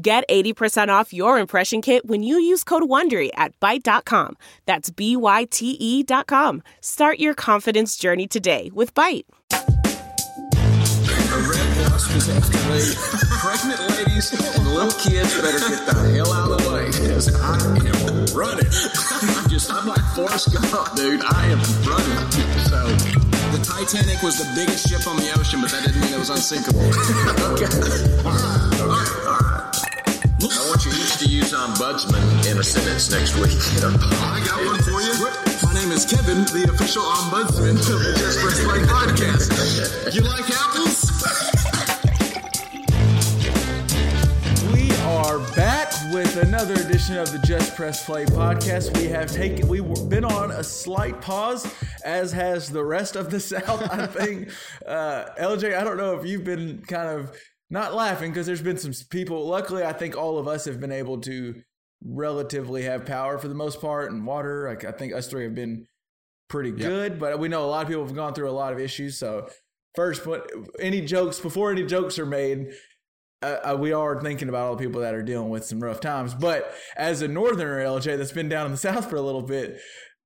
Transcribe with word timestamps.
Get 0.00 0.22
80% 0.28 0.90
off 0.90 1.12
your 1.12 1.40
impression 1.40 1.82
kit 1.82 2.06
when 2.06 2.22
you 2.22 2.38
use 2.38 2.62
code 2.62 2.84
WONDERY 2.84 3.30
at 3.34 3.58
Byte.com. 3.58 4.36
That's 4.64 4.90
B-Y-T-E 4.90 6.04
dot 6.04 6.28
com. 6.28 6.62
Start 6.80 7.18
your 7.18 7.34
confidence 7.34 7.96
journey 7.96 8.28
today 8.28 8.70
with 8.72 8.94
Byte. 8.94 9.24
Pregnant 13.40 13.80
ladies 13.90 14.30
and 14.32 14.68
little 14.68 14.92
kids 15.00 15.34
better 15.40 15.58
get 15.58 15.82
the 15.86 16.12
hell 16.14 16.32
out 16.32 16.52
of 16.52 16.62
the 16.62 16.72
way 16.72 16.86
because 16.86 17.34
I 17.34 17.56
am 17.58 18.26
running. 18.38 18.70
I'm 19.36 19.50
just, 19.50 19.72
I'm 19.72 19.88
like 19.88 20.04
Forrest 20.14 20.54
Gump, 20.54 20.94
dude. 20.94 21.22
I 21.24 21.46
am 21.46 21.58
running. 21.82 22.30
So, 22.70 22.86
the 23.50 23.58
Titanic 23.64 24.22
was 24.22 24.38
the 24.38 24.46
biggest 24.54 24.88
ship 24.88 25.08
on 25.08 25.16
the 25.16 25.34
ocean, 25.36 25.60
but 25.60 25.72
that 25.72 25.82
didn't 25.84 26.00
mean 26.02 26.12
it 26.14 26.18
was 26.20 26.30
unsinkable. 26.30 26.86
okay. 27.58 27.66
All 28.22 28.30
right. 28.30 28.78
All 28.78 28.86
right. 28.86 29.26
All 29.26 29.38
right. 29.40 29.77
I 30.40 30.68
want 30.68 30.84
you 30.84 30.92
each 30.92 31.18
to 31.18 31.26
use 31.26 31.52
ombudsman 31.52 32.48
in 32.48 32.58
a 32.58 32.62
sentence 32.62 33.10
next 33.10 33.34
week. 33.36 33.58
I 33.82 34.40
got 34.46 34.64
one 34.64 34.80
for 34.82 35.02
you. 35.02 35.12
My 35.66 35.74
name 35.74 35.90
is 35.90 36.06
Kevin, 36.06 36.44
the 36.54 36.70
official 36.72 37.02
ombudsman 37.02 37.72
of 37.72 37.98
the 37.98 38.14
Just 38.16 38.38
Press 38.38 38.62
Play 38.62 38.78
podcast. 38.86 40.14
You 40.14 40.20
like 40.20 40.48
apples? 40.48 41.10
We 44.72 44.92
are 45.06 45.40
back 45.56 45.92
with 46.12 46.36
another 46.36 46.74
edition 46.74 47.18
of 47.18 47.32
the 47.32 47.40
Just 47.40 47.74
Press 47.74 48.04
Play 48.04 48.24
podcast. 48.26 48.96
We 48.96 49.08
have 49.08 49.32
taken, 49.32 49.66
we've 49.66 50.08
been 50.08 50.24
on 50.24 50.52
a 50.52 50.62
slight 50.62 51.20
pause, 51.20 51.66
as 52.04 52.30
has 52.30 52.70
the 52.70 52.84
rest 52.84 53.16
of 53.16 53.30
the 53.30 53.40
South. 53.40 53.90
I 53.92 54.06
think, 54.06 54.50
uh, 54.86 55.30
LJ, 55.40 55.76
I 55.76 55.82
don't 55.82 55.96
know 55.96 56.16
if 56.16 56.24
you've 56.24 56.44
been 56.44 56.84
kind 56.86 57.08
of 57.08 57.36
not 57.70 57.94
laughing 57.94 58.30
because 58.30 58.46
there's 58.46 58.62
been 58.62 58.78
some 58.78 58.92
people. 59.10 59.46
Luckily, 59.46 59.84
I 59.84 59.92
think 59.92 60.16
all 60.16 60.38
of 60.38 60.48
us 60.48 60.64
have 60.64 60.80
been 60.80 60.92
able 60.92 61.20
to 61.22 61.62
relatively 62.04 62.84
have 62.84 63.04
power 63.04 63.38
for 63.38 63.48
the 63.48 63.54
most 63.54 63.80
part 63.80 64.10
and 64.10 64.26
water. 64.26 64.68
Like 64.68 64.84
I 64.84 64.92
think 64.92 65.12
us 65.12 65.28
three 65.28 65.44
have 65.44 65.54
been 65.54 65.86
pretty 66.48 66.70
good, 66.70 67.18
but 67.18 67.38
we 67.38 67.48
know 67.48 67.64
a 67.64 67.66
lot 67.66 67.82
of 67.82 67.88
people 67.88 68.04
have 68.04 68.14
gone 68.14 68.34
through 68.34 68.48
a 68.48 68.52
lot 68.52 68.72
of 68.72 68.78
issues. 68.78 69.18
So 69.18 69.48
first, 69.94 70.24
but 70.24 70.50
any 70.80 71.00
jokes 71.00 71.40
before 71.40 71.70
any 71.72 71.84
jokes 71.84 72.18
are 72.18 72.26
made. 72.26 72.68
Uh, 73.40 73.58
uh, 73.70 73.76
we 73.78 73.92
are 73.92 74.20
thinking 74.20 74.48
about 74.48 74.66
all 74.66 74.74
the 74.74 74.84
people 74.84 75.00
that 75.00 75.14
are 75.14 75.22
dealing 75.22 75.48
with 75.48 75.64
some 75.64 75.78
rough 75.78 76.00
times. 76.00 76.34
But 76.34 76.74
as 76.96 77.22
a 77.22 77.28
northerner 77.28 77.84
LJ 77.84 78.18
that's 78.18 78.32
been 78.32 78.48
down 78.48 78.66
in 78.66 78.72
the 78.72 78.78
south 78.88 79.08
for 79.08 79.14
a 79.16 79.20
little 79.20 79.42
bit, 79.42 79.78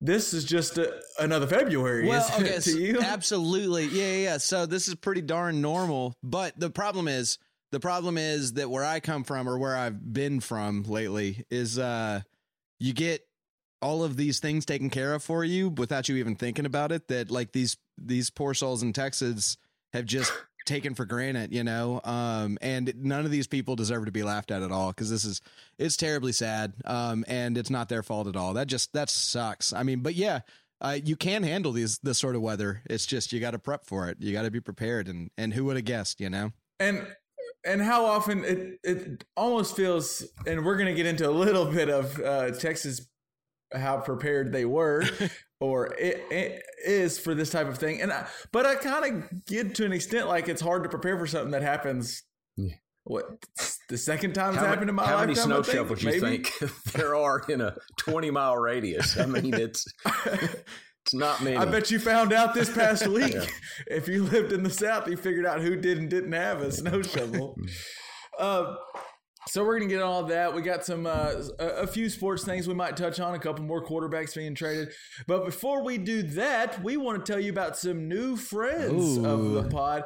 this 0.02 0.34
is 0.34 0.44
just 0.44 0.76
a, 0.78 1.00
another 1.20 1.46
February. 1.46 2.08
Well, 2.08 2.28
okay, 2.38 2.58
to 2.60 2.78
you? 2.78 3.00
absolutely, 3.00 3.86
yeah, 3.86 4.04
yeah, 4.04 4.16
yeah. 4.16 4.36
So 4.38 4.66
this 4.66 4.88
is 4.88 4.96
pretty 4.96 5.22
darn 5.22 5.62
normal. 5.62 6.16
But 6.22 6.58
the 6.58 6.70
problem 6.70 7.06
is, 7.06 7.38
the 7.70 7.80
problem 7.80 8.18
is 8.18 8.54
that 8.54 8.68
where 8.68 8.84
I 8.84 9.00
come 9.00 9.22
from 9.22 9.48
or 9.48 9.56
where 9.56 9.76
I've 9.76 10.12
been 10.12 10.40
from 10.40 10.82
lately 10.82 11.46
is, 11.50 11.78
uh, 11.78 12.20
you 12.80 12.92
get 12.92 13.24
all 13.80 14.02
of 14.02 14.16
these 14.16 14.40
things 14.40 14.66
taken 14.66 14.90
care 14.90 15.14
of 15.14 15.22
for 15.22 15.44
you 15.44 15.68
without 15.68 16.08
you 16.08 16.16
even 16.16 16.34
thinking 16.34 16.66
about 16.66 16.90
it. 16.90 17.06
That 17.08 17.30
like 17.30 17.52
these 17.52 17.76
these 17.96 18.28
poor 18.28 18.54
souls 18.54 18.82
in 18.82 18.92
Texas 18.92 19.56
have 19.92 20.04
just 20.04 20.32
taken 20.64 20.94
for 20.94 21.04
granted, 21.04 21.52
you 21.52 21.64
know. 21.64 22.00
Um, 22.04 22.58
and 22.60 22.92
none 22.98 23.24
of 23.24 23.30
these 23.30 23.46
people 23.46 23.76
deserve 23.76 24.06
to 24.06 24.12
be 24.12 24.22
laughed 24.22 24.50
at 24.50 24.62
at 24.62 24.72
all 24.72 24.90
because 24.90 25.10
this 25.10 25.24
is 25.24 25.40
it's 25.78 25.96
terribly 25.96 26.32
sad. 26.32 26.74
Um, 26.84 27.24
and 27.28 27.56
it's 27.58 27.70
not 27.70 27.88
their 27.88 28.02
fault 28.02 28.26
at 28.26 28.36
all. 28.36 28.54
That 28.54 28.66
just 28.66 28.92
that 28.92 29.10
sucks. 29.10 29.72
I 29.72 29.82
mean, 29.82 30.00
but 30.00 30.14
yeah. 30.14 30.40
Uh, 30.80 30.98
you 31.04 31.14
can 31.14 31.44
handle 31.44 31.70
these 31.70 31.98
this 31.98 32.18
sort 32.18 32.34
of 32.34 32.42
weather. 32.42 32.82
It's 32.90 33.06
just 33.06 33.32
you 33.32 33.38
got 33.38 33.52
to 33.52 33.58
prep 33.60 33.84
for 33.84 34.08
it. 34.08 34.16
You 34.18 34.32
got 34.32 34.42
to 34.42 34.50
be 34.50 34.60
prepared, 34.60 35.06
and 35.06 35.30
and 35.38 35.54
who 35.54 35.64
would 35.66 35.76
have 35.76 35.84
guessed? 35.84 36.20
You 36.20 36.28
know. 36.28 36.50
and 36.80 37.06
and 37.64 37.80
how 37.80 38.04
often 38.04 38.44
it 38.44 38.80
it 38.82 39.24
almost 39.36 39.76
feels 39.76 40.24
and 40.46 40.64
we're 40.64 40.76
to 40.86 40.94
get 40.94 41.06
into 41.06 41.28
a 41.28 41.30
little 41.30 41.66
bit 41.66 41.88
of 41.88 42.18
uh, 42.20 42.50
Texas 42.52 43.06
how 43.74 43.98
prepared 43.98 44.52
they 44.52 44.64
were 44.64 45.04
or 45.60 45.94
it, 45.94 46.22
it 46.30 46.62
is 46.84 47.18
for 47.18 47.34
this 47.34 47.50
type 47.50 47.68
of 47.68 47.78
thing 47.78 48.00
and 48.00 48.12
I, 48.12 48.26
but 48.52 48.66
I 48.66 48.74
kind 48.74 49.04
of 49.04 49.44
get 49.46 49.74
to 49.76 49.84
an 49.84 49.92
extent 49.92 50.28
like 50.28 50.48
it's 50.48 50.62
hard 50.62 50.82
to 50.82 50.88
prepare 50.88 51.18
for 51.18 51.26
something 51.26 51.52
that 51.52 51.62
happens 51.62 52.22
what 53.04 53.26
the 53.88 53.98
second 53.98 54.34
time 54.34 54.54
it's 54.54 54.62
How, 54.62 54.68
happened 54.68 54.88
in 54.88 54.94
my 54.94 55.02
life? 55.02 55.10
how 55.12 55.20
many 55.20 55.34
snow 55.34 55.62
shovels 55.62 56.02
you 56.02 56.20
think 56.20 56.52
there 56.92 57.16
are 57.16 57.42
in 57.48 57.60
a 57.60 57.74
20 57.98 58.30
mile 58.30 58.56
radius? 58.56 59.18
I 59.18 59.26
mean, 59.26 59.54
it's 59.54 59.84
it's 60.26 61.14
not 61.14 61.42
many. 61.42 61.56
I 61.56 61.64
bet 61.64 61.90
you 61.90 61.98
found 61.98 62.32
out 62.32 62.54
this 62.54 62.72
past 62.72 63.06
week. 63.08 63.34
If 63.88 64.06
you 64.06 64.22
lived 64.22 64.52
in 64.52 64.62
the 64.62 64.70
South, 64.70 65.08
you 65.08 65.16
figured 65.16 65.46
out 65.46 65.60
who 65.60 65.74
did 65.76 65.98
and 65.98 66.08
didn't 66.08 66.32
have 66.32 66.62
a 66.62 66.70
snow 66.70 67.02
shovel. 67.02 67.56
uh, 68.38 68.76
so 69.48 69.64
we're 69.64 69.78
gonna 69.78 69.90
get 69.90 70.02
all 70.02 70.24
that. 70.24 70.54
We 70.54 70.62
got 70.62 70.84
some 70.84 71.06
uh, 71.06 71.34
a, 71.58 71.66
a 71.66 71.86
few 71.86 72.08
sports 72.08 72.44
things 72.44 72.68
we 72.68 72.74
might 72.74 72.96
touch 72.96 73.18
on. 73.20 73.34
A 73.34 73.38
couple 73.38 73.64
more 73.64 73.84
quarterbacks 73.84 74.34
being 74.34 74.54
traded. 74.54 74.92
But 75.26 75.44
before 75.44 75.82
we 75.82 75.98
do 75.98 76.22
that, 76.22 76.82
we 76.82 76.96
want 76.96 77.24
to 77.24 77.32
tell 77.32 77.40
you 77.40 77.50
about 77.50 77.76
some 77.76 78.08
new 78.08 78.36
friends 78.36 79.16
of 79.18 79.52
the 79.52 79.64
pod. 79.64 80.04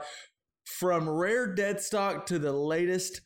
From 0.64 1.08
rare 1.08 1.54
dead 1.54 1.80
stock 1.80 2.26
to 2.26 2.38
the 2.38 2.52
latest 2.52 3.20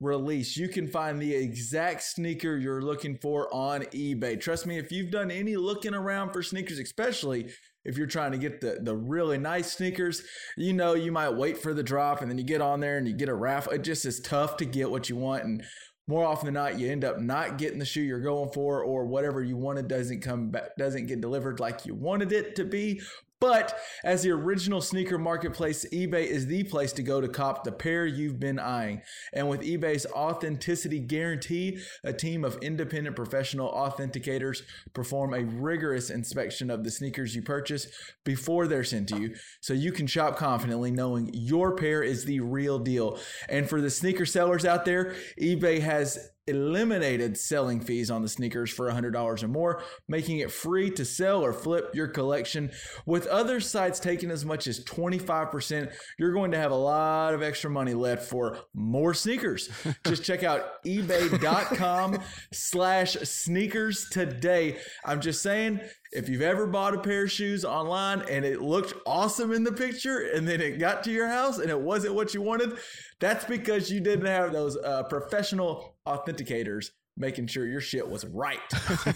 release, 0.00 0.56
you 0.56 0.68
can 0.68 0.86
find 0.86 1.20
the 1.20 1.34
exact 1.34 2.02
sneaker 2.02 2.56
you're 2.56 2.82
looking 2.82 3.18
for 3.18 3.52
on 3.52 3.82
eBay. 3.86 4.40
Trust 4.40 4.66
me, 4.66 4.78
if 4.78 4.92
you've 4.92 5.10
done 5.10 5.30
any 5.30 5.56
looking 5.56 5.94
around 5.94 6.32
for 6.32 6.42
sneakers, 6.42 6.78
especially 6.78 7.50
if 7.84 7.96
you're 7.98 8.06
trying 8.06 8.32
to 8.32 8.38
get 8.38 8.60
the, 8.60 8.78
the 8.80 8.96
really 8.96 9.38
nice 9.38 9.72
sneakers, 9.72 10.22
you 10.56 10.72
know 10.72 10.94
you 10.94 11.12
might 11.12 11.30
wait 11.30 11.58
for 11.58 11.74
the 11.74 11.82
drop 11.82 12.22
and 12.22 12.30
then 12.30 12.38
you 12.38 12.44
get 12.44 12.60
on 12.60 12.80
there 12.80 12.98
and 12.98 13.06
you 13.06 13.14
get 13.14 13.28
a 13.28 13.34
raffle. 13.34 13.72
It 13.72 13.82
just 13.82 14.04
is 14.04 14.20
tough 14.20 14.56
to 14.58 14.64
get 14.64 14.90
what 14.90 15.08
you 15.08 15.16
want. 15.16 15.44
And 15.44 15.64
more 16.06 16.24
often 16.24 16.46
than 16.46 16.54
not, 16.54 16.78
you 16.78 16.90
end 16.90 17.04
up 17.04 17.18
not 17.18 17.56
getting 17.56 17.78
the 17.78 17.84
shoe 17.84 18.02
you're 18.02 18.20
going 18.20 18.50
for, 18.50 18.82
or 18.82 19.06
whatever 19.06 19.42
you 19.42 19.56
wanted 19.56 19.88
doesn't 19.88 20.20
come 20.20 20.50
back, 20.50 20.76
doesn't 20.76 21.06
get 21.06 21.20
delivered 21.20 21.60
like 21.60 21.86
you 21.86 21.94
wanted 21.94 22.32
it 22.32 22.56
to 22.56 22.64
be. 22.64 23.00
But 23.44 23.78
as 24.02 24.22
the 24.22 24.30
original 24.30 24.80
sneaker 24.80 25.18
marketplace, 25.18 25.84
eBay 25.92 26.24
is 26.24 26.46
the 26.46 26.64
place 26.64 26.94
to 26.94 27.02
go 27.02 27.20
to 27.20 27.28
cop 27.28 27.62
the 27.62 27.72
pair 27.72 28.06
you've 28.06 28.40
been 28.40 28.58
eyeing. 28.58 29.02
And 29.34 29.50
with 29.50 29.60
eBay's 29.60 30.06
authenticity 30.06 30.98
guarantee, 30.98 31.80
a 32.02 32.14
team 32.14 32.42
of 32.42 32.56
independent 32.62 33.16
professional 33.16 33.70
authenticators 33.70 34.62
perform 34.94 35.34
a 35.34 35.44
rigorous 35.44 36.08
inspection 36.08 36.70
of 36.70 36.84
the 36.84 36.90
sneakers 36.90 37.36
you 37.36 37.42
purchase 37.42 37.86
before 38.24 38.66
they're 38.66 38.82
sent 38.82 39.10
to 39.10 39.20
you, 39.20 39.34
so 39.60 39.74
you 39.74 39.92
can 39.92 40.06
shop 40.06 40.38
confidently 40.38 40.90
knowing 40.90 41.28
your 41.34 41.76
pair 41.76 42.02
is 42.02 42.24
the 42.24 42.40
real 42.40 42.78
deal. 42.78 43.18
And 43.50 43.68
for 43.68 43.82
the 43.82 43.90
sneaker 43.90 44.24
sellers 44.24 44.64
out 44.64 44.86
there, 44.86 45.16
eBay 45.38 45.82
has 45.82 46.30
eliminated 46.46 47.36
selling 47.36 47.80
fees 47.80 48.10
on 48.10 48.22
the 48.22 48.28
sneakers 48.28 48.70
for 48.70 48.90
$100 48.90 49.42
or 49.42 49.48
more, 49.48 49.82
making 50.08 50.38
it 50.38 50.50
free 50.50 50.90
to 50.90 51.04
sell 51.04 51.44
or 51.44 51.52
flip 51.52 51.94
your 51.94 52.08
collection. 52.08 52.70
With 53.06 53.26
other 53.26 53.60
sites 53.60 53.98
taking 53.98 54.30
as 54.30 54.44
much 54.44 54.66
as 54.66 54.84
25%, 54.84 55.92
you're 56.18 56.32
going 56.32 56.50
to 56.52 56.58
have 56.58 56.70
a 56.70 56.76
lot 56.76 57.34
of 57.34 57.42
extra 57.42 57.70
money 57.70 57.94
left 57.94 58.28
for 58.28 58.58
more 58.74 59.14
sneakers. 59.14 59.70
Just 60.06 60.24
check 60.24 60.42
out 60.42 60.82
ebay.com 60.84 62.18
slash 62.52 63.14
sneakers 63.14 64.06
today. 64.10 64.78
I'm 65.04 65.20
just 65.20 65.42
saying, 65.42 65.80
if 66.14 66.28
you've 66.28 66.42
ever 66.42 66.66
bought 66.66 66.94
a 66.94 66.98
pair 66.98 67.24
of 67.24 67.30
shoes 67.32 67.64
online 67.64 68.22
and 68.30 68.44
it 68.44 68.60
looked 68.62 68.94
awesome 69.06 69.52
in 69.52 69.64
the 69.64 69.72
picture 69.72 70.30
and 70.34 70.46
then 70.46 70.60
it 70.60 70.78
got 70.78 71.02
to 71.04 71.10
your 71.10 71.28
house 71.28 71.58
and 71.58 71.68
it 71.70 71.80
wasn't 71.80 72.14
what 72.14 72.32
you 72.34 72.40
wanted, 72.42 72.72
that's 73.20 73.44
because 73.44 73.90
you 73.90 74.00
didn't 74.00 74.26
have 74.26 74.52
those 74.52 74.76
uh, 74.76 75.02
professional 75.04 75.96
authenticators 76.06 76.90
making 77.16 77.46
sure 77.46 77.66
your 77.66 77.80
shit 77.80 78.08
was 78.08 78.24
right. 78.26 78.58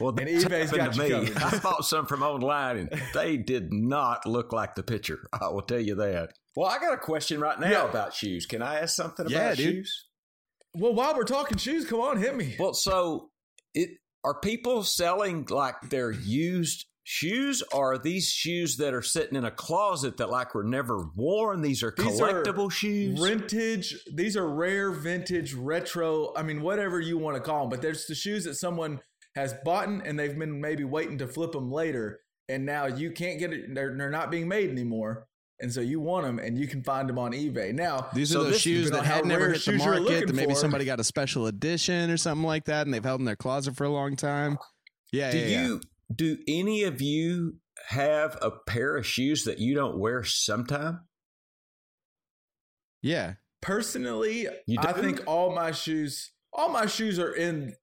well, 0.00 0.10
and 0.10 0.28
that's 0.28 0.44
eBay's 0.44 0.70
got 0.70 0.94
happened 0.94 0.96
you 0.96 1.08
to 1.08 1.20
me. 1.22 1.28
covered. 1.30 1.42
I 1.42 1.58
bought 1.58 1.84
some 1.84 2.06
from 2.06 2.22
online, 2.22 2.76
and 2.78 3.02
they 3.14 3.36
did 3.36 3.72
not 3.72 4.24
look 4.26 4.52
like 4.52 4.74
the 4.76 4.82
picture. 4.84 5.18
I 5.32 5.48
will 5.48 5.62
tell 5.62 5.80
you 5.80 5.96
that. 5.96 6.30
Well, 6.54 6.68
I 6.68 6.78
got 6.78 6.94
a 6.94 6.98
question 6.98 7.40
right 7.40 7.58
now 7.58 7.70
Yeah. 7.70 7.88
about 7.90 8.14
shoes. 8.14 8.46
Can 8.46 8.62
I 8.62 8.80
ask 8.80 8.94
something 8.94 9.26
Yeah, 9.28 9.38
about 9.46 9.56
dude. 9.56 9.74
shoes? 9.74 10.06
well, 10.74 10.94
while 10.94 11.14
we're 11.16 11.24
talking 11.24 11.58
shoes, 11.58 11.84
come 11.86 12.00
on, 12.00 12.18
hit 12.18 12.36
me. 12.36 12.54
Well, 12.58 12.74
so 12.74 13.30
it 13.74 13.90
are 14.24 14.34
people 14.34 14.82
selling 14.82 15.46
like 15.50 15.80
their 15.90 16.10
used 16.10 16.86
shoes 17.04 17.62
or 17.72 17.94
are 17.94 17.98
these 17.98 18.28
shoes 18.28 18.76
that 18.76 18.94
are 18.94 19.02
sitting 19.02 19.36
in 19.36 19.44
a 19.44 19.50
closet 19.50 20.16
that 20.18 20.30
like 20.30 20.54
were 20.54 20.64
never 20.64 21.06
worn? 21.16 21.62
These 21.62 21.82
are 21.82 21.92
These 21.96 22.20
are 22.20 22.42
collectible 22.42 22.70
shoes. 22.70 23.18
Vintage. 23.18 23.96
These 24.12 24.36
are 24.36 24.48
rare, 24.48 24.90
vintage, 24.90 25.54
retro. 25.54 26.32
I 26.36 26.42
mean, 26.42 26.62
whatever 26.62 27.00
you 27.00 27.18
want 27.18 27.36
to 27.36 27.42
call 27.42 27.60
them. 27.62 27.70
But 27.70 27.82
there's 27.82 28.06
the 28.06 28.14
shoes 28.14 28.44
that 28.44 28.54
someone 28.54 29.00
has 29.34 29.54
bought 29.64 29.88
and 29.88 30.18
they've 30.18 30.38
been 30.38 30.60
maybe 30.60 30.84
waiting 30.84 31.18
to 31.18 31.26
flip 31.26 31.52
them 31.52 31.72
later, 31.72 32.20
and 32.48 32.66
now 32.66 32.86
you 32.86 33.10
can't 33.10 33.38
get 33.38 33.52
it. 33.52 33.74
They're, 33.74 33.96
they're 33.96 34.10
not 34.10 34.30
being 34.30 34.46
made 34.46 34.70
anymore, 34.70 35.26
and 35.62 35.72
so 35.72 35.80
you 35.80 36.00
want 36.00 36.26
them, 36.26 36.38
and 36.38 36.58
you 36.58 36.66
can 36.66 36.82
find 36.82 37.08
them 37.08 37.18
on 37.18 37.32
eBay 37.32 37.72
now. 37.72 38.08
These 38.12 38.30
So 38.32 38.40
are 38.40 38.44
those 38.44 38.60
shoes 38.60 38.90
that 38.90 39.00
on 39.00 39.04
had 39.04 39.24
never 39.24 39.52
hit 39.52 39.64
the 39.64 39.72
market. 39.78 40.26
That 40.26 40.34
maybe 40.34 40.52
for. 40.54 40.60
somebody 40.60 40.84
got 40.84 41.00
a 41.00 41.04
special 41.04 41.46
edition 41.46 42.10
or 42.10 42.16
something 42.16 42.44
like 42.46 42.64
that, 42.66 42.86
and 42.86 42.92
they've 42.92 43.02
held 43.02 43.20
in 43.20 43.24
their 43.24 43.36
closet 43.36 43.76
for 43.76 43.84
a 43.84 43.90
long 43.90 44.16
time. 44.16 44.58
Yeah, 45.12 45.30
do 45.30 45.38
yeah, 45.38 45.46
yeah. 45.46 45.62
you 45.66 45.80
do 46.14 46.38
any 46.48 46.82
of 46.82 47.00
you 47.00 47.56
have 47.88 48.36
a 48.42 48.50
pair 48.50 48.96
of 48.96 49.06
shoes 49.06 49.44
that 49.44 49.58
you 49.58 49.74
don't 49.74 49.98
wear 49.98 50.24
sometime? 50.24 51.00
yeah. 53.00 53.34
Personally, 53.60 54.48
You 54.66 54.78
I 54.80 54.92
think 54.92 55.22
all 55.28 55.54
my 55.54 55.70
shoes, 55.70 56.32
all 56.52 56.68
my 56.68 56.86
shoes 56.86 57.20
are 57.20 57.32
in. 57.32 57.76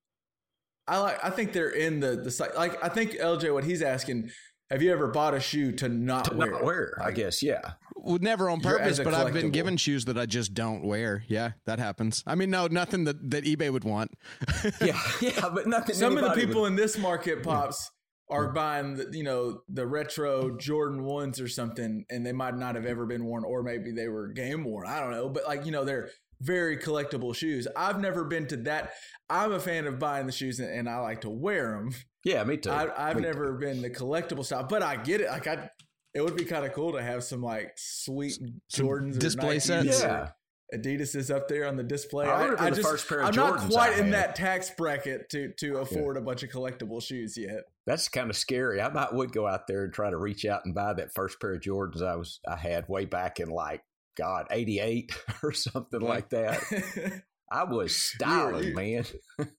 I 0.87 0.97
like. 0.97 1.23
I 1.23 1.29
think 1.29 1.53
they're 1.53 1.69
in 1.69 2.01
the 2.01 2.17
the 2.17 2.31
site. 2.31 2.53
Like 2.53 2.83
I 2.83 2.89
think 2.89 3.11
LJ, 3.13 3.53
what 3.53 3.63
he's 3.63 3.81
asking. 3.81 4.29
Have 4.71 4.81
you 4.83 4.91
ever 4.91 5.07
bought 5.07 5.33
a 5.33 5.39
shoe 5.39 5.71
to 5.73 5.89
not 5.89 6.25
To 6.25 6.35
wear? 6.35 6.51
not 6.51 6.61
it? 6.61 6.65
wear, 6.65 7.01
I 7.03 7.11
guess, 7.11 7.41
yeah. 7.41 7.71
Well, 7.95 8.19
never 8.21 8.49
on 8.49 8.61
purpose, 8.61 8.99
but 8.99 9.13
I've 9.13 9.33
been 9.33 9.49
given 9.49 9.77
shoes 9.77 10.05
that 10.05 10.17
I 10.17 10.25
just 10.25 10.53
don't 10.53 10.83
wear. 10.85 11.23
Yeah, 11.27 11.51
that 11.65 11.79
happens. 11.79 12.23
I 12.27 12.35
mean, 12.35 12.49
no, 12.49 12.67
nothing 12.67 13.03
that, 13.05 13.31
that 13.31 13.43
eBay 13.45 13.71
would 13.71 13.83
want. 13.83 14.11
Yeah, 14.81 14.99
yeah, 15.21 15.49
but 15.53 15.67
nothing. 15.67 15.95
Some 15.95 16.17
of 16.17 16.23
the 16.23 16.31
people 16.31 16.61
would- 16.61 16.67
in 16.67 16.75
this 16.75 16.97
market 16.97 17.43
pops 17.43 17.89
are 18.29 18.53
buying, 18.53 18.95
the, 18.95 19.09
you 19.11 19.23
know, 19.23 19.61
the 19.67 19.87
retro 19.87 20.55
Jordan 20.55 21.03
ones 21.03 21.41
or 21.41 21.47
something, 21.47 22.05
and 22.11 22.23
they 22.25 22.31
might 22.31 22.55
not 22.55 22.75
have 22.75 22.85
ever 22.85 23.05
been 23.07 23.25
worn, 23.25 23.43
or 23.43 23.63
maybe 23.63 23.91
they 23.91 24.07
were 24.07 24.27
game 24.27 24.63
worn. 24.63 24.87
I 24.87 24.99
don't 24.99 25.11
know, 25.11 25.27
but 25.29 25.47
like 25.47 25.65
you 25.65 25.71
know, 25.71 25.83
they're 25.83 26.09
very 26.39 26.77
collectible 26.77 27.35
shoes. 27.35 27.67
I've 27.75 27.99
never 27.99 28.23
been 28.23 28.45
to 28.47 28.57
that. 28.57 28.91
I'm 29.29 29.51
a 29.51 29.59
fan 29.59 29.87
of 29.87 29.97
buying 29.99 30.25
the 30.27 30.31
shoes, 30.31 30.59
and, 30.59 30.69
and 30.69 30.87
I 30.87 30.99
like 30.99 31.21
to 31.21 31.29
wear 31.29 31.71
them. 31.71 31.91
Yeah, 32.23 32.43
me 32.43 32.57
too. 32.57 32.71
I, 32.71 33.09
I've 33.09 33.17
Me 33.17 33.23
never 33.23 33.53
been 33.53 33.81
the 33.81 33.89
collectible 33.89 34.45
style, 34.45 34.63
but 34.63 34.83
I 34.83 34.95
get 34.97 35.21
it. 35.21 35.29
Like 35.29 35.47
I, 35.47 35.69
it 36.13 36.21
would 36.21 36.35
be 36.35 36.45
kind 36.45 36.65
of 36.65 36.73
cool 36.73 36.93
to 36.93 37.01
have 37.01 37.23
some 37.23 37.41
like 37.41 37.73
sweet 37.77 38.33
Some 38.67 38.85
Jordans, 38.87 39.19
display 39.19 39.57
Nikes 39.57 39.61
sets? 39.61 40.01
Yeah. 40.01 40.29
Adidas 40.73 41.15
is 41.15 41.31
up 41.31 41.47
there 41.47 41.67
on 41.67 41.77
the 41.77 41.83
display. 41.83 42.27
I, 42.27 42.45
I, 42.45 42.65
I 42.65 42.69
the 42.69 42.75
just, 42.75 42.87
first 42.87 43.09
pair 43.09 43.21
of 43.21 43.27
I'm 43.27 43.33
Jordans 43.33 43.61
not 43.61 43.71
quite 43.71 43.97
in 43.97 44.11
that 44.11 44.35
tax 44.35 44.69
bracket 44.69 45.29
to 45.29 45.51
to 45.59 45.77
afford 45.77 46.15
a 46.15 46.21
bunch 46.21 46.43
of 46.43 46.49
collectible 46.49 47.01
shoes 47.01 47.35
yet. 47.37 47.63
That's 47.87 48.07
kind 48.07 48.29
of 48.29 48.35
scary. 48.35 48.79
I 48.79 48.89
might 48.89 49.13
would 49.13 49.31
go 49.31 49.47
out 49.47 49.65
there 49.65 49.83
and 49.83 49.93
try 49.93 50.11
to 50.11 50.17
reach 50.17 50.45
out 50.45 50.65
and 50.65 50.75
buy 50.75 50.93
that 50.93 51.13
first 51.13 51.39
pair 51.39 51.55
of 51.55 51.61
Jordans 51.61 52.03
I 52.03 52.15
was 52.15 52.39
I 52.47 52.55
had 52.55 52.87
way 52.87 53.05
back 53.05 53.39
in 53.39 53.49
like 53.49 53.81
God 54.15 54.45
eighty 54.51 54.79
eight 54.79 55.11
or 55.43 55.53
something 55.53 56.01
like 56.01 56.29
that. 56.29 56.61
I 57.51 57.63
was 57.63 57.95
styling, 57.95 58.69
you- 58.69 58.75
man. 58.75 59.05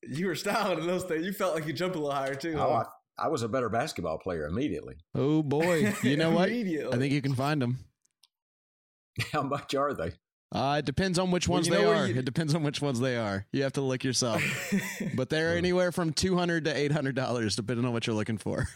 you 0.03 0.27
were 0.27 0.35
styling 0.37 0.79
in 0.81 0.87
those 0.87 1.05
things. 1.05 1.25
You 1.25 1.33
felt 1.33 1.55
like 1.55 1.67
you 1.67 1.73
jumped 1.73 1.97
a 1.97 1.99
little 1.99 2.15
higher 2.15 2.35
too. 2.35 2.55
Oh, 2.57 2.75
huh? 2.75 2.85
I, 3.19 3.27
I 3.27 3.29
was 3.29 3.43
a 3.43 3.49
better 3.49 3.69
basketball 3.69 4.19
player 4.19 4.47
immediately. 4.47 4.95
Oh 5.15 5.43
boy, 5.43 5.93
you 6.03 6.17
know 6.17 6.31
what? 6.31 6.49
I 6.51 6.97
think 6.97 7.13
you 7.13 7.21
can 7.23 7.35
find 7.35 7.61
them. 7.61 7.79
How 9.33 9.43
much 9.43 9.75
are 9.75 9.93
they? 9.93 10.13
Uh, 10.53 10.77
it 10.81 10.85
depends 10.85 11.17
on 11.17 11.31
which 11.31 11.47
ones 11.47 11.69
you 11.69 11.73
know 11.73 11.79
they 11.79 11.85
are. 12.01 12.07
you- 12.09 12.17
It 12.19 12.25
depends 12.25 12.57
on 12.57 12.65
which 12.65 12.83
ones 12.83 12.99
they 12.99 13.17
are. 13.17 13.47
You 13.53 13.63
have 13.63 13.75
to 13.75 13.83
look 13.83 14.03
yourself. 14.03 14.43
but 15.15 15.31
they're 15.31 15.57
anywhere 15.57 15.93
from 15.93 16.13
two 16.13 16.37
hundred 16.37 16.65
to 16.65 16.77
eight 16.77 16.91
hundred 16.91 17.15
dollars, 17.15 17.55
depending 17.55 17.87
on 17.87 17.93
what 17.93 18.07
you're 18.09 18.17
looking 18.17 18.37
for. 18.37 18.69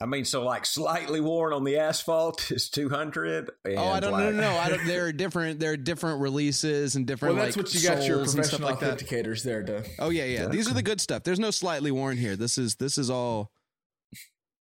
I 0.00 0.06
mean, 0.06 0.24
so 0.24 0.44
like 0.44 0.64
slightly 0.64 1.20
worn 1.20 1.52
on 1.52 1.64
the 1.64 1.78
asphalt 1.78 2.52
is 2.52 2.68
two 2.68 2.88
hundred. 2.88 3.50
oh, 3.66 3.76
I 3.88 3.98
don't 3.98 4.12
know. 4.12 4.30
No, 4.30 4.40
no, 4.42 4.56
I 4.56 4.68
don't. 4.68 4.84
There 4.86 5.06
are 5.06 5.12
different. 5.12 5.58
There 5.58 5.72
are 5.72 5.76
different 5.76 6.20
releases 6.20 6.94
and 6.94 7.04
different. 7.04 7.34
well, 7.36 7.46
different. 7.46 7.66
that's 7.66 7.74
like, 7.74 7.82
what 7.88 7.98
you 7.98 8.00
got 8.02 8.06
your 8.06 8.16
soles 8.18 8.34
and 8.36 8.44
stuff 8.46 8.60
professional 8.60 8.90
like 8.90 8.98
that. 8.98 9.24
authenticators 9.24 9.42
there 9.42 9.62
to. 9.64 9.84
Oh 9.98 10.10
yeah, 10.10 10.24
yeah. 10.24 10.46
These 10.46 10.70
are 10.70 10.74
the 10.74 10.82
good 10.84 11.00
stuff. 11.00 11.24
There's 11.24 11.40
no 11.40 11.50
slightly 11.50 11.90
worn 11.90 12.16
here. 12.16 12.36
This 12.36 12.58
is 12.58 12.76
this 12.76 12.96
is 12.96 13.10
all 13.10 13.50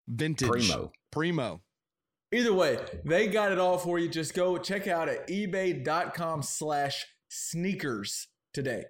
vintage. 0.08 0.48
Primo. 0.48 0.90
Primo. 1.10 1.60
Either 2.34 2.52
way, 2.52 2.78
they 3.04 3.28
got 3.28 3.52
it 3.52 3.58
all 3.58 3.78
for 3.78 3.98
you. 3.98 4.08
Just 4.08 4.34
go 4.34 4.58
check 4.58 4.88
out 4.88 5.08
at 5.08 5.28
ebay.com 5.28 6.42
slash 6.42 7.06
sneakers 7.28 8.26
today. 8.52 8.84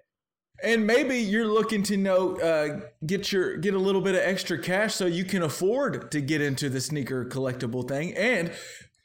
And 0.63 0.87
maybe 0.87 1.17
you're 1.17 1.45
looking 1.47 1.83
to 1.83 1.97
know 1.97 2.37
uh, 2.37 2.79
get 3.05 3.31
your 3.31 3.57
get 3.57 3.75
a 3.75 3.79
little 3.79 4.01
bit 4.01 4.15
of 4.15 4.21
extra 4.21 4.57
cash 4.57 4.95
so 4.95 5.05
you 5.05 5.25
can 5.25 5.43
afford 5.43 6.11
to 6.11 6.21
get 6.21 6.41
into 6.41 6.69
the 6.69 6.81
sneaker 6.81 7.25
collectible 7.25 7.87
thing. 7.87 8.15
And 8.15 8.51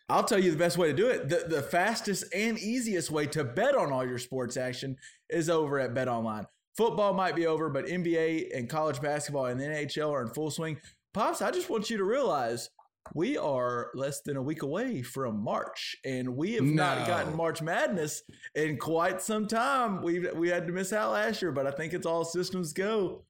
I'll 0.08 0.24
tell 0.24 0.38
you 0.38 0.50
the 0.50 0.56
best 0.56 0.78
way 0.78 0.88
to 0.88 0.96
do 0.96 1.08
it. 1.08 1.28
The, 1.28 1.44
the 1.48 1.62
fastest 1.62 2.24
and 2.34 2.58
easiest 2.58 3.10
way 3.10 3.26
to 3.26 3.44
bet 3.44 3.76
on 3.76 3.92
all 3.92 4.06
your 4.06 4.18
sports 4.18 4.56
action 4.56 4.96
is 5.28 5.50
over 5.50 5.78
at 5.78 5.92
Bet 5.92 6.08
Online. 6.08 6.46
Football 6.76 7.12
might 7.12 7.36
be 7.36 7.46
over, 7.46 7.68
but 7.68 7.86
NBA 7.86 8.56
and 8.56 8.70
college 8.70 9.02
basketball 9.02 9.46
and 9.46 9.60
NHL 9.60 10.10
are 10.10 10.22
in 10.22 10.32
full 10.32 10.50
swing. 10.50 10.78
Pops, 11.12 11.42
I 11.42 11.50
just 11.50 11.68
want 11.68 11.90
you 11.90 11.98
to 11.98 12.04
realize 12.04 12.70
we 13.14 13.36
are 13.38 13.90
less 13.94 14.20
than 14.22 14.36
a 14.36 14.42
week 14.42 14.62
away 14.62 15.02
from 15.02 15.42
March, 15.42 15.96
and 16.04 16.36
we 16.36 16.52
have 16.54 16.64
not 16.64 17.06
gotten 17.06 17.36
March 17.36 17.60
Madness 17.62 18.22
in 18.54 18.76
quite 18.78 19.20
some 19.22 19.46
time. 19.46 20.02
We 20.02 20.20
we 20.34 20.48
had 20.48 20.66
to 20.66 20.72
miss 20.72 20.92
out 20.92 21.12
last 21.12 21.42
year, 21.42 21.52
but 21.52 21.66
I 21.66 21.70
think 21.70 21.92
it's 21.92 22.06
all 22.06 22.24
systems 22.24 22.72
go 22.72 23.24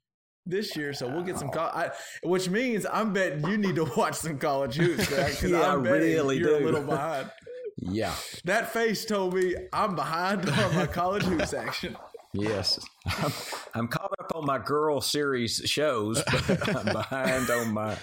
this 0.46 0.76
year. 0.76 0.93
So 0.93 1.06
we'll 1.08 1.22
get 1.22 1.38
some, 1.38 1.50
co- 1.50 1.61
I, 1.61 1.90
which 2.22 2.49
means 2.49 2.84
I'm 2.90 3.12
betting 3.12 3.46
you 3.46 3.56
need 3.58 3.76
to 3.76 3.84
watch 3.96 4.17
some 4.17 4.38
college 4.38 4.75
hoops 4.76 5.08
because 5.08 5.43
Yeah, 5.43 5.61
I 5.61 5.72
I'm 5.75 5.82
betting 5.82 6.00
really 6.00 6.38
you're 6.38 6.58
do. 6.58 6.64
a 6.64 6.67
little 6.67 6.82
behind. 6.87 7.31
Yeah. 7.76 8.14
That 8.44 8.72
face 8.72 9.05
told 9.05 9.34
me 9.34 9.55
I'm 9.72 9.94
behind 9.94 10.49
on 10.49 10.75
my 10.75 10.87
college 10.87 11.22
hoops 11.22 11.55
action. 11.55 11.96
Yes. 12.32 12.78
I'm, 13.06 13.32
I'm 13.75 13.88
caught 13.88 14.12
up 14.20 14.32
on 14.34 14.44
my 14.46 14.58
girl 14.58 15.00
series 15.00 15.62
shows, 15.64 16.22
but 16.25 16.76
I'm 16.76 16.93
behind 16.93 17.49
on 17.50 17.72
my 17.72 17.96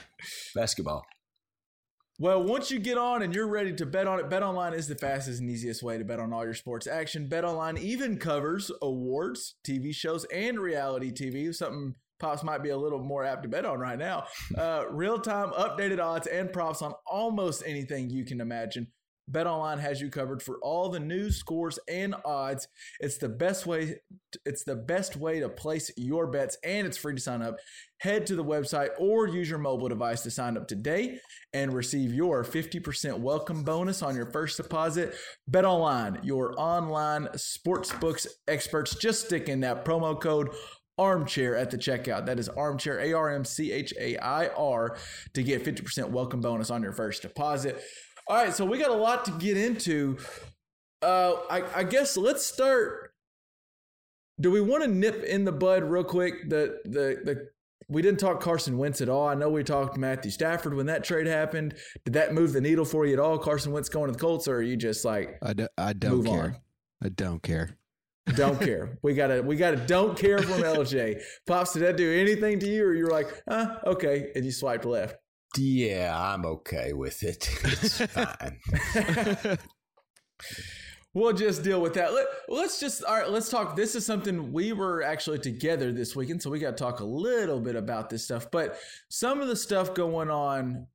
basketball. 0.55 1.05
Well, 2.19 2.43
once 2.43 2.71
you 2.71 2.79
get 2.79 2.97
on 2.97 3.21
and 3.21 3.35
you're 3.35 3.47
ready 3.47 3.73
to 3.73 3.85
bet 3.85 4.07
on 4.07 4.19
it, 4.19 4.27
BetOnline 4.27 4.73
is 4.73 4.87
the 4.87 4.95
fastest 4.95 5.39
and 5.39 5.49
easiest 5.51 5.83
way 5.83 5.99
to 5.99 6.03
bet 6.03 6.19
on 6.19 6.33
all 6.33 6.43
your 6.43 6.55
sports 6.55 6.87
action. 6.87 7.27
BetOnline 7.29 7.77
even 7.77 8.17
covers 8.17 8.71
awards, 8.81 9.53
TV 9.63 9.93
shows, 9.93 10.25
and 10.33 10.59
reality 10.59 11.11
TV, 11.11 11.53
something 11.53 11.93
Pops 12.19 12.43
might 12.43 12.63
be 12.63 12.69
a 12.69 12.77
little 12.77 12.97
more 12.97 13.23
apt 13.23 13.43
to 13.43 13.49
bet 13.49 13.65
on 13.65 13.79
right 13.79 13.99
now. 13.99 14.25
Uh, 14.57 14.85
Real 14.89 15.19
time 15.19 15.51
updated 15.51 15.99
odds 15.99 16.25
and 16.25 16.51
props 16.51 16.81
on 16.81 16.93
almost 17.05 17.61
anything 17.65 18.09
you 18.09 18.25
can 18.25 18.41
imagine. 18.41 18.87
BetOnline 19.31 19.79
has 19.79 19.99
you 19.99 20.09
covered 20.09 20.41
for 20.41 20.57
all 20.61 20.89
the 20.89 20.99
news, 20.99 21.37
scores, 21.37 21.77
and 21.89 22.15
odds. 22.23 22.67
It's 22.99 23.17
the 23.17 23.29
best 23.29 23.65
way. 23.65 23.95
It's 24.45 24.63
the 24.63 24.75
best 24.75 25.17
way 25.17 25.39
to 25.39 25.49
place 25.49 25.91
your 25.97 26.27
bets, 26.27 26.57
and 26.63 26.87
it's 26.87 26.97
free 26.97 27.15
to 27.15 27.21
sign 27.21 27.41
up. 27.41 27.57
Head 27.99 28.25
to 28.27 28.35
the 28.35 28.43
website 28.43 28.89
or 28.99 29.27
use 29.27 29.49
your 29.49 29.59
mobile 29.59 29.89
device 29.89 30.21
to 30.21 30.31
sign 30.31 30.55
up 30.55 30.67
today 30.67 31.19
and 31.53 31.73
receive 31.73 32.13
your 32.13 32.43
50% 32.43 33.19
welcome 33.19 33.63
bonus 33.63 34.01
on 34.01 34.15
your 34.15 34.31
first 34.31 34.57
deposit. 34.57 35.15
BetOnline, 35.49 36.23
your 36.23 36.53
online 36.57 37.27
sportsbooks 37.35 38.27
experts. 38.47 38.95
Just 38.95 39.25
stick 39.25 39.49
in 39.49 39.61
that 39.61 39.83
promo 39.83 40.19
code 40.19 40.49
armchair 40.97 41.55
at 41.55 41.69
the 41.69 41.77
checkout. 41.77 42.25
That 42.25 42.39
is 42.39 42.49
armchair, 42.49 42.99
A 42.99 43.13
R 43.13 43.33
M 43.33 43.45
C 43.45 43.71
H 43.71 43.93
A 43.99 44.17
I 44.17 44.47
R, 44.47 44.97
to 45.33 45.43
get 45.43 45.63
50% 45.63 46.09
welcome 46.09 46.41
bonus 46.41 46.69
on 46.69 46.81
your 46.81 46.93
first 46.93 47.21
deposit. 47.21 47.83
All 48.29 48.35
right, 48.35 48.53
so 48.53 48.65
we 48.65 48.77
got 48.77 48.91
a 48.91 48.95
lot 48.95 49.23
to 49.25 49.31
get 49.31 49.55
into. 49.55 50.17
Uh, 51.01 51.33
I, 51.49 51.63
I 51.75 51.83
guess 51.83 52.17
let's 52.17 52.45
start. 52.45 53.13
Do 54.39 54.51
we 54.51 54.59
want 54.59 54.83
to 54.83 54.89
nip 54.89 55.23
in 55.23 55.45
the 55.45 55.51
bud 55.51 55.83
real 55.83 56.03
quick? 56.03 56.49
The 56.49 56.79
the 56.83 57.21
the 57.23 57.49
we 57.89 58.01
didn't 58.01 58.19
talk 58.19 58.41
Carson 58.41 58.77
Wentz 58.77 58.99
at 58.99 59.07
all. 59.07 59.27
I 59.27 59.33
know 59.33 59.49
we 59.49 59.63
talked 59.63 59.97
Matthew 59.97 60.29
Stafford 60.29 60.73
when 60.73 60.87
that 60.87 61.05
trade 61.05 61.25
happened. 61.25 61.75
Did 62.03 62.15
that 62.15 62.33
move 62.33 62.51
the 62.51 62.59
needle 62.59 62.83
for 62.83 63.05
you 63.05 63.13
at 63.13 63.19
all? 63.19 63.37
Carson 63.37 63.71
Wentz 63.71 63.87
going 63.87 64.07
to 64.07 64.11
the 64.11 64.19
Colts, 64.19 64.47
or 64.47 64.57
are 64.57 64.61
you 64.61 64.75
just 64.75 65.05
like 65.05 65.37
I, 65.41 65.53
do, 65.53 65.67
I 65.77 65.93
don't 65.93 66.23
care. 66.23 66.43
on. 66.43 66.57
I 67.01 67.09
don't 67.09 67.41
care. 67.41 67.77
don't 68.35 68.59
care? 68.59 68.97
we 69.03 69.13
gotta 69.13 69.41
we 69.41 69.55
gotta 69.55 69.77
don't 69.77 70.17
care 70.17 70.39
from 70.39 70.61
LJ. 70.63 71.21
Pops, 71.45 71.73
did 71.73 71.83
that 71.83 71.95
do 71.95 72.11
anything 72.11 72.59
to 72.59 72.67
you, 72.67 72.83
or 72.83 72.93
you're 72.93 73.09
like, 73.09 73.27
uh, 73.47 73.75
okay, 73.85 74.31
and 74.35 74.43
you 74.43 74.51
swiped 74.51 74.83
left? 74.83 75.15
Yeah, 75.57 76.15
I'm 76.17 76.45
okay 76.45 76.93
with 76.93 77.23
it. 77.23 77.49
It's 77.63 78.01
fine. 78.05 79.57
We'll 81.17 81.33
just 81.33 81.63
deal 81.63 81.81
with 81.81 81.95
that. 81.95 82.13
Let, 82.13 82.27
let's 82.47 82.79
just 82.79 83.03
all 83.03 83.15
right. 83.17 83.27
Let's 83.27 83.49
talk. 83.49 83.75
This 83.75 83.95
is 83.95 84.05
something 84.05 84.53
we 84.53 84.71
were 84.71 85.01
actually 85.01 85.39
together 85.39 85.91
this 85.91 86.15
weekend, 86.15 86.43
so 86.43 86.51
we 86.51 86.59
got 86.59 86.77
to 86.77 86.83
talk 86.83 86.99
a 86.99 87.05
little 87.05 87.59
bit 87.59 87.75
about 87.75 88.11
this 88.11 88.23
stuff. 88.23 88.51
But 88.51 88.77
some 89.09 89.41
of 89.41 89.47
the 89.47 89.55
stuff 89.55 89.95
going 89.95 90.29
on 90.29 90.85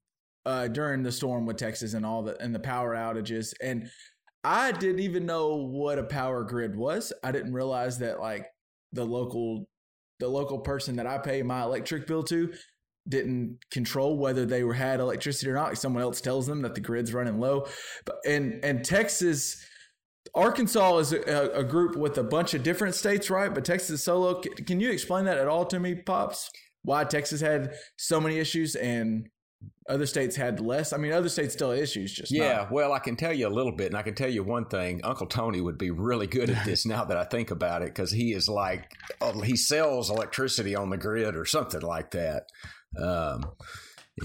uh, 0.47 0.69
during 0.69 1.02
the 1.02 1.11
storm 1.11 1.45
with 1.45 1.57
Texas 1.57 1.95
and 1.95 2.07
all 2.07 2.23
the 2.23 2.40
and 2.40 2.54
the 2.54 2.61
power 2.61 2.95
outages, 2.95 3.52
and 3.61 3.90
I 4.45 4.71
didn't 4.71 5.00
even 5.00 5.26
know 5.26 5.57
what 5.57 5.99
a 5.99 6.04
power 6.04 6.45
grid 6.45 6.76
was. 6.76 7.12
I 7.25 7.33
didn't 7.33 7.52
realize 7.52 7.99
that 7.99 8.21
like 8.21 8.47
the 8.92 9.04
local 9.04 9.66
the 10.21 10.28
local 10.28 10.61
person 10.61 10.95
that 10.97 11.07
I 11.09 11.19
pay 11.19 11.42
my 11.42 11.64
electric 11.64 12.07
bill 12.07 12.23
to 12.25 12.52
didn't 13.09 13.59
control 13.71 14.16
whether 14.16 14.47
they 14.47 14.62
were 14.62 14.75
had 14.75 15.00
electricity 15.00 15.50
or 15.50 15.54
not. 15.54 15.76
Someone 15.78 16.02
else 16.02 16.21
tells 16.21 16.47
them 16.47 16.62
that 16.62 16.75
the 16.75 16.80
grid's 16.80 17.12
running 17.12 17.38
low. 17.40 17.66
But 18.04 18.16
and 18.26 18.64
and 18.64 18.85
Texas, 18.85 19.64
Arkansas 20.35 20.99
is 20.99 21.12
a, 21.12 21.50
a 21.54 21.64
group 21.64 21.97
with 21.97 22.16
a 22.18 22.23
bunch 22.23 22.54
of 22.54 22.62
different 22.62 22.94
states, 22.94 23.30
right? 23.30 23.52
But 23.52 23.64
Texas 23.64 23.90
is 23.90 24.04
solo. 24.04 24.40
Can 24.40 24.80
you 24.80 24.90
explain 24.90 25.25
that 25.25 25.38
at 25.38 25.49
all 25.49 25.66
to 25.66 25.80
me, 25.80 25.94
pops? 25.94 26.50
Why 26.85 27.04
Texas 27.04 27.40
had 27.40 27.75
so 27.97 28.21
many 28.21 28.38
issues 28.38 28.75
and 28.75 29.28
other 29.88 30.06
states 30.06 30.37
had 30.37 30.61
less. 30.61 30.92
I 30.92 30.97
mean, 30.97 31.12
other 31.12 31.28
states 31.28 31.54
still 31.54 31.71
have 31.71 31.80
issues, 31.80 32.12
just 32.12 32.32
yeah. 32.32 32.56
Not. 32.59 32.73
Well, 32.73 32.92
I 32.92 32.99
can 32.99 33.16
tell 33.16 33.32
you 33.32 33.49
a 33.49 33.50
little 33.50 33.73
bit, 33.73 33.88
and 33.88 33.97
I 33.97 34.02
can 34.02 34.14
tell 34.14 34.30
you 34.30 34.44
one 34.44 34.66
thing. 34.66 35.00
Uncle 35.02 35.26
Tony 35.26 35.61
would 35.61 35.78
be 35.78 35.90
really 35.90 36.26
good 36.26 36.50
at 36.50 36.64
this 36.64 36.87
now 36.87 37.04
that 37.04 37.16
I 37.16 37.25
think 37.25 37.50
about 37.50 37.82
it, 37.82 37.88
because 37.88 38.12
he 38.12 38.32
is 38.32 38.49
like 38.49 38.90
oh, 39.21 39.40
he 39.40 39.56
sells 39.56 40.11
electricity 40.11 40.76
on 40.76 40.90
the 40.90 40.97
grid 40.97 41.37
or 41.37 41.44
something 41.44 41.82
like 41.82 42.12
that. 42.12 42.44
Um, 43.01 43.51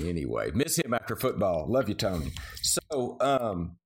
anyway, 0.04 0.52
miss 0.54 0.78
him 0.78 0.94
after 0.94 1.16
football. 1.16 1.66
Love 1.70 1.90
you, 1.90 1.96
Tony. 1.96 2.32
So, 2.62 3.18
um, 3.22 3.78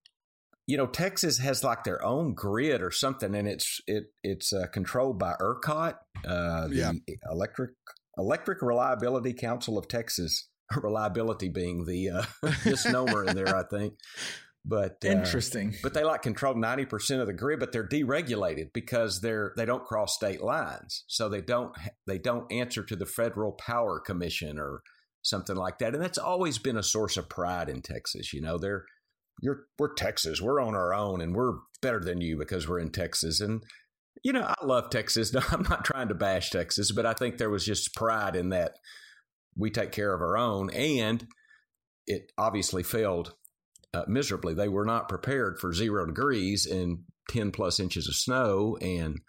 you 0.66 0.76
know, 0.76 0.86
Texas 0.86 1.38
has 1.38 1.64
like 1.64 1.84
their 1.84 2.04
own 2.04 2.34
grid 2.34 2.82
or 2.82 2.90
something, 2.90 3.34
and 3.34 3.48
it's 3.48 3.80
it 3.86 4.04
it's 4.22 4.52
uh, 4.52 4.66
controlled 4.72 5.18
by 5.18 5.34
ERCOT, 5.40 5.94
uh, 6.26 6.68
the 6.68 6.74
yeah. 6.74 6.92
Electric 7.30 7.70
Electric 8.16 8.62
Reliability 8.62 9.32
Council 9.32 9.78
of 9.78 9.88
Texas 9.88 10.48
reliability 10.82 11.48
being 11.48 11.84
the 11.84 12.10
uh, 12.10 12.24
misnomer 12.64 13.24
in 13.24 13.36
there, 13.36 13.56
I 13.56 13.64
think. 13.64 13.94
But 14.64 14.98
uh, 15.04 15.08
interesting. 15.08 15.74
But 15.82 15.94
they 15.94 16.04
like 16.04 16.22
control 16.22 16.54
ninety 16.54 16.84
percent 16.84 17.20
of 17.20 17.26
the 17.26 17.32
grid, 17.32 17.60
but 17.60 17.72
they're 17.72 17.88
deregulated 17.88 18.72
because 18.72 19.20
they're 19.20 19.52
they 19.56 19.64
don't 19.64 19.84
cross 19.84 20.14
state 20.14 20.42
lines, 20.42 21.04
so 21.08 21.28
they 21.28 21.40
don't 21.40 21.74
they 22.06 22.18
don't 22.18 22.50
answer 22.52 22.84
to 22.84 22.96
the 22.96 23.06
Federal 23.06 23.52
Power 23.52 23.98
Commission 24.00 24.58
or 24.58 24.82
something 25.22 25.56
like 25.56 25.78
that. 25.78 25.94
And 25.94 26.02
that's 26.02 26.18
always 26.18 26.58
been 26.58 26.76
a 26.76 26.82
source 26.82 27.16
of 27.16 27.28
pride 27.28 27.68
in 27.68 27.82
Texas. 27.82 28.32
You 28.32 28.40
know, 28.40 28.58
they're 28.58 28.84
you're 29.40 29.64
we're 29.78 29.94
Texas, 29.94 30.40
we're 30.40 30.60
on 30.60 30.74
our 30.74 30.94
own, 30.94 31.20
and 31.20 31.34
we're 31.34 31.54
better 31.80 32.00
than 32.00 32.20
you 32.20 32.38
because 32.38 32.68
we're 32.68 32.78
in 32.78 32.92
Texas. 32.92 33.40
And 33.40 33.62
you 34.22 34.32
know, 34.32 34.42
I 34.42 34.64
love 34.64 34.90
Texas. 34.90 35.32
No, 35.34 35.40
I'm 35.50 35.66
not 35.68 35.84
trying 35.84 36.08
to 36.08 36.14
bash 36.14 36.50
Texas, 36.50 36.92
but 36.92 37.06
I 37.06 37.14
think 37.14 37.38
there 37.38 37.50
was 37.50 37.64
just 37.64 37.94
pride 37.94 38.36
in 38.36 38.50
that 38.50 38.76
we 39.56 39.70
take 39.70 39.92
care 39.92 40.14
of 40.14 40.20
our 40.20 40.36
own. 40.36 40.70
And 40.70 41.26
it 42.06 42.32
obviously 42.38 42.82
failed 42.82 43.34
uh, 43.94 44.04
miserably. 44.06 44.54
They 44.54 44.68
were 44.68 44.84
not 44.84 45.08
prepared 45.08 45.58
for 45.58 45.72
zero 45.72 46.06
degrees 46.06 46.66
and 46.66 47.00
10 47.30 47.50
plus 47.50 47.80
inches 47.80 48.08
of 48.08 48.14
snow. 48.14 48.76
And 48.80 49.20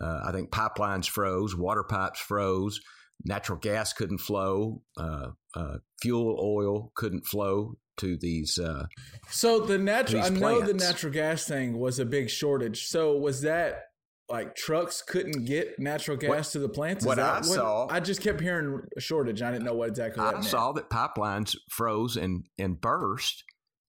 uh, 0.00 0.20
I 0.26 0.32
think 0.32 0.50
pipelines 0.50 1.08
froze, 1.08 1.56
water 1.56 1.82
pipes 1.82 2.20
froze, 2.20 2.80
natural 3.24 3.58
gas 3.58 3.92
couldn't 3.92 4.18
flow, 4.18 4.82
uh, 4.96 5.28
uh 5.54 5.76
fuel 6.00 6.38
oil 6.42 6.92
couldn't 6.94 7.26
flow 7.26 7.74
to 7.98 8.16
these. 8.16 8.58
Uh, 8.58 8.86
so 9.28 9.60
the 9.60 9.78
natural, 9.78 10.22
I 10.22 10.28
know 10.30 10.60
the 10.60 10.74
natural 10.74 11.12
gas 11.12 11.46
thing 11.46 11.78
was 11.78 11.98
a 11.98 12.04
big 12.04 12.30
shortage. 12.30 12.86
So 12.86 13.16
was 13.16 13.42
that 13.42 13.82
like 14.28 14.54
trucks 14.54 15.02
couldn't 15.02 15.44
get 15.44 15.78
natural 15.78 16.16
gas 16.16 16.30
what, 16.30 16.44
to 16.52 16.58
the 16.60 16.68
plants? 16.68 17.04
Is 17.04 17.06
what 17.06 17.18
I 17.18 17.36
what, 17.36 17.44
saw, 17.44 17.86
I 17.90 18.00
just 18.00 18.22
kept 18.22 18.40
hearing 18.40 18.80
a 18.96 19.00
shortage. 19.00 19.42
I 19.42 19.50
didn't 19.50 19.64
know 19.64 19.74
what 19.74 19.90
exactly. 19.90 20.24
I 20.24 20.40
saw 20.40 20.72
that 20.72 20.88
pipelines 20.88 21.54
froze 21.70 22.16
and 22.16 22.46
and 22.58 22.80
burst, 22.80 23.44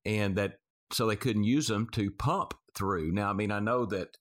and 0.06 0.36
that 0.36 0.60
so 0.92 1.08
they 1.08 1.16
couldn't 1.16 1.44
use 1.44 1.68
them 1.68 1.88
to 1.94 2.12
pump 2.12 2.54
through. 2.76 3.12
Now, 3.12 3.30
I 3.30 3.34
mean, 3.34 3.52
I 3.52 3.60
know 3.60 3.86
that 3.86 4.18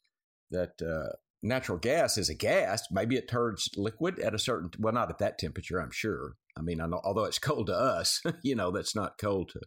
that 0.50 0.80
uh, 0.82 1.16
natural 1.42 1.78
gas 1.78 2.18
is 2.18 2.28
a 2.28 2.34
gas. 2.34 2.84
Maybe 2.90 3.16
it 3.16 3.28
turns 3.28 3.68
liquid 3.76 4.18
at 4.18 4.34
a 4.34 4.38
certain 4.38 4.70
well, 4.78 4.92
not 4.92 5.10
at 5.10 5.18
that 5.18 5.38
temperature. 5.38 5.80
I'm 5.80 5.90
sure. 5.90 6.36
I 6.56 6.62
mean, 6.62 6.80
I 6.80 6.86
know, 6.86 7.00
although 7.04 7.24
it's 7.24 7.38
cold 7.40 7.66
to 7.66 7.74
us, 7.74 8.20
you 8.42 8.54
know, 8.54 8.70
that's 8.70 8.94
not 8.94 9.18
cold 9.18 9.50
to 9.50 9.60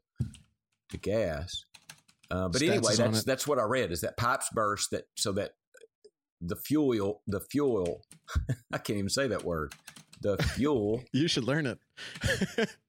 to 0.89 0.97
gas. 0.97 1.65
Uh, 2.31 2.47
but 2.49 2.61
Stats 2.61 2.69
anyway, 2.69 2.95
that's 2.95 3.23
that's 3.23 3.47
what 3.47 3.59
I 3.59 3.63
read 3.63 3.91
is 3.91 4.01
that 4.01 4.17
pipes 4.17 4.49
burst 4.53 4.91
that 4.91 5.05
so 5.15 5.31
that 5.33 5.51
the 6.41 6.55
fuel, 6.55 7.21
the 7.27 7.39
fuel, 7.39 8.01
I 8.73 8.77
can't 8.77 8.97
even 8.97 9.09
say 9.09 9.27
that 9.27 9.43
word. 9.43 9.73
The 10.21 10.37
fuel. 10.55 11.03
you 11.13 11.27
should 11.27 11.43
learn 11.43 11.65
it. 11.67 11.79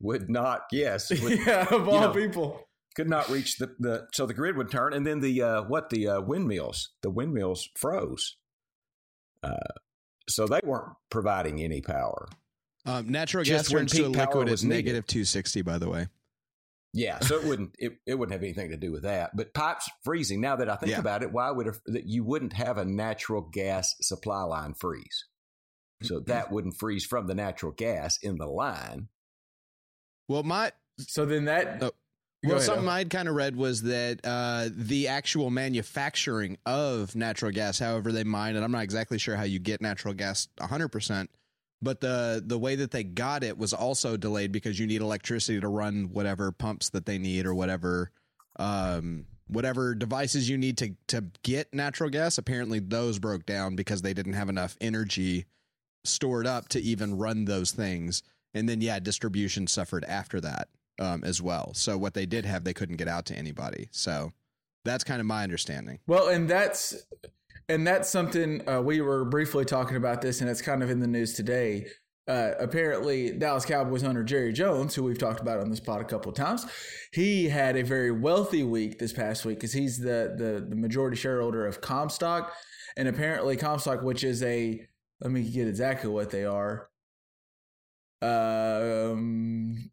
would 0.01 0.31
not, 0.31 0.63
yes. 0.73 1.11
Would, 1.11 1.47
yeah, 1.47 1.67
of 1.71 1.89
all 1.89 2.01
know, 2.01 2.11
people. 2.13 2.66
Could 2.97 3.09
not 3.09 3.29
reach 3.29 3.59
the, 3.59 3.75
the, 3.79 4.09
so 4.13 4.27
the 4.27 4.35
grid 4.35 4.57
would 4.57 4.71
turn. 4.71 4.93
And 4.93 5.07
then 5.07 5.21
the, 5.21 5.43
uh, 5.43 5.63
what, 5.63 5.91
the 5.91 6.09
uh, 6.09 6.21
windmills, 6.23 6.91
the 7.03 7.11
windmills 7.11 7.69
froze. 7.77 8.37
Uh, 9.43 9.57
so 10.29 10.47
they 10.47 10.61
weren't 10.65 10.95
providing 11.11 11.61
any 11.63 11.81
power. 11.81 12.27
Um, 12.87 13.09
natural 13.09 13.45
gas 13.45 13.69
turns 13.69 13.93
to 13.93 14.09
liquid 14.09 14.49
is 14.49 14.65
negative 14.65 15.07
260, 15.07 15.63
by 15.63 15.79
the 15.79 15.89
way. 15.91 16.07
Yeah, 16.93 17.19
so 17.21 17.37
it 17.37 17.45
wouldn't 17.49 17.75
it, 17.79 17.99
it 18.07 18.15
wouldn't 18.15 18.33
have 18.33 18.43
anything 18.43 18.71
to 18.71 18.77
do 18.77 18.91
with 18.91 19.03
that. 19.03 19.37
But 19.37 19.53
pipes 19.53 19.89
freezing. 20.03 20.41
Now 20.41 20.57
that 20.57 20.71
I 20.71 20.77
think 20.77 20.93
yeah. 20.93 21.01
about 21.01 21.23
it, 21.23 21.33
why 21.33 21.51
would 21.51 21.69
that 21.87 22.07
you 22.07 22.25
wouldn't 22.25 22.55
have 22.55 22.79
a 22.79 22.85
natural 22.85 23.43
gas 23.43 23.95
supply 24.01 24.43
line 24.43 24.75
freeze? 24.75 25.27
So 26.03 26.17
mm-hmm. 26.17 26.31
that 26.31 26.51
wouldn't 26.51 26.77
freeze 26.77 27.05
from 27.05 27.27
the 27.27 27.35
natural 27.35 27.73
gas 27.73 28.19
in 28.23 28.39
the 28.39 28.47
line. 28.47 29.09
Well, 30.29 30.43
my 30.43 30.73
so 30.99 31.27
then 31.27 31.45
that. 31.47 31.83
Oh, 31.83 31.91
well, 32.45 32.57
ahead, 32.57 32.67
something 32.67 32.89
I'd 32.89 33.11
kind 33.11 33.29
of 33.29 33.35
read 33.35 33.57
was 33.57 33.83
that 33.83 34.21
uh, 34.25 34.69
the 34.73 35.09
actual 35.09 35.51
manufacturing 35.51 36.59
of 36.67 37.15
natural 37.17 37.51
gas, 37.51 37.79
however 37.79 38.13
they 38.13 38.25
mine 38.25 38.57
it, 38.57 38.63
I'm 38.63 38.73
not 38.73 38.85
exactly 38.85 39.19
sure 39.19 39.37
how 39.37 39.45
you 39.45 39.59
get 39.59 39.81
natural 39.81 40.15
gas 40.15 40.49
100 40.59 40.89
percent 40.89 41.31
but 41.83 42.01
the 42.01 42.43
the 42.45 42.59
way 42.59 42.77
that 42.77 42.91
they 42.91 43.05
got 43.05 43.45
it 43.45 43.59
was 43.59 43.73
also 43.73 44.17
delayed 44.17 44.53
because 44.53 44.79
you 44.79 44.87
need 44.87 45.01
electricity 45.01 45.61
to 45.61 45.69
run 45.69 46.11
whatever 46.13 46.53
pumps 46.53 46.91
that 46.91 47.07
they 47.07 47.19
need 47.19 47.47
or 47.47 47.55
whatever 47.55 48.11
um, 48.59 49.27
whatever 49.49 49.95
devices 49.95 50.49
you 50.49 50.57
need 50.57 50.79
to 50.79 50.97
to 51.09 51.25
get 51.43 51.73
natural 51.75 52.11
gas. 52.11 52.39
Apparently 52.39 52.79
those 52.79 53.19
broke 53.19 53.47
down 53.47 53.77
because 53.77 54.03
they 54.03 54.15
didn't 54.15 54.33
have 54.33 54.49
enough 54.49 54.77
energy 54.81 55.47
stored 56.05 56.47
up 56.47 56.69
to 56.69 56.81
even 56.81 57.19
run 57.19 57.45
those 57.45 57.73
things. 57.73 58.23
And 58.55 58.69
then 58.69 58.81
yeah 58.81 58.99
distribution 58.99 59.67
suffered 59.67 60.05
after 60.05 60.41
that 60.41 60.69
um, 60.99 61.23
as 61.25 61.43
well 61.43 61.73
so 61.75 61.99
what 61.99 62.15
they 62.15 62.27
did 62.27 62.45
have 62.45 62.65
they 62.65 62.75
couldn't 62.75 62.97
get 62.97 63.09
out 63.09 63.27
to 63.27 63.35
anybody 63.35 63.89
so 63.91 64.33
that's 64.85 65.05
kind 65.05 65.21
of 65.21 65.27
my 65.27 65.43
understanding 65.43 65.99
well 66.07 66.29
and 66.29 66.49
that's 66.49 67.07
and 67.69 67.87
that's 67.87 68.09
something 68.09 68.67
uh, 68.69 68.81
we 68.81 69.01
were 69.01 69.25
briefly 69.25 69.65
talking 69.65 69.97
about 69.97 70.23
this, 70.23 70.41
and 70.41 70.49
it's 70.49 70.63
kind 70.63 70.83
of 70.83 70.91
in 70.91 71.01
the 71.01 71.07
news 71.07 71.33
today. 71.33 71.87
Uh, 72.29 72.53
apparently, 72.59 73.31
Dallas 73.31 73.65
Cowboys 73.65 74.03
owner 74.03 74.25
Jerry 74.25 74.53
Jones, 74.53 74.95
who 74.95 75.05
we've 75.05 75.19
talked 75.19 75.41
about 75.41 75.61
on 75.61 75.71
this 75.71 75.81
pod 75.81 76.01
a 76.01 76.05
couple 76.05 76.31
of 76.31 76.37
times, 76.37 76.67
he 77.13 77.49
had 77.49 77.77
a 77.77 77.83
very 77.83 78.11
wealthy 78.11 78.63
week 78.63 78.99
this 78.99 79.13
past 79.13 79.45
week 79.45 79.59
because 79.59 79.73
he's 79.73 79.99
the, 79.99 80.35
the 80.37 80.67
the 80.69 80.77
majority 80.77 81.17
shareholder 81.17 81.67
of 81.67 81.81
Comstock, 81.81 82.53
and 82.97 83.09
apparently 83.09 83.57
Comstock, 83.57 84.03
which 84.03 84.25
is 84.25 84.43
a 84.43 84.87
let 85.21 85.33
me 85.33 85.43
get 85.43 85.69
exactly 85.69 86.11
what 86.11 86.31
they 86.31 86.45
are. 86.45 86.89
Um, 88.23 89.91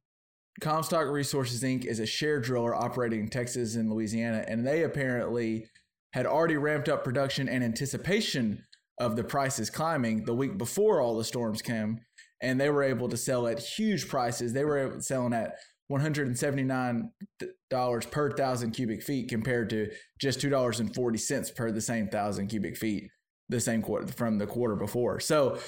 Comstock 0.64 1.10
Resources 1.10 1.62
Inc. 1.62 1.86
is 1.86 2.00
a 2.00 2.06
shale 2.06 2.40
driller 2.40 2.74
operating 2.74 3.20
in 3.20 3.28
Texas 3.28 3.76
and 3.76 3.92
Louisiana, 3.92 4.46
and 4.48 4.66
they 4.66 4.84
apparently 4.84 5.68
had 6.14 6.26
already 6.26 6.56
ramped 6.56 6.88
up 6.88 7.04
production 7.04 7.50
in 7.50 7.62
anticipation 7.62 8.64
of 8.98 9.18
the 9.18 9.26
prices 9.26 9.70
climbing 9.70 10.24
the 10.24 10.34
week 10.34 10.58
before 10.58 11.02
all 11.02 11.18
the 11.18 11.26
storms 11.26 11.62
came. 11.62 12.00
And 12.42 12.62
they 12.62 12.70
were 12.70 12.84
able 12.84 13.10
to 13.10 13.18
sell 13.18 13.46
at 13.48 13.60
huge 13.60 14.08
prices. 14.08 14.54
They 14.54 14.64
were 14.64 14.96
selling 15.00 15.34
at 15.34 15.56
$179 15.92 18.12
per 18.12 18.32
thousand 18.32 18.72
cubic 18.72 19.04
feet 19.04 19.28
compared 19.30 19.70
to 19.72 19.90
just 20.20 20.40
$2.40 20.40 21.56
per 21.56 21.72
the 21.72 21.82
same 21.82 22.08
thousand 22.08 22.48
cubic 22.48 22.78
feet 22.78 23.10
the 23.50 23.60
same 23.60 23.82
quarter 23.82 24.08
from 24.08 24.38
the 24.38 24.48
quarter 24.48 24.76
before. 24.76 25.20
So 25.20 25.60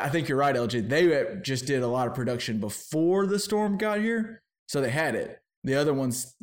I 0.00 0.08
think 0.08 0.28
you're 0.28 0.38
right, 0.38 0.54
LJ. 0.54 0.88
They 0.88 1.40
just 1.42 1.66
did 1.66 1.82
a 1.82 1.88
lot 1.88 2.06
of 2.06 2.14
production 2.14 2.58
before 2.58 3.26
the 3.26 3.38
storm 3.38 3.76
got 3.76 4.00
here. 4.00 4.42
So 4.66 4.80
they 4.80 4.90
had 4.90 5.14
it. 5.14 5.40
The 5.62 5.74
other 5.74 5.92
ones 5.92 6.34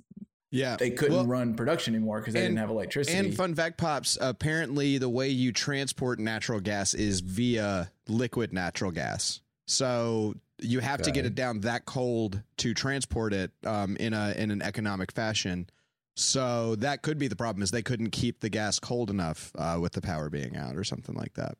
yeah, 0.52 0.76
they 0.76 0.92
couldn't 0.92 1.16
well, 1.16 1.26
run 1.26 1.56
production 1.56 1.96
anymore 1.96 2.20
because 2.20 2.34
they 2.34 2.42
didn't 2.42 2.58
have 2.58 2.70
electricity. 2.70 3.18
And 3.18 3.36
fun 3.36 3.56
fact, 3.56 3.78
pops. 3.78 4.18
Apparently, 4.20 4.98
the 4.98 5.10
way 5.10 5.30
you 5.30 5.54
transport 5.54 6.20
natural 6.20 6.60
gas 6.60 6.94
is 6.94 7.22
via 7.22 7.90
liquid 8.10 8.52
natural 8.52 8.92
gas. 8.92 9.40
So 9.68 10.36
you 10.60 10.80
have 10.80 11.00
okay. 11.00 11.10
to 11.10 11.12
get 11.12 11.26
it 11.26 11.36
down 11.36 11.62
that 11.62 11.86
cold 11.86 12.42
to 12.58 12.74
transport 12.74 13.34
it 13.34 13.52
um, 13.66 13.96
in 13.98 14.14
a 14.14 14.34
in 14.38 14.52
an 14.52 14.62
economic 14.62 15.14
fashion. 15.14 15.70
So 16.18 16.76
that 16.76 17.02
could 17.02 17.18
be 17.18 17.30
the 17.30 17.38
problem 17.38 17.64
is 17.64 17.72
they 17.72 17.82
couldn't 17.82 18.10
keep 18.10 18.42
the 18.42 18.50
gas 18.50 18.78
cold 18.78 19.10
enough 19.10 19.54
uh, 19.58 19.78
with 19.80 19.94
the 19.94 20.02
power 20.02 20.30
being 20.30 20.58
out 20.58 20.76
or 20.76 20.84
something 20.84 21.16
like 21.16 21.34
that. 21.36 21.58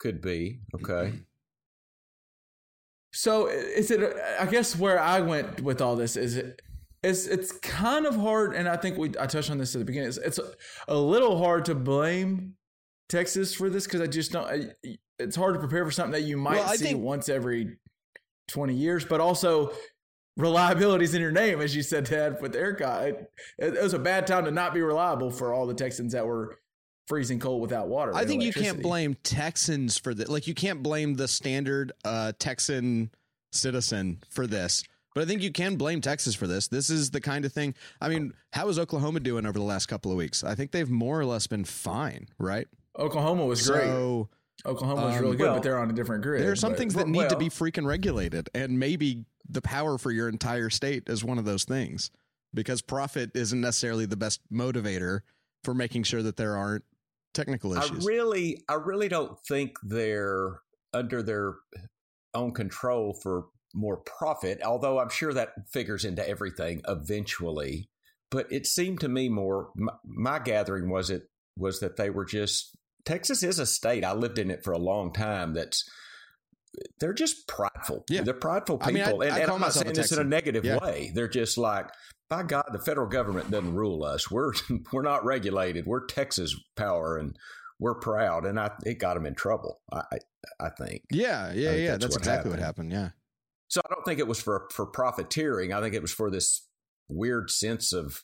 Could 0.00 0.20
be 0.20 0.60
okay. 0.74 1.12
So 3.12 3.46
is 3.46 3.90
it? 3.90 4.16
I 4.38 4.46
guess 4.46 4.76
where 4.76 5.00
I 5.00 5.20
went 5.20 5.60
with 5.60 5.80
all 5.80 5.94
this 5.94 6.16
is 6.16 6.36
it 6.36 6.60
it's 7.02 7.26
it's 7.26 7.52
kind 7.52 8.06
of 8.06 8.16
hard, 8.16 8.54
and 8.54 8.68
I 8.68 8.76
think 8.76 8.98
we 8.98 9.10
I 9.18 9.26
touched 9.26 9.50
on 9.50 9.58
this 9.58 9.74
at 9.74 9.78
the 9.78 9.84
beginning. 9.84 10.08
It's, 10.08 10.18
it's 10.18 10.38
a, 10.38 10.52
a 10.88 10.96
little 10.96 11.38
hard 11.38 11.64
to 11.66 11.74
blame 11.74 12.54
Texas 13.08 13.54
for 13.54 13.70
this 13.70 13.84
because 13.84 14.02
I 14.02 14.06
just 14.06 14.32
don't. 14.32 14.46
I, 14.46 14.96
it's 15.18 15.36
hard 15.36 15.54
to 15.54 15.60
prepare 15.60 15.84
for 15.84 15.90
something 15.90 16.12
that 16.12 16.26
you 16.26 16.36
might 16.36 16.56
well, 16.56 16.68
see 16.68 16.86
think, 16.86 17.02
once 17.02 17.28
every 17.28 17.76
20 18.48 18.74
years, 18.74 19.04
but 19.04 19.20
also 19.20 19.72
reliability's 20.36 21.14
in 21.14 21.20
your 21.20 21.32
name, 21.32 21.60
as 21.60 21.74
you 21.74 21.82
said, 21.82 22.06
Ted, 22.06 22.38
with 22.40 22.54
ERCOT. 22.54 23.08
It, 23.58 23.74
it, 23.74 23.82
was 23.82 23.92
a 23.92 23.98
bad 23.98 24.26
time 24.26 24.44
to 24.46 24.50
not 24.50 24.72
be 24.72 24.80
reliable 24.80 25.30
for 25.30 25.52
all 25.52 25.66
the 25.66 25.74
Texans 25.74 26.12
that 26.12 26.26
were 26.26 26.58
freezing 27.10 27.40
cold 27.40 27.60
without 27.60 27.88
water. 27.88 28.14
I 28.14 28.24
think 28.24 28.44
you 28.44 28.52
can't 28.52 28.80
blame 28.80 29.16
Texans 29.24 29.98
for 29.98 30.14
that. 30.14 30.28
Like 30.28 30.46
you 30.46 30.54
can't 30.54 30.80
blame 30.80 31.14
the 31.14 31.26
standard 31.26 31.90
uh, 32.04 32.32
Texan 32.38 33.10
citizen 33.52 34.22
for 34.30 34.46
this. 34.46 34.84
But 35.12 35.24
I 35.24 35.26
think 35.26 35.42
you 35.42 35.50
can 35.50 35.74
blame 35.74 36.00
Texas 36.00 36.36
for 36.36 36.46
this. 36.46 36.68
This 36.68 36.88
is 36.88 37.10
the 37.10 37.20
kind 37.20 37.44
of 37.44 37.52
thing. 37.52 37.74
I 38.00 38.08
mean, 38.08 38.32
how 38.52 38.68
is 38.68 38.78
Oklahoma 38.78 39.18
doing 39.18 39.44
over 39.44 39.58
the 39.58 39.64
last 39.64 39.86
couple 39.86 40.12
of 40.12 40.16
weeks? 40.16 40.44
I 40.44 40.54
think 40.54 40.70
they've 40.70 40.88
more 40.88 41.18
or 41.18 41.24
less 41.24 41.48
been 41.48 41.64
fine, 41.64 42.28
right? 42.38 42.68
Oklahoma 42.96 43.44
was 43.44 43.68
great. 43.68 43.86
So, 43.86 44.28
Oklahoma 44.64 45.06
was 45.06 45.16
um, 45.16 45.22
really 45.22 45.36
good, 45.36 45.44
well, 45.46 45.54
but 45.54 45.64
they're 45.64 45.80
on 45.80 45.90
a 45.90 45.92
different 45.92 46.22
grid. 46.22 46.42
There 46.42 46.52
are 46.52 46.56
some 46.56 46.72
but, 46.72 46.78
things 46.78 46.94
that 46.94 47.08
need 47.08 47.18
well, 47.18 47.30
to 47.30 47.36
be 47.36 47.48
freaking 47.48 47.86
regulated, 47.86 48.50
and 48.54 48.78
maybe 48.78 49.24
the 49.48 49.62
power 49.62 49.98
for 49.98 50.12
your 50.12 50.28
entire 50.28 50.70
state 50.70 51.08
is 51.08 51.24
one 51.24 51.38
of 51.38 51.44
those 51.44 51.64
things 51.64 52.12
because 52.54 52.80
profit 52.80 53.32
isn't 53.34 53.60
necessarily 53.60 54.06
the 54.06 54.16
best 54.16 54.40
motivator 54.52 55.20
for 55.64 55.74
making 55.74 56.04
sure 56.04 56.22
that 56.22 56.36
there 56.36 56.56
aren't 56.56 56.84
technical 57.34 57.76
issues. 57.76 58.04
I 58.04 58.08
really, 58.08 58.62
I 58.68 58.74
really 58.74 59.08
don't 59.08 59.38
think 59.46 59.76
they're 59.82 60.60
under 60.92 61.22
their 61.22 61.54
own 62.34 62.52
control 62.52 63.14
for 63.14 63.46
more 63.74 63.98
profit, 63.98 64.60
although 64.62 64.98
I'm 64.98 65.10
sure 65.10 65.32
that 65.32 65.52
figures 65.72 66.04
into 66.04 66.28
everything 66.28 66.82
eventually. 66.88 67.88
But 68.30 68.50
it 68.52 68.66
seemed 68.66 69.00
to 69.00 69.08
me 69.08 69.28
more, 69.28 69.70
my, 69.74 69.92
my 70.04 70.38
gathering 70.38 70.90
was 70.90 71.10
it 71.10 71.22
was 71.56 71.80
that 71.80 71.96
they 71.96 72.10
were 72.10 72.24
just 72.24 72.76
Texas 73.04 73.42
is 73.42 73.58
a 73.58 73.66
state. 73.66 74.04
I 74.04 74.12
lived 74.12 74.38
in 74.38 74.50
it 74.50 74.62
for 74.62 74.72
a 74.72 74.78
long 74.78 75.12
time. 75.12 75.54
That's 75.54 75.88
they're 77.00 77.12
just 77.12 77.48
prideful. 77.48 78.04
Yeah. 78.08 78.22
They're 78.22 78.34
prideful 78.34 78.78
people. 78.78 78.90
I 78.90 78.92
mean, 78.92 79.22
I, 79.22 79.26
and, 79.26 79.34
I 79.34 79.38
and 79.40 79.50
I'm 79.50 79.60
not 79.60 79.72
saying 79.72 79.94
this 79.94 80.12
in 80.12 80.20
a 80.20 80.24
negative 80.24 80.64
yeah. 80.64 80.78
way. 80.78 81.10
They're 81.14 81.28
just 81.28 81.58
like, 81.58 81.88
by 82.30 82.44
God, 82.44 82.64
the 82.72 82.78
federal 82.78 83.08
government 83.08 83.50
doesn't 83.50 83.74
rule 83.74 84.04
us. 84.04 84.30
We're 84.30 84.52
we're 84.92 85.02
not 85.02 85.24
regulated. 85.24 85.84
We're 85.84 86.06
Texas 86.06 86.56
power, 86.76 87.18
and 87.18 87.36
we're 87.78 87.96
proud. 87.96 88.46
And 88.46 88.58
I 88.58 88.70
it 88.86 88.98
got 88.98 89.14
them 89.14 89.26
in 89.26 89.34
trouble. 89.34 89.80
I 89.92 90.02
I 90.58 90.70
think. 90.70 91.02
Yeah, 91.10 91.52
yeah, 91.52 91.70
think 91.70 91.82
yeah. 91.82 91.90
That's, 91.90 92.04
that's 92.04 92.14
what 92.14 92.20
exactly 92.20 92.32
happened. 92.32 92.52
what 92.52 92.60
happened. 92.60 92.92
Yeah. 92.92 93.08
So 93.68 93.80
I 93.84 93.92
don't 93.92 94.04
think 94.04 94.20
it 94.20 94.28
was 94.28 94.40
for 94.40 94.68
for 94.72 94.86
profiteering. 94.86 95.72
I 95.72 95.80
think 95.80 95.94
it 95.94 96.02
was 96.02 96.12
for 96.12 96.30
this 96.30 96.66
weird 97.08 97.50
sense 97.50 97.92
of 97.92 98.22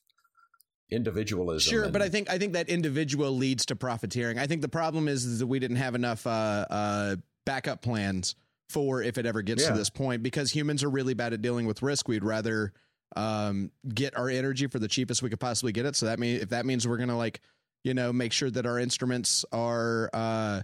individualism. 0.89 1.71
Sure, 1.71 1.85
and, 1.85 1.93
but 1.93 2.01
I 2.01 2.09
think 2.09 2.31
I 2.31 2.39
think 2.39 2.53
that 2.53 2.69
individual 2.69 3.37
leads 3.37 3.67
to 3.67 3.77
profiteering. 3.77 4.39
I 4.39 4.47
think 4.47 4.63
the 4.63 4.69
problem 4.69 5.09
is, 5.09 5.25
is 5.25 5.41
that 5.41 5.47
we 5.49 5.59
didn't 5.59 5.79
have 5.79 5.97
enough 5.97 6.27
uh, 6.27 6.65
uh, 6.71 7.17
backup 7.45 7.83
plans 7.83 8.37
for 8.69 9.03
if 9.03 9.19
it 9.19 9.27
ever 9.27 9.43
gets 9.43 9.63
yeah. 9.63 9.71
to 9.71 9.77
this 9.77 9.91
point 9.91 10.23
because 10.23 10.51
humans 10.51 10.83
are 10.83 10.91
really 10.91 11.15
bad 11.15 11.33
at 11.33 11.43
dealing 11.43 11.67
with 11.67 11.83
risk. 11.83 12.09
We'd 12.09 12.25
rather 12.25 12.73
um, 13.15 13.71
get 13.93 14.17
our 14.17 14.29
energy 14.29 14.67
for 14.67 14.79
the 14.79 14.89
cheapest 14.89 15.23
we 15.23 15.31
could 15.31 15.41
possibly 15.41 15.73
get 15.73 15.87
it. 15.87 15.97
So 15.97 16.07
that 16.07 16.19
mean 16.19 16.41
if 16.41 16.51
that 16.51 16.67
means 16.67 16.87
we're 16.87 16.99
gonna 16.99 17.17
like 17.17 17.41
you 17.85 17.95
know 17.95 18.13
make 18.13 18.33
sure 18.33 18.51
that 18.51 18.67
our 18.67 18.79
instruments 18.79 19.45
are 19.53 20.11
uh, 20.13 20.63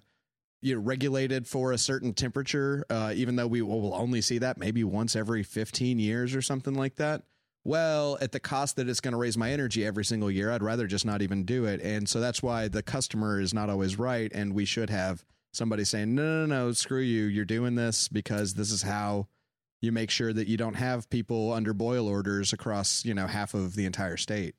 you 0.61 0.75
know 0.75 0.81
regulated 0.81 1.47
for 1.47 1.73
a 1.73 1.79
certain 1.79 2.15
temperature, 2.15 2.85
uh, 2.91 3.13
even 3.15 3.37
though 3.37 3.47
we 3.47 3.63
will 3.63 3.95
only 3.95 4.21
see 4.21 4.39
that 4.39 4.59
maybe 4.59 4.85
once 4.85 5.15
every 5.15 5.43
fifteen 5.43 5.99
years 5.99 6.35
or 6.35 6.43
something 6.43 6.75
like 6.75 6.97
that 6.97 7.23
well, 7.65 8.19
at 8.21 8.33
the 8.33 8.41
cost 8.41 8.77
that 8.77 8.89
it's 8.89 9.01
going 9.01 9.13
to 9.13 9.19
raise 9.19 9.39
my 9.39 9.53
energy 9.53 9.87
every 9.87 10.05
single 10.05 10.31
year, 10.31 10.51
I'd 10.51 10.63
rather 10.63 10.87
just 10.87 11.07
not 11.07 11.23
even 11.23 11.45
do 11.45 11.65
it. 11.67 11.81
And 11.81 12.09
so 12.09 12.21
that's 12.21 12.43
why 12.43 12.69
the 12.69 12.83
customer 12.83 13.41
is 13.41 13.55
not 13.55 13.71
always 13.71 13.99
right. 13.99 14.33
And 14.35 14.53
we 14.53 14.65
should 14.65 14.91
have 14.91 15.25
somebody 15.53 15.85
saying, 15.85 16.15
no, 16.15 16.45
no, 16.45 16.47
no, 16.47 16.73
screw 16.73 17.01
you. 17.01 17.25
You're 17.25 17.45
doing 17.45 17.77
this 17.77 18.09
because 18.09 18.55
this 18.55 18.73
is 18.73 18.83
how 18.83 19.29
you 19.83 19.93
make 19.93 20.11
sure 20.11 20.33
that 20.33 20.49
you 20.49 20.57
don't 20.57 20.75
have 20.75 21.11
people 21.11 21.53
under 21.53 21.75
boil 21.75 22.09
orders 22.09 22.53
across, 22.53 23.05
you 23.05 23.13
know, 23.13 23.27
half 23.27 23.53
of 23.53 23.75
the 23.75 23.85
entire 23.85 24.17
state. 24.17 24.55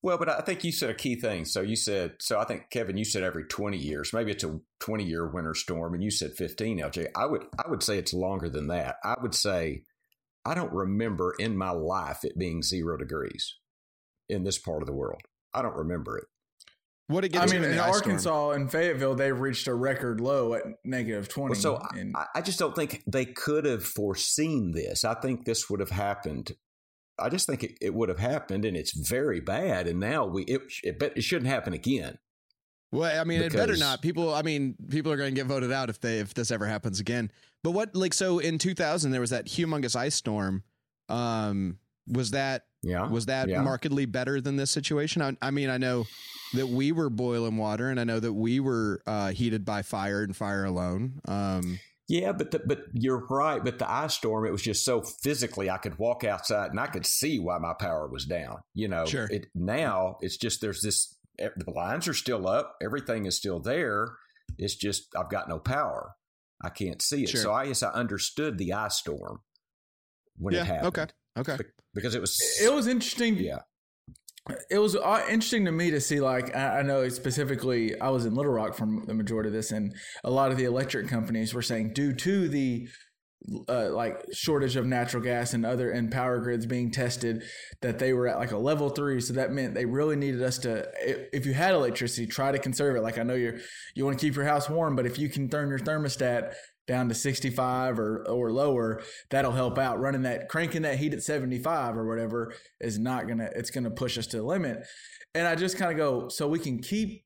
Well, 0.00 0.16
but 0.16 0.28
I 0.28 0.40
think 0.40 0.62
you 0.62 0.70
said 0.70 0.90
a 0.90 0.94
key 0.94 1.16
thing. 1.16 1.44
So 1.44 1.60
you 1.60 1.74
said, 1.74 2.14
so 2.20 2.38
I 2.38 2.44
think 2.44 2.70
Kevin, 2.70 2.96
you 2.96 3.04
said 3.04 3.24
every 3.24 3.44
20 3.44 3.76
years, 3.76 4.12
maybe 4.12 4.30
it's 4.30 4.44
a 4.44 4.60
20 4.78 5.04
year 5.04 5.26
winter 5.26 5.54
storm 5.54 5.92
and 5.92 6.02
you 6.02 6.10
said 6.12 6.34
15 6.34 6.78
LJ. 6.78 7.08
I 7.16 7.26
would, 7.26 7.42
I 7.58 7.68
would 7.68 7.82
say 7.82 7.98
it's 7.98 8.14
longer 8.14 8.48
than 8.48 8.68
that. 8.68 8.96
I 9.02 9.16
would 9.20 9.34
say 9.34 9.82
I 10.44 10.54
don't 10.54 10.72
remember 10.72 11.34
in 11.38 11.56
my 11.56 11.70
life 11.70 12.24
it 12.24 12.38
being 12.38 12.62
zero 12.62 12.96
degrees 12.96 13.56
in 14.28 14.44
this 14.44 14.58
part 14.58 14.82
of 14.82 14.86
the 14.86 14.94
world. 14.94 15.22
I 15.52 15.62
don't 15.62 15.76
remember 15.76 16.16
it. 16.16 16.26
What 17.08 17.24
it 17.24 17.34
I 17.38 17.46
mean, 17.46 17.64
in 17.64 17.78
Arkansas 17.78 18.50
and 18.50 18.70
Fayetteville, 18.70 19.14
they've 19.14 19.38
reached 19.38 19.66
a 19.66 19.74
record 19.74 20.20
low 20.20 20.52
at 20.52 20.62
negative 20.84 21.26
twenty. 21.28 21.52
Well, 21.52 21.60
so 21.60 21.82
and, 21.96 22.14
I, 22.14 22.26
I 22.36 22.40
just 22.42 22.58
don't 22.58 22.76
think 22.76 23.02
they 23.06 23.24
could 23.24 23.64
have 23.64 23.82
foreseen 23.82 24.72
this. 24.72 25.04
I 25.04 25.14
think 25.14 25.46
this 25.46 25.70
would 25.70 25.80
have 25.80 25.90
happened. 25.90 26.52
I 27.18 27.30
just 27.30 27.46
think 27.46 27.64
it, 27.64 27.78
it 27.80 27.94
would 27.94 28.10
have 28.10 28.18
happened, 28.18 28.66
and 28.66 28.76
it's 28.76 28.92
very 29.08 29.40
bad. 29.40 29.88
And 29.88 29.98
now 29.98 30.26
we 30.26 30.42
it 30.42 30.60
it, 30.82 31.02
it 31.16 31.22
shouldn't 31.22 31.50
happen 31.50 31.72
again. 31.72 32.18
Well, 32.92 33.18
I 33.18 33.24
mean, 33.24 33.40
because, 33.40 33.54
it 33.54 33.56
better 33.56 33.76
not. 33.78 34.02
People, 34.02 34.34
I 34.34 34.42
mean, 34.42 34.74
people 34.90 35.10
are 35.10 35.16
going 35.16 35.34
to 35.34 35.34
get 35.34 35.46
voted 35.46 35.72
out 35.72 35.88
if 35.88 36.00
they 36.00 36.18
if 36.18 36.34
this 36.34 36.50
ever 36.50 36.66
happens 36.66 37.00
again. 37.00 37.30
But 37.64 37.70
what, 37.70 37.96
like, 37.96 38.12
so 38.12 38.38
in 38.38 38.58
2000 38.58 39.10
there 39.10 39.20
was 39.20 39.30
that 39.30 39.46
humongous 39.46 39.96
ice 39.96 40.14
storm. 40.14 40.62
Um, 41.08 41.78
was 42.06 42.32
that 42.32 42.66
yeah 42.82 43.08
was 43.08 43.26
that 43.26 43.48
yeah. 43.48 43.60
markedly 43.60 44.06
better 44.06 44.40
than 44.40 44.56
this 44.56 44.70
situation? 44.70 45.22
I, 45.22 45.36
I, 45.42 45.50
mean, 45.50 45.70
I 45.70 45.78
know 45.78 46.06
that 46.54 46.68
we 46.68 46.92
were 46.92 47.10
boiling 47.10 47.56
water, 47.56 47.90
and 47.90 47.98
I 47.98 48.04
know 48.04 48.20
that 48.20 48.32
we 48.32 48.60
were 48.60 49.02
uh, 49.06 49.30
heated 49.30 49.64
by 49.64 49.82
fire 49.82 50.22
and 50.22 50.36
fire 50.36 50.64
alone. 50.64 51.20
Um, 51.26 51.80
yeah, 52.08 52.32
but 52.32 52.50
the, 52.52 52.60
but 52.60 52.84
you're 52.94 53.26
right. 53.28 53.62
But 53.62 53.78
the 53.78 53.90
ice 53.90 54.14
storm, 54.14 54.46
it 54.46 54.50
was 54.50 54.62
just 54.62 54.84
so 54.84 55.02
physically, 55.02 55.68
I 55.68 55.76
could 55.76 55.98
walk 55.98 56.24
outside 56.24 56.70
and 56.70 56.80
I 56.80 56.86
could 56.86 57.04
see 57.04 57.38
why 57.38 57.58
my 57.58 57.74
power 57.78 58.08
was 58.08 58.24
down. 58.24 58.60
You 58.74 58.88
know, 58.88 59.04
sure. 59.04 59.28
It 59.30 59.46
now 59.54 60.16
it's 60.22 60.38
just 60.38 60.62
there's 60.62 60.80
this 60.80 61.14
the 61.38 61.70
lines 61.70 62.08
are 62.08 62.14
still 62.14 62.48
up, 62.48 62.76
everything 62.82 63.26
is 63.26 63.36
still 63.36 63.60
there. 63.60 64.08
It's 64.56 64.74
just 64.74 65.08
I've 65.16 65.30
got 65.30 65.48
no 65.48 65.58
power. 65.58 66.14
I 66.62 66.70
can't 66.70 67.02
see 67.02 67.24
it. 67.24 67.28
Sure. 67.28 67.42
So 67.42 67.52
I 67.52 67.66
guess 67.66 67.82
I 67.82 67.90
understood 67.90 68.58
the 68.58 68.72
ice 68.72 68.96
storm 68.96 69.40
when 70.38 70.54
yeah, 70.54 70.62
it 70.62 70.66
happened. 70.66 70.86
Okay. 70.86 71.06
Okay. 71.36 71.56
Because 71.94 72.14
it 72.14 72.20
was 72.20 72.40
it 72.62 72.72
was 72.72 72.86
interesting. 72.86 73.36
Yeah. 73.36 73.60
It 74.70 74.78
was 74.78 74.96
uh, 74.96 75.26
interesting 75.28 75.66
to 75.66 75.72
me 75.72 75.90
to 75.90 76.00
see, 76.00 76.20
like, 76.20 76.56
I 76.56 76.80
know 76.80 77.06
specifically, 77.10 78.00
I 78.00 78.08
was 78.08 78.24
in 78.24 78.34
Little 78.34 78.52
Rock 78.52 78.74
for 78.74 78.86
the 79.04 79.12
majority 79.12 79.48
of 79.48 79.52
this, 79.52 79.72
and 79.72 79.94
a 80.24 80.30
lot 80.30 80.50
of 80.50 80.56
the 80.56 80.64
electric 80.64 81.06
companies 81.06 81.52
were 81.52 81.60
saying, 81.60 81.92
due 81.92 82.14
to 82.14 82.48
the 82.48 82.88
uh, 83.68 83.88
like 83.90 84.24
shortage 84.32 84.76
of 84.76 84.84
natural 84.84 85.22
gas 85.22 85.54
and 85.54 85.64
other 85.64 85.90
and 85.90 86.10
power 86.10 86.38
grids 86.38 86.66
being 86.66 86.90
tested 86.90 87.44
that 87.80 87.98
they 87.98 88.12
were 88.12 88.26
at 88.26 88.38
like 88.38 88.50
a 88.50 88.58
level 88.58 88.90
three 88.90 89.20
so 89.20 89.32
that 89.32 89.52
meant 89.52 89.74
they 89.74 89.84
really 89.84 90.16
needed 90.16 90.42
us 90.42 90.58
to 90.58 90.86
if 91.32 91.46
you 91.46 91.54
had 91.54 91.72
electricity 91.72 92.26
try 92.26 92.50
to 92.50 92.58
conserve 92.58 92.96
it 92.96 93.00
like 93.00 93.16
i 93.16 93.22
know 93.22 93.34
you're 93.34 93.58
you 93.94 94.04
want 94.04 94.18
to 94.18 94.26
keep 94.26 94.34
your 94.34 94.44
house 94.44 94.68
warm 94.68 94.96
but 94.96 95.06
if 95.06 95.18
you 95.18 95.28
can 95.28 95.48
turn 95.48 95.68
your 95.68 95.78
thermostat 95.78 96.52
down 96.88 97.08
to 97.08 97.14
65 97.14 98.00
or 98.00 98.24
or 98.28 98.50
lower 98.50 99.02
that'll 99.30 99.52
help 99.52 99.78
out 99.78 100.00
running 100.00 100.22
that 100.22 100.48
cranking 100.48 100.82
that 100.82 100.98
heat 100.98 101.14
at 101.14 101.22
75 101.22 101.96
or 101.96 102.08
whatever 102.08 102.52
is 102.80 102.98
not 102.98 103.28
gonna 103.28 103.48
it's 103.54 103.70
gonna 103.70 103.90
push 103.90 104.18
us 104.18 104.26
to 104.26 104.38
the 104.38 104.42
limit 104.42 104.84
and 105.34 105.46
i 105.46 105.54
just 105.54 105.78
kind 105.78 105.92
of 105.92 105.96
go 105.96 106.28
so 106.28 106.48
we 106.48 106.58
can 106.58 106.80
keep 106.80 107.24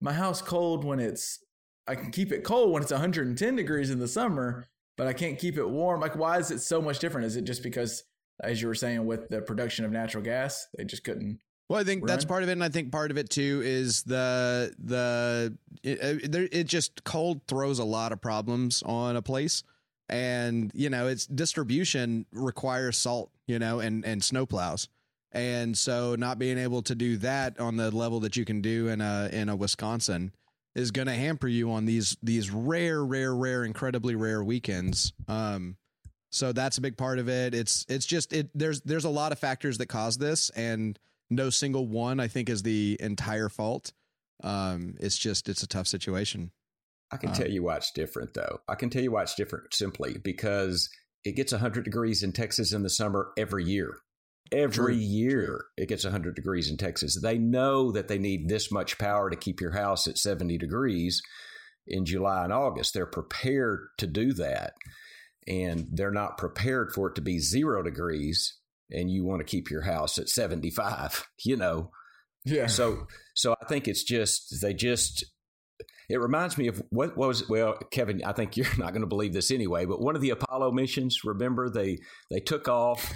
my 0.00 0.12
house 0.12 0.40
cold 0.40 0.84
when 0.84 1.00
it's 1.00 1.44
i 1.86 1.94
can 1.94 2.10
keep 2.10 2.32
it 2.32 2.44
cold 2.44 2.70
when 2.70 2.82
it's 2.82 2.92
110 2.92 3.56
degrees 3.56 3.90
in 3.90 3.98
the 3.98 4.08
summer 4.08 4.64
but 4.96 5.06
I 5.06 5.12
can't 5.12 5.38
keep 5.38 5.56
it 5.56 5.68
warm. 5.68 6.00
Like, 6.00 6.16
why 6.16 6.38
is 6.38 6.50
it 6.50 6.60
so 6.60 6.80
much 6.80 6.98
different? 6.98 7.26
Is 7.26 7.36
it 7.36 7.44
just 7.44 7.62
because, 7.62 8.04
as 8.42 8.60
you 8.62 8.68
were 8.68 8.74
saying, 8.74 9.04
with 9.06 9.28
the 9.28 9.40
production 9.42 9.84
of 9.84 9.90
natural 9.90 10.22
gas, 10.22 10.66
they 10.76 10.84
just 10.84 11.04
couldn't? 11.04 11.40
Well, 11.68 11.80
I 11.80 11.84
think 11.84 12.06
that's 12.06 12.26
part 12.26 12.42
of 12.42 12.48
it, 12.50 12.52
and 12.52 12.64
I 12.64 12.68
think 12.68 12.92
part 12.92 13.10
of 13.10 13.16
it 13.16 13.30
too 13.30 13.62
is 13.64 14.02
the 14.02 14.74
the 14.78 15.56
it, 15.82 16.34
it 16.52 16.64
just 16.66 17.04
cold 17.04 17.40
throws 17.48 17.78
a 17.78 17.84
lot 17.84 18.12
of 18.12 18.20
problems 18.20 18.82
on 18.84 19.16
a 19.16 19.22
place, 19.22 19.62
and 20.08 20.70
you 20.74 20.90
know 20.90 21.06
its 21.06 21.26
distribution 21.26 22.26
requires 22.32 22.98
salt, 22.98 23.30
you 23.46 23.58
know, 23.58 23.80
and 23.80 24.04
and 24.04 24.20
snowplows. 24.20 24.88
And 25.32 25.76
so, 25.76 26.14
not 26.14 26.38
being 26.38 26.58
able 26.58 26.82
to 26.82 26.94
do 26.94 27.16
that 27.18 27.58
on 27.58 27.76
the 27.76 27.90
level 27.90 28.20
that 28.20 28.36
you 28.36 28.44
can 28.44 28.60
do 28.60 28.88
in 28.88 29.00
a 29.00 29.30
in 29.32 29.48
a 29.48 29.56
Wisconsin, 29.56 30.32
is 30.74 30.90
going 30.90 31.08
to 31.08 31.14
hamper 31.14 31.48
you 31.48 31.72
on 31.72 31.86
these 31.86 32.16
these 32.22 32.50
rare, 32.50 33.04
rare, 33.04 33.34
rare, 33.34 33.64
incredibly 33.64 34.14
rare 34.14 34.44
weekends. 34.44 35.12
Um, 35.28 35.76
so 36.30 36.52
that's 36.52 36.78
a 36.78 36.80
big 36.80 36.96
part 36.96 37.18
of 37.18 37.28
it. 37.28 37.54
It's 37.54 37.86
it's 37.88 38.06
just 38.06 38.32
it. 38.32 38.50
There's 38.54 38.80
there's 38.82 39.04
a 39.04 39.10
lot 39.10 39.32
of 39.32 39.38
factors 39.38 39.78
that 39.78 39.86
cause 39.86 40.18
this, 40.18 40.50
and 40.50 40.98
no 41.30 41.50
single 41.50 41.86
one 41.86 42.20
I 42.20 42.28
think 42.28 42.48
is 42.48 42.62
the 42.62 42.96
entire 43.00 43.48
fault. 43.48 43.92
Um, 44.42 44.96
it's 45.00 45.16
just 45.16 45.48
it's 45.48 45.62
a 45.62 45.68
tough 45.68 45.86
situation. 45.86 46.50
I 47.12 47.16
can 47.16 47.30
uh, 47.30 47.34
tell 47.34 47.50
you 47.50 47.62
why 47.62 47.76
it's 47.76 47.92
different, 47.92 48.34
though. 48.34 48.60
I 48.68 48.74
can 48.74 48.90
tell 48.90 49.02
you 49.02 49.12
why 49.12 49.22
it's 49.22 49.34
different 49.34 49.72
simply 49.74 50.18
because 50.18 50.88
it 51.24 51.36
gets 51.36 51.52
100 51.52 51.84
degrees 51.84 52.22
in 52.22 52.32
Texas 52.32 52.72
in 52.72 52.82
the 52.82 52.90
summer 52.90 53.30
every 53.38 53.64
year. 53.64 53.98
Every 54.52 54.94
True. 54.94 55.02
year 55.02 55.46
True. 55.46 55.84
it 55.84 55.88
gets 55.88 56.04
100 56.04 56.34
degrees 56.34 56.68
in 56.70 56.76
Texas. 56.76 57.20
They 57.22 57.38
know 57.38 57.92
that 57.92 58.08
they 58.08 58.18
need 58.18 58.48
this 58.48 58.70
much 58.70 58.98
power 58.98 59.30
to 59.30 59.36
keep 59.36 59.60
your 59.60 59.72
house 59.72 60.06
at 60.06 60.18
70 60.18 60.58
degrees 60.58 61.22
in 61.86 62.04
July 62.04 62.44
and 62.44 62.52
August. 62.52 62.92
They're 62.94 63.06
prepared 63.06 63.86
to 63.98 64.06
do 64.06 64.32
that. 64.34 64.72
and 65.46 65.88
they're 65.92 66.10
not 66.10 66.38
prepared 66.38 66.90
for 66.92 67.08
it 67.08 67.14
to 67.14 67.20
be 67.20 67.38
zero 67.38 67.82
degrees 67.82 68.58
and 68.94 69.10
you 69.10 69.24
want 69.24 69.40
to 69.40 69.44
keep 69.44 69.70
your 69.70 69.82
house 69.82 70.18
at 70.18 70.28
75 70.28 71.26
you 71.44 71.56
know 71.56 71.90
yeah 72.44 72.66
so 72.66 73.06
so 73.34 73.54
i 73.60 73.66
think 73.66 73.88
it's 73.88 74.02
just 74.04 74.60
they 74.62 74.72
just 74.74 75.24
it 76.10 76.20
reminds 76.20 76.58
me 76.58 76.68
of 76.68 76.82
what 76.90 77.16
was 77.16 77.48
well 77.48 77.76
kevin 77.90 78.22
i 78.24 78.32
think 78.32 78.56
you're 78.56 78.66
not 78.78 78.90
going 78.92 79.00
to 79.00 79.06
believe 79.06 79.32
this 79.32 79.50
anyway 79.50 79.86
but 79.86 80.00
one 80.00 80.14
of 80.14 80.20
the 80.20 80.30
apollo 80.30 80.70
missions 80.70 81.20
remember 81.24 81.70
they 81.70 81.98
they 82.30 82.40
took 82.40 82.68
off 82.68 83.12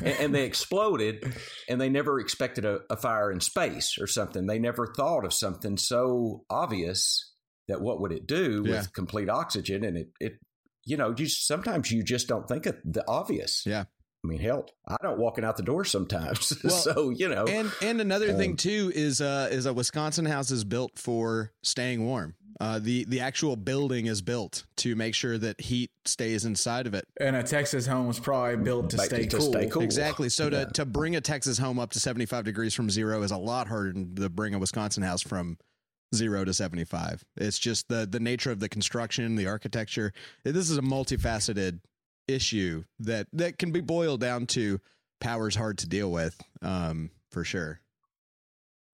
and, 0.00 0.16
and 0.20 0.34
they 0.34 0.44
exploded 0.44 1.34
and 1.68 1.80
they 1.80 1.88
never 1.88 2.20
expected 2.20 2.64
a, 2.64 2.80
a 2.90 2.96
fire 2.96 3.30
in 3.32 3.40
space 3.40 3.96
or 3.98 4.06
something 4.06 4.46
they 4.46 4.58
never 4.58 4.86
thought 4.96 5.24
of 5.24 5.32
something 5.32 5.76
so 5.78 6.44
obvious 6.50 7.32
that 7.68 7.80
what 7.80 8.00
would 8.00 8.12
it 8.12 8.26
do 8.26 8.62
Yeah. 8.66 8.72
with 8.80 8.92
complete 8.92 9.28
oxygen 9.30 9.82
and 9.84 9.96
it 9.96 10.08
it 10.20 10.32
you 10.84 10.96
know 10.98 11.14
you 11.16 11.26
sometimes 11.26 11.90
you 11.90 12.02
just 12.04 12.28
don't 12.28 12.46
think 12.46 12.66
of 12.66 12.76
the 12.84 13.02
obvious 13.08 13.62
Yeah. 13.66 13.84
I 14.26 14.28
mean 14.28 14.38
hell 14.40 14.66
i 14.88 14.96
don't 15.02 15.18
walking 15.18 15.44
out 15.44 15.56
the 15.56 15.62
door 15.62 15.84
sometimes 15.84 16.52
Well, 16.64 16.72
so 16.72 17.10
you 17.10 17.28
know 17.28 17.44
And 17.46 17.70
and 17.80 18.00
another 18.00 18.30
Um, 18.30 18.36
thing 18.36 18.56
too 18.56 18.90
is 18.94 19.20
uh 19.20 19.48
is 19.50 19.66
a 19.66 19.72
Wisconsin 19.72 20.24
house 20.26 20.50
is 20.50 20.64
built 20.64 20.98
for 20.98 21.52
staying 21.62 22.04
warm. 22.04 22.34
Uh, 22.58 22.78
the 22.78 23.04
the 23.04 23.20
actual 23.20 23.54
building 23.54 24.06
is 24.06 24.22
built 24.22 24.64
to 24.78 24.96
make 24.96 25.14
sure 25.14 25.36
that 25.36 25.60
heat 25.60 25.90
stays 26.06 26.44
inside 26.46 26.86
of 26.86 26.94
it. 26.94 27.04
and 27.20 27.36
a 27.36 27.42
texas 27.42 27.86
home 27.86 28.06
was 28.06 28.18
probably 28.18 28.56
built 28.56 28.88
to 28.90 28.98
stay 28.98 29.26
to 29.26 29.36
cool, 29.36 29.52
stay 29.52 29.66
cool. 29.68 29.82
Exactly. 29.82 30.28
So 30.30 30.48
to 30.50 30.66
to 30.72 30.84
bring 30.86 31.14
a 31.16 31.20
Texas 31.20 31.58
home 31.58 31.78
up 31.78 31.90
to 31.92 32.00
75 32.00 32.44
degrees 32.44 32.72
from 32.74 32.88
zero 32.90 33.22
is 33.22 33.30
a 33.30 33.36
lot 33.36 33.68
harder 33.68 33.92
than 33.92 34.14
to 34.16 34.28
bring 34.30 34.54
a 34.54 34.58
Wisconsin 34.58 35.02
house 35.02 35.22
from 35.22 35.58
zero 36.14 36.44
to 36.46 36.54
75. 36.54 37.22
It's 37.36 37.58
just 37.58 37.88
the 37.88 38.06
the 38.10 38.20
nature 38.20 38.50
of 38.50 38.60
the 38.60 38.68
construction, 38.70 39.36
the 39.36 39.46
architecture. 39.48 40.12
This 40.44 40.70
is 40.70 40.78
a 40.78 40.82
multifaceted 40.82 41.80
issue 42.28 42.84
that 43.00 43.26
that 43.32 43.58
can 43.58 43.72
be 43.72 43.80
boiled 43.80 44.20
down 44.20 44.46
to 44.46 44.80
power's 45.20 45.54
hard 45.54 45.78
to 45.78 45.88
deal 45.88 46.10
with. 46.10 46.40
Um, 46.62 47.10
for 47.30 47.44
sure. 47.44 47.80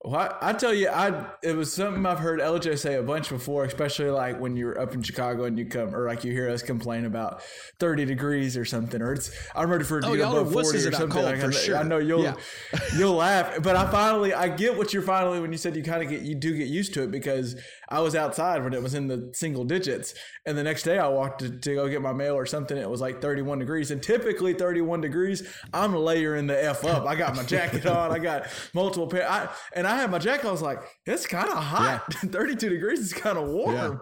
Well, 0.04 0.16
I, 0.16 0.50
I 0.50 0.52
tell 0.52 0.74
you, 0.74 0.88
I 0.88 1.26
it 1.44 1.54
was 1.54 1.72
something 1.72 2.04
I've 2.06 2.18
heard 2.18 2.40
LJ 2.40 2.76
say 2.78 2.94
a 2.94 3.02
bunch 3.04 3.28
before, 3.28 3.64
especially 3.64 4.10
like 4.10 4.40
when 4.40 4.56
you're 4.56 4.80
up 4.80 4.94
in 4.94 5.02
Chicago 5.02 5.44
and 5.44 5.56
you 5.56 5.66
come, 5.66 5.94
or 5.94 6.08
like 6.08 6.24
you 6.24 6.32
hear 6.32 6.48
us 6.50 6.60
complain 6.60 7.04
about 7.04 7.42
30 7.78 8.04
degrees 8.04 8.56
or 8.56 8.64
something, 8.64 9.00
or 9.00 9.12
it's 9.12 9.30
I'm 9.54 9.70
ready 9.70 9.84
for 9.84 10.00
to 10.00 10.06
Oh, 10.08 10.10
get 10.10 10.22
y'all 10.22 10.36
are 10.38 10.40
above 10.40 10.52
40 10.54 10.78
or 10.78 10.92
something. 10.92 11.22
Like, 11.22 11.38
for 11.38 11.46
I, 11.46 11.50
sure. 11.52 11.76
I 11.76 11.84
know 11.84 11.98
you'll 11.98 12.24
Yeah. 12.24 12.34
you'll 12.96 13.14
laugh, 13.14 13.62
but 13.62 13.76
I 13.76 13.88
finally 13.92 14.34
I 14.34 14.48
get 14.48 14.76
what 14.76 14.92
you're 14.92 15.02
finally 15.02 15.38
when 15.38 15.52
you 15.52 15.58
said 15.58 15.76
you 15.76 15.84
kind 15.84 16.02
of 16.02 16.08
get 16.08 16.22
you 16.22 16.34
do 16.34 16.56
get 16.56 16.66
used 16.66 16.94
to 16.94 17.04
it 17.04 17.12
because 17.12 17.54
I 17.88 18.00
was 18.00 18.16
outside 18.16 18.64
when 18.64 18.72
it 18.74 18.82
was 18.82 18.94
in 18.94 19.06
the 19.06 19.30
single 19.34 19.64
digits, 19.64 20.14
and 20.46 20.58
the 20.58 20.64
next 20.64 20.82
day 20.82 20.98
I 20.98 21.06
walked 21.06 21.40
to, 21.42 21.50
to 21.50 21.74
go 21.76 21.88
get 21.88 22.02
my 22.02 22.12
mail 22.12 22.34
or 22.34 22.46
something. 22.46 22.76
It 22.76 22.90
was 22.90 23.00
like 23.00 23.20
31 23.20 23.60
degrees, 23.60 23.92
and 23.92 24.02
typically 24.02 24.54
31 24.54 25.00
degrees, 25.00 25.46
I'm 25.72 25.94
layering 25.94 26.48
the 26.48 26.64
f 26.64 26.84
up. 26.84 27.06
I 27.06 27.14
got 27.14 27.36
my 27.36 27.44
jacket 27.44 27.86
on, 27.96 28.10
I 28.10 28.18
got 28.18 28.48
multiple 28.74 29.06
pair, 29.06 29.30
I, 29.30 29.48
and 29.74 29.86
I 29.86 29.91
had 29.96 30.10
my 30.10 30.18
jacket. 30.18 30.46
I 30.46 30.50
was 30.52 30.62
like, 30.62 30.78
it's 31.06 31.26
kind 31.26 31.48
of 31.48 31.56
hot. 31.56 32.12
32 32.14 32.68
degrees 32.68 33.00
is 33.00 33.12
kind 33.12 33.38
of 33.38 33.48
warm. 33.48 34.00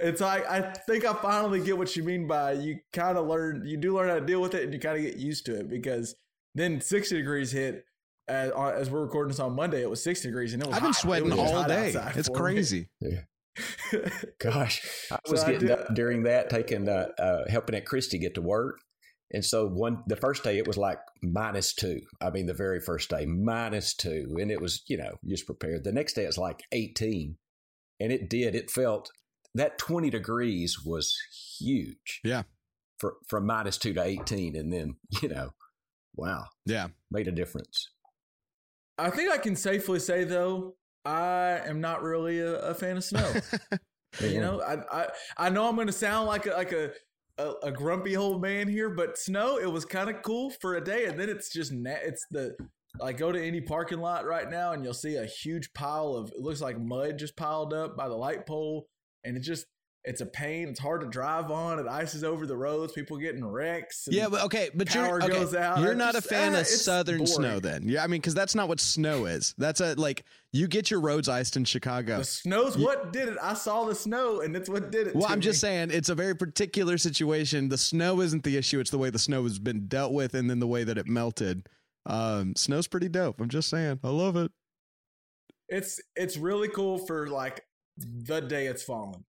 It's 0.00 0.20
like 0.20 0.46
I 0.48 0.60
think 0.86 1.04
I 1.04 1.12
finally 1.14 1.60
get 1.60 1.76
what 1.78 1.94
you 1.96 2.02
mean 2.04 2.26
by 2.26 2.52
you 2.52 2.76
kind 2.92 3.16
of 3.18 3.26
learn 3.26 3.62
you 3.66 3.76
do 3.76 3.94
learn 3.96 4.08
how 4.08 4.14
to 4.16 4.20
deal 4.20 4.40
with 4.40 4.54
it, 4.54 4.64
and 4.64 4.72
you 4.72 4.78
kind 4.80 4.96
of 4.96 5.02
get 5.02 5.16
used 5.16 5.46
to 5.46 5.58
it 5.58 5.68
because 5.68 6.14
then 6.54 6.80
60 6.80 7.16
degrees 7.16 7.52
hit. 7.52 7.84
As, 8.28 8.50
as 8.52 8.90
we're 8.90 9.00
recording 9.00 9.30
this 9.30 9.40
on 9.40 9.54
Monday, 9.54 9.80
it 9.80 9.88
was 9.88 10.02
60 10.02 10.28
degrees, 10.28 10.52
and 10.52 10.62
it 10.62 10.66
was. 10.66 10.76
I've 10.76 10.82
been 10.82 10.92
hot. 10.92 11.00
Sweating 11.00 11.30
was 11.30 11.38
all 11.50 11.64
day. 11.66 11.94
It's 12.14 12.28
for 12.28 12.34
me. 12.34 12.38
crazy. 12.40 12.88
Gosh, 14.38 14.82
I 15.10 15.18
was 15.30 15.40
So 15.40 15.46
getting 15.46 15.68
did- 15.68 15.70
up 15.70 15.94
during 15.94 16.22
that, 16.24 16.50
taking 16.50 16.88
uh, 16.88 17.08
uh, 17.18 17.48
helping 17.48 17.74
at 17.76 17.86
Christie 17.86 18.18
get 18.18 18.34
to 18.34 18.42
work, 18.42 18.80
and 19.32 19.44
so 19.44 19.66
one 19.66 20.02
the 20.06 20.16
first 20.16 20.42
day 20.44 20.58
it 20.58 20.66
was 20.66 20.76
like 20.76 20.98
minus 21.22 21.74
two. 21.74 22.00
I 22.20 22.30
mean, 22.30 22.46
the 22.46 22.54
very 22.54 22.80
first 22.80 23.10
day 23.10 23.26
minus 23.26 23.94
two, 23.94 24.36
and 24.40 24.50
it 24.50 24.60
was 24.60 24.82
you 24.86 24.96
know 24.96 25.16
just 25.26 25.46
prepared. 25.46 25.84
The 25.84 25.92
next 25.92 26.14
day 26.14 26.24
it's 26.24 26.38
like 26.38 26.62
eighteen, 26.72 27.36
and 28.00 28.10
it 28.12 28.28
did. 28.30 28.54
It 28.54 28.70
felt 28.70 29.10
that 29.54 29.78
twenty 29.78 30.10
degrees 30.10 30.78
was 30.84 31.16
huge. 31.58 32.20
Yeah. 32.24 32.42
for 32.98 33.16
from 33.28 33.46
minus 33.46 33.78
two 33.78 33.92
to 33.94 34.02
eighteen, 34.02 34.56
and 34.56 34.72
then 34.72 34.96
you 35.22 35.28
know, 35.28 35.50
wow, 36.16 36.46
Yeah. 36.66 36.88
made 37.10 37.28
a 37.28 37.32
difference. 37.32 37.90
I 38.98 39.10
think 39.10 39.30
I 39.30 39.38
can 39.38 39.54
safely 39.54 40.00
say 40.00 40.24
though, 40.24 40.74
I 41.04 41.60
am 41.66 41.80
not 41.80 42.02
really 42.02 42.40
a, 42.40 42.54
a 42.70 42.74
fan 42.74 42.96
of 42.96 43.04
snow. 43.04 43.32
you 44.20 44.40
know, 44.40 44.60
I, 44.60 45.02
I 45.02 45.08
I 45.36 45.48
know 45.50 45.68
I'm 45.68 45.76
going 45.76 45.86
to 45.86 45.92
sound 45.92 46.26
like 46.26 46.46
a 46.46 46.50
like 46.50 46.72
a, 46.72 46.90
a 47.38 47.52
a 47.64 47.72
grumpy 47.72 48.16
old 48.16 48.42
man 48.42 48.68
here, 48.68 48.90
but 48.90 49.18
snow 49.18 49.58
it 49.58 49.70
was 49.70 49.84
kind 49.84 50.10
of 50.10 50.22
cool 50.22 50.50
for 50.50 50.76
a 50.76 50.84
day, 50.84 51.06
and 51.06 51.18
then 51.18 51.28
it's 51.28 51.52
just 51.52 51.72
na- 51.72 52.02
it's 52.02 52.26
the 52.30 52.56
like 53.00 53.18
go 53.18 53.30
to 53.32 53.46
any 53.46 53.60
parking 53.60 54.00
lot 54.00 54.26
right 54.26 54.50
now, 54.50 54.72
and 54.72 54.84
you'll 54.84 54.94
see 54.94 55.16
a 55.16 55.26
huge 55.26 55.72
pile 55.72 56.14
of 56.14 56.30
it 56.32 56.40
looks 56.40 56.60
like 56.60 56.78
mud 56.80 57.18
just 57.18 57.36
piled 57.36 57.72
up 57.72 57.96
by 57.96 58.08
the 58.08 58.16
light 58.16 58.46
pole, 58.46 58.88
and 59.24 59.36
it 59.36 59.40
just 59.40 59.66
it's 60.08 60.22
a 60.22 60.26
pain. 60.26 60.68
It's 60.68 60.80
hard 60.80 61.02
to 61.02 61.06
drive 61.06 61.50
on. 61.50 61.78
It 61.78 61.86
ices 61.86 62.24
over 62.24 62.46
the 62.46 62.56
roads. 62.56 62.94
People 62.94 63.18
getting 63.18 63.44
wrecks. 63.44 64.08
Yeah, 64.10 64.28
but 64.30 64.42
okay, 64.44 64.70
but 64.74 64.94
you're 64.94 65.04
power 65.04 65.22
okay, 65.22 65.32
goes 65.32 65.54
out. 65.54 65.80
You're 65.80 65.94
not 65.94 66.14
just- 66.14 66.24
a 66.24 66.28
fan 66.30 66.54
eh, 66.54 66.60
of 66.60 66.66
southern 66.66 67.26
snow, 67.26 67.60
then. 67.60 67.82
Yeah, 67.86 68.04
I 68.04 68.06
mean, 68.06 68.22
because 68.22 68.32
that's 68.32 68.54
not 68.54 68.68
what 68.68 68.80
snow 68.80 69.26
is. 69.26 69.54
That's 69.58 69.82
a 69.82 69.94
like 69.96 70.24
you 70.50 70.66
get 70.66 70.90
your 70.90 71.00
roads 71.00 71.28
iced 71.28 71.58
in 71.58 71.66
Chicago. 71.66 72.16
the 72.16 72.24
snow's 72.24 72.78
what 72.78 73.12
did 73.12 73.28
it. 73.28 73.36
I 73.42 73.52
saw 73.52 73.84
the 73.84 73.94
snow, 73.94 74.40
and 74.40 74.56
it's 74.56 74.70
what 74.70 74.90
did 74.90 75.08
it. 75.08 75.14
Well, 75.14 75.26
I'm 75.28 75.42
just 75.42 75.60
saying 75.60 75.90
it's 75.90 76.08
a 76.08 76.14
very 76.14 76.34
particular 76.34 76.96
situation. 76.96 77.68
The 77.68 77.76
snow 77.76 78.22
isn't 78.22 78.44
the 78.44 78.56
issue; 78.56 78.80
it's 78.80 78.90
the 78.90 78.98
way 78.98 79.10
the 79.10 79.18
snow 79.18 79.42
has 79.42 79.58
been 79.58 79.88
dealt 79.88 80.14
with, 80.14 80.32
and 80.32 80.48
then 80.48 80.58
the 80.58 80.66
way 80.66 80.84
that 80.84 80.96
it 80.96 81.06
melted. 81.06 81.68
Um, 82.06 82.54
snow's 82.56 82.88
pretty 82.88 83.10
dope. 83.10 83.42
I'm 83.42 83.50
just 83.50 83.68
saying, 83.68 84.00
I 84.02 84.08
love 84.08 84.36
it. 84.36 84.50
It's 85.68 86.00
it's 86.16 86.38
really 86.38 86.68
cool 86.68 86.96
for 86.96 87.28
like 87.28 87.62
the 87.98 88.40
day 88.40 88.68
it's 88.68 88.82
falling. 88.82 89.24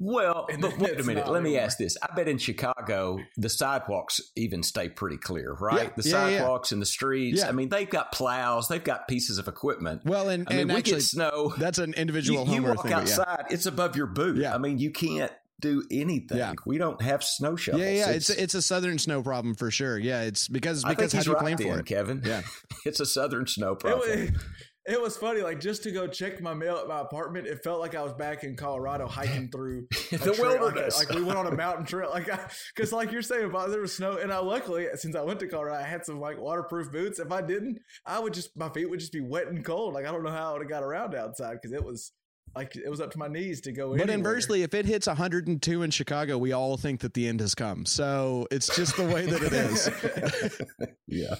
Well, 0.00 0.46
but 0.60 0.78
wait 0.78 0.98
a 0.98 1.04
minute. 1.04 1.28
Let 1.28 1.42
me 1.42 1.50
anymore. 1.50 1.66
ask 1.66 1.78
this. 1.78 1.96
I 2.02 2.14
bet 2.14 2.28
in 2.28 2.38
Chicago, 2.38 3.18
the 3.36 3.48
sidewalks 3.48 4.20
even 4.36 4.62
stay 4.62 4.88
pretty 4.88 5.16
clear, 5.16 5.52
right? 5.52 5.84
Yeah, 5.96 6.02
the 6.02 6.08
yeah, 6.08 6.28
yeah. 6.28 6.38
sidewalks 6.38 6.72
and 6.72 6.82
the 6.82 6.86
streets. 6.86 7.40
Yeah. 7.40 7.48
I 7.48 7.52
mean, 7.52 7.68
they've 7.68 7.88
got 7.88 8.12
plows, 8.12 8.68
they've 8.68 8.82
got 8.82 9.06
pieces 9.06 9.38
of 9.38 9.46
equipment. 9.46 10.02
Well, 10.04 10.28
and 10.28 10.48
I 10.48 10.52
mean, 10.52 10.60
and 10.62 10.70
we 10.70 10.76
actually, 10.76 10.96
get 10.96 11.02
snow. 11.02 11.54
that's 11.56 11.78
an 11.78 11.94
individual 11.94 12.44
you 12.44 12.54
homer 12.54 12.74
walk 12.74 12.82
thing. 12.82 12.90
yeah. 12.90 12.98
outside, 12.98 13.46
it's 13.50 13.66
above 13.66 13.96
your 13.96 14.06
boot. 14.06 14.36
Yeah. 14.36 14.54
I 14.54 14.58
mean, 14.58 14.78
you 14.78 14.90
can't 14.90 15.32
do 15.60 15.84
anything. 15.90 16.38
Yeah. 16.38 16.54
We 16.66 16.78
don't 16.78 17.00
have 17.00 17.22
snow 17.22 17.56
shovels. 17.56 17.82
Yeah, 17.82 17.90
yeah, 17.90 18.10
it's 18.10 18.30
it's 18.30 18.54
a 18.54 18.62
southern 18.62 18.98
snow 18.98 19.22
problem 19.22 19.54
for 19.54 19.70
sure. 19.70 19.98
Yeah, 19.98 20.22
it's 20.22 20.48
because 20.48 20.84
because 20.84 21.12
how 21.12 21.22
do 21.22 21.30
you 21.30 21.36
plan 21.36 21.56
for 21.56 21.78
it? 21.78 21.86
Kevin. 21.86 22.22
Yeah. 22.24 22.42
it's 22.84 23.00
a 23.00 23.06
southern 23.06 23.46
snow 23.46 23.74
problem. 23.74 24.36
It 24.86 25.00
was 25.00 25.16
funny, 25.16 25.40
like 25.40 25.60
just 25.60 25.82
to 25.84 25.90
go 25.90 26.06
check 26.06 26.40
my 26.42 26.52
mail 26.54 26.76
at 26.76 26.86
my 26.86 27.00
apartment. 27.00 27.46
It 27.46 27.62
felt 27.64 27.80
like 27.80 27.94
I 27.94 28.02
was 28.02 28.12
back 28.12 28.44
in 28.44 28.56
Colorado 28.56 29.06
hiking 29.06 29.48
through 29.50 29.86
The 30.10 30.18
trail, 30.18 30.50
like- 30.50 30.60
wilderness. 30.60 30.98
Like, 30.98 31.16
we 31.16 31.22
went 31.22 31.38
on 31.38 31.46
a 31.46 31.56
mountain 31.56 31.86
trail, 31.86 32.10
like 32.10 32.28
because 32.74 32.92
like 32.92 33.10
you're 33.10 33.22
saying 33.22 33.44
about 33.44 33.70
there 33.70 33.80
was 33.80 33.94
snow, 33.94 34.18
and 34.18 34.32
I 34.32 34.38
luckily 34.38 34.86
since 34.94 35.16
I 35.16 35.22
went 35.22 35.40
to 35.40 35.46
Colorado, 35.48 35.82
I 35.82 35.86
had 35.86 36.04
some 36.04 36.20
like 36.20 36.38
waterproof 36.38 36.92
boots. 36.92 37.18
If 37.18 37.32
I 37.32 37.40
didn't, 37.40 37.78
I 38.04 38.18
would 38.18 38.34
just 38.34 38.56
my 38.56 38.68
feet 38.68 38.90
would 38.90 39.00
just 39.00 39.12
be 39.12 39.20
wet 39.20 39.46
and 39.46 39.64
cold. 39.64 39.94
Like 39.94 40.06
I 40.06 40.12
don't 40.12 40.22
know 40.22 40.30
how 40.30 40.50
I 40.50 40.52
would 40.52 40.62
have 40.62 40.70
got 40.70 40.82
around 40.82 41.14
outside 41.14 41.54
because 41.60 41.72
it 41.72 41.82
was 41.84 42.12
like 42.54 42.76
it 42.76 42.88
was 42.88 43.00
up 43.00 43.10
to 43.12 43.18
my 43.18 43.26
knees 43.26 43.60
to 43.62 43.72
go. 43.72 43.92
In. 43.94 43.98
But 43.98 44.10
anywhere. 44.10 44.32
inversely, 44.32 44.62
if 44.62 44.74
it 44.74 44.86
hits 44.86 45.06
102 45.06 45.82
in 45.82 45.90
Chicago, 45.90 46.38
we 46.38 46.52
all 46.52 46.76
think 46.76 47.00
that 47.00 47.14
the 47.14 47.26
end 47.26 47.40
has 47.40 47.54
come. 47.54 47.84
So 47.86 48.46
it's 48.50 48.74
just 48.76 48.96
the 48.96 49.06
way 49.06 49.26
that 49.26 49.42
it 49.42 49.52
is. 49.52 50.88
yeah. 51.08 51.36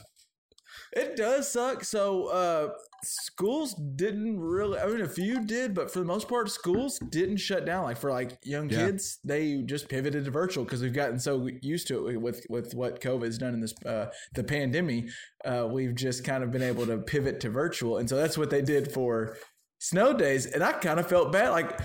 It 0.97 1.17
does 1.17 1.51
suck. 1.51 1.85
So 1.85 2.27
uh 2.29 2.69
schools 3.03 3.75
didn't 3.97 4.39
really 4.41 4.79
I 4.79 4.87
mean 4.87 5.01
a 5.03 5.09
few 5.09 5.45
did, 5.45 5.75
but 5.75 5.91
for 5.91 5.99
the 5.99 6.05
most 6.05 6.29
part 6.29 6.51
schools 6.51 6.99
didn't 7.11 7.37
shut 7.39 7.67
down. 7.67 7.85
Like 7.85 7.97
for 7.99 8.11
like 8.11 8.39
young 8.45 8.69
Yeah. 8.71 8.87
kids, 8.87 9.19
they 9.25 9.63
just 9.63 9.89
pivoted 9.89 10.25
to 10.25 10.31
virtual 10.31 10.65
because 10.65 10.83
we've 10.83 10.93
gotten 10.95 11.19
so 11.19 11.49
used 11.63 11.89
to 11.89 12.09
it 12.09 12.21
with 12.21 12.47
with 12.49 12.75
what 12.75 13.01
COVID 13.01 13.25
has 13.25 13.39
done 13.39 13.55
in 13.55 13.61
this 13.61 13.75
uh 13.85 14.07
the 14.35 14.45
pandemic. 14.45 15.07
Uh 15.45 15.69
we've 15.71 15.95
just 15.95 16.25
kind 16.25 16.43
of 16.45 16.51
been 16.51 16.63
able 16.63 16.87
to 16.87 16.99
pivot 16.99 17.41
to 17.41 17.51
virtual. 17.51 17.99
And 17.99 18.09
so 18.09 18.17
that's 18.17 18.39
what 18.39 18.51
they 18.51 18.63
did 18.63 18.93
for 18.93 19.37
snow 19.81 20.13
days. 20.15 20.47
And 20.47 20.63
I 20.63 20.73
kind 20.73 20.99
of 21.01 21.09
felt 21.09 21.33
bad. 21.33 21.51
Like 21.51 21.79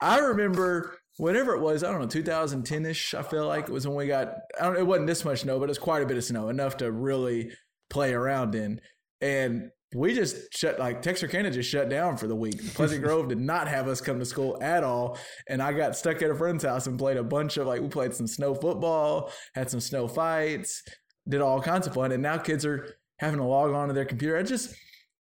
I 0.00 0.18
remember 0.20 0.96
whatever 1.18 1.54
it 1.54 1.60
was, 1.60 1.84
I 1.84 1.90
don't 1.90 2.00
know, 2.00 2.06
2010 2.06 2.86
ish, 2.86 3.12
I 3.14 3.22
feel 3.22 3.46
like 3.46 3.64
it 3.64 3.70
was 3.70 3.86
when 3.86 3.96
we 3.96 4.06
got, 4.06 4.34
I 4.58 4.64
don't, 4.64 4.76
it 4.78 4.86
wasn't 4.86 5.06
this 5.06 5.24
much 5.26 5.40
snow, 5.40 5.58
but 5.58 5.64
it 5.66 5.68
was 5.68 5.78
quite 5.78 6.02
a 6.02 6.06
bit 6.06 6.16
of 6.16 6.24
snow, 6.24 6.48
enough 6.48 6.78
to 6.78 6.90
really 6.90 7.52
play 7.92 8.12
around 8.12 8.54
in. 8.54 8.80
And 9.20 9.70
we 9.94 10.14
just 10.14 10.52
shut, 10.56 10.78
like 10.78 11.02
Texarkana 11.02 11.50
just 11.50 11.68
shut 11.70 11.88
down 11.90 12.16
for 12.16 12.26
the 12.26 12.34
week. 12.34 12.74
Pleasant 12.74 13.02
Grove 13.04 13.28
did 13.28 13.38
not 13.38 13.68
have 13.68 13.86
us 13.86 14.00
come 14.00 14.18
to 14.18 14.24
school 14.24 14.58
at 14.62 14.82
all. 14.82 15.18
And 15.48 15.62
I 15.62 15.72
got 15.74 15.96
stuck 15.96 16.22
at 16.22 16.30
a 16.30 16.34
friend's 16.34 16.64
house 16.64 16.86
and 16.86 16.98
played 16.98 17.18
a 17.18 17.22
bunch 17.22 17.58
of, 17.58 17.66
like, 17.66 17.82
we 17.82 17.88
played 17.88 18.14
some 18.14 18.26
snow 18.26 18.54
football, 18.54 19.30
had 19.54 19.70
some 19.70 19.80
snow 19.80 20.08
fights, 20.08 20.82
did 21.28 21.42
all 21.42 21.60
kinds 21.60 21.86
of 21.86 21.94
fun. 21.94 22.10
And 22.10 22.22
now 22.22 22.38
kids 22.38 22.64
are 22.64 22.96
having 23.18 23.38
to 23.38 23.44
log 23.44 23.70
on 23.72 23.88
to 23.88 23.94
their 23.94 24.06
computer. 24.06 24.36
It 24.38 24.46
just 24.46 24.74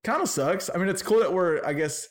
kind 0.03 0.21
of 0.21 0.27
sucks. 0.27 0.69
I 0.73 0.77
mean, 0.79 0.89
it's 0.89 1.03
cool 1.03 1.19
that 1.19 1.31
we're, 1.31 1.63
I 1.63 1.73
guess, 1.73 2.07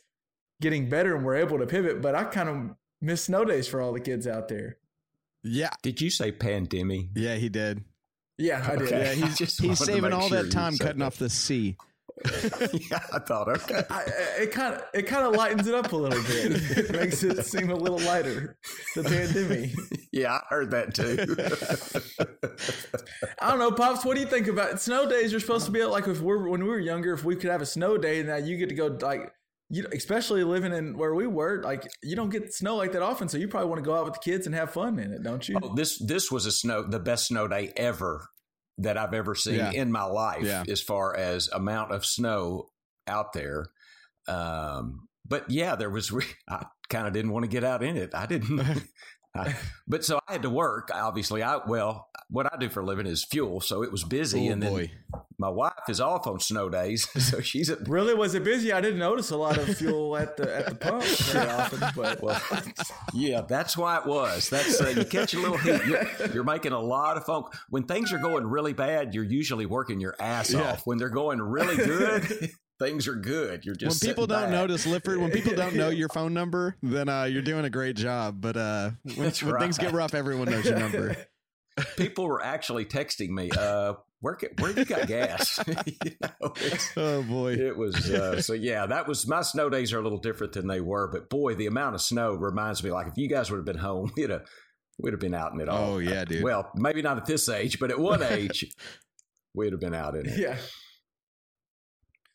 getting 0.61 0.89
better 0.89 1.17
and 1.17 1.25
we're 1.25 1.37
able 1.37 1.59
to 1.59 1.67
pivot, 1.67 2.01
but 2.01 2.15
I 2.15 2.25
kind 2.25 2.49
of 2.49 2.77
miss 3.03 3.25
snow 3.25 3.45
days 3.45 3.67
for 3.67 3.83
all 3.83 3.93
the 3.93 4.01
kids 4.01 4.27
out 4.27 4.49
there. 4.49 4.79
Yeah, 5.43 5.71
Did 5.83 6.01
you 6.01 6.09
say 6.09 6.33
pandemic? 6.33 7.09
yeah, 7.15 7.35
he 7.35 7.49
did. 7.51 7.85
Yeah, 8.39 8.67
I 8.67 8.77
did. 8.77 8.89
Okay. 8.89 9.05
Yeah, 9.05 9.27
he's 9.27 9.39
just 9.39 9.61
he's 9.63 9.79
saving 9.79 10.13
all 10.13 10.29
sure 10.29 10.43
that 10.43 10.51
time 10.51 10.77
cutting 10.77 10.99
that. 10.99 11.07
off 11.07 11.17
the 11.17 11.31
C. 11.31 11.77
yeah, 12.91 13.01
I 13.13 13.19
thought 13.19 13.49
okay. 13.49 13.83
I, 13.91 14.05
it 14.39 14.53
kind 14.53 14.75
of 14.75 14.83
it 14.95 15.03
kind 15.03 15.27
of 15.27 15.35
lightens 15.35 15.67
it 15.67 15.75
up 15.75 15.93
a 15.93 15.97
little 15.97 16.23
bit. 16.23 16.79
It 16.79 16.93
makes 16.93 17.23
it 17.25 17.45
seem 17.45 17.71
a 17.71 17.75
little 17.75 17.99
lighter. 17.99 18.57
The 18.95 19.03
pandemic. 19.03 19.73
Yeah, 20.13 20.35
I 20.35 20.41
heard 20.49 20.71
that 20.71 20.95
too. 20.95 21.19
I 23.41 23.51
don't 23.51 23.59
know, 23.59 23.73
pops. 23.73 24.05
What 24.05 24.15
do 24.15 24.21
you 24.21 24.29
think 24.29 24.47
about 24.47 24.81
snow 24.81 25.09
days? 25.09 25.33
You're 25.33 25.41
supposed 25.41 25.67
to 25.67 25.73
be 25.73 25.85
like 25.85 26.07
if 26.07 26.21
we're 26.21 26.49
when 26.49 26.63
we 26.63 26.71
were 26.71 26.79
younger, 26.79 27.13
if 27.15 27.25
we 27.25 27.35
could 27.35 27.51
have 27.51 27.63
a 27.63 27.67
snow 27.67 27.99
day, 27.99 28.21
and 28.21 28.29
now 28.29 28.37
you 28.37 28.57
get 28.59 28.69
to 28.69 28.77
go 28.77 28.87
like 28.87 29.33
you, 29.75 29.87
especially 29.93 30.45
living 30.45 30.73
in 30.73 30.97
where 30.97 31.15
we 31.15 31.27
were, 31.27 31.63
like 31.63 31.83
you 32.03 32.17
don't 32.17 32.31
get 32.31 32.53
snow 32.55 32.77
like 32.77 32.93
that 32.93 33.03
often, 33.03 33.29
so 33.29 33.37
you 33.39 33.49
probably 33.49 33.69
want 33.69 33.83
to 33.83 33.85
go 33.85 33.97
out 33.97 34.05
with 34.05 34.15
the 34.15 34.21
kids 34.21 34.47
and 34.47 34.55
have 34.55 34.71
fun 34.73 34.99
in 34.99 35.13
it, 35.13 35.23
don't 35.23 35.49
you? 35.49 35.57
Oh, 35.63 35.75
this 35.75 35.99
this 35.99 36.31
was 36.31 36.47
a 36.47 36.53
snow 36.53 36.83
the 36.83 37.01
best 37.01 37.27
snow 37.27 37.49
day 37.49 37.73
ever 37.77 38.27
that 38.79 38.97
I've 38.99 39.15
ever 39.15 39.35
seen 39.35 39.55
Yeah. 39.57 39.71
in 39.73 39.91
my 39.93 40.05
life 40.05 40.43
Yeah. 40.45 40.65
as 40.69 40.81
far 40.81 41.17
as 41.17 41.49
amount 41.49 41.93
of 41.93 42.05
snow 42.05 42.71
out 43.07 43.33
there. 43.33 43.67
Um, 44.29 45.09
but 45.27 45.49
yeah, 45.51 45.75
there 45.77 45.91
was. 45.91 46.11
Re- 46.13 46.25
I 46.49 46.67
kind 46.89 47.07
of 47.07 47.13
didn't 47.13 47.33
want 47.33 47.45
to 47.45 47.49
get 47.51 47.65
out 47.65 47.83
in 47.83 47.97
it. 47.97 48.15
I 48.15 48.27
didn't. 48.27 48.61
I, 49.37 49.55
but 49.89 50.05
so 50.05 50.21
I 50.29 50.33
had 50.33 50.43
to 50.43 50.51
work. 50.51 50.91
Obviously, 50.95 51.43
I 51.43 51.57
well, 51.67 52.09
what 52.31 52.53
I 52.53 52.57
do 52.57 52.69
for 52.69 52.81
a 52.81 52.85
living 52.85 53.07
is 53.07 53.25
fuel, 53.25 53.61
so 53.61 53.83
it 53.83 53.91
was 53.91 54.05
busy. 54.05 54.49
Oh 54.49 54.53
and 54.53 54.63
then 54.63 54.73
boy, 54.73 54.91
my 55.39 55.49
wife 55.49 55.73
is 55.89 56.01
off 56.01 56.27
on 56.29 56.39
snow 56.41 56.69
days, 56.69 57.09
so 57.31 57.41
she's 57.41 57.69
at 57.69 57.89
Really, 57.89 58.15
was 58.15 58.35
it 58.35 58.45
busy? 58.45 58.73
I 58.73 58.81
didn't 58.81 59.01
notice 59.01 59.31
a 59.31 59.37
lot 59.37 59.59
of 59.59 59.77
fuel 59.77 60.17
at 60.17 60.37
the 60.37 60.57
at 60.57 60.67
the 60.69 60.75
pump 60.77 61.03
very 61.05 61.49
often, 61.51 61.81
but 61.97 62.23
Well, 62.23 62.41
yeah, 63.13 63.41
that's 63.43 63.77
why 63.77 63.99
it 63.99 64.07
was. 64.07 64.49
That's 64.51 64.81
uh, 64.81 64.89
you 64.97 65.05
catch 65.05 65.35
a 65.35 65.39
little 65.41 65.59
heat. 65.59 65.85
You're, 65.85 66.07
you're 66.33 66.45
making 66.45 66.73
a 66.73 66.81
lot 66.81 67.17
of 67.17 67.25
phone. 67.25 67.45
When 67.71 67.83
things 67.85 68.13
are 68.13 68.19
going 68.19 68.47
really 68.47 68.73
bad, 68.73 69.15
you're 69.15 69.25
usually 69.25 69.67
working 69.67 70.01
your 70.01 70.15
ass 70.21 70.53
Yeah. 70.53 70.73
off. 70.73 70.87
When 70.87 70.99
they're 70.99 71.09
going 71.09 71.41
really 71.43 71.77
good, 71.77 72.51
things 72.79 73.07
are 73.09 73.15
good. 73.15 73.65
You're 73.65 73.75
just 73.75 74.03
when 74.03 74.11
people 74.11 74.27
don't 74.27 74.43
back. 74.43 74.51
notice 74.51 74.87
Lifford, 74.87 75.19
when 75.21 75.31
people 75.31 75.55
don't 75.55 75.75
know 75.75 75.91
your 75.91 76.09
phone 76.09 76.35
number, 76.35 76.77
then 76.83 77.09
uh, 77.09 77.25
you're 77.25 77.43
doing 77.43 77.65
a 77.65 77.71
great 77.71 77.97
job. 77.97 78.41
But 78.41 78.57
uh, 78.57 78.91
when, 79.03 79.17
That's 79.27 79.43
when 79.43 79.59
things 79.59 79.79
get 79.79 79.93
rough, 79.93 80.15
everyone 80.15 80.51
knows 80.51 80.65
your 80.65 80.79
number. 80.79 81.17
people 81.97 82.27
were 82.27 82.43
actually 82.43 82.85
texting 82.85 83.31
me. 83.31 83.51
Uh, 83.51 83.95
where 84.21 84.37
ca- 84.37 84.49
where 84.59 84.71
you 84.71 84.85
got 84.85 85.07
gas? 85.07 85.59
you 85.87 86.13
know, 86.21 86.55
Oh 86.97 87.23
boy, 87.23 87.55
it 87.55 87.77
was 87.77 88.11
uh, 88.11 88.41
so 88.41 88.55
yeah. 88.55 88.87
That 88.87 89.07
was 89.07 89.27
my 89.29 89.43
snow 89.43 89.69
days 89.69 89.93
are 89.93 89.99
a 89.99 90.03
little 90.03 90.19
different 90.19 90.55
than 90.55 90.67
they 90.67 90.81
were, 90.81 91.09
but 91.13 91.29
boy, 91.29 91.55
the 91.55 91.67
amount 91.67 91.95
of 91.95 92.01
snow 92.01 92.33
reminds 92.35 92.83
me 92.83 92.91
like 92.91 93.09
if 93.09 93.15
you 93.17 93.29
guys 93.29 93.51
would 93.51 93.59
have 93.59 93.67
been 93.67 93.77
home, 93.79 94.13
we'd 94.17 94.31
have 94.31 94.47
we'd 94.99 95.13
have 95.13 95.21
been 95.21 95.35
out 95.35 95.53
in 95.53 95.61
it 95.61 95.69
all. 95.69 95.95
Oh, 95.95 95.99
yeah, 95.99 96.25
dude. 96.25 96.43
Well, 96.43 96.71
maybe 96.75 97.03
not 97.03 97.19
at 97.19 97.27
this 97.27 97.49
age, 97.49 97.79
but 97.79 97.91
at 97.91 97.99
one 97.99 98.23
age, 98.23 98.65
we'd 99.55 99.73
have 99.73 99.81
been 99.81 99.95
out 99.95 100.15
in 100.15 100.27
it. 100.27 100.39
yeah. 100.39 100.57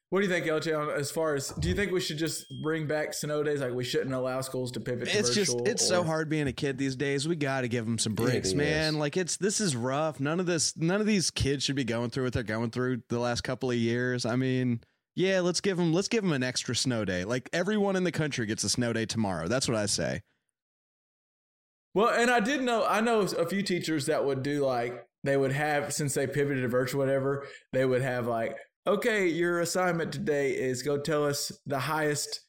What 0.09 0.21
do 0.21 0.27
you 0.27 0.33
think, 0.33 0.47
LJ? 0.47 0.97
As 0.97 1.11
far 1.11 1.35
as, 1.35 1.49
do 1.49 1.69
you 1.69 1.75
think 1.75 1.91
we 1.91 2.01
should 2.01 2.17
just 2.17 2.45
bring 2.63 2.87
back 2.87 3.13
snow 3.13 3.43
days? 3.43 3.61
Like 3.61 3.73
we 3.73 3.83
shouldn't 3.83 4.13
allow 4.13 4.41
schools 4.41 4.71
to 4.71 4.79
pivot. 4.79 5.07
To 5.07 5.17
it's 5.17 5.35
just 5.35 5.55
it's 5.65 5.87
so 5.87 6.03
hard 6.03 6.29
being 6.29 6.47
a 6.47 6.51
kid 6.51 6.79
these 6.79 6.95
days. 6.95 7.27
We 7.27 7.35
got 7.35 7.61
to 7.61 7.67
give 7.67 7.85
them 7.85 7.99
some 7.99 8.15
breaks, 8.15 8.53
man. 8.53 8.95
is. 8.95 8.99
Like 8.99 9.17
it's 9.17 9.37
this 9.37 9.61
is 9.61 9.75
rough. 9.75 10.19
None 10.19 10.39
of 10.39 10.47
this, 10.47 10.75
none 10.75 10.99
of 10.99 11.05
these 11.05 11.29
kids 11.29 11.63
should 11.63 11.75
be 11.75 11.83
going 11.83 12.09
through 12.09 12.23
what 12.23 12.33
they're 12.33 12.41
going 12.41 12.71
through 12.71 13.03
the 13.09 13.19
last 13.19 13.41
couple 13.41 13.69
of 13.69 13.77
years. 13.77 14.25
I 14.25 14.35
mean, 14.35 14.81
yeah, 15.15 15.41
let's 15.41 15.61
give 15.61 15.77
them 15.77 15.93
let's 15.93 16.07
give 16.07 16.23
them 16.23 16.33
an 16.33 16.41
extra 16.41 16.75
snow 16.75 17.05
day. 17.05 17.23
Like 17.23 17.47
everyone 17.53 17.95
in 17.95 18.03
the 18.03 18.11
country 18.11 18.47
gets 18.47 18.63
a 18.63 18.69
snow 18.69 18.91
day 18.93 19.05
tomorrow. 19.05 19.47
That's 19.47 19.67
what 19.67 19.77
I 19.77 19.85
say. 19.85 20.21
Well, 21.93 22.09
and 22.09 22.31
I 22.31 22.39
did 22.39 22.61
know 22.63 22.83
I 22.83 23.01
know 23.01 23.21
a 23.21 23.45
few 23.45 23.61
teachers 23.61 24.07
that 24.07 24.25
would 24.25 24.41
do 24.41 24.65
like 24.65 25.05
they 25.23 25.37
would 25.37 25.51
have 25.51 25.93
since 25.93 26.13
they 26.13 26.27
pivoted 26.27 26.63
to 26.63 26.69
virtual 26.69 26.99
whatever, 26.99 27.45
they 27.73 27.85
would 27.85 28.01
have 28.01 28.27
like, 28.27 28.55
okay, 28.93 29.27
your 29.27 29.61
assignment 29.61 30.11
today 30.11 30.51
is 30.51 30.81
go 30.83 30.97
tell 30.97 31.25
us 31.25 31.51
the 31.65 31.79
highest 31.79 32.41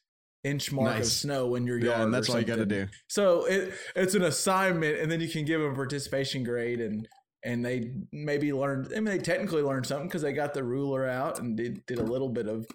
inch 0.43 0.71
mark 0.71 0.93
of 0.93 0.99
Nice. 0.99 1.13
snow 1.13 1.55
in 1.55 1.67
your 1.67 1.77
yard. 1.77 1.99
Yeah, 1.99 2.03
and 2.03 2.13
that's 2.13 2.29
all 2.29 2.39
you 2.39 2.45
got 2.45 2.57
to 2.57 2.65
do. 2.65 2.87
So 3.07 3.45
it 3.45 3.73
it's 3.95 4.15
an 4.15 4.23
assignment, 4.23 4.99
and 4.99 5.11
then 5.11 5.21
you 5.21 5.29
can 5.29 5.45
give 5.45 5.61
them 5.61 5.71
a 5.71 5.75
participation 5.75 6.43
grade, 6.43 6.81
and 6.81 7.07
and 7.43 7.65
they 7.65 7.91
maybe 8.11 8.53
learned. 8.53 8.87
I 8.91 8.95
mean, 8.95 9.05
they 9.05 9.17
technically 9.17 9.61
learned 9.61 9.85
something 9.85 10.07
because 10.07 10.21
they 10.21 10.33
got 10.33 10.53
the 10.53 10.63
ruler 10.63 11.07
out 11.07 11.39
and 11.39 11.55
did 11.57 11.85
did 11.85 11.99
a 11.99 12.03
little 12.03 12.29
bit 12.29 12.47
of 12.47 12.65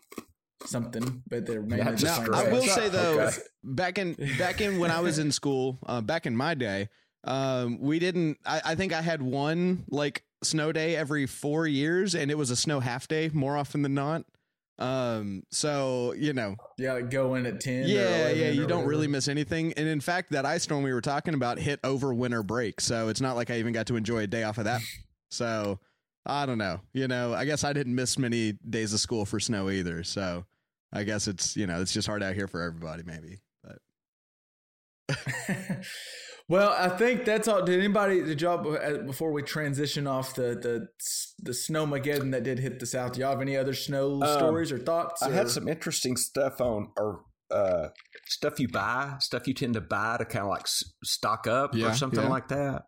something, 0.64 1.22
but 1.28 1.46
they're 1.46 1.62
mainly 1.62 1.84
Not 1.84 1.92
just 1.92 2.04
just 2.04 2.24
playing 2.24 2.32
Now, 2.32 2.50
I 2.50 2.52
will 2.52 2.66
say 2.66 2.88
though, 2.88 3.20
Okay. 3.20 3.36
back 3.62 3.98
in 3.98 4.14
back 4.38 4.60
in 4.60 4.78
when 4.78 4.90
I 4.90 5.00
was 5.00 5.18
in 5.18 5.32
school, 5.32 5.78
uh, 5.86 6.00
back 6.00 6.26
in 6.26 6.36
my 6.36 6.54
day, 6.54 6.88
um, 7.24 7.80
we 7.80 7.98
didn't. 7.98 8.38
I, 8.44 8.60
I 8.64 8.74
think 8.74 8.92
I 8.92 9.02
had 9.02 9.22
one 9.22 9.84
like 9.88 10.24
snow 10.42 10.72
day 10.72 10.96
every 10.96 11.26
four 11.26 11.66
years, 11.66 12.14
and 12.14 12.30
it 12.30 12.38
was 12.38 12.50
a 12.50 12.56
snow 12.56 12.80
half 12.80 13.08
day 13.08 13.30
more 13.32 13.56
often 13.56 13.82
than 13.82 13.94
not. 13.94 14.24
Um, 14.78 15.42
so 15.50 16.12
you 16.18 16.34
know, 16.34 16.56
yeah, 16.76 16.92
like 16.94 17.10
go 17.10 17.34
in 17.34 17.46
at 17.46 17.60
ten. 17.60 17.84
or 17.84 17.86
yeah, 17.86 18.28
11 18.28 18.38
yeah, 18.38 18.48
you 18.50 18.66
don't 18.66 18.70
whatever. 18.78 18.88
really 18.90 19.06
miss 19.08 19.26
anything. 19.28 19.72
And 19.72 19.88
in 19.88 20.00
fact, 20.00 20.32
that 20.32 20.44
ice 20.44 20.64
storm 20.64 20.82
we 20.82 20.92
were 20.92 21.00
talking 21.00 21.32
about 21.32 21.58
hit 21.58 21.80
over 21.82 22.12
winter 22.12 22.42
break, 22.42 22.80
so 22.82 23.08
it's 23.08 23.20
not 23.20 23.36
like 23.36 23.50
I 23.50 23.58
even 23.58 23.72
got 23.72 23.86
to 23.86 23.96
enjoy 23.96 24.18
a 24.18 24.26
day 24.26 24.42
off 24.42 24.58
of 24.58 24.64
that. 24.64 24.80
So 25.28 25.80
I 26.24 26.46
don't 26.46 26.56
know. 26.58 26.80
You 26.92 27.08
know, 27.08 27.34
I 27.34 27.46
guess 27.46 27.64
I 27.64 27.72
didn't 27.72 27.94
miss 27.96 28.16
many 28.16 28.52
days 28.68 28.92
of 28.94 29.00
school 29.00 29.24
for 29.26 29.40
snow 29.40 29.70
either. 29.70 30.04
So 30.04 30.44
I 30.92 31.02
guess 31.02 31.26
it's 31.26 31.56
you 31.56 31.66
know 31.66 31.80
it's 31.80 31.92
just 31.92 32.06
hard 32.06 32.22
out 32.22 32.34
here 32.34 32.46
for 32.46 32.62
everybody, 32.62 33.02
maybe. 33.04 33.40
But 35.08 35.16
well, 36.48 36.74
I 36.78 36.88
think 36.96 37.24
that's 37.24 37.48
all. 37.48 37.62
Did 37.64 37.78
anybody 37.78 38.22
did 38.22 38.40
y'all 38.40 38.76
uh, 38.76 38.98
before 38.98 39.32
we 39.32 39.42
transition 39.42 40.06
off 40.06 40.34
the 40.34 40.54
the 40.54 40.88
the 41.42 41.52
snowmageddon 41.52 42.30
that 42.32 42.42
did 42.44 42.58
hit 42.60 42.78
the 42.78 42.86
south? 42.86 43.12
Do 43.14 43.20
y'all 43.20 43.30
have 43.30 43.40
any 43.40 43.56
other 43.56 43.74
snow 43.74 44.22
Um, 44.22 44.38
stories 44.38 44.70
or 44.72 44.78
thoughts? 44.78 45.22
I 45.22 45.30
or- 45.30 45.32
had 45.32 45.50
some 45.50 45.66
interesting 45.68 46.16
stuff 46.16 46.60
on 46.60 46.88
or 46.96 47.22
uh, 47.50 47.88
stuff 48.26 48.58
you 48.60 48.68
buy, 48.68 49.14
stuff 49.20 49.46
you 49.46 49.54
tend 49.54 49.74
to 49.74 49.80
buy 49.80 50.16
to 50.18 50.24
kind 50.24 50.44
of 50.44 50.50
like 50.50 50.66
stock 51.04 51.46
up 51.46 51.74
Yeah, 51.74 51.90
or 51.90 51.94
something 51.94 52.22
yeah. 52.22 52.28
like 52.28 52.48
that. 52.48 52.82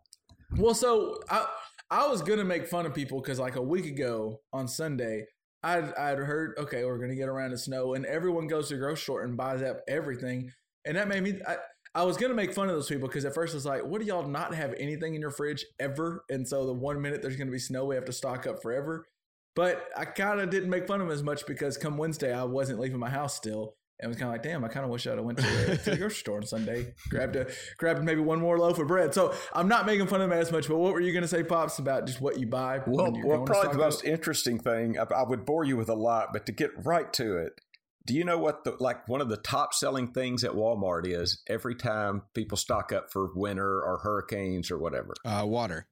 Well, 0.57 0.75
so 0.75 1.19
I 1.31 1.47
I 1.91 2.07
was 2.09 2.23
gonna 2.23 2.45
make 2.45 2.67
fun 2.69 2.87
of 2.87 2.95
people 2.95 3.21
because 3.21 3.39
like 3.39 3.57
a 3.57 3.63
week 3.63 3.87
ago 3.87 4.41
on 4.53 4.69
Sunday, 4.69 5.27
I'd 5.63 5.93
I'd 5.95 6.19
heard 6.19 6.55
okay 6.59 6.85
we're 6.85 6.99
gonna 6.99 7.15
get 7.17 7.29
around 7.29 7.51
to 7.51 7.59
snow 7.59 7.95
and 7.95 8.07
everyone 8.07 8.47
goes 8.47 8.69
to 8.69 8.75
the 8.75 8.81
grocery 8.81 9.03
store 9.03 9.23
and 9.23 9.37
buys 9.37 9.63
up 9.63 9.81
everything, 9.89 10.51
and 10.85 10.97
that 10.97 11.09
made 11.09 11.23
me. 11.23 11.41
I, 11.47 11.57
I 11.99 12.05
was 12.05 12.17
gonna 12.17 12.33
make 12.33 12.55
fun 12.55 12.69
of 12.69 12.77
those 12.77 12.89
people 12.89 13.09
because 13.09 13.25
at 13.25 13.35
first 13.35 13.55
I 13.55 13.57
was 13.57 13.67
like, 13.67 13.85
"What 13.85 14.01
do 14.01 14.07
y'all 14.07 14.29
not 14.29 14.55
have 14.55 14.73
anything 14.79 15.17
in 15.17 15.21
your 15.21 15.33
fridge 15.33 15.67
ever?" 15.81 16.25
And 16.31 16.47
so 16.47 16.65
the 16.65 16.73
one 16.73 17.03
minute 17.03 17.23
there's 17.23 17.35
gonna 17.35 17.51
be 17.51 17.59
snow, 17.59 17.87
we 17.87 17.97
have 17.97 18.05
to 18.05 18.13
stock 18.13 18.47
up 18.47 18.63
forever. 18.63 19.09
But 19.57 19.85
I 19.97 20.05
kind 20.05 20.41
of 20.41 20.49
didn't 20.49 20.71
make 20.71 20.87
fun 20.87 21.01
of 21.01 21.09
them 21.09 21.13
as 21.13 21.25
much 21.25 21.45
because 21.45 21.77
come 21.77 21.97
Wednesday 21.97 22.33
I 22.33 22.45
wasn't 22.45 22.79
leaving 22.79 23.01
my 23.01 23.11
house 23.11 23.35
still, 23.35 23.75
and 23.99 24.09
was 24.09 24.17
kind 24.17 24.29
of 24.29 24.35
like, 24.35 24.45
"Damn, 24.45 24.65
I 24.65 24.69
kind 24.69 24.85
of 24.85 24.93
wish 24.93 25.09
I'd 25.09 25.17
have 25.17 25.25
went 25.25 25.39
to 25.39 25.45
the, 25.45 25.77
to 25.77 25.91
the 25.91 25.97
grocery 25.97 26.15
store 26.15 26.37
on 26.37 26.47
Sunday, 26.47 26.95
grabbed 27.11 27.35
a 27.35 27.49
grabbed 27.79 28.05
maybe 28.05 28.21
one 28.21 28.39
more 28.39 28.61
loaf 28.61 28.79
of 28.79 28.87
bread." 28.87 29.13
So 29.13 29.35
I'm 29.53 29.67
not 29.67 29.85
making 29.85 30.07
fun 30.07 30.21
of 30.21 30.31
them 30.31 30.39
as 30.39 30.53
much. 30.53 30.69
But 30.69 30.77
what 30.77 30.93
were 30.93 31.01
you 31.01 31.13
gonna 31.13 31.27
say, 31.27 31.43
pops, 31.43 31.81
about 31.81 32.07
just 32.07 32.21
what 32.21 32.39
you 32.39 32.47
buy? 32.47 32.81
Well, 32.87 33.07
when 33.07 33.17
you're 33.17 33.27
well 33.27 33.37
going 33.39 33.47
to 33.49 33.53
probably 33.55 33.73
the 33.73 33.85
most 33.85 34.05
interesting 34.05 34.61
thing, 34.61 34.97
I, 35.01 35.07
I 35.13 35.25
would 35.25 35.45
bore 35.45 35.65
you 35.65 35.77
with 35.77 35.89
a 35.89 35.97
lot, 35.97 36.29
but 36.33 36.47
to 36.47 36.53
get 36.53 36.71
right 36.87 37.13
to 37.15 37.39
it, 37.39 37.61
do 38.09 38.15
you 38.15 38.25
know 38.25 38.39
what 38.39 38.65
the 38.65 38.75
like 38.81 39.07
one 39.07 39.21
of 39.21 39.29
the 39.29 39.37
top 39.37 39.75
selling 39.75 40.09
things 40.13 40.43
at 40.43 40.53
Walmart 40.53 41.07
is 41.07 41.43
every 41.47 41.75
time 41.75 42.23
people 42.35 42.57
stock 42.57 42.91
up 42.91 43.13
for 43.13 43.31
winter 43.35 43.83
or 43.85 43.99
hurricanes 44.03 44.71
or 44.71 44.79
whatever? 44.79 45.13
uh, 45.27 45.45
water. 45.47 45.87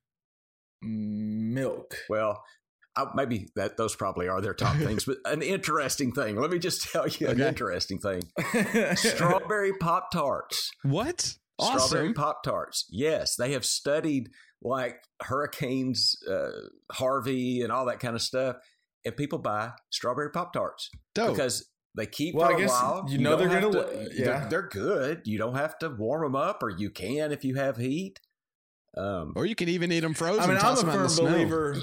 milk. 0.83 1.95
Well, 2.09 2.43
I, 2.97 3.05
maybe 3.15 3.49
that 3.55 3.77
those 3.77 3.95
probably 3.95 4.29
are 4.29 4.41
their 4.41 4.55
top 4.55 4.77
things, 4.79 5.05
but 5.05 5.19
an 5.27 5.43
interesting 5.43 6.13
thing. 6.13 6.37
Let 6.37 6.51
me 6.51 6.59
just 6.59 6.91
tell 6.91 7.07
you 7.07 7.29
an 7.29 7.41
interesting 7.41 7.99
thing: 7.99 8.23
strawberry 8.97 9.75
pop 9.79 10.11
tarts. 10.11 10.71
What? 10.83 11.35
Awesome. 11.59 11.89
Strawberry 11.89 12.13
Pop 12.13 12.43
Tarts. 12.43 12.85
Yes, 12.91 13.37
they 13.37 13.53
have 13.53 13.65
studied 13.65 14.29
like 14.61 14.99
hurricanes, 15.23 16.17
uh, 16.31 16.51
Harvey, 16.93 17.63
and 17.63 17.73
all 17.73 17.87
that 17.87 17.99
kind 17.99 18.15
of 18.15 18.21
stuff, 18.21 18.57
and 19.07 19.17
people 19.17 19.39
buy 19.39 19.71
strawberry 19.91 20.31
Pop 20.31 20.53
Tarts 20.53 20.91
Dope. 21.15 21.35
because 21.35 21.67
they 21.97 22.07
keep 22.07 22.35
Well, 22.35 22.47
for 22.49 22.53
I 22.55 22.57
a 22.57 22.61
guess 22.61 22.71
while. 22.71 23.05
you 23.09 23.19
know 23.19 23.37
don't 23.37 23.49
they're 23.49 23.61
gonna 23.61 23.73
to- 23.73 23.79
li- 23.99 24.09
they're- 24.17 24.27
yeah. 24.27 24.47
they're, 24.49 24.69
good. 24.69 25.23
You 25.25 25.39
don't 25.39 25.55
have 25.57 25.79
to 25.79 25.89
warm 25.91 26.23
them 26.23 26.37
up, 26.37 26.63
or 26.63 26.71
you 26.71 26.91
can 26.91 27.33
if 27.33 27.45
you 27.45 27.55
have 27.57 27.77
heat. 27.77 28.21
Um, 28.97 29.33
or 29.37 29.45
you 29.47 29.55
can 29.55 29.69
even 29.69 29.93
eat 29.93 30.01
them 30.01 30.15
frozen. 30.15 30.43
I 30.43 30.47
mean, 30.47 30.57
I'm 30.59 30.73
a 30.73 30.77
them 30.77 30.89
out 30.91 30.95
in 31.03 31.09
firm 31.09 31.27
believer. 31.27 31.77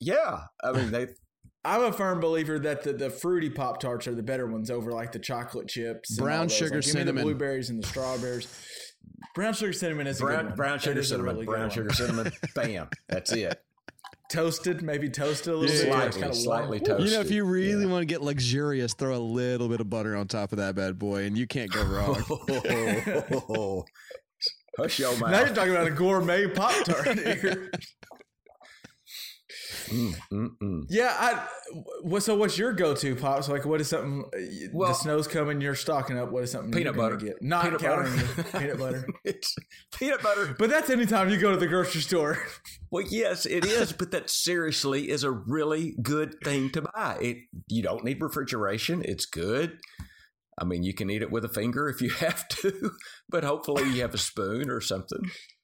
yeah, 0.00 0.40
I 0.62 0.72
mean 0.72 0.90
they. 0.90 1.08
I'm 1.64 1.82
a 1.82 1.92
firm 1.92 2.20
believer 2.20 2.58
that 2.60 2.82
the, 2.84 2.92
the 2.94 3.10
fruity 3.10 3.50
pop 3.50 3.80
tarts 3.80 4.06
are 4.06 4.14
the 4.14 4.22
better 4.22 4.46
ones 4.46 4.70
over 4.70 4.90
like 4.92 5.12
the 5.12 5.18
chocolate 5.18 5.68
chips, 5.68 6.16
Brown 6.16 6.42
all 6.42 6.48
sugar 6.48 6.76
Like, 6.76 6.84
cinnamon. 6.84 7.16
the 7.16 7.22
blueberries 7.22 7.68
and 7.68 7.82
the 7.82 7.86
strawberries. 7.86 8.46
Brown 9.34 9.52
sugar 9.52 9.72
cinnamon 9.72 10.06
is 10.06 10.18
a 10.18 10.22
good 10.22 10.26
Brown, 10.28 10.46
one. 10.46 10.54
brown 10.54 10.78
sugar 10.78 11.02
cinnamon, 11.02 11.34
really 11.34 11.46
good 11.46 11.50
brown 11.52 11.62
one. 11.62 11.70
sugar 11.70 11.92
cinnamon, 11.92 12.32
bam, 12.54 12.88
that's 13.08 13.32
it. 13.32 13.60
Toasted, 14.28 14.82
maybe 14.82 15.08
toasted 15.08 15.52
a 15.52 15.56
little 15.56 15.74
Yeah. 15.74 15.82
bit. 15.82 15.88
Slightly, 15.92 16.12
kinda 16.12 16.26
warm. 16.28 16.34
slightly 16.34 16.80
toasted. 16.80 17.06
You 17.08 17.14
know, 17.14 17.20
if 17.20 17.30
you 17.30 17.44
really 17.44 17.84
Yeah. 17.84 17.90
want 17.90 18.02
to 18.02 18.06
get 18.06 18.22
luxurious, 18.22 18.94
throw 18.94 19.16
a 19.16 19.18
little 19.18 19.68
bit 19.68 19.80
of 19.80 19.88
butter 19.90 20.14
on 20.16 20.28
top 20.28 20.52
of 20.52 20.58
that 20.58 20.74
bad 20.74 20.98
boy, 20.98 21.24
and 21.24 21.36
you 21.36 21.46
can't 21.46 21.70
go 21.72 21.82
wrong. 21.84 22.22
Hush 24.78 24.98
your 25.00 25.16
mouth. 25.18 25.30
Now 25.30 25.40
you're 25.40 25.54
talking 25.54 25.72
about 25.72 25.88
a 25.88 25.90
gourmet 25.90 26.46
Pop 26.46 26.84
Tart 26.84 27.18
here. 27.18 27.70
Mm, 29.88 30.14
mm, 30.32 30.48
mm. 30.62 30.82
Yeah, 30.88 31.14
I. 31.18 31.46
What? 32.02 32.22
So, 32.22 32.34
what's 32.36 32.56
your 32.58 32.72
go-to 32.72 33.14
pops? 33.16 33.48
Like, 33.48 33.64
what 33.64 33.80
is 33.80 33.88
something? 33.88 34.24
uh, 34.34 34.68
Well- 34.72 34.88
the 34.90 34.94
snow's 34.94 35.28
coming. 35.28 35.60
You're 35.60 35.74
stocking 35.74 36.18
up. 36.18 36.30
What 36.30 36.44
is 36.44 36.50
something? 36.52 36.72
Peanut 36.72 36.96
butter. 36.96 37.16
Get? 37.16 37.42
Not 37.42 37.64
Peanut 37.64 37.80
counting 37.80 38.14
butter. 38.16 38.42
peanut 38.58 38.78
butter. 38.78 39.06
Peanut 39.98 40.22
butter. 40.22 40.54
But 40.58 40.70
that's 40.70 40.90
anytime 40.90 41.28
you 41.30 41.38
go 41.38 41.50
to 41.50 41.56
the 41.58 41.66
grocery 41.66 42.00
store. 42.00 42.38
Well, 42.90 43.04
yes, 43.08 43.44
it 43.46 43.64
is, 43.66 43.92
but 43.92 44.10
that 44.12 44.30
seriously 44.30 45.10
is 45.10 45.24
a 45.24 45.30
really 45.30 45.94
good 46.02 46.36
thing 46.44 46.70
to 46.70 46.82
buy. 46.82 47.18
It 47.20 47.36
you 47.68 47.82
don't 47.82 48.04
need 48.04 48.22
refrigeration. 48.22 49.02
It's 49.04 49.26
good. 49.26 49.78
I 50.60 50.64
mean, 50.64 50.82
you 50.82 50.92
can 50.92 51.08
eat 51.10 51.22
it 51.22 51.30
with 51.30 51.44
a 51.44 51.48
finger 51.48 51.88
if 51.88 52.00
you 52.00 52.10
have 52.18 52.48
to, 52.48 52.90
but 53.28 53.44
hopefully 53.44 53.84
you 53.90 54.00
have 54.02 54.14
a 54.14 54.18
spoon 54.18 54.70
or 54.70 54.80
something. 54.80 55.20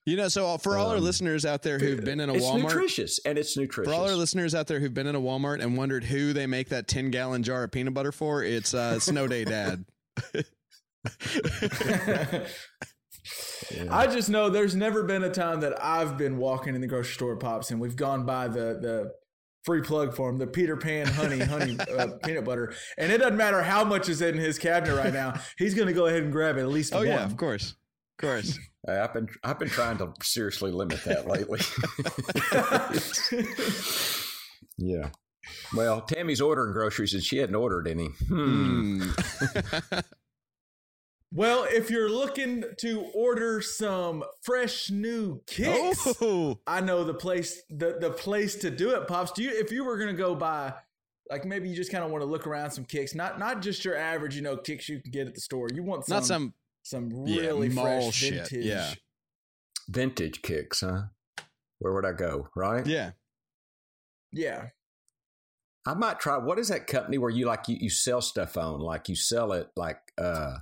You 0.06 0.18
know, 0.18 0.28
so 0.28 0.58
for 0.58 0.76
all 0.76 0.90
our 0.90 0.98
Um, 0.98 1.02
listeners 1.04 1.46
out 1.46 1.62
there 1.62 1.78
who've 1.78 2.04
been 2.04 2.20
in 2.20 2.28
a 2.28 2.34
Walmart 2.34 2.36
It's 2.36 2.44
Walmart, 2.46 2.62
nutritious 2.64 3.20
and 3.24 3.38
it's 3.38 3.56
nutritious. 3.56 3.90
for 3.90 3.98
all 3.98 4.06
our 4.06 4.14
listeners 4.14 4.54
out 4.54 4.66
there 4.66 4.78
who've 4.78 4.92
been 4.92 5.06
in 5.06 5.14
a 5.14 5.20
Walmart 5.20 5.62
and 5.62 5.78
wondered 5.78 6.04
who 6.04 6.34
they 6.34 6.46
make 6.46 6.68
that 6.68 6.86
10 6.88 7.10
gallon 7.10 7.42
jar 7.42 7.64
of 7.64 7.70
peanut 7.72 7.94
butter 7.94 8.12
for, 8.12 8.42
it's 8.42 8.74
uh, 8.74 9.00
Snow 9.00 9.26
Day 9.26 9.46
Dad. 9.46 9.86
I 13.90 14.06
just 14.06 14.28
know 14.28 14.50
there's 14.50 14.74
never 14.74 15.04
been 15.04 15.24
a 15.24 15.30
time 15.30 15.60
that 15.60 15.82
I've 15.82 16.18
been 16.18 16.36
walking 16.36 16.74
in 16.74 16.82
the 16.82 16.86
grocery 16.86 17.14
store, 17.14 17.36
pops, 17.36 17.70
and 17.70 17.80
we've 17.80 17.96
gone 17.96 18.26
by 18.26 18.48
the 18.48 18.78
the 18.80 19.12
free 19.64 19.80
plug 19.80 20.14
for 20.14 20.28
him, 20.28 20.36
the 20.36 20.46
Peter 20.46 20.76
Pan 20.76 21.06
honey 21.06 21.38
honey 21.38 21.78
uh, 21.96 22.08
peanut 22.24 22.44
butter, 22.44 22.74
and 22.98 23.10
it 23.10 23.18
doesn't 23.18 23.38
matter 23.38 23.62
how 23.62 23.84
much 23.84 24.10
is 24.10 24.20
in 24.20 24.36
his 24.36 24.58
cabinet 24.58 24.94
right 24.96 25.14
now. 25.14 25.40
He's 25.56 25.72
going 25.74 25.88
to 25.88 25.94
go 25.94 26.04
ahead 26.06 26.22
and 26.22 26.30
grab 26.32 26.58
it 26.58 26.60
at 26.60 26.68
least 26.68 26.92
Oh, 26.94 26.98
one. 26.98 27.06
yeah, 27.06 27.24
of 27.24 27.36
course. 27.38 27.70
Of 27.70 27.76
course. 28.28 28.58
Hey, 28.86 28.98
I've 28.98 29.14
been 29.14 29.28
I've 29.42 29.58
been 29.58 29.68
trying 29.68 29.98
to 29.98 30.12
seriously 30.22 30.70
limit 30.70 31.02
that 31.04 31.26
lately. 31.26 31.60
yeah. 34.76 35.10
Well, 35.74 36.02
Tammy's 36.02 36.40
ordering 36.40 36.72
groceries 36.72 37.14
and 37.14 37.22
she 37.22 37.38
hadn't 37.38 37.54
ordered 37.54 37.88
any. 37.88 38.08
Hmm. 38.28 39.10
Well, 41.36 41.66
if 41.68 41.90
you're 41.90 42.08
looking 42.08 42.62
to 42.78 43.10
order 43.12 43.60
some 43.60 44.22
fresh 44.42 44.88
new 44.88 45.42
kicks, 45.48 46.06
Oh, 46.22 46.60
I 46.64 46.80
know 46.80 47.02
the 47.02 47.12
place 47.12 47.60
the 47.68 47.98
the 48.00 48.10
place 48.10 48.54
to 48.56 48.70
do 48.70 48.90
it, 48.90 49.08
pops. 49.08 49.32
Do 49.32 49.42
you 49.42 49.50
if 49.50 49.72
you 49.72 49.84
were 49.84 49.98
gonna 49.98 50.12
go 50.12 50.36
buy 50.36 50.74
like 51.28 51.44
maybe 51.44 51.68
you 51.68 51.74
just 51.74 51.90
kind 51.90 52.04
of 52.04 52.12
want 52.12 52.22
to 52.22 52.26
look 52.26 52.46
around 52.46 52.70
some 52.70 52.84
kicks, 52.84 53.16
not 53.16 53.40
not 53.40 53.62
just 53.62 53.84
your 53.84 53.96
average, 53.96 54.36
you 54.36 54.42
know, 54.42 54.56
kicks 54.56 54.88
you 54.88 55.00
can 55.00 55.10
get 55.10 55.26
at 55.26 55.34
the 55.34 55.40
store. 55.40 55.66
You 55.74 55.82
want 55.82 56.06
some 56.06 56.14
not 56.14 56.24
some. 56.24 56.54
Some 56.84 57.10
Yeah, 57.26 57.40
really 57.42 57.68
mall 57.70 58.02
fresh 58.02 58.14
shit, 58.14 58.34
vintage. 58.48 58.64
yeah. 58.64 58.94
Vintage 59.88 60.42
kicks, 60.42 60.80
huh? 60.82 61.02
Where 61.80 61.92
would 61.92 62.04
I 62.06 62.12
go? 62.12 62.48
Right? 62.54 62.86
Yeah. 62.86 63.10
Yeah. 64.32 64.68
I 65.86 65.94
might 65.94 66.18
try. 66.20 66.38
What 66.38 66.58
is 66.58 66.68
that 66.68 66.86
company 66.86 67.18
where 67.18 67.30
you 67.30 67.44
like 67.46 67.68
you, 67.68 67.76
you 67.78 67.90
sell 67.90 68.20
stuff 68.22 68.56
on? 68.56 68.80
Like 68.80 69.08
you 69.08 69.16
sell 69.16 69.52
it 69.52 69.68
like 69.76 69.98
uh 70.16 70.58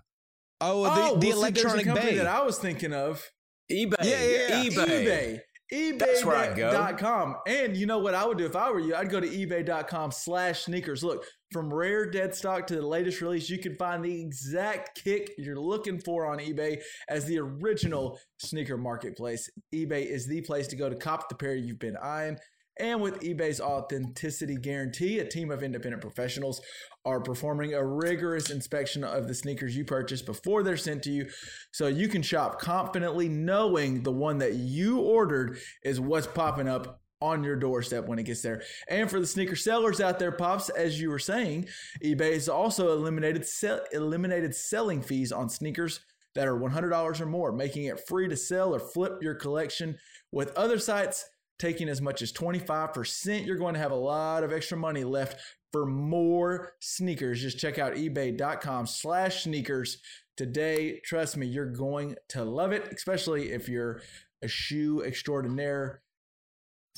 Oh, 0.60 0.84
the, 0.84 0.90
oh, 0.90 0.94
the 0.94 1.00
well, 1.02 1.20
see, 1.20 1.30
a 1.30 1.34
electronic 1.34 1.84
company 1.86 2.10
bay. 2.12 2.16
that 2.18 2.26
I 2.28 2.42
was 2.42 2.58
thinking 2.58 2.92
of. 2.92 3.24
eBay. 3.70 3.94
Yeah, 4.02 4.24
yeah, 4.24 4.48
yeah. 4.48 4.64
eBay. 4.70 4.86
eBay. 5.06 5.40
EBay.com. 5.72 7.36
And 7.46 7.76
you 7.76 7.86
know 7.86 7.98
what 7.98 8.14
I 8.14 8.26
would 8.26 8.38
do 8.38 8.46
if 8.46 8.54
I 8.54 8.70
were 8.70 8.80
you? 8.80 8.94
I'd 8.94 9.10
go 9.10 9.20
to 9.20 9.28
ebay.com 9.28 10.12
slash 10.12 10.64
sneakers. 10.64 11.02
Look, 11.02 11.24
from 11.50 11.72
rare 11.72 12.10
dead 12.10 12.34
stock 12.34 12.66
to 12.66 12.76
the 12.76 12.86
latest 12.86 13.20
release, 13.20 13.48
you 13.48 13.58
can 13.58 13.76
find 13.76 14.04
the 14.04 14.20
exact 14.20 15.02
kick 15.02 15.32
you're 15.38 15.58
looking 15.58 15.98
for 15.98 16.26
on 16.26 16.38
eBay 16.38 16.82
as 17.08 17.24
the 17.24 17.38
original 17.38 18.18
sneaker 18.38 18.76
marketplace. 18.76 19.50
eBay 19.74 20.06
is 20.06 20.26
the 20.26 20.40
place 20.42 20.66
to 20.68 20.76
go 20.76 20.88
to 20.88 20.96
cop 20.96 21.28
the 21.28 21.34
pair 21.34 21.54
you've 21.54 21.78
been 21.78 21.96
eyeing. 21.96 22.38
And 22.78 23.02
with 23.02 23.20
eBay's 23.20 23.60
authenticity 23.60 24.56
guarantee, 24.56 25.18
a 25.18 25.28
team 25.28 25.50
of 25.50 25.62
independent 25.62 26.00
professionals 26.00 26.62
are 27.04 27.20
performing 27.20 27.74
a 27.74 27.84
rigorous 27.84 28.50
inspection 28.50 29.04
of 29.04 29.28
the 29.28 29.34
sneakers 29.34 29.76
you 29.76 29.84
purchase 29.84 30.22
before 30.22 30.62
they're 30.62 30.76
sent 30.76 31.02
to 31.02 31.10
you 31.10 31.28
so 31.72 31.86
you 31.86 32.08
can 32.08 32.22
shop 32.22 32.60
confidently 32.60 33.28
knowing 33.28 34.02
the 34.02 34.12
one 34.12 34.38
that 34.38 34.54
you 34.54 35.00
ordered 35.00 35.58
is 35.84 36.00
what's 36.00 36.26
popping 36.26 36.68
up 36.68 37.00
on 37.20 37.44
your 37.44 37.56
doorstep 37.56 38.06
when 38.06 38.18
it 38.18 38.24
gets 38.24 38.42
there. 38.42 38.62
And 38.88 39.08
for 39.08 39.20
the 39.20 39.26
sneaker 39.26 39.54
sellers 39.54 40.00
out 40.00 40.18
there, 40.18 40.32
pops, 40.32 40.68
as 40.70 41.00
you 41.00 41.08
were 41.08 41.20
saying, 41.20 41.68
eBay 42.04 42.32
has 42.34 42.48
also 42.48 42.92
eliminated 42.92 43.46
sell- 43.46 43.84
eliminated 43.92 44.54
selling 44.54 45.02
fees 45.02 45.30
on 45.30 45.48
sneakers 45.48 46.00
that 46.34 46.48
are 46.48 46.58
$100 46.58 47.20
or 47.20 47.26
more, 47.26 47.52
making 47.52 47.84
it 47.84 48.00
free 48.08 48.28
to 48.28 48.36
sell 48.36 48.74
or 48.74 48.80
flip 48.80 49.22
your 49.22 49.34
collection. 49.34 49.96
With 50.32 50.52
other 50.56 50.78
sites 50.78 51.28
taking 51.58 51.88
as 51.88 52.00
much 52.00 52.22
as 52.22 52.32
25%, 52.32 53.46
you're 53.46 53.56
going 53.56 53.74
to 53.74 53.80
have 53.80 53.92
a 53.92 53.96
lot 53.96 54.44
of 54.44 54.52
extra 54.52 54.76
money 54.76 55.04
left 55.04 55.40
for 55.72 55.86
more 55.86 56.74
sneakers. 56.80 57.40
Just 57.40 57.58
check 57.58 57.78
out 57.78 57.94
ebay.com 57.94 58.86
slash 58.86 59.44
sneakers 59.44 59.98
today. 60.36 61.00
Trust 61.04 61.36
me, 61.36 61.46
you're 61.46 61.72
going 61.72 62.16
to 62.30 62.44
love 62.44 62.72
it, 62.72 62.92
especially 62.92 63.52
if 63.52 63.68
you're 63.68 64.00
a 64.42 64.48
shoe 64.48 65.02
extraordinaire. 65.02 66.02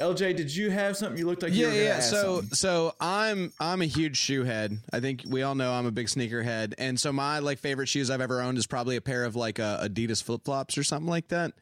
LJ, 0.00 0.34
did 0.34 0.54
you 0.54 0.70
have 0.70 0.96
something 0.96 1.16
you 1.16 1.26
looked 1.26 1.44
like 1.44 1.52
you 1.52 1.68
yeah, 1.68 1.72
yeah. 1.72 2.00
So, 2.00 2.36
something? 2.40 2.56
so 2.56 2.94
I'm 3.00 3.52
I'm 3.60 3.80
a 3.80 3.86
huge 3.86 4.16
shoe 4.16 4.42
head. 4.42 4.80
I 4.92 4.98
think 4.98 5.22
we 5.24 5.42
all 5.42 5.54
know 5.54 5.72
I'm 5.72 5.86
a 5.86 5.92
big 5.92 6.08
sneaker 6.08 6.42
head, 6.42 6.74
and 6.78 6.98
so 6.98 7.12
my 7.12 7.38
like 7.38 7.60
favorite 7.60 7.86
shoes 7.86 8.10
I've 8.10 8.20
ever 8.20 8.40
owned 8.40 8.58
is 8.58 8.66
probably 8.66 8.96
a 8.96 9.00
pair 9.00 9.24
of 9.24 9.36
like 9.36 9.60
uh, 9.60 9.86
Adidas 9.86 10.20
flip 10.20 10.44
flops 10.44 10.76
or 10.76 10.82
something 10.82 11.08
like 11.08 11.28
that. 11.28 11.52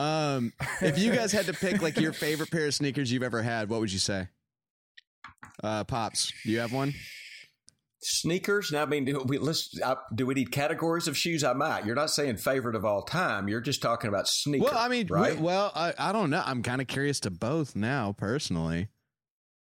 Um, 0.00 0.52
if 0.80 0.98
you 0.98 1.12
guys 1.12 1.30
had 1.30 1.46
to 1.46 1.52
pick 1.52 1.82
like 1.82 1.98
your 2.00 2.12
favorite 2.14 2.50
pair 2.50 2.66
of 2.66 2.74
sneakers 2.74 3.12
you've 3.12 3.22
ever 3.22 3.42
had, 3.42 3.68
what 3.68 3.80
would 3.80 3.92
you 3.92 3.98
say? 3.98 4.28
Uh, 5.62 5.84
pops, 5.84 6.32
do 6.44 6.50
you 6.50 6.60
have 6.60 6.72
one? 6.72 6.94
Sneakers. 8.02 8.72
Now, 8.72 8.82
I 8.82 8.86
mean, 8.86 9.04
do 9.04 9.22
we 9.26 9.36
let's 9.36 9.78
I, 9.84 9.96
do 10.14 10.24
we 10.24 10.32
need 10.32 10.50
categories 10.52 11.06
of 11.06 11.18
shoes? 11.18 11.44
I 11.44 11.52
might. 11.52 11.84
You're 11.84 11.96
not 11.96 12.08
saying 12.08 12.38
favorite 12.38 12.76
of 12.76 12.86
all 12.86 13.02
time. 13.02 13.46
You're 13.46 13.60
just 13.60 13.82
talking 13.82 14.08
about 14.08 14.26
sneakers. 14.26 14.70
Well, 14.70 14.78
I 14.78 14.88
mean, 14.88 15.06
right? 15.10 15.38
well, 15.38 15.70
I, 15.74 15.92
I 15.98 16.12
don't 16.12 16.30
know. 16.30 16.42
I'm 16.46 16.62
kind 16.62 16.80
of 16.80 16.86
curious 16.86 17.20
to 17.20 17.30
both 17.30 17.76
now, 17.76 18.14
personally. 18.16 18.88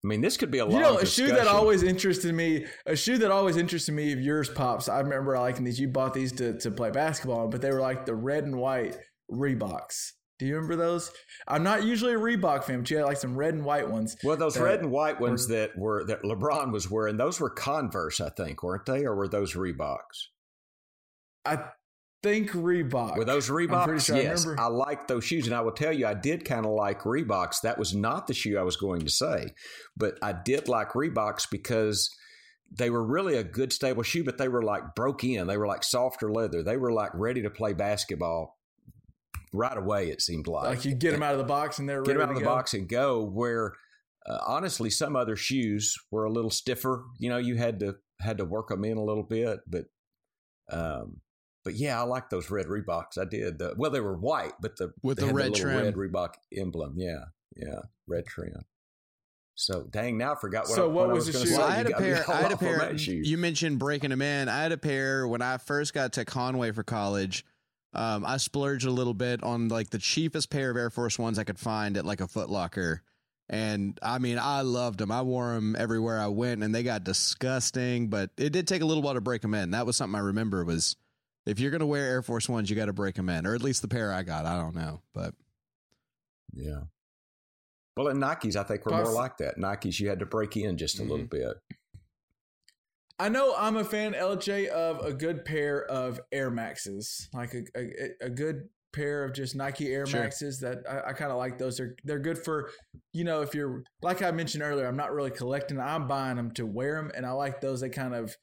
I 0.03 0.07
mean, 0.07 0.21
this 0.21 0.37
could 0.37 0.49
be 0.49 0.59
a 0.59 0.65
long. 0.65 0.75
You 0.75 0.79
know, 0.79 0.97
a 0.97 1.05
shoe 1.05 1.27
that 1.27 1.47
always 1.47 1.83
interested 1.83 2.33
me, 2.33 2.67
a 2.85 2.95
shoe 2.95 3.17
that 3.17 3.31
always 3.31 3.57
interested 3.57 3.93
me 3.93 4.13
of 4.13 4.21
yours, 4.21 4.47
Pops. 4.47 4.87
I 4.87 5.01
remember 5.01 5.37
liking 5.37 5.65
these. 5.65 5.77
You 5.77 5.89
bought 5.89 6.13
these 6.13 6.31
to, 6.33 6.57
to 6.59 6.71
play 6.71 6.89
basketball, 6.89 7.49
but 7.49 7.61
they 7.61 7.71
were 7.71 7.81
like 7.81 8.05
the 8.05 8.15
red 8.15 8.45
and 8.45 8.55
white 8.57 8.97
Reeboks. 9.29 10.11
Do 10.41 10.47
you 10.47 10.55
remember 10.55 10.75
those? 10.75 11.11
I'm 11.47 11.61
not 11.61 11.83
usually 11.83 12.13
a 12.13 12.17
Reebok 12.17 12.63
fan, 12.63 12.79
but 12.79 12.89
you 12.89 12.97
had 12.97 13.05
like 13.05 13.17
some 13.17 13.35
red 13.37 13.53
and 13.53 13.63
white 13.63 13.87
ones. 13.87 14.17
Well, 14.23 14.35
those 14.37 14.57
red 14.57 14.79
and 14.79 14.89
white 14.89 15.21
ones 15.21 15.47
were- 15.47 15.53
that 15.53 15.77
were 15.77 16.03
that 16.05 16.23
LeBron 16.23 16.71
was 16.71 16.89
wearing, 16.89 17.17
those 17.17 17.39
were 17.39 17.51
Converse, 17.51 18.19
I 18.19 18.29
think, 18.31 18.63
weren't 18.63 18.87
they, 18.87 19.05
or 19.05 19.15
were 19.15 19.27
those 19.27 19.53
Reeboks? 19.53 19.99
I 21.45 21.65
think 22.23 22.49
Reebok. 22.53 23.17
Were 23.17 23.23
those 23.23 23.49
Reeboks? 23.49 24.07
sure 24.07 24.15
yes, 24.17 24.47
remember. 24.47 24.63
I 24.63 24.65
like 24.65 25.07
those 25.07 25.23
shoes, 25.23 25.45
and 25.45 25.55
I 25.55 25.61
will 25.61 25.73
tell 25.73 25.93
you, 25.93 26.07
I 26.07 26.15
did 26.15 26.43
kind 26.43 26.65
of 26.65 26.71
like 26.71 27.01
Reeboks. 27.01 27.61
That 27.61 27.77
was 27.77 27.93
not 27.93 28.25
the 28.25 28.33
shoe 28.33 28.57
I 28.57 28.63
was 28.63 28.77
going 28.77 29.01
to 29.01 29.11
say, 29.11 29.49
but 29.95 30.17
I 30.23 30.33
did 30.33 30.67
like 30.67 30.93
Reeboks 30.93 31.51
because 31.51 32.09
they 32.75 32.89
were 32.89 33.05
really 33.05 33.37
a 33.37 33.43
good 33.43 33.71
stable 33.71 34.01
shoe, 34.01 34.23
but 34.23 34.39
they 34.39 34.47
were 34.47 34.63
like 34.63 34.95
broke 34.95 35.23
in. 35.23 35.45
They 35.45 35.57
were 35.57 35.67
like 35.67 35.83
softer 35.83 36.31
leather. 36.31 36.63
They 36.63 36.77
were 36.77 36.91
like 36.91 37.11
ready 37.13 37.43
to 37.43 37.51
play 37.51 37.73
basketball 37.73 38.57
right 39.53 39.77
away. 39.77 40.09
It 40.09 40.21
seemed 40.21 40.47
like 40.47 40.65
like 40.65 40.85
you 40.85 40.95
get 40.95 41.11
them 41.11 41.23
out 41.23 41.33
of 41.33 41.39
the 41.39 41.43
box 41.43 41.79
and 41.79 41.87
they're 41.87 42.01
get 42.01 42.17
ready 42.17 42.19
them 42.19 42.29
out 42.29 42.31
of 42.31 42.35
the 42.35 42.43
go. 42.43 42.49
box 42.49 42.73
and 42.73 42.87
go. 42.87 43.23
Where 43.23 43.73
uh, 44.25 44.39
honestly, 44.45 44.89
some 44.89 45.15
other 45.15 45.35
shoes 45.35 45.95
were 46.11 46.25
a 46.25 46.31
little 46.31 46.51
stiffer. 46.51 47.05
You 47.19 47.29
know, 47.29 47.37
you 47.37 47.55
had 47.55 47.79
to 47.79 47.95
had 48.19 48.37
to 48.37 48.45
work 48.45 48.69
them 48.69 48.85
in 48.85 48.97
a 48.97 49.03
little 49.03 49.23
bit, 49.23 49.59
but 49.67 49.85
um, 50.71 51.21
but 51.63 51.75
yeah, 51.75 51.99
I 51.99 52.03
like 52.03 52.29
those 52.29 52.49
red 52.49 52.67
Reeboks. 52.67 53.17
I 53.19 53.25
did. 53.25 53.59
The, 53.59 53.73
well, 53.77 53.91
they 53.91 53.99
were 53.99 54.17
white, 54.17 54.53
but 54.61 54.77
the 54.77 54.93
With 55.03 55.19
the 55.19 55.27
red 55.27 55.51
little 55.51 55.69
trim. 55.71 55.83
red 55.83 55.95
Reebok 55.95 56.33
emblem. 56.55 56.95
Yeah, 56.97 57.25
yeah, 57.55 57.81
red 58.07 58.25
trim. 58.25 58.53
So 59.55 59.83
dang, 59.91 60.17
now 60.17 60.33
I 60.33 60.35
forgot 60.39 60.63
what. 60.63 60.75
So 60.75 60.85
I, 60.85 60.87
what 60.87 61.09
I 61.09 61.13
was 61.13 61.27
was 61.27 61.27
the 61.27 61.33
going 61.33 61.47
shoe? 61.47 61.57
Well, 61.57 61.67
I 61.67 61.75
had 61.75 61.87
a 61.87 61.97
pair. 61.97 62.31
I 62.31 62.41
had 62.41 62.51
a 62.51 62.57
pair. 62.57 62.93
You 62.95 63.37
mentioned 63.37 63.79
breaking 63.79 64.09
them 64.09 64.21
in. 64.21 64.49
I 64.49 64.63
had 64.63 64.71
a 64.71 64.77
pair 64.77 65.27
when 65.27 65.41
I 65.41 65.57
first 65.57 65.93
got 65.93 66.13
to 66.13 66.25
Conway 66.25 66.71
for 66.71 66.83
college. 66.83 67.45
Um, 67.93 68.25
I 68.25 68.37
splurged 68.37 68.85
a 68.85 68.91
little 68.91 69.13
bit 69.13 69.43
on 69.43 69.67
like 69.67 69.89
the 69.89 69.97
cheapest 69.97 70.49
pair 70.49 70.71
of 70.71 70.77
Air 70.77 70.89
Force 70.89 71.19
Ones 71.19 71.37
I 71.37 71.43
could 71.43 71.59
find 71.59 71.97
at 71.97 72.05
like 72.05 72.21
a 72.21 72.27
Foot 72.27 72.49
Locker. 72.49 73.01
And 73.49 73.99
I 74.01 74.17
mean, 74.19 74.39
I 74.39 74.61
loved 74.61 74.99
them. 74.99 75.11
I 75.11 75.23
wore 75.23 75.53
them 75.53 75.75
everywhere 75.77 76.17
I 76.19 76.27
went, 76.27 76.63
and 76.63 76.73
they 76.73 76.83
got 76.83 77.03
disgusting. 77.03 78.07
But 78.07 78.29
it 78.37 78.51
did 78.51 78.65
take 78.65 78.81
a 78.81 78.85
little 78.85 79.03
while 79.03 79.15
to 79.15 79.21
break 79.21 79.41
them 79.41 79.53
in. 79.53 79.71
That 79.71 79.85
was 79.85 79.97
something 79.97 80.15
I 80.15 80.23
remember 80.23 80.63
was 80.63 80.95
if 81.45 81.59
you're 81.59 81.71
gonna 81.71 81.85
wear 81.85 82.05
Air 82.07 82.21
Force 82.21 82.47
Ones, 82.47 82.69
you 82.69 82.77
got 82.77 82.85
to 82.85 82.93
break 82.93 83.15
them 83.15 83.27
in, 83.27 83.45
or 83.45 83.53
at 83.55 83.61
least 83.61 83.81
the 83.81 83.89
pair 83.89 84.13
I 84.13 84.23
got. 84.23 84.45
I 84.45 84.57
don't 84.57 84.75
know, 84.75 85.01
but 85.13 85.33
Yeah. 86.53 86.83
Well, 87.97 88.07
and 88.07 88.23
Nikes, 88.23 88.55
I 88.55 88.63
think 88.63 88.85
were 88.85 88.93
more 88.93 89.11
like 89.11 89.37
that. 89.39 89.57
Nikes, 89.57 89.99
you 89.99 90.07
had 90.07 90.19
to 90.19 90.25
break 90.25 90.55
in 90.55 90.77
just 90.77 90.97
a 90.99 91.01
Mm-hmm. 91.01 91.11
little 91.11 91.25
bit. 91.25 91.57
I 93.21 93.29
know 93.29 93.53
I'm 93.55 93.77
a 93.77 93.83
fan, 93.83 94.13
LJ, 94.13 94.69
of 94.69 95.05
a 95.05 95.13
good 95.13 95.45
pair 95.45 95.85
of 95.85 96.19
Air 96.31 96.49
Maxes, 96.49 97.29
like 97.35 97.53
a, 97.53 97.61
a, 97.77 98.25
a 98.25 98.29
good 98.31 98.67
pair 98.93 99.23
of 99.23 99.35
just 99.35 99.55
Nike 99.55 99.93
Air 99.93 100.07
Sure. 100.07 100.21
Maxes 100.21 100.59
that 100.61 100.79
I, 100.89 101.11
I 101.11 101.13
kind 101.13 101.31
of 101.31 101.37
like 101.37 101.59
those. 101.59 101.77
They're 101.77 101.95
they're 102.03 102.17
good 102.17 102.39
for 102.39 102.71
you 103.13 103.23
know 103.23 103.41
if 103.43 103.53
you're 103.53 103.83
like 104.01 104.23
I 104.23 104.31
mentioned 104.31 104.63
earlier. 104.63 104.87
I'm 104.87 104.97
not 104.97 105.13
really 105.13 105.29
collecting. 105.29 105.79
I'm 105.79 106.07
buying 106.07 106.37
them 106.37 106.49
to 106.53 106.65
wear 106.65 106.95
them, 106.95 107.11
and 107.15 107.23
I 107.23 107.31
like 107.33 107.61
those. 107.61 107.81
They 107.81 107.89
kind 107.89 108.15
of 108.15 108.35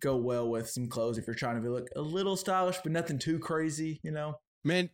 go 0.00 0.16
well 0.16 0.48
with 0.48 0.70
some 0.70 0.88
clothes 0.88 1.18
if 1.18 1.26
you're 1.26 1.34
trying 1.34 1.56
to 1.56 1.60
be 1.60 1.68
look 1.68 1.88
a 1.94 2.00
little 2.00 2.38
stylish, 2.38 2.78
but 2.82 2.92
nothing 2.92 3.18
too 3.18 3.38
crazy. 3.38 4.00
You 4.02 4.12
know. 4.12 4.36
Man, 4.64 4.88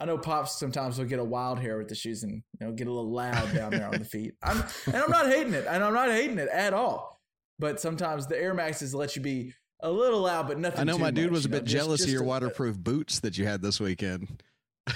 I 0.00 0.06
know 0.06 0.16
pops 0.16 0.58
sometimes 0.58 0.96
will 0.96 1.04
get 1.04 1.18
a 1.18 1.24
wild 1.24 1.58
hair 1.58 1.76
with 1.76 1.88
the 1.88 1.94
shoes 1.94 2.22
and 2.22 2.42
you 2.58 2.66
know 2.66 2.72
get 2.72 2.86
a 2.86 2.92
little 2.92 3.12
loud 3.12 3.52
down 3.52 3.72
there 3.72 3.88
on 3.88 3.98
the 3.98 4.04
feet. 4.06 4.36
I'm 4.42 4.64
and 4.86 4.96
I'm 4.96 5.10
not 5.10 5.26
hating 5.26 5.52
it, 5.52 5.66
and 5.68 5.84
I'm 5.84 5.92
not 5.92 6.08
hating 6.08 6.38
it 6.38 6.48
at 6.48 6.72
all. 6.72 7.17
But 7.58 7.80
sometimes 7.80 8.26
the 8.26 8.40
Air 8.40 8.54
Maxes 8.54 8.94
let 8.94 9.16
you 9.16 9.22
be 9.22 9.52
a 9.80 9.90
little 9.90 10.20
loud, 10.20 10.48
but 10.48 10.58
nothing. 10.58 10.80
I 10.80 10.84
know 10.84 10.94
too 10.96 11.02
my 11.02 11.10
dude 11.10 11.26
much, 11.26 11.32
was 11.32 11.44
a 11.44 11.48
you 11.48 11.52
know, 11.52 11.58
bit 11.58 11.64
just- 11.66 11.76
jealous 11.76 11.98
just 11.98 12.08
of 12.08 12.12
your 12.12 12.22
a- 12.22 12.26
waterproof 12.26 12.78
boots 12.78 13.20
that 13.20 13.36
you 13.38 13.46
had 13.46 13.62
this 13.62 13.80
weekend. 13.80 14.42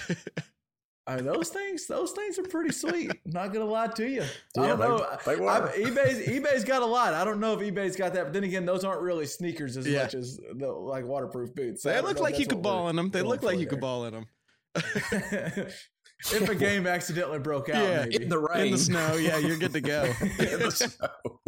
I 1.04 1.16
mean, 1.16 1.24
those 1.24 1.48
things, 1.48 1.88
those 1.88 2.12
things 2.12 2.38
are 2.38 2.44
pretty 2.44 2.70
sweet. 2.72 3.10
I'm 3.10 3.32
not 3.32 3.52
gonna 3.52 3.64
lie 3.64 3.88
to 3.88 4.08
you. 4.08 4.22
I 4.56 4.66
don't 4.68 4.78
know. 4.78 5.04
they 5.26 5.34
were. 5.34 5.48
I- 5.50 5.72
eBay's 5.72 6.28
eBay's 6.28 6.62
got 6.62 6.82
a 6.82 6.86
lot. 6.86 7.12
I 7.14 7.24
don't 7.24 7.40
know 7.40 7.58
if 7.58 7.60
eBay's 7.60 7.96
got 7.96 8.14
that, 8.14 8.24
but 8.26 8.32
then 8.32 8.44
again, 8.44 8.64
those 8.64 8.84
aren't 8.84 9.02
really 9.02 9.26
sneakers 9.26 9.76
as 9.76 9.86
Yeah. 9.88 10.02
much 10.04 10.14
as 10.14 10.36
the 10.54 10.68
like 10.70 11.04
waterproof 11.04 11.52
boots. 11.56 11.82
So 11.82 11.90
I 11.90 11.94
They 11.94 12.00
look 12.02 12.20
like 12.20 12.38
you 12.38 12.46
could 12.46 12.62
ball 12.62 12.88
in 12.88 12.94
them. 12.94 13.10
They 13.10 13.22
look 13.22 13.42
like 13.42 13.56
for 13.56 13.60
you 13.60 13.66
could 13.66 13.80
ball 13.80 14.04
in 14.04 14.14
them. 14.14 14.26
if 14.76 16.48
a 16.48 16.54
game 16.54 16.86
accidentally 16.86 17.40
broke 17.40 17.68
out, 17.68 17.82
Yeah, 17.82 18.04
maybe. 18.04 18.22
In 18.24 18.28
the 18.28 18.38
rain. 18.38 18.66
In 18.66 18.70
the 18.72 18.78
snow, 18.78 19.14
yeah, 19.16 19.38
you're 19.38 19.56
good 19.58 19.72
to 19.72 19.80
go. 19.80 20.04
In 20.38 20.58
the 20.60 20.70
snow. 20.70 21.40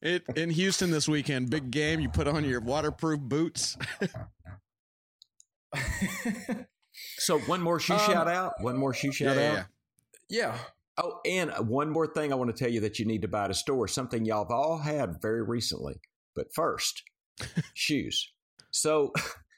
It 0.00 0.24
in 0.36 0.50
Houston 0.50 0.90
this 0.90 1.08
weekend, 1.08 1.50
big 1.50 1.70
game. 1.70 2.00
You 2.00 2.08
put 2.08 2.28
on 2.28 2.44
your 2.44 2.60
waterproof 2.60 3.20
boots. 3.20 3.76
So 7.18 7.38
one 7.40 7.60
more 7.60 7.78
shoe 7.78 7.94
Um, 7.94 8.00
shout 8.00 8.28
out. 8.28 8.54
One 8.60 8.76
more 8.76 8.94
shoe 8.94 9.12
shout 9.12 9.36
yeah, 9.36 9.50
out. 9.50 9.66
yeah. 10.28 10.54
yeah. 10.54 10.58
Oh, 10.96 11.20
and 11.24 11.52
one 11.68 11.90
more 11.90 12.06
thing 12.06 12.32
I 12.32 12.36
want 12.36 12.54
to 12.54 12.56
tell 12.64 12.72
you 12.72 12.80
that 12.80 12.98
you 12.98 13.04
need 13.04 13.22
to 13.22 13.28
buy 13.28 13.44
at 13.44 13.50
a 13.50 13.54
store. 13.54 13.86
Something 13.86 14.24
y'all 14.24 14.44
have 14.44 14.50
all 14.50 14.78
had 14.78 15.20
very 15.22 15.42
recently. 15.42 16.00
But 16.34 16.52
first, 16.52 17.02
shoes. 17.74 18.32
So, 18.70 19.12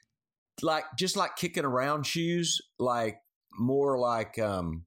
like, 0.61 0.83
just 0.97 1.17
like 1.17 1.35
kicking 1.35 1.65
around 1.65 2.05
shoes, 2.05 2.61
like 2.77 3.17
more 3.57 3.97
like, 3.97 4.37
um, 4.37 4.85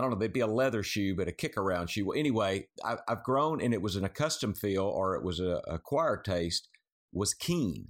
I 0.00 0.02
don't 0.02 0.12
know, 0.12 0.16
they'd 0.16 0.32
be 0.32 0.40
a 0.40 0.46
leather 0.46 0.82
shoe, 0.82 1.14
but 1.14 1.28
a 1.28 1.32
kick 1.32 1.58
around 1.58 1.90
shoe. 1.90 2.06
Well, 2.06 2.18
anyway, 2.18 2.68
I, 2.82 2.96
I've 3.06 3.22
grown 3.22 3.60
and 3.60 3.74
it 3.74 3.82
was 3.82 3.96
an 3.96 4.04
accustomed 4.04 4.56
feel 4.56 4.84
or 4.84 5.14
it 5.14 5.22
was 5.22 5.40
a 5.40 5.60
acquired 5.68 6.24
taste 6.24 6.70
was 7.12 7.34
keen. 7.34 7.88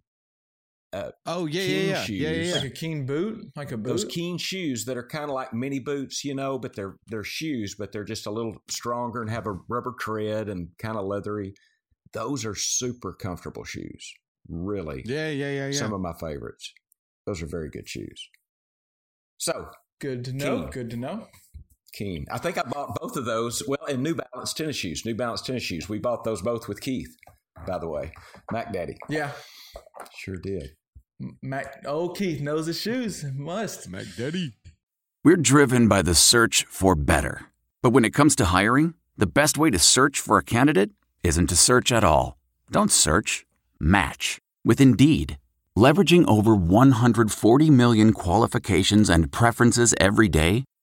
Uh, 0.93 1.13
oh 1.25 1.47
yeah, 1.47 1.63
King 1.63 1.71
yeah, 1.71 1.85
yeah, 1.85 1.93
yeah, 1.93 2.31
yeah, 2.31 2.43
shoes. 2.43 2.55
Like 2.57 2.65
a 2.65 2.71
keen 2.71 3.07
boot, 3.07 3.53
like 3.55 3.71
a 3.71 3.77
boot. 3.77 3.91
those 3.91 4.05
keen 4.05 4.39
shoes 4.39 4.87
that 4.87 4.97
are 4.97 5.07
kind 5.07 5.27
of 5.27 5.31
like 5.31 5.55
mini 5.55 5.79
boots, 5.79 6.25
you 6.25 6.35
know, 6.35 6.59
but 6.59 6.75
they're 6.75 6.97
they're 7.07 7.23
shoes, 7.23 7.77
but 7.79 7.93
they're 7.93 8.03
just 8.03 8.27
a 8.27 8.31
little 8.31 8.57
stronger 8.69 9.21
and 9.21 9.31
have 9.31 9.47
a 9.47 9.57
rubber 9.69 9.95
tread 10.01 10.49
and 10.49 10.71
kind 10.79 10.97
of 10.97 11.05
leathery. 11.05 11.55
Those 12.13 12.45
are 12.45 12.57
super 12.57 13.13
comfortable 13.13 13.63
shoes. 13.63 14.13
Really, 14.49 15.05
yeah, 15.07 15.29
yeah, 15.29 15.53
yeah, 15.53 15.67
yeah. 15.67 15.79
some 15.79 15.93
of 15.93 16.01
my 16.01 16.15
favorites. 16.15 16.73
Those 17.25 17.41
are 17.41 17.47
very 17.47 17.71
good 17.71 17.89
shoes. 17.89 18.29
So 19.39 19.71
Good 20.01 20.25
to 20.25 20.33
know. 20.33 20.63
Keen. 20.63 20.71
Good 20.71 20.91
to 20.91 20.97
know. 20.97 21.27
Keen. 21.93 22.27
I 22.31 22.39
think 22.39 22.59
I 22.59 22.63
bought 22.63 22.99
both 23.01 23.17
of 23.17 23.25
those. 23.25 23.63
Well, 23.67 23.85
and 23.89 24.03
New 24.03 24.15
Balance 24.15 24.53
tennis 24.55 24.77
shoes. 24.77 25.05
New 25.05 25.15
Balance 25.15 25.43
tennis 25.43 25.63
shoes. 25.63 25.89
We 25.89 25.99
bought 25.99 26.25
those 26.25 26.43
both 26.43 26.69
with 26.69 26.81
Keith, 26.81 27.15
by 27.67 27.79
the 27.79 27.89
way. 27.89 28.13
Mac 28.53 28.73
Daddy 28.73 28.97
Yeah. 29.09 29.33
sure 30.17 30.37
did. 30.37 30.71
Mac. 31.43 31.83
Oh, 31.85 32.09
Keith 32.11 32.41
knows 32.41 32.67
his 32.67 32.81
shoes. 32.81 33.25
Must. 33.35 33.89
Mac 33.91 34.07
Daddy. 34.17 34.53
We're 35.23 35.37
driven 35.37 35.87
by 35.87 36.01
the 36.03 36.15
search 36.15 36.65
for 36.65 36.95
better. 36.95 37.43
But 37.83 37.91
when 37.91 38.05
it 38.07 38.15
comes 38.15 38.35
to 38.37 38.47
hiring, 38.47 38.95
the 39.17 39.27
best 39.27 39.59
way 39.59 39.69
to 39.71 39.79
search 39.79 40.19
for 40.19 40.39
a 40.39 40.43
candidate 40.45 40.91
isn't 41.23 41.49
to 41.49 41.57
search 41.57 41.93
at 41.93 42.05
all. 42.05 42.39
Don't 42.71 42.91
search, 42.91 43.45
match 43.79 44.39
with 44.65 44.81
Indeed. 44.81 45.39
Leveraging 45.79 46.27
over 46.29 46.55
140 46.55 47.71
million 47.71 48.13
qualifications 48.13 49.09
and 49.11 49.31
preferences 49.31 49.95
every 50.01 50.29
day, 50.29 50.65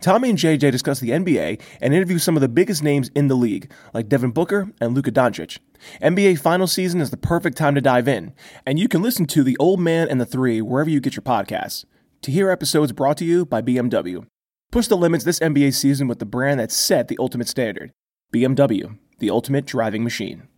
Tommy 0.00 0.30
and 0.30 0.38
JJ 0.38 0.70
discuss 0.70 1.00
the 1.00 1.10
NBA 1.10 1.60
and 1.80 1.94
interview 1.94 2.18
some 2.18 2.36
of 2.36 2.40
the 2.40 2.48
biggest 2.48 2.82
names 2.82 3.10
in 3.14 3.28
the 3.28 3.34
league, 3.34 3.70
like 3.92 4.08
Devin 4.08 4.30
Booker 4.30 4.70
and 4.80 4.94
Luka 4.94 5.10
Doncic. 5.10 5.58
NBA 6.02 6.40
final 6.40 6.66
season 6.66 7.00
is 7.00 7.10
the 7.10 7.16
perfect 7.16 7.56
time 7.56 7.74
to 7.74 7.80
dive 7.80 8.08
in, 8.08 8.34
and 8.66 8.78
you 8.78 8.88
can 8.88 9.02
listen 9.02 9.26
to 9.26 9.42
The 9.42 9.56
Old 9.58 9.80
Man 9.80 10.08
and 10.08 10.20
the 10.20 10.26
Three 10.26 10.60
wherever 10.60 10.90
you 10.90 11.00
get 11.00 11.16
your 11.16 11.22
podcasts. 11.22 11.84
To 12.22 12.32
hear 12.32 12.50
episodes 12.50 12.92
brought 12.92 13.16
to 13.18 13.24
you 13.24 13.46
by 13.46 13.62
BMW. 13.62 14.26
Push 14.70 14.88
the 14.88 14.96
limits 14.96 15.24
this 15.24 15.38
NBA 15.38 15.72
season 15.74 16.08
with 16.08 16.18
the 16.18 16.26
brand 16.26 16.60
that 16.60 16.72
set 16.72 17.08
the 17.08 17.16
ultimate 17.18 17.48
standard 17.48 17.92
BMW, 18.32 18.98
the 19.18 19.30
ultimate 19.30 19.64
driving 19.64 20.04
machine. 20.04 20.48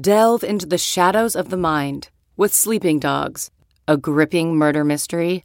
Delve 0.00 0.42
into 0.42 0.66
the 0.66 0.78
shadows 0.78 1.36
of 1.36 1.50
the 1.50 1.56
mind 1.56 2.08
with 2.36 2.54
Sleeping 2.54 2.98
Dogs, 2.98 3.50
a 3.86 3.96
gripping 3.96 4.56
murder 4.56 4.84
mystery 4.84 5.44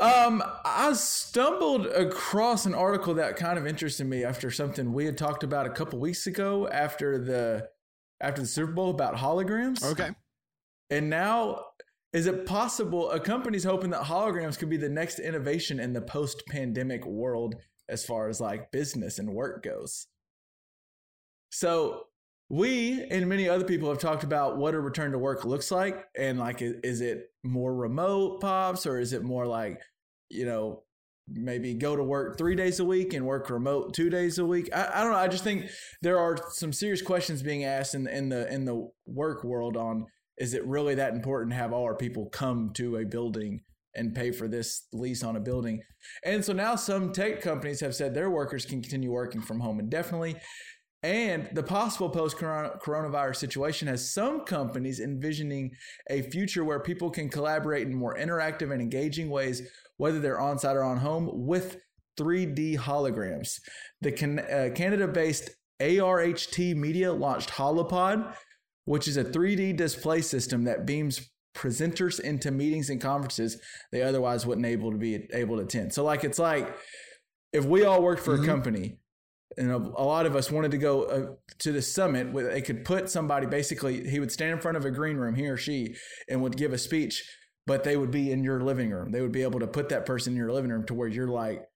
Um, 0.00 0.42
I 0.64 0.92
stumbled 0.92 1.86
across 1.86 2.66
an 2.66 2.74
article 2.74 3.14
that 3.14 3.36
kind 3.36 3.58
of 3.58 3.66
interested 3.66 4.06
me 4.06 4.24
after 4.24 4.50
something 4.50 4.92
we 4.92 5.04
had 5.04 5.18
talked 5.18 5.42
about 5.42 5.66
a 5.66 5.70
couple 5.70 5.98
weeks 5.98 6.26
ago 6.26 6.68
after 6.68 7.18
the 7.18 7.68
after 8.20 8.42
the 8.42 8.46
Super 8.46 8.72
Bowl 8.72 8.90
about 8.90 9.16
holograms. 9.16 9.82
Okay. 9.82 10.10
And 10.90 11.10
now 11.10 11.64
is 12.12 12.26
it 12.26 12.46
possible 12.46 13.10
a 13.10 13.20
company's 13.20 13.64
hoping 13.64 13.90
that 13.90 14.04
holograms 14.04 14.58
could 14.58 14.70
be 14.70 14.76
the 14.76 14.88
next 14.88 15.18
innovation 15.18 15.78
in 15.78 15.92
the 15.92 16.00
post-pandemic 16.00 17.04
world 17.04 17.56
as 17.88 18.04
far 18.04 18.28
as 18.28 18.40
like 18.40 18.70
business 18.70 19.18
and 19.18 19.34
work 19.34 19.62
goes? 19.62 20.06
So 21.50 22.04
we 22.48 23.04
and 23.10 23.28
many 23.28 23.48
other 23.48 23.64
people 23.64 23.88
have 23.88 23.98
talked 23.98 24.24
about 24.24 24.56
what 24.56 24.74
a 24.74 24.80
return 24.80 25.12
to 25.12 25.18
work 25.18 25.44
looks 25.44 25.70
like 25.70 26.06
and 26.16 26.38
like 26.38 26.62
is 26.62 27.00
it 27.00 27.30
more 27.44 27.74
remote 27.74 28.40
pops 28.40 28.86
or 28.86 28.98
is 28.98 29.12
it 29.12 29.22
more 29.22 29.46
like 29.46 29.80
you 30.28 30.44
know 30.44 30.82
maybe 31.30 31.74
go 31.74 31.94
to 31.94 32.02
work 32.02 32.38
three 32.38 32.54
days 32.54 32.80
a 32.80 32.84
week 32.84 33.12
and 33.12 33.24
work 33.26 33.50
remote 33.50 33.94
two 33.94 34.10
days 34.10 34.38
a 34.38 34.46
week? 34.46 34.68
I, 34.74 34.90
I 34.94 35.02
don't 35.02 35.12
know. 35.12 35.18
I 35.18 35.28
just 35.28 35.44
think 35.44 35.66
there 36.02 36.18
are 36.18 36.38
some 36.50 36.72
serious 36.72 37.02
questions 37.02 37.42
being 37.42 37.64
asked 37.64 37.94
in, 37.94 38.06
in 38.06 38.28
the 38.28 38.52
in 38.52 38.64
the 38.64 38.88
work 39.06 39.44
world 39.44 39.76
on 39.76 40.06
is 40.38 40.54
it 40.54 40.64
really 40.66 40.94
that 40.94 41.14
important 41.14 41.50
to 41.50 41.56
have 41.56 41.72
all 41.72 41.84
our 41.84 41.96
people 41.96 42.26
come 42.26 42.70
to 42.74 42.96
a 42.96 43.04
building 43.04 43.60
and 43.94 44.14
pay 44.14 44.30
for 44.30 44.46
this 44.46 44.86
lease 44.92 45.24
on 45.24 45.36
a 45.36 45.40
building? 45.40 45.82
And 46.24 46.44
so 46.44 46.52
now 46.52 46.76
some 46.76 47.12
tech 47.12 47.40
companies 47.40 47.80
have 47.80 47.94
said 47.94 48.14
their 48.14 48.30
workers 48.30 48.64
can 48.64 48.80
continue 48.80 49.10
working 49.10 49.42
from 49.42 49.60
home 49.60 49.80
indefinitely 49.80 50.36
and 51.02 51.48
the 51.52 51.62
possible 51.62 52.10
post 52.10 52.36
coronavirus 52.36 53.36
situation 53.36 53.86
has 53.86 54.10
some 54.10 54.40
companies 54.40 54.98
envisioning 54.98 55.70
a 56.10 56.22
future 56.22 56.64
where 56.64 56.80
people 56.80 57.08
can 57.08 57.28
collaborate 57.28 57.86
in 57.86 57.94
more 57.94 58.16
interactive 58.16 58.72
and 58.72 58.82
engaging 58.82 59.30
ways, 59.30 59.62
whether 59.96 60.18
they're 60.18 60.40
on 60.40 60.58
site 60.58 60.74
or 60.74 60.82
on 60.82 60.96
home, 60.96 61.30
with 61.32 61.76
3D 62.18 62.78
holograms. 62.78 63.60
The 64.00 64.10
can, 64.10 64.40
uh, 64.40 64.70
Canada 64.74 65.06
based 65.06 65.50
ARHT 65.80 66.74
Media 66.74 67.12
launched 67.12 67.50
Holopod, 67.50 68.34
which 68.84 69.06
is 69.06 69.16
a 69.16 69.24
3D 69.24 69.76
display 69.76 70.20
system 70.20 70.64
that 70.64 70.84
beams 70.84 71.30
presenters 71.54 72.20
into 72.20 72.50
meetings 72.50 72.88
and 72.88 73.00
conferences 73.00 73.60
they 73.90 74.00
otherwise 74.00 74.46
wouldn't 74.46 74.66
able 74.66 74.92
to 74.92 74.98
be 74.98 75.28
able 75.32 75.56
to 75.56 75.62
attend. 75.62 75.92
So 75.92 76.04
like 76.04 76.24
it's 76.24 76.38
like 76.38 76.76
if 77.52 77.64
we 77.64 77.84
all 77.84 78.02
worked 78.02 78.22
for 78.22 78.34
mm-hmm. 78.34 78.44
a 78.44 78.46
company 78.46 78.98
and 79.56 79.70
a, 79.70 79.76
a, 79.76 80.04
lot 80.04 80.26
of 80.26 80.36
us 80.36 80.50
wanted 80.50 80.70
to 80.70 80.78
go 80.78 81.02
uh, 81.04 81.26
to 81.58 81.72
the 81.72 81.80
summit 81.80 82.30
where 82.32 82.52
they 82.52 82.60
could 82.60 82.84
put 82.84 83.08
somebody 83.08 83.46
basically 83.46 84.08
he 84.08 84.20
would 84.20 84.30
stand 84.30 84.52
in 84.52 84.60
front 84.60 84.76
of 84.76 84.84
a 84.84 84.90
green 84.90 85.16
room 85.16 85.34
he 85.34 85.48
or 85.48 85.56
she 85.56 85.94
and 86.28 86.42
would 86.42 86.56
give 86.56 86.72
a 86.72 86.78
speech 86.78 87.24
but 87.68 87.84
they 87.84 87.98
would 87.98 88.10
be 88.10 88.32
in 88.32 88.42
your 88.42 88.62
living 88.62 88.90
room. 88.90 89.12
They 89.12 89.20
would 89.20 89.30
be 89.30 89.42
able 89.42 89.60
to 89.60 89.66
put 89.66 89.90
that 89.90 90.06
person 90.06 90.32
in 90.32 90.38
your 90.38 90.50
living 90.50 90.70
room 90.70 90.86
to 90.86 90.94
where 90.94 91.06
you're 91.06 91.28
like 91.28 91.68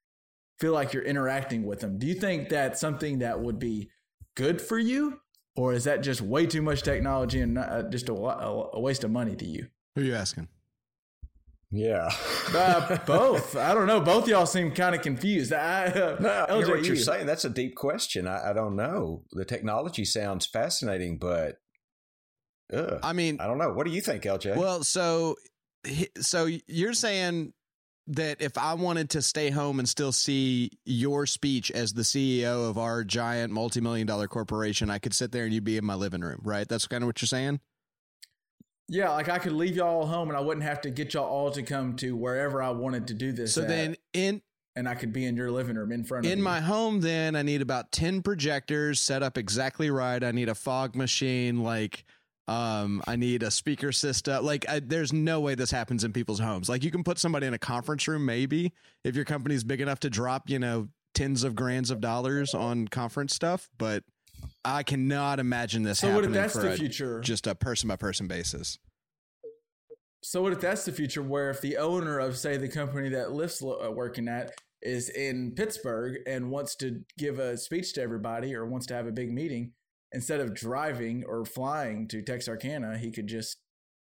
feel 0.59 0.73
like 0.73 0.95
you're 0.95 1.03
interacting 1.03 1.65
with 1.65 1.81
them. 1.81 1.99
Do 1.99 2.07
you 2.07 2.15
think 2.15 2.49
that's 2.49 2.81
something 2.81 3.19
that 3.19 3.41
would 3.41 3.59
be 3.59 3.91
good 4.35 4.61
for 4.61 4.79
you? 4.79 5.21
Or 5.55 5.75
is 5.75 5.85
that 5.85 6.03
just 6.03 6.23
way 6.23 6.47
too 6.47 6.63
much 6.63 6.83
technology 6.83 7.41
and 7.41 7.55
not, 7.55 7.69
uh, 7.69 7.83
just 7.91 8.09
a, 8.09 8.15
a 8.15 8.81
waste 8.81 9.05
of 9.05 9.11
money 9.11 9.37
to 9.37 9.45
you? 9.45 9.67
Who 9.95 10.01
are 10.01 10.05
you 10.05 10.15
asking 10.15 10.49
yeah. 11.73 12.11
uh, 12.55 12.99
both. 13.07 13.57
I 13.57 13.75
don't 13.75 13.87
know. 13.87 14.01
Both 14.01 14.29
y'all 14.29 14.47
seem 14.47 14.73
kind 14.73 14.95
of 14.95 15.01
confused. 15.01 15.53
I, 15.53 15.87
uh, 15.87 16.17
no, 16.21 16.47
LJ, 16.49 16.69
what 16.69 16.85
you're 16.85 16.97
saying. 16.97 17.27
That's 17.27 17.47
a 17.47 17.51
deep 17.51 17.75
question. 17.75 18.27
I, 18.27 18.51
I, 18.51 18.53
don't 18.53 18.77
know. 18.77 19.25
The 19.33 19.47
technology 19.47 20.05
sounds 20.05 20.47
fascinating, 20.47 21.19
but 21.19 21.57
ugh, 22.73 23.01
I 23.03 23.15
mean, 23.15 23.39
I 23.41 23.47
don't 23.47 23.59
know. 23.59 23.73
What 23.73 23.87
do 23.87 23.93
you 23.93 24.03
think, 24.03 24.25
LJ? 24.25 24.57
Well, 24.57 24.85
so 24.85 25.37
so 26.21 26.49
you're 26.69 26.93
saying 26.93 27.55
that 28.09 28.43
if 28.43 28.59
I 28.59 28.75
wanted 28.75 29.11
to 29.11 29.23
stay 29.23 29.51
home 29.51 29.79
and 29.79 29.89
still 29.89 30.13
see 30.13 30.71
your 30.85 31.25
speech 31.25 31.71
as 31.71 31.93
the 31.95 32.03
CEO 32.03 32.69
of 32.69 32.77
our 32.77 33.05
giant 33.05 33.53
multi-million 33.53 34.07
dollar 34.07 34.29
corporation, 34.29 34.91
I 34.91 34.99
could 34.99 35.15
sit 35.15 35.33
there 35.33 35.45
and 35.45 35.55
you'd 35.55 35.65
be 35.65 35.79
in 35.79 35.85
my 35.85 35.95
living 35.95 36.21
room, 36.21 36.41
right? 36.43 36.69
That's 36.69 36.87
kind 36.87 37.03
of 37.03 37.07
what 37.07 37.23
you're 37.23 37.29
saying. 37.29 37.61
Yeah, 38.89 39.11
like 39.11 39.29
I 39.29 39.39
could 39.39 39.53
leave 39.53 39.77
y'all 39.77 40.07
home 40.07 40.29
and 40.29 40.37
I 40.37 40.41
wouldn't 40.41 40.65
have 40.65 40.81
to 40.83 40.91
get 40.91 41.15
y'all 41.15 41.25
all 41.25 41.51
to 41.53 41.63
come 41.63 41.97
to 41.97 42.17
wherever 42.17 42.63
I 42.63 42.71
wanted 42.71 43.07
to 43.09 43.15
do 43.15 43.33
this. 43.33 43.55
So 43.55 43.63
at, 43.63 43.69
then 43.69 43.97
in 44.13 44.43
and 44.75 44.89
I 44.89 44.95
could 44.95 45.13
be 45.13 45.27
in 45.27 45.37
your 45.37 45.51
living 45.51 45.77
room 45.77 45.93
in 45.93 46.03
front 46.05 46.25
of 46.25 46.33
In 46.33 46.39
you. 46.39 46.45
my 46.45 46.61
home 46.61 47.01
then 47.01 47.37
I 47.37 47.43
need 47.43 47.63
about 47.63 47.93
10 47.93 48.23
projectors 48.23 49.01
set 49.01 49.23
up 49.23 49.37
exactly 49.37 49.91
right. 49.91 50.23
I 50.23 50.33
need 50.33 50.49
a 50.49 50.55
fog 50.55 50.97
machine 50.97 51.63
like 51.63 52.05
um 52.49 53.03
I 53.07 53.17
need 53.17 53.43
a 53.43 53.51
speaker 53.51 53.93
system. 53.93 54.45
Like 54.45 54.69
I, 54.69 54.81
there's 54.81 55.13
no 55.13 55.41
way 55.41 55.55
this 55.55 55.71
happens 55.71 56.05
in 56.05 56.13
people's 56.13 56.41
homes. 56.41 56.69
Like 56.69 56.83
you 56.83 56.91
can 56.91 57.05
put 57.05 57.19
somebody 57.19 57.47
in 57.47 57.55
a 57.55 57.59
conference 57.59 58.09
room 58.09 58.27
maybe 58.27 58.73
if 59.05 59.15
your 59.15 59.25
company's 59.25 59.65
big 59.65 59.81
enough 59.81 60.01
to 60.01 60.11
drop, 60.11 60.51
you 60.51 60.59
know, 60.59 60.89
tens 61.15 61.45
of 61.45 61.55
grands 61.55 61.91
of 61.91 62.01
dollars 62.01 62.55
on 62.55 62.89
conference 62.89 63.35
stuff, 63.35 63.69
but 63.79 64.03
I 64.65 64.83
cannot 64.83 65.41
imagine 65.41 65.83
this 65.83 66.01
so 66.01 66.09
happening 66.09 66.31
what 66.31 66.37
if 66.37 66.53
that's 66.53 66.65
the 66.65 66.73
a, 66.73 66.77
future? 66.77 67.21
Just 67.21 67.47
a 67.47 67.55
person 67.55 67.89
by 67.89 67.97
person 67.97 68.27
basis. 68.27 68.79
So 70.23 70.43
what 70.43 70.53
if 70.53 70.61
that's 70.61 70.85
the 70.85 70.93
future? 70.93 71.23
Where 71.23 71.51
if 71.51 71.61
the 71.61 71.79
owner 71.79 72.19
of 72.19 72.37
say 72.37 72.57
the 72.57 72.69
company 72.69 73.09
that 73.11 73.29
Lyft's 73.29 73.63
uh, 73.63 73.91
working 73.91 74.29
at 74.29 74.53
is 74.81 75.09
in 75.09 75.53
Pittsburgh 75.57 76.19
and 76.27 76.51
wants 76.51 76.77
to 76.77 77.01
give 77.19 77.39
a 77.39 77.57
speech 77.57 77.93
to 77.95 78.03
everybody 78.03 78.55
or 78.55 78.67
wants 78.67 78.87
to 78.87 78.95
have 78.95 79.07
a 79.07 79.13
big 79.13 79.33
meeting, 79.33 79.73
instead 80.13 80.41
of 80.41 80.55
driving 80.55 81.25
or 81.27 81.45
flying 81.45 82.07
to 82.09 82.23
Texarkana, 82.23 82.99
he 82.99 83.11
could 83.11 83.27
just 83.27 83.59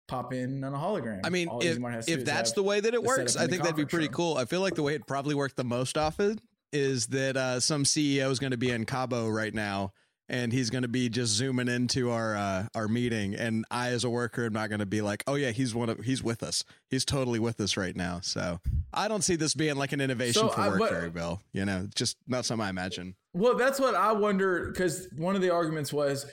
pop 0.08 0.34
in 0.34 0.64
on 0.64 0.74
a 0.74 0.78
hologram. 0.78 1.22
I 1.24 1.30
mean, 1.30 1.48
All 1.48 1.62
if, 1.62 1.78
if 2.10 2.26
that's 2.26 2.54
the 2.54 2.64
way 2.64 2.80
that 2.80 2.94
it 2.94 3.04
works, 3.04 3.38
I 3.38 3.48
think 3.48 3.62
that'd 3.62 3.78
be 3.78 3.86
pretty 3.86 4.08
room. 4.08 4.16
cool. 4.16 4.38
I 4.38 4.46
feel 4.46 4.62
like 4.62 4.76
the 4.76 4.84
way 4.84 4.96
it 4.96 5.08
probably 5.08 5.36
worked 5.36 5.56
the 5.56 5.64
most 5.64 5.98
often 5.98 6.40
is 6.74 7.08
that 7.08 7.38
uh, 7.38 7.60
some 7.60 7.84
CEO 7.84 8.30
is 8.32 8.40
going 8.40 8.52
to 8.52 8.58
be 8.58 8.72
in 8.72 8.86
Cabo 8.86 9.30
right 9.30 9.54
now 9.54 9.94
and 10.30 10.54
he's 10.54 10.70
going 10.70 10.84
to 10.84 10.88
be 10.88 11.10
just 11.10 11.34
zooming 11.34 11.68
into 11.68 12.12
our 12.12 12.36
uh, 12.36 12.68
our 12.76 12.88
meeting 12.88 13.36
and 13.36 13.66
I 13.72 13.90
as 13.90 14.04
a 14.04 14.10
worker 14.10 14.46
am 14.46 14.54
not 14.54 14.70
going 14.70 14.80
to 14.80 14.86
be 14.86 15.02
like 15.02 15.24
oh 15.28 15.36
yeah 15.36 15.52
he's 15.52 15.74
one 15.76 15.90
of 15.90 16.00
he's 16.00 16.24
with 16.24 16.44
us 16.44 16.64
he's 16.90 17.04
totally 17.04 17.40
with 17.40 17.60
us 17.60 17.76
right 17.76 17.96
now 17.96 18.20
so 18.22 18.60
I 18.94 19.08
don't 19.08 19.24
see 19.24 19.36
this 19.36 19.54
being 19.54 19.76
like 19.76 19.92
an 19.92 20.02
innovation 20.02 20.42
so, 20.42 20.50
for 20.50 20.80
work 20.80 20.92
very 20.92 21.10
Bill 21.10 21.42
you 21.52 21.66
know 21.66 21.88
just 21.96 22.18
not 22.28 22.46
something 22.46 22.66
I 22.66 22.70
imagine 22.70 23.16
well 23.34 23.58
that's 23.58 23.80
what 23.80 23.96
I 23.96 24.12
wonder 24.14 24.70
because 24.72 25.08
one 25.18 25.36
of 25.36 25.42
the 25.42 25.50
arguments 25.50 25.92
was 25.92 26.26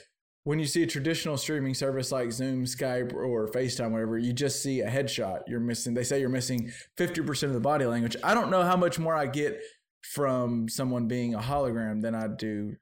when 0.43 0.59
you 0.59 0.65
see 0.65 0.81
a 0.81 0.87
traditional 0.87 1.35
streaming 1.35 1.73
service 1.73 2.09
like 2.09 2.31
Zoom, 2.31 2.63
Skype, 2.63 3.13
or 3.13 3.49
FaceTime, 3.49 3.91
whatever, 3.91 4.17
you 4.17 4.31
just 4.31 4.63
see 4.63 4.79
a 4.79 4.89
headshot. 4.89 5.41
You're 5.45 5.59
missing. 5.59 5.93
They 5.93 6.05
say 6.05 6.21
you're 6.21 6.29
missing 6.29 6.71
fifty 6.95 7.21
percent 7.21 7.49
of 7.49 7.53
the 7.53 7.59
body 7.59 7.83
language. 7.83 8.15
I 8.23 8.33
don't 8.33 8.49
know 8.49 8.63
how 8.63 8.77
much 8.77 8.97
more 8.97 9.13
I 9.13 9.25
get 9.25 9.59
from 10.03 10.69
someone 10.69 11.09
being 11.09 11.33
a 11.33 11.39
hologram 11.39 12.01
than 12.01 12.15
I 12.15 12.27
do 12.29 12.77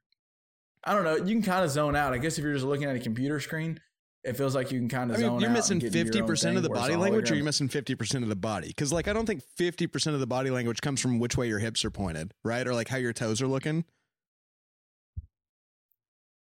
I 0.86 0.94
don't 0.94 1.04
know. 1.04 1.16
You 1.16 1.34
can 1.34 1.42
kind 1.42 1.64
of 1.64 1.70
zone 1.70 1.96
out. 1.96 2.12
I 2.12 2.18
guess 2.18 2.38
if 2.38 2.44
you're 2.44 2.54
just 2.54 2.64
looking 2.64 2.84
at 2.84 2.94
a 2.94 3.00
computer 3.00 3.40
screen, 3.40 3.80
it 4.26 4.36
feels 4.36 4.54
like 4.54 4.72
you 4.72 4.78
can 4.78 4.88
kind 4.88 5.10
of 5.10 5.18
I 5.18 5.20
mean, 5.20 5.40
you're 5.40 5.50
missing 5.50 5.80
50% 5.80 6.56
of 6.56 6.62
the 6.62 6.68
body 6.68 6.96
language 6.96 7.30
or 7.30 7.36
you're 7.36 7.44
missing 7.44 7.68
50% 7.68 8.22
of 8.22 8.28
the 8.28 8.36
body 8.36 8.68
because 8.68 8.92
like 8.92 9.08
i 9.08 9.12
don't 9.12 9.26
think 9.26 9.42
50% 9.58 10.14
of 10.14 10.20
the 10.20 10.26
body 10.26 10.50
language 10.50 10.80
comes 10.80 11.00
from 11.00 11.18
which 11.18 11.36
way 11.36 11.48
your 11.48 11.60
hips 11.60 11.84
are 11.84 11.90
pointed 11.90 12.32
right 12.44 12.66
or 12.66 12.74
like 12.74 12.88
how 12.88 12.96
your 12.96 13.12
toes 13.12 13.40
are 13.40 13.46
looking 13.46 13.84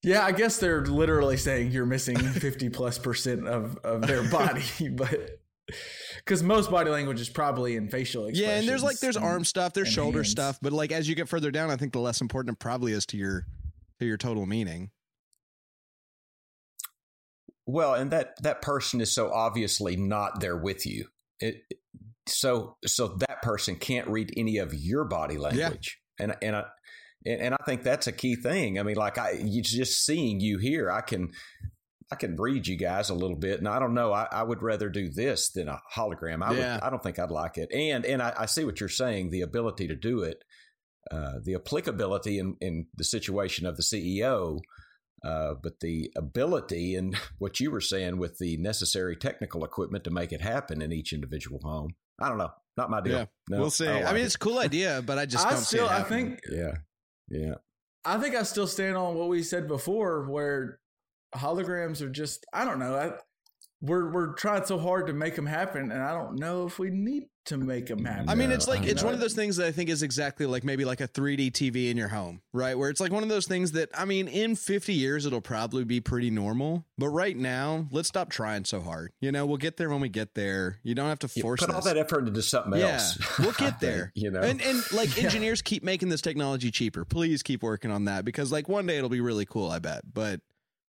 yeah 0.01 0.25
i 0.25 0.31
guess 0.31 0.57
they're 0.57 0.85
literally 0.85 1.37
saying 1.37 1.71
you're 1.71 1.85
missing 1.85 2.17
50 2.17 2.69
plus 2.69 2.97
percent 2.97 3.47
of, 3.47 3.77
of 3.83 4.01
their 4.01 4.23
body 4.29 4.63
but 4.91 5.39
because 6.17 6.43
most 6.43 6.69
body 6.69 6.89
language 6.89 7.19
is 7.19 7.29
probably 7.29 7.75
in 7.75 7.87
facial 7.87 8.25
expressions 8.25 8.53
yeah 8.53 8.59
and 8.59 8.67
there's 8.67 8.83
like 8.83 8.99
there's 8.99 9.17
arm 9.17 9.43
stuff 9.43 9.73
there's 9.73 9.87
shoulder 9.87 10.19
hands. 10.19 10.31
stuff 10.31 10.59
but 10.61 10.73
like 10.73 10.91
as 10.91 11.07
you 11.07 11.15
get 11.15 11.29
further 11.29 11.51
down 11.51 11.69
i 11.69 11.75
think 11.75 11.93
the 11.93 11.99
less 11.99 12.21
important 12.21 12.55
it 12.55 12.59
probably 12.59 12.93
is 12.93 13.05
to 13.05 13.17
your 13.17 13.45
to 13.99 14.05
your 14.05 14.17
total 14.17 14.45
meaning. 14.45 14.91
Well, 17.65 17.95
and 17.95 18.11
that 18.11 18.41
that 18.43 18.61
person 18.61 19.01
is 19.01 19.11
so 19.11 19.31
obviously 19.31 19.95
not 19.95 20.39
there 20.39 20.57
with 20.57 20.85
you. 20.85 21.07
It, 21.39 21.63
so 22.27 22.77
so 22.85 23.17
that 23.19 23.41
person 23.41 23.75
can't 23.75 24.07
read 24.07 24.33
any 24.37 24.57
of 24.57 24.73
your 24.73 25.05
body 25.05 25.37
language. 25.37 25.99
Yeah. 26.19 26.23
And 26.23 26.35
and 26.41 26.55
I 26.55 26.63
and, 27.25 27.41
and 27.41 27.55
I 27.55 27.63
think 27.65 27.83
that's 27.83 28.07
a 28.07 28.11
key 28.11 28.35
thing. 28.35 28.79
I 28.79 28.83
mean, 28.83 28.95
like 28.95 29.17
I 29.17 29.31
you 29.43 29.61
just 29.63 30.05
seeing 30.05 30.39
you 30.39 30.59
here, 30.59 30.91
I 30.91 31.01
can 31.01 31.31
I 32.11 32.15
can 32.15 32.35
read 32.35 32.67
you 32.67 32.77
guys 32.77 33.09
a 33.09 33.15
little 33.15 33.35
bit, 33.35 33.57
and 33.57 33.67
I 33.67 33.79
don't 33.79 33.95
know. 33.95 34.13
I, 34.13 34.27
I 34.31 34.43
would 34.43 34.61
rather 34.61 34.89
do 34.89 35.09
this 35.09 35.49
than 35.49 35.67
a 35.67 35.81
hologram. 35.95 36.43
I 36.43 36.53
yeah. 36.53 36.75
would, 36.75 36.83
I 36.83 36.89
don't 36.91 37.01
think 37.01 37.17
I'd 37.17 37.31
like 37.31 37.57
it. 37.57 37.71
And 37.73 38.05
and 38.05 38.21
I, 38.21 38.33
I, 38.37 38.45
see 38.45 38.63
what 38.63 38.79
you're 38.79 38.89
saying. 38.89 39.31
The 39.31 39.41
ability 39.41 39.87
to 39.87 39.95
do 39.95 40.21
it 40.21 40.43
uh, 41.11 41.33
the 41.43 41.55
applicability 41.55 42.39
in, 42.39 42.55
in 42.61 42.87
the 42.95 43.03
situation 43.03 43.65
of 43.65 43.77
the 43.77 43.83
CEO, 43.83 44.59
uh, 45.23 45.53
but 45.61 45.79
the 45.79 46.11
ability 46.15 46.95
and 46.95 47.17
what 47.39 47.59
you 47.59 47.71
were 47.71 47.81
saying 47.81 48.17
with 48.17 48.37
the 48.37 48.57
necessary 48.57 49.15
technical 49.15 49.63
equipment 49.63 50.03
to 50.03 50.11
make 50.11 50.31
it 50.31 50.41
happen 50.41 50.81
in 50.81 50.91
each 50.91 51.13
individual 51.13 51.59
home. 51.63 51.95
I 52.19 52.29
don't 52.29 52.37
know. 52.37 52.51
Not 52.77 52.89
my 52.89 53.01
deal. 53.01 53.19
Yeah, 53.19 53.25
no, 53.49 53.59
we'll 53.59 53.69
see. 53.69 53.87
I, 53.87 53.95
like 53.95 54.05
I 54.05 54.11
mean, 54.13 54.21
it. 54.21 54.25
it's 54.25 54.35
a 54.35 54.39
cool 54.39 54.59
idea, 54.59 55.01
but 55.05 55.17
I 55.17 55.25
just 55.25 55.45
I 55.45 55.51
don't 55.51 55.61
still, 55.61 55.87
I 55.87 56.03
think. 56.03 56.41
Yeah, 56.51 56.73
yeah. 57.29 57.55
I 58.03 58.17
think 58.17 58.35
I 58.35 58.43
still 58.43 58.67
stand 58.67 58.97
on 58.97 59.15
what 59.15 59.29
we 59.29 59.43
said 59.43 59.67
before, 59.67 60.29
where 60.29 60.79
holograms 61.33 62.01
are 62.01 62.09
just 62.09 62.45
I 62.53 62.65
don't 62.65 62.79
know. 62.79 62.95
I, 62.95 63.11
we're 63.85 64.09
we're 64.09 64.33
trying 64.33 64.65
so 64.65 64.77
hard 64.77 65.07
to 65.07 65.13
make 65.13 65.35
them 65.35 65.45
happen, 65.45 65.91
and 65.91 66.01
I 66.01 66.13
don't 66.13 66.37
know 66.39 66.65
if 66.65 66.79
we 66.79 66.89
need 66.89 67.25
to 67.45 67.57
make 67.57 67.85
them 67.85 68.03
happen. 68.03 68.27
I 68.27 68.35
mean, 68.35 68.51
it's 68.51 68.67
like 68.67 68.83
it's 68.83 69.01
know. 69.01 69.07
one 69.07 69.13
of 69.13 69.19
those 69.19 69.33
things 69.33 69.57
that 69.57 69.67
I 69.67 69.71
think 69.71 69.89
is 69.89 70.01
exactly 70.01 70.45
like 70.45 70.63
maybe 70.63 70.83
like 70.83 71.01
a 71.01 71.07
3D 71.07 71.51
TV 71.51 71.91
in 71.91 71.97
your 71.97 72.07
home, 72.07 72.41
right? 72.53 72.77
Where 72.77 72.89
it's 72.89 72.99
like 72.99 73.11
one 73.11 73.23
of 73.23 73.29
those 73.29 73.47
things 73.47 73.73
that 73.73 73.89
I 73.93 74.05
mean, 74.05 74.27
in 74.27 74.55
50 74.55 74.93
years 74.93 75.25
it'll 75.25 75.41
probably 75.41 75.83
be 75.83 76.01
pretty 76.01 76.31
normal, 76.31 76.85
but 76.97 77.09
right 77.09 77.37
now, 77.37 77.87
let's 77.91 78.07
stop 78.07 78.29
trying 78.29 78.65
so 78.65 78.81
hard. 78.81 79.11
You 79.21 79.31
know, 79.31 79.45
we'll 79.45 79.57
get 79.57 79.77
there 79.77 79.89
when 79.89 80.01
we 80.01 80.09
get 80.09 80.33
there. 80.33 80.79
You 80.83 80.95
don't 80.95 81.09
have 81.09 81.19
to 81.19 81.29
You 81.33 81.41
force 81.43 81.61
put 81.61 81.73
all 81.73 81.81
that 81.81 81.97
effort 81.97 82.27
into 82.27 82.41
something 82.41 82.79
yeah, 82.79 82.93
else. 82.93 83.19
we'll 83.39 83.51
get 83.53 83.79
there. 83.79 84.11
you 84.15 84.31
know, 84.31 84.41
and 84.41 84.61
and 84.61 84.83
like 84.91 85.17
engineers 85.23 85.61
keep 85.61 85.83
making 85.83 86.09
this 86.09 86.21
technology 86.21 86.71
cheaper. 86.71 87.05
Please 87.05 87.43
keep 87.43 87.61
working 87.61 87.91
on 87.91 88.05
that 88.05 88.25
because 88.25 88.51
like 88.51 88.67
one 88.67 88.85
day 88.85 88.97
it'll 88.97 89.09
be 89.09 89.21
really 89.21 89.45
cool. 89.45 89.69
I 89.69 89.79
bet, 89.79 90.01
but 90.11 90.41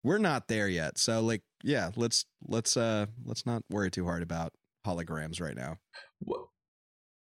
we're 0.05 0.19
not 0.19 0.49
there 0.49 0.69
yet. 0.69 0.99
So 0.99 1.21
like, 1.21 1.43
yeah, 1.63 1.91
let's 1.97 2.25
let's 2.47 2.77
uh 2.77 3.07
let's 3.25 3.47
not 3.47 3.63
worry 3.71 3.91
too 3.91 4.05
hard 4.05 4.23
about 4.23 4.53
holograms 4.87 5.41
right 5.41 5.57
now. 5.57 5.77
Well- 6.21 6.51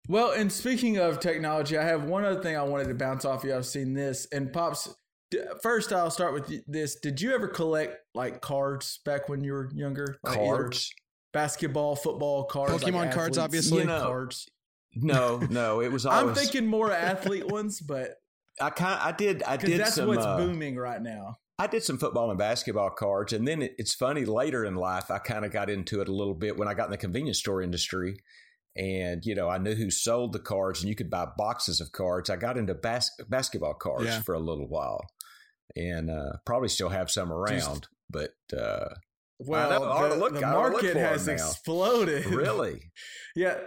Well, 0.09 0.31
and 0.31 0.51
speaking 0.51 0.97
of 0.97 1.19
technology, 1.21 1.77
I 1.77 1.83
have 1.85 2.03
one 2.03 2.25
other 2.25 2.41
thing 2.41 2.57
I 2.57 2.63
wanted 2.63 2.89
to 2.89 2.93
bounce 2.95 3.23
off 3.23 3.43
you. 3.45 3.55
I've 3.55 3.65
seen 3.65 3.93
this, 3.93 4.27
and 4.33 4.51
pops. 4.51 4.93
First, 5.61 5.93
I'll 5.93 6.11
start 6.11 6.33
with 6.33 6.61
this. 6.67 6.95
Did 6.99 7.21
you 7.21 7.33
ever 7.33 7.47
collect 7.47 7.95
like 8.13 8.41
cards 8.41 8.99
back 9.05 9.29
when 9.29 9.43
you 9.43 9.53
were 9.53 9.69
younger? 9.73 10.17
Like 10.23 10.37
cards. 10.37 10.91
basketball, 11.31 11.95
football 11.95 12.43
cards, 12.43 12.83
like 12.83 12.93
Pokemon 12.93 13.13
cards, 13.13 13.37
obviously. 13.37 13.79
You 13.79 13.85
know, 13.87 14.01
cards. 14.01 14.47
No, 14.95 15.37
no, 15.49 15.81
it 15.81 15.91
was 15.91 16.05
always. 16.05 16.29
I'm 16.29 16.35
thinking 16.35 16.67
more 16.67 16.91
athlete 16.91 17.47
ones, 17.47 17.79
but 17.79 18.09
I 18.61 18.69
kind. 18.71 18.99
I 19.01 19.11
did. 19.13 19.41
I 19.43 19.55
because 19.57 19.69
did 19.69 19.79
that's 19.79 19.95
some. 19.95 20.07
what's 20.07 20.25
uh, 20.25 20.37
booming 20.37 20.75
right 20.75 21.01
now. 21.01 21.37
I 21.59 21.67
did 21.67 21.83
some 21.83 21.97
football 21.99 22.29
and 22.29 22.39
basketball 22.39 22.89
cards, 22.89 23.31
and 23.31 23.47
then 23.47 23.61
it, 23.61 23.75
it's 23.77 23.93
funny. 23.93 24.25
Later 24.25 24.65
in 24.65 24.75
life, 24.75 25.11
I 25.11 25.19
kind 25.19 25.45
of 25.45 25.51
got 25.51 25.69
into 25.69 26.01
it 26.01 26.07
a 26.07 26.13
little 26.13 26.33
bit 26.33 26.57
when 26.57 26.67
I 26.67 26.73
got 26.73 26.85
in 26.85 26.91
the 26.91 26.97
convenience 26.97 27.39
store 27.39 27.61
industry, 27.61 28.17
and 28.75 29.23
you 29.23 29.35
know, 29.35 29.49
I 29.49 29.59
knew 29.59 29.75
who 29.75 29.91
sold 29.91 30.33
the 30.33 30.39
cards, 30.39 30.81
and 30.81 30.89
you 30.89 30.95
could 30.95 31.09
buy 31.11 31.27
boxes 31.37 31.79
of 31.79 31.91
cards. 31.91 32.29
I 32.29 32.37
got 32.37 32.57
into 32.57 32.73
bas- 32.73 33.15
basketball 33.29 33.75
cards 33.75 34.05
Yeah. 34.05 34.21
for 34.21 34.33
a 34.33 34.39
little 34.39 34.67
while, 34.67 35.01
and 35.75 36.09
uh, 36.09 36.37
probably 36.45 36.69
still 36.69 36.89
have 36.89 37.11
some 37.11 37.31
around. 37.31 37.87
But 38.09 38.31
uh, 38.57 38.89
Well. 39.39 40.09
The, 40.09 40.15
look- 40.17 40.33
the 40.33 40.41
market 40.41 40.95
has 40.95 41.27
exploded. 41.27 42.25
really, 42.27 42.91
Yeah. 43.35 43.57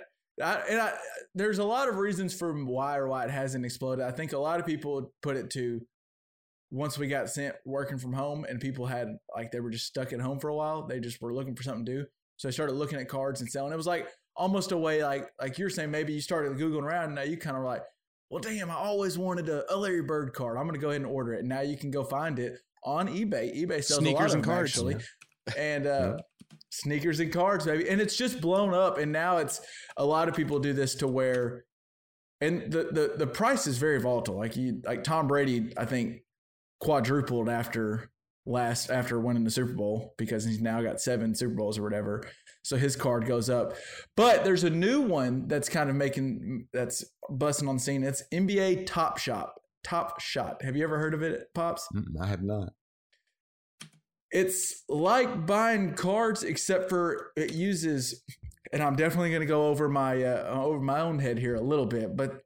I, 0.43 0.55
and 0.68 0.80
I, 0.80 0.93
there's 1.34 1.59
a 1.61 1.64
lot 1.64 1.89
of 1.89 1.97
reasons 1.97 2.37
for 2.39 2.53
why 2.53 2.99
or 2.99 3.09
why 3.09 3.24
it 3.24 3.30
hasn't 3.30 3.64
exploded. 3.64 4.05
I 4.05 4.11
think 4.11 4.32
a 4.34 4.39
lot 4.39 4.61
of 4.61 4.66
people 4.66 5.14
put 5.22 5.37
it 5.39 5.49
to 5.53 5.80
once 6.70 6.98
we 6.98 7.06
got 7.06 7.30
sent 7.30 7.54
working 7.64 7.98
from 7.98 8.12
home 8.12 8.44
and 8.48 8.60
people 8.60 8.86
had 8.86 9.16
like 9.34 9.52
they 9.52 9.60
were 9.60 9.70
just 9.70 9.86
stuck 9.86 10.12
at 10.12 10.20
home 10.20 10.38
for 10.38 10.48
a 10.48 10.54
while, 10.54 10.86
they 10.86 11.00
just 11.00 11.20
were 11.20 11.34
looking 11.34 11.54
for 11.54 11.62
something 11.62 11.84
to 11.86 11.92
do. 11.92 12.06
So 12.36 12.48
I 12.48 12.52
started 12.52 12.74
looking 12.74 12.98
at 12.98 13.08
cards 13.08 13.40
and 13.40 13.50
selling. 13.50 13.72
It 13.72 13.76
was 13.76 13.86
like 13.86 14.08
almost 14.36 14.72
a 14.72 14.76
way 14.76 15.02
like 15.02 15.28
like 15.40 15.58
you're 15.58 15.70
saying 15.70 15.90
maybe 15.90 16.12
you 16.12 16.20
started 16.20 16.58
googling 16.58 16.82
around 16.82 17.06
and 17.06 17.14
now 17.14 17.22
you 17.22 17.36
kind 17.36 17.56
of 17.56 17.62
like, 17.62 17.82
well 18.30 18.40
damn, 18.40 18.70
I 18.70 18.74
always 18.74 19.16
wanted 19.16 19.48
a, 19.48 19.72
a 19.72 19.76
Larry 19.76 20.02
Bird 20.02 20.32
card. 20.34 20.56
I'm 20.56 20.64
going 20.64 20.74
to 20.74 20.80
go 20.80 20.90
ahead 20.90 21.02
and 21.02 21.10
order 21.10 21.34
it. 21.34 21.40
And 21.40 21.48
now 21.48 21.60
you 21.60 21.76
can 21.76 21.90
go 21.90 22.04
find 22.04 22.38
it 22.38 22.58
on 22.84 23.08
eBay. 23.08 23.56
eBay 23.56 23.82
sells 23.82 24.00
Sneakers 24.00 24.34
and 24.34 24.44
cards. 24.44 24.72
actually. 24.72 24.96
And 25.56 25.86
uh 25.86 26.16
sneakers 26.70 27.20
and 27.20 27.32
cards, 27.32 27.64
baby. 27.64 27.88
And 27.88 28.00
it's 28.00 28.16
just 28.16 28.40
blown 28.40 28.74
up. 28.74 28.98
And 28.98 29.12
now 29.12 29.38
it's 29.38 29.60
a 29.96 30.04
lot 30.04 30.28
of 30.28 30.34
people 30.34 30.58
do 30.58 30.72
this 30.72 30.94
to 30.96 31.08
where, 31.08 31.64
and 32.40 32.70
the 32.70 32.88
the 32.92 33.14
the 33.16 33.26
price 33.26 33.66
is 33.66 33.78
very 33.78 34.00
volatile. 34.00 34.36
Like 34.36 34.56
you, 34.56 34.82
like 34.84 35.04
Tom 35.04 35.26
Brady, 35.26 35.72
I 35.76 35.84
think 35.86 36.20
quadrupled 36.81 37.49
after 37.49 38.11
last 38.47 38.91
after 38.91 39.18
winning 39.18 39.45
the 39.45 39.51
Super 39.51 39.72
Bowl 39.72 40.14
because 40.16 40.45
he's 40.45 40.61
now 40.61 40.81
got 40.81 41.01
seven 41.01 41.35
Super 41.35 41.55
Bowls 41.55 41.79
or 41.79 41.83
whatever. 41.83 42.24
So 42.62 42.77
his 42.77 42.97
card 42.97 43.27
goes 43.27 43.51
up. 43.51 43.74
But 44.16 44.45
there's 44.45 44.64
a 44.64 44.70
new 44.70 45.03
one 45.03 45.49
that's 45.49 45.68
kind 45.68 45.91
of 45.91 45.97
making 45.97 46.68
that's 46.72 47.05
busting 47.29 47.68
on 47.68 47.77
the 47.77 47.83
scene. 47.83 48.03
It's 48.03 48.22
NBA 48.33 48.87
Top 48.87 49.18
Shop. 49.18 49.61
Top 49.85 50.20
Shot. 50.20 50.62
Have 50.62 50.77
you 50.77 50.85
ever 50.85 50.99
heard 50.99 51.14
of 51.14 51.22
it, 51.22 51.49
Pops? 51.55 51.87
Mm, 51.95 52.20
I 52.20 52.27
have 52.27 52.43
not. 52.43 52.72
It's 54.33 54.83
like 54.89 55.47
buying 55.47 55.95
cards, 55.95 56.43
except 56.43 56.89
for 56.89 57.33
it 57.37 57.53
uses, 57.53 58.22
and 58.72 58.83
I'm 58.83 58.97
definitely 58.97 59.31
going 59.31 59.41
to 59.41 59.47
go 59.47 59.68
over 59.68 59.89
my 59.89 60.22
uh, 60.24 60.61
over 60.61 60.81
my 60.81 61.01
own 61.01 61.20
head 61.20 61.39
here 61.39 61.55
a 61.55 61.61
little 61.61 61.87
bit, 61.87 62.16
but 62.16 62.43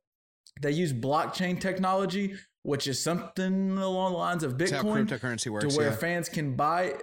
they 0.61 0.71
use 0.73 0.93
blockchain 0.93 1.59
technology, 1.59 2.35
which 2.63 2.87
is 2.87 3.03
something 3.03 3.77
along 3.79 4.13
the 4.13 4.19
lines 4.19 4.43
of 4.43 4.57
Bitcoin, 4.57 5.09
cryptocurrency 5.09 5.61
to 5.61 5.77
where 5.77 5.91
yeah. 5.91 5.97
fans 5.97 6.29
can 6.29 6.57
buy. 6.57 6.95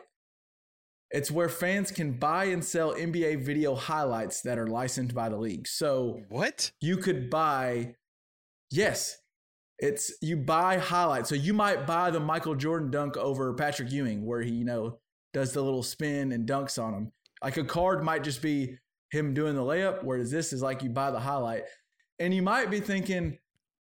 It's 1.09 1.31
where 1.31 1.47
fans 1.47 1.89
can 1.91 2.13
buy 2.13 2.45
and 2.45 2.63
sell 2.63 2.93
NBA 2.93 3.43
video 3.43 3.75
highlights 3.75 4.41
that 4.41 4.59
are 4.59 4.67
licensed 4.67 5.15
by 5.15 5.29
the 5.29 5.37
league. 5.37 5.67
So 5.67 6.21
what? 6.29 6.71
you 6.81 6.97
could 6.97 7.29
buy 7.29 7.95
yes 8.71 9.17
it's 9.79 10.11
you 10.21 10.35
buy 10.35 10.77
highlights 10.77 11.29
so 11.29 11.35
you 11.35 11.53
might 11.53 11.85
buy 11.85 12.09
the 12.09 12.19
michael 12.19 12.55
jordan 12.55 12.89
dunk 12.89 13.15
over 13.17 13.53
patrick 13.53 13.91
ewing 13.91 14.25
where 14.25 14.41
he 14.41 14.51
you 14.51 14.65
know 14.65 14.99
does 15.33 15.53
the 15.53 15.61
little 15.61 15.83
spin 15.83 16.31
and 16.31 16.47
dunks 16.47 16.81
on 16.81 16.93
him 16.93 17.11
like 17.43 17.57
a 17.57 17.63
card 17.63 18.03
might 18.03 18.23
just 18.23 18.41
be 18.41 18.77
him 19.11 19.33
doing 19.33 19.55
the 19.55 19.61
layup 19.61 20.03
whereas 20.03 20.31
this 20.31 20.51
is 20.51 20.61
like 20.61 20.83
you 20.83 20.89
buy 20.89 21.11
the 21.11 21.19
highlight 21.19 21.63
and 22.19 22.33
you 22.33 22.41
might 22.41 22.69
be 22.69 22.79
thinking 22.79 23.37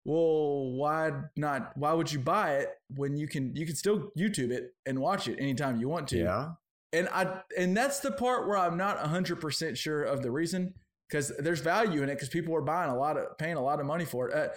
well 0.06 0.72
why 0.72 1.12
not 1.36 1.72
why 1.76 1.92
would 1.92 2.12
you 2.12 2.20
buy 2.20 2.58
it 2.58 2.70
when 2.96 3.18
you 3.18 3.28
can 3.28 3.56
you 3.56 3.66
can 3.66 3.76
still 3.76 4.12
youtube 4.18 4.52
it 4.52 4.74
and 4.86 5.00
watch 5.00 5.28
it 5.28 5.38
anytime 5.40 5.80
you 5.80 5.90
want 5.90 6.08
to 6.08 6.20
Yeah, 6.20 6.50
and 6.94 7.10
I 7.10 7.42
and 7.58 7.76
that's 7.76 8.00
the 8.00 8.12
part 8.12 8.48
where 8.48 8.58
I'm 8.58 8.78
not 8.78 8.98
100% 9.00 9.78
sure 9.78 10.04
of 10.04 10.22
the 10.22 10.32
reason 10.32 10.74
because 11.10 11.32
there's 11.40 11.60
value 11.60 12.02
in 12.02 12.10
it 12.10 12.16
because 12.16 12.30
people 12.30 12.56
are 12.56 12.62
buying 12.62 12.90
a 12.90 12.98
lot 12.98 13.18
of 13.18 13.38
paying 13.38 13.58
a 13.58 13.64
lot 13.64 13.80
of 13.80 13.86
money 13.86 14.06
for 14.06 14.30
it. 14.30 14.36
Uh, 14.36 14.48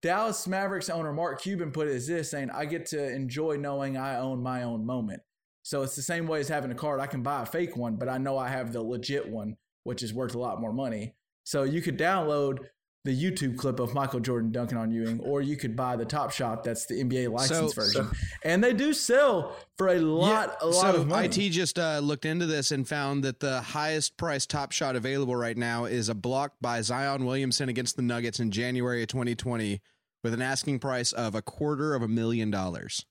Dallas 0.00 0.46
Mavericks 0.46 0.90
owner 0.90 1.12
Mark 1.12 1.42
Cuban 1.42 1.72
put 1.72 1.88
it 1.88 1.94
as 1.94 2.06
this 2.06 2.30
saying, 2.30 2.50
I 2.50 2.66
get 2.66 2.86
to 2.86 3.12
enjoy 3.12 3.56
knowing 3.56 3.96
I 3.96 4.18
own 4.18 4.40
my 4.40 4.62
own 4.62 4.86
moment. 4.86 5.22
So 5.64 5.82
it's 5.82 5.96
the 5.96 6.02
same 6.02 6.28
way 6.28 6.38
as 6.40 6.48
having 6.48 6.70
a 6.70 6.74
card. 6.74 7.00
I 7.00 7.06
can 7.06 7.22
buy 7.22 7.42
a 7.42 7.46
fake 7.46 7.76
one, 7.76 7.96
but 7.96 8.08
I 8.08 8.16
know 8.16 8.38
I 8.38 8.48
have 8.48 8.72
the 8.72 8.80
legit 8.80 9.28
one, 9.28 9.56
which 9.82 10.04
is 10.04 10.14
worth 10.14 10.36
a 10.36 10.38
lot 10.38 10.60
more 10.60 10.72
money. 10.72 11.14
So 11.44 11.64
you 11.64 11.82
could 11.82 11.98
download 11.98 12.60
the 13.04 13.10
YouTube 13.12 13.56
clip 13.56 13.80
of 13.80 13.94
Michael 13.94 14.20
Jordan 14.20 14.50
dunking 14.52 14.76
on 14.76 14.90
Ewing, 14.90 15.20
or 15.20 15.40
you 15.40 15.56
could 15.56 15.74
buy 15.76 15.96
the 15.96 16.04
Top 16.04 16.30
Shot. 16.30 16.64
That's 16.64 16.84
the 16.86 17.00
NBA 17.00 17.30
license 17.30 17.74
So- 17.74 17.80
version, 17.80 18.08
and 18.44 18.62
they 18.62 18.72
do 18.74 18.92
sell 18.92 19.56
for 19.76 19.88
a 19.88 19.98
lot, 19.98 20.56
a 20.60 20.66
lot 20.66 20.94
so 20.94 21.00
of 21.00 21.06
money. 21.06 21.26
IT 21.28 21.50
just 21.50 21.78
uh, 21.78 22.00
looked 22.00 22.24
into 22.24 22.46
this 22.46 22.70
and 22.72 22.86
found 22.86 23.22
that 23.24 23.40
the 23.40 23.60
highest 23.60 24.16
price 24.16 24.46
top 24.46 24.72
shot 24.72 24.96
available 24.96 25.36
right 25.36 25.56
now 25.56 25.84
is 25.84 26.08
a 26.08 26.14
block 26.14 26.54
by 26.60 26.80
Zion 26.82 27.24
Williamson 27.24 27.68
against 27.68 27.96
the 27.96 28.02
Nuggets 28.02 28.40
in 28.40 28.50
January 28.50 29.02
of 29.02 29.08
2020 29.08 29.80
with 30.24 30.34
an 30.34 30.42
asking 30.42 30.80
price 30.80 31.12
of 31.12 31.34
a 31.34 31.42
quarter 31.42 31.94
of 31.94 32.02
a 32.02 32.08
million 32.08 32.50
dollars. 32.50 33.06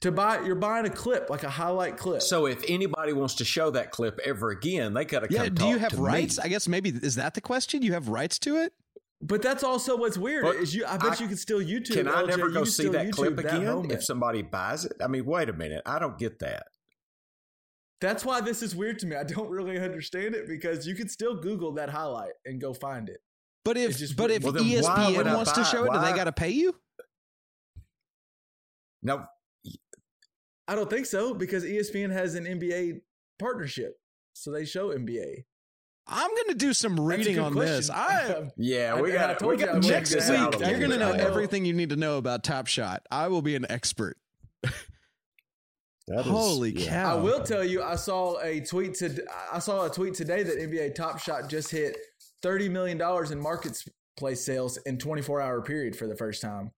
To 0.00 0.12
buy 0.12 0.40
you're 0.44 0.54
buying 0.54 0.86
a 0.86 0.90
clip 0.90 1.28
like 1.28 1.42
a 1.42 1.50
highlight 1.50 1.96
clip 1.96 2.22
So 2.22 2.46
if 2.46 2.62
anybody 2.68 3.12
wants 3.12 3.34
to 3.36 3.44
show 3.44 3.70
that 3.70 3.90
clip 3.90 4.18
ever 4.24 4.50
again, 4.50 4.94
they 4.94 5.04
got 5.04 5.20
to 5.20 5.28
come. 5.28 5.36
Yeah, 5.36 5.48
do 5.48 5.66
you 5.66 5.78
have 5.78 5.90
to 5.90 5.96
me. 5.96 6.02
rights? 6.02 6.38
I 6.38 6.48
guess 6.48 6.68
maybe 6.68 6.90
is 6.90 7.16
that 7.16 7.34
the 7.34 7.40
question? 7.40 7.82
You 7.82 7.92
have 7.94 8.08
rights 8.08 8.38
to 8.40 8.56
it? 8.58 8.72
but 9.22 9.40
that's 9.40 9.64
also 9.64 9.96
what's 9.96 10.18
weird 10.18 10.44
But 10.44 10.56
is 10.56 10.74
you 10.74 10.84
i 10.86 10.98
bet 10.98 11.18
I- 11.18 11.22
you 11.22 11.26
can 11.28 11.38
still 11.38 11.58
youtube 11.60 11.94
Can 11.94 12.06
I 12.06 12.22
LJ, 12.22 12.26
never 12.28 12.50
go 12.50 12.64
see 12.64 12.82
still 12.82 12.92
that 12.92 13.10
clip 13.12 13.32
YouTube 13.32 13.36
that 13.42 13.46
again 13.56 13.64
moment. 13.64 13.92
if 13.92 14.04
somebody 14.04 14.42
buys 14.42 14.84
it? 14.84 14.92
I 15.02 15.06
mean, 15.08 15.24
wait 15.24 15.48
a 15.48 15.54
minute. 15.54 15.82
I 15.86 15.98
don't 15.98 16.18
get 16.18 16.38
that. 16.40 16.66
that's 18.00 18.26
why 18.26 18.42
this 18.42 18.62
is 18.62 18.76
weird 18.76 18.98
to 18.98 19.06
me 19.06 19.16
i 19.16 19.24
don't 19.24 19.48
really 19.48 19.78
understand 19.80 20.34
it 20.34 20.46
because 20.46 20.86
you 20.86 20.94
could 20.94 21.10
still 21.10 21.34
google 21.34 21.72
that 21.72 21.88
highlight 21.88 22.32
and 22.44 22.60
go 22.60 22.74
find 22.74 23.08
it 23.08 23.20
But 23.64 23.78
if 23.78 23.96
just 23.96 24.16
but 24.16 24.30
if 24.30 24.44
Well, 24.44 24.52
ESPN 24.52 25.16
would 25.16 25.26
I 25.26 25.34
wants 25.34 25.52
to 25.52 25.64
show 25.64 25.84
it, 25.84 25.92
do 25.94 25.98
they 26.00 26.12
got 26.12 26.24
to 26.24 26.32
pay 26.32 26.50
you? 26.50 26.74
Now, 29.02 29.28
i 30.68 30.74
don't 30.74 30.90
think 30.90 31.06
so 31.06 31.32
because 31.34 31.64
espn 31.64 32.10
has 32.12 32.34
an 32.34 32.44
nba 32.44 33.00
partnership 33.38 33.94
so 34.32 34.50
they 34.50 34.64
show 34.64 34.88
nba 34.88 35.44
I'm 36.08 36.30
going 36.30 36.48
to 36.50 36.54
do 36.54 36.72
some 36.72 37.00
reading 37.00 37.34
good 37.34 37.42
on 37.42 37.54
this. 37.56 37.90
question. 37.90 38.46
I 38.48 38.50
yeah, 38.56 38.94
we 39.00 39.10
and 39.10 39.18
I 39.18 39.26
got 39.26 39.38
told 39.40 39.56
we 39.56 39.58
you 39.58 39.64
I 39.64 39.66
got 39.66 39.72
to 39.72 39.78
wasn't 39.78 39.84
check 39.92 39.92
next 39.96 40.10
gonna 40.10 40.20
this 40.20 40.30
week 40.30 40.38
out. 40.38 40.54
a 40.54 40.58
have- 40.64 40.70
you're 40.70 40.78
going 40.78 40.90
to 40.92 41.04
know 41.04 41.12
I 41.14 41.16
know. 41.16 41.26
everything 41.26 41.64
you 41.64 41.72
need 41.72 41.88
to 41.90 41.96
know 41.96 42.16
about 42.18 42.44
Top 42.44 42.68
Shot. 42.68 43.02
I 43.10 43.26
will 43.26 43.42
be 43.42 43.56
an 43.56 43.66
expert. 43.68 44.16
That 44.62 46.20
is- 46.20 46.26
Holy 46.26 46.70
yeah. 46.70 46.90
cow! 46.90 47.18
I 47.18 47.20
will 47.20 47.42
tell 47.42 47.64
you, 47.64 47.82
I 47.82 47.96
saw 47.96 48.38
a 48.40 48.60
tweet 48.60 48.94
to 48.98 49.20
I 49.52 49.58
saw 49.58 49.86
a 49.86 49.90
tweet 49.90 50.14
today 50.14 50.44
that 50.44 50.56
NBA 50.56 50.94
Top 50.94 51.18
Shot 51.18 51.48
just 51.50 51.72
hit 51.72 51.96
thirty 52.40 52.68
million 52.68 52.96
dollars 52.98 53.32
in 53.32 53.40
marketplace 53.40 54.44
sales 54.44 54.76
in 54.86 54.98
twenty 54.98 55.22
four 55.22 55.40
hour 55.40 55.60
period 55.60 55.96
for 55.96 56.06
the 56.06 56.14
first 56.16 56.40
time. 56.40 56.70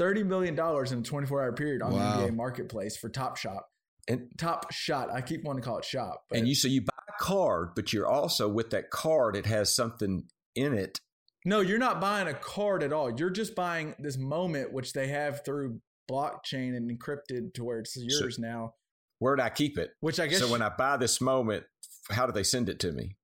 Thirty 0.00 0.22
million 0.22 0.54
dollars 0.54 0.92
in 0.92 1.00
a 1.00 1.02
twenty 1.02 1.26
four 1.26 1.42
hour 1.42 1.52
period 1.52 1.82
on 1.82 1.92
Wow. 1.92 2.16
the 2.16 2.28
NBA 2.28 2.34
marketplace 2.34 2.96
for 2.96 3.10
Top 3.10 3.36
Shop. 3.36 3.68
And 4.08 4.28
Top 4.38 4.72
Shot. 4.72 5.12
I 5.12 5.20
keep 5.20 5.44
wanting 5.44 5.60
to 5.62 5.68
call 5.68 5.76
it 5.76 5.84
Shop. 5.84 6.24
But 6.30 6.38
and 6.38 6.48
you 6.48 6.54
so 6.54 6.68
you 6.68 6.80
buy 6.80 6.94
a 7.06 7.22
card, 7.22 7.72
but 7.76 7.92
you're 7.92 8.06
also 8.06 8.48
with 8.48 8.70
that 8.70 8.88
card. 8.88 9.36
It 9.36 9.44
has 9.44 9.74
something 9.76 10.24
in 10.56 10.72
it 10.72 10.98
No, 11.44 11.60
you're 11.60 11.78
not 11.78 12.00
buying 12.00 12.28
a 12.28 12.32
card 12.34 12.82
at 12.82 12.94
all. 12.94 13.10
You're 13.14 13.28
just 13.28 13.54
buying 13.54 13.94
this 13.98 14.16
moment, 14.16 14.72
which 14.72 14.94
they 14.94 15.08
have 15.08 15.44
through 15.44 15.82
blockchain 16.10 16.74
and 16.74 16.90
encrypted 16.90 17.52
to 17.54 17.64
where 17.64 17.80
it's 17.80 17.94
yours 17.94 18.36
so, 18.36 18.42
now. 18.42 18.74
Where'd 19.18 19.38
I 19.38 19.50
keep 19.50 19.76
it? 19.76 19.90
Which 20.00 20.18
I 20.18 20.28
guess. 20.28 20.38
So 20.38 20.48
when 20.48 20.62
I 20.62 20.70
buy 20.70 20.96
this 20.96 21.20
moment, 21.20 21.64
how 22.10 22.24
do 22.24 22.32
they 22.32 22.42
send 22.42 22.70
it 22.70 22.80
to 22.80 22.92
me? 22.92 23.16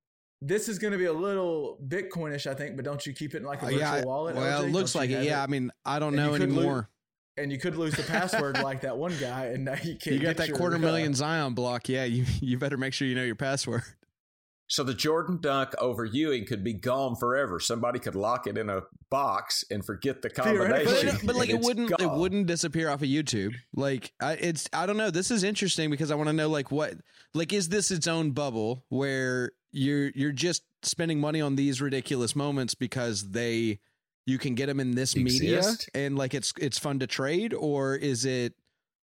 This 0.43 0.68
is 0.68 0.78
going 0.78 0.93
to 0.93 0.99
be 0.99 1.07
a 1.07 1.12
little 1.12 1.78
Bitcoinish, 1.87 2.47
I 2.47 2.55
think, 2.55 2.76
but 2.76 2.84
don't 2.84 3.05
you 3.07 3.14
keep 3.14 3.34
it 3.34 3.39
in 3.39 3.45
like 3.45 3.62
a 3.62 3.66
virtual 3.66 3.82
uh, 3.82 3.97
yeah, 3.97 4.05
wallet? 4.05 4.37
Well, 4.37 4.62
LJ? 4.62 4.66
it 4.66 4.72
looks 4.72 4.95
like 4.95 5.11
it. 5.11 5.24
Yeah, 5.24 5.41
it? 5.41 5.45
I 5.45 5.47
mean, 5.47 5.70
I 5.84 5.99
don't 5.99 6.09
and 6.09 6.16
know 6.16 6.34
anymore. 6.34 6.74
Lose, 6.74 6.84
and 7.39 7.53
you 7.53 7.59
could 7.59 7.76
lose 7.76 7.95
the 7.95 8.03
password 8.03 8.59
like 8.62 8.82
that 8.82 8.97
one 8.97 9.16
guy, 9.18 9.47
and 9.47 9.64
now 9.64 9.76
you 9.82 9.97
can't. 9.97 10.16
You 10.16 10.18
got 10.18 10.37
that 10.37 10.49
your, 10.49 10.57
quarter 10.57 10.78
million 10.80 11.12
uh, 11.12 11.16
Zion 11.16 11.55
block. 11.55 11.89
Yeah, 11.89 12.05
you 12.05 12.26
you 12.41 12.59
better 12.59 12.76
make 12.76 12.93
sure 12.93 13.09
you 13.09 13.14
know 13.14 13.24
your 13.24 13.34
password. 13.34 13.82
So 14.68 14.82
the 14.82 14.95
Jordan 14.95 15.39
dunk 15.41 15.74
over 15.78 16.05
Ewing 16.05 16.45
could 16.45 16.64
be 16.64 16.72
gone 16.72 17.14
forever. 17.14 17.61
Somebody 17.61 18.01
could 18.01 18.16
lock 18.16 18.49
it 18.49 18.59
in 18.59 18.68
a 18.68 18.82
box 19.11 19.64
and 19.70 19.84
forget 19.84 20.22
the 20.22 20.30
combination. 20.30 21.18
But, 21.18 21.26
but 21.26 21.37
like 21.37 21.51
it 21.51 21.61
wouldn't 21.61 21.91
gone. 21.91 22.01
it 22.01 22.11
wouldn't 22.11 22.49
disappear 22.49 22.91
off 22.91 23.01
of 23.01 23.09
YouTube. 23.09 23.55
Like 23.74 24.12
I, 24.20 24.32
it's 24.32 24.68
I 24.72 24.87
don't 24.87 24.97
know. 24.97 25.11
This 25.11 25.30
is 25.30 25.45
interesting 25.45 25.89
because 25.89 26.11
I 26.11 26.16
want 26.16 26.28
to 26.30 26.32
know 26.32 26.49
like 26.49 26.72
what 26.72 26.95
like 27.32 27.53
is 27.53 27.68
this 27.68 27.93
its 27.93 28.09
own 28.09 28.32
bubble 28.32 28.84
where 28.89 29.53
you're 29.73 30.11
you're 30.11 30.33
just 30.33 30.62
spending 30.83 31.21
money 31.21 31.41
on 31.41 31.57
these 31.57 31.81
ridiculous 31.81 32.37
moments 32.37 32.75
because 32.75 33.31
they 33.31 33.79
you 34.27 34.39
can 34.39 34.55
get 34.55 34.67
them 34.67 34.81
in 34.81 34.95
this 34.95 35.14
Exist. 35.14 35.41
media 35.41 36.07
and 36.07 36.17
like 36.17 36.35
it's 36.35 36.53
it's 36.61 36.79
fun 36.79 36.99
to 36.99 37.07
trade 37.07 37.55
or 37.55 37.95
is 37.95 38.25
it 38.25 38.55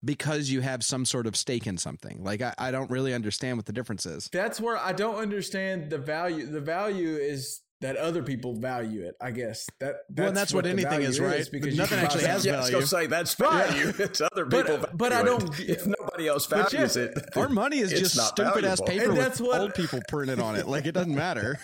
because 0.04 0.50
you 0.50 0.62
have 0.62 0.84
some 0.84 1.06
sort 1.06 1.28
of 1.28 1.36
stake 1.36 1.68
in 1.68 1.78
something. 1.78 2.24
Like 2.24 2.42
I, 2.42 2.54
I 2.58 2.72
don't 2.72 2.90
really 2.90 3.14
understand 3.14 3.58
what 3.58 3.66
the 3.66 3.74
difference 3.74 4.06
is. 4.06 4.30
That's 4.32 4.62
where 4.62 4.78
I 4.78 4.94
don't 4.94 5.16
understand 5.16 5.90
the 5.90 5.98
value. 5.98 6.46
The 6.46 6.62
value 6.62 7.16
is 7.16 7.62
that 7.82 7.96
other 7.96 8.24
people 8.24 8.56
value 8.56 9.04
it. 9.04 9.16
I 9.22 9.32
guess 9.32 9.68
that 9.80 9.96
that's, 10.10 10.26
well, 10.26 10.32
that's 10.34 10.54
what, 10.54 10.66
what 10.66 10.72
anything 10.72 11.02
is, 11.02 11.20
right? 11.20 11.40
Is 11.40 11.50
because 11.50 11.78
nothing 11.78 12.00
actually 12.00 12.26
has 12.26 12.46
value. 12.46 12.76
I 12.76 12.80
was 12.80 12.90
say 12.90 13.08
that's 13.08 13.34
value. 13.36 13.86
Yeah. 13.86 13.94
it's 14.06 14.22
other 14.22 14.46
people. 14.46 14.78
But, 14.78 14.98
but 14.98 15.14
I 15.14 15.24
don't. 15.24 15.58
If 15.60 15.86
nobody 15.86 16.28
else 16.28 16.46
values 16.46 16.98
it, 16.98 17.18
our 17.36 17.50
money 17.50 17.80
is 17.80 17.90
just 18.00 18.18
stupid 18.18 18.64
valuable. 18.64 18.70
ass 18.70 18.82
paper 18.82 19.04
and 19.06 19.18
with 19.18 19.42
what, 19.42 19.62
old 19.62 19.76
people 19.76 20.02
printed 20.08 20.40
on 20.40 20.56
it. 20.56 20.68
Like 20.68 20.86
it 20.86 20.92
doesn't 20.92 21.16
matter. 21.16 21.58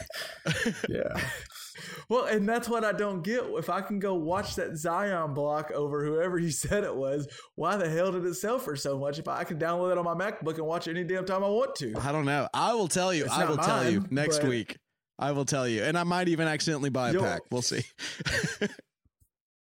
yeah. 0.90 1.20
Well, 2.08 2.26
and 2.26 2.48
that's 2.48 2.70
what 2.70 2.86
I 2.86 2.94
don't 2.94 3.22
get. 3.22 3.44
If 3.44 3.70
I 3.70 3.82
can 3.82 4.00
go 4.00 4.14
watch 4.14 4.56
that 4.56 4.78
Zion 4.78 5.34
block 5.34 5.72
over 5.72 6.06
whoever 6.06 6.38
he 6.38 6.50
said 6.50 6.86
it 6.86 6.96
was, 6.96 7.28
why 7.56 7.76
the 7.76 7.90
hell 7.90 8.14
did 8.14 8.26
it 8.26 8.36
sell 8.36 8.60
for 8.60 8.78
so 8.78 8.98
much? 8.98 9.20
If 9.20 9.28
I 9.28 9.44
can 9.44 9.60
download 9.60 9.92
it 9.92 9.98
on 9.98 10.06
my 10.06 10.14
MacBook 10.14 10.56
and 10.56 10.66
watch 10.66 10.88
it 10.88 10.92
any 10.92 11.04
damn 11.04 11.26
time 11.26 11.44
I 11.44 11.50
want 11.50 11.76
to, 11.76 11.94
I 12.00 12.14
don't 12.14 12.26
know. 12.26 12.48
I 12.54 12.74
will 12.74 12.88
tell 12.88 13.14
you. 13.14 13.26
It's 13.26 13.34
I 13.34 13.44
will 13.44 13.58
mine, 13.58 13.66
tell 13.66 13.92
you 13.92 14.06
next 14.10 14.44
week. 14.44 14.78
I 15.18 15.32
will 15.32 15.46
tell 15.46 15.68
you, 15.68 15.84
and 15.84 15.98
I 15.98 16.04
might 16.04 16.28
even 16.28 16.48
accidentally 16.48 16.90
buy 16.90 17.12
a 17.12 17.20
pack. 17.20 17.42
We'll 17.50 17.62
see. 17.62 17.84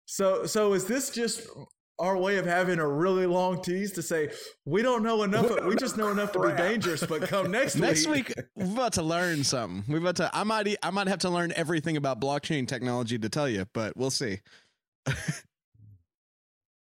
so, 0.06 0.46
so 0.46 0.74
is 0.74 0.86
this 0.86 1.10
just 1.12 1.48
our 2.00 2.18
way 2.18 2.38
of 2.38 2.46
having 2.46 2.80
a 2.80 2.88
really 2.88 3.26
long 3.26 3.62
tease 3.62 3.92
to 3.92 4.02
say 4.02 4.30
we 4.66 4.82
don't 4.82 5.04
know 5.04 5.24
enough. 5.24 5.64
we 5.66 5.76
just 5.76 5.98
know 5.98 6.10
enough 6.10 6.32
to 6.32 6.40
be 6.40 6.54
dangerous. 6.56 7.06
But 7.06 7.24
come 7.24 7.52
next 7.52 7.76
week, 7.76 7.84
next 7.84 8.08
week 8.08 8.34
we're 8.56 8.66
about 8.66 8.94
to 8.94 9.04
learn 9.04 9.44
something. 9.44 9.84
We're 9.88 10.00
about 10.00 10.16
to. 10.18 10.30
I 10.34 10.44
might. 10.44 10.76
I 10.82 10.90
might 10.92 11.08
have 11.08 11.20
to 11.20 11.30
learn 11.30 11.54
everything 11.56 11.98
about 11.98 12.20
blockchain 12.22 12.68
technology 12.68 13.20
to 13.20 13.30
tell 13.30 13.50
you, 13.50 13.66
but 13.74 13.96
we'll 13.98 14.10
see. 14.10 14.40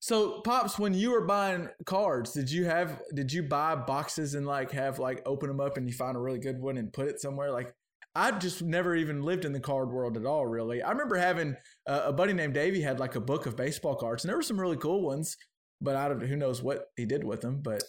so, 0.01 0.41
pops, 0.41 0.79
when 0.79 0.95
you 0.95 1.13
were 1.13 1.25
buying 1.25 1.69
cards, 1.87 2.33
did 2.33 2.51
you 2.51 2.65
have? 2.65 3.01
Did 3.15 3.33
you 3.33 3.45
buy 3.45 3.77
boxes 3.77 4.35
and 4.35 4.47
like 4.47 4.73
have 4.73 4.99
like 4.99 5.23
open 5.27 5.49
them 5.49 5.61
up 5.61 5.77
and 5.77 5.89
you 5.89 5.95
find 5.95 6.17
a 6.17 6.21
really 6.21 6.41
good 6.41 6.61
one 6.61 6.77
and 6.77 6.93
put 6.93 7.09
it 7.09 7.21
somewhere? 7.21 7.53
Like 7.53 7.73
I 8.15 8.31
just 8.31 8.63
never 8.63 8.95
even 8.95 9.23
lived 9.23 9.45
in 9.45 9.53
the 9.53 9.61
card 9.61 9.91
world 9.91 10.17
at 10.17 10.27
all, 10.27 10.47
really. 10.47 10.83
I 10.83 10.91
remember 10.91 11.17
having 11.17 11.57
uh, 11.87 12.03
a 12.07 12.13
buddy 12.13 12.33
named 12.33 12.55
Davey 12.55 12.81
had 12.81 13.01
like 13.01 13.17
a 13.17 13.21
book 13.21 13.47
of 13.47 13.57
baseball 13.57 13.97
cards, 13.97 14.25
and 14.25 14.29
there 14.29 14.37
were 14.37 14.43
some 14.43 14.61
really 14.61 14.77
cool 14.77 15.03
ones, 15.03 15.37
but 15.81 15.97
I 15.97 16.09
don't 16.09 16.21
who 16.21 16.37
knows 16.37 16.63
what 16.63 16.87
he 16.97 17.07
did 17.07 17.25
with 17.25 17.41
them. 17.41 17.61
But 17.63 17.83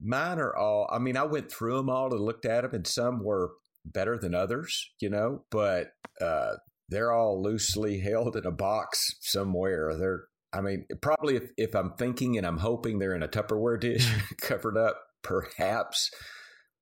mine 0.00 0.38
are 0.40 0.54
all. 0.56 0.88
I 0.90 0.98
mean, 0.98 1.16
I 1.16 1.24
went 1.24 1.50
through 1.50 1.76
them 1.76 1.90
all 1.90 2.12
and 2.12 2.20
looked 2.20 2.44
at 2.44 2.62
them, 2.62 2.74
and 2.74 2.86
some 2.86 3.22
were 3.22 3.52
better 3.84 4.18
than 4.18 4.34
others, 4.34 4.90
you 5.00 5.10
know, 5.10 5.44
but 5.50 5.92
uh, 6.20 6.54
they're 6.88 7.12
all 7.12 7.42
loosely 7.42 8.00
held 8.04 8.36
in 8.36 8.46
a 8.46 8.50
box 8.50 9.14
somewhere. 9.20 9.94
They're, 9.96 10.24
I 10.52 10.60
mean, 10.60 10.86
probably 11.00 11.36
if, 11.36 11.50
if 11.56 11.74
I'm 11.74 11.92
thinking 11.92 12.36
and 12.36 12.46
I'm 12.46 12.58
hoping 12.58 12.98
they're 12.98 13.14
in 13.14 13.22
a 13.22 13.28
Tupperware 13.28 13.80
dish 13.80 14.10
covered 14.40 14.76
up, 14.76 15.00
perhaps 15.22 16.10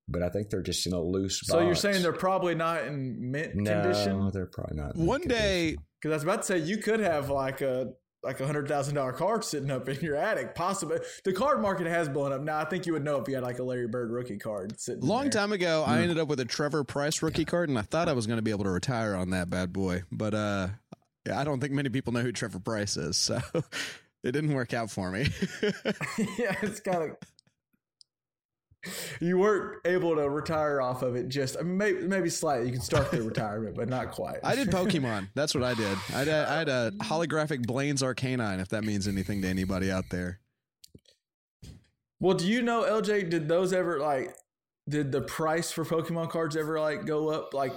but 0.07 0.23
I 0.23 0.29
think 0.29 0.49
they're 0.49 0.61
just 0.61 0.85
in 0.87 0.93
a 0.93 1.01
loose. 1.01 1.41
So 1.43 1.59
you're 1.59 1.75
saying 1.75 2.01
they're 2.01 2.13
probably 2.13 2.55
not 2.55 2.85
in 2.85 3.31
mint 3.31 3.55
no, 3.55 3.81
condition? 3.81 4.19
No, 4.19 4.29
they're 4.31 4.45
probably 4.45 4.77
not. 4.77 4.95
One 4.95 5.21
day, 5.21 5.77
because 6.01 6.11
I 6.11 6.15
was 6.15 6.23
about 6.23 6.41
to 6.41 6.47
say 6.47 6.57
you 6.59 6.77
could 6.77 6.99
have 6.99 7.29
like 7.29 7.61
a 7.61 7.93
like 8.23 8.39
a 8.39 8.45
hundred 8.45 8.67
thousand 8.67 8.95
dollar 8.95 9.13
card 9.13 9.43
sitting 9.43 9.71
up 9.71 9.87
in 9.87 9.99
your 10.01 10.15
attic. 10.15 10.55
Possibly, 10.55 10.99
the 11.23 11.33
card 11.33 11.61
market 11.61 11.87
has 11.87 12.09
blown 12.09 12.31
up. 12.31 12.41
Now 12.41 12.59
I 12.59 12.65
think 12.65 12.85
you 12.85 12.93
would 12.93 13.03
know 13.03 13.19
if 13.21 13.27
you 13.27 13.35
had 13.35 13.43
like 13.43 13.59
a 13.59 13.63
Larry 13.63 13.87
Bird 13.87 14.11
rookie 14.11 14.37
card 14.37 14.79
sitting. 14.79 15.01
Long 15.01 15.29
time 15.29 15.51
ago, 15.51 15.83
mm. 15.85 15.89
I 15.89 15.97
hmm. 15.97 16.03
ended 16.03 16.19
up 16.19 16.27
with 16.27 16.39
a 16.39 16.45
Trevor 16.45 16.83
Price 16.83 17.21
rookie 17.21 17.45
card, 17.45 17.69
and 17.69 17.77
I 17.77 17.83
thought 17.83 18.09
I 18.09 18.13
was 18.13 18.27
going 18.27 18.37
to 18.37 18.43
be 18.43 18.51
able 18.51 18.65
to 18.65 18.71
retire 18.71 19.15
on 19.15 19.31
that 19.31 19.49
bad 19.49 19.73
boy, 19.73 20.03
but 20.11 20.33
uh, 20.33 20.69
I 21.31 21.43
don't 21.43 21.59
think 21.59 21.73
many 21.73 21.89
people 21.89 22.13
know 22.13 22.21
who 22.21 22.31
Trevor 22.31 22.59
Price 22.59 22.97
is, 22.97 23.17
so. 23.17 23.39
It 24.23 24.31
didn't 24.31 24.53
work 24.53 24.73
out 24.73 24.89
for 24.89 25.09
me. 25.11 25.29
yeah, 25.61 26.55
it's 26.61 26.79
kind 26.79 27.03
of 27.03 27.17
you 29.19 29.37
weren't 29.37 29.85
able 29.85 30.15
to 30.15 30.29
retire 30.29 30.81
off 30.81 31.01
of 31.01 31.15
it. 31.15 31.29
Just 31.29 31.57
I 31.57 31.61
mean, 31.61 31.77
maybe, 31.77 32.07
maybe 32.07 32.29
slightly. 32.29 32.67
You 32.67 32.73
can 32.73 32.81
start 32.81 33.11
the 33.11 33.21
retirement, 33.21 33.75
but 33.75 33.89
not 33.89 34.11
quite. 34.11 34.37
I 34.43 34.55
did 34.55 34.67
Pokemon. 34.71 35.29
That's 35.35 35.53
what 35.53 35.63
I 35.63 35.73
did. 35.73 35.97
I 36.13 36.19
had, 36.19 36.29
I 36.29 36.57
had 36.57 36.69
a 36.69 36.91
holographic 37.01 37.65
Blaine's 37.65 38.01
Arcanine. 38.01 38.59
If 38.61 38.69
that 38.69 38.83
means 38.83 39.07
anything 39.07 39.41
to 39.41 39.47
anybody 39.47 39.91
out 39.91 40.05
there. 40.09 40.39
Well, 42.19 42.35
do 42.35 42.47
you 42.47 42.61
know 42.61 42.83
LJ? 42.83 43.29
Did 43.29 43.47
those 43.47 43.73
ever 43.73 43.99
like? 43.99 44.35
Did 44.89 45.11
the 45.11 45.21
price 45.21 45.69
for 45.71 45.83
Pokemon 45.83 46.29
cards 46.29 46.55
ever 46.55 46.79
like 46.79 47.05
go 47.05 47.29
up 47.29 47.53
like 47.53 47.73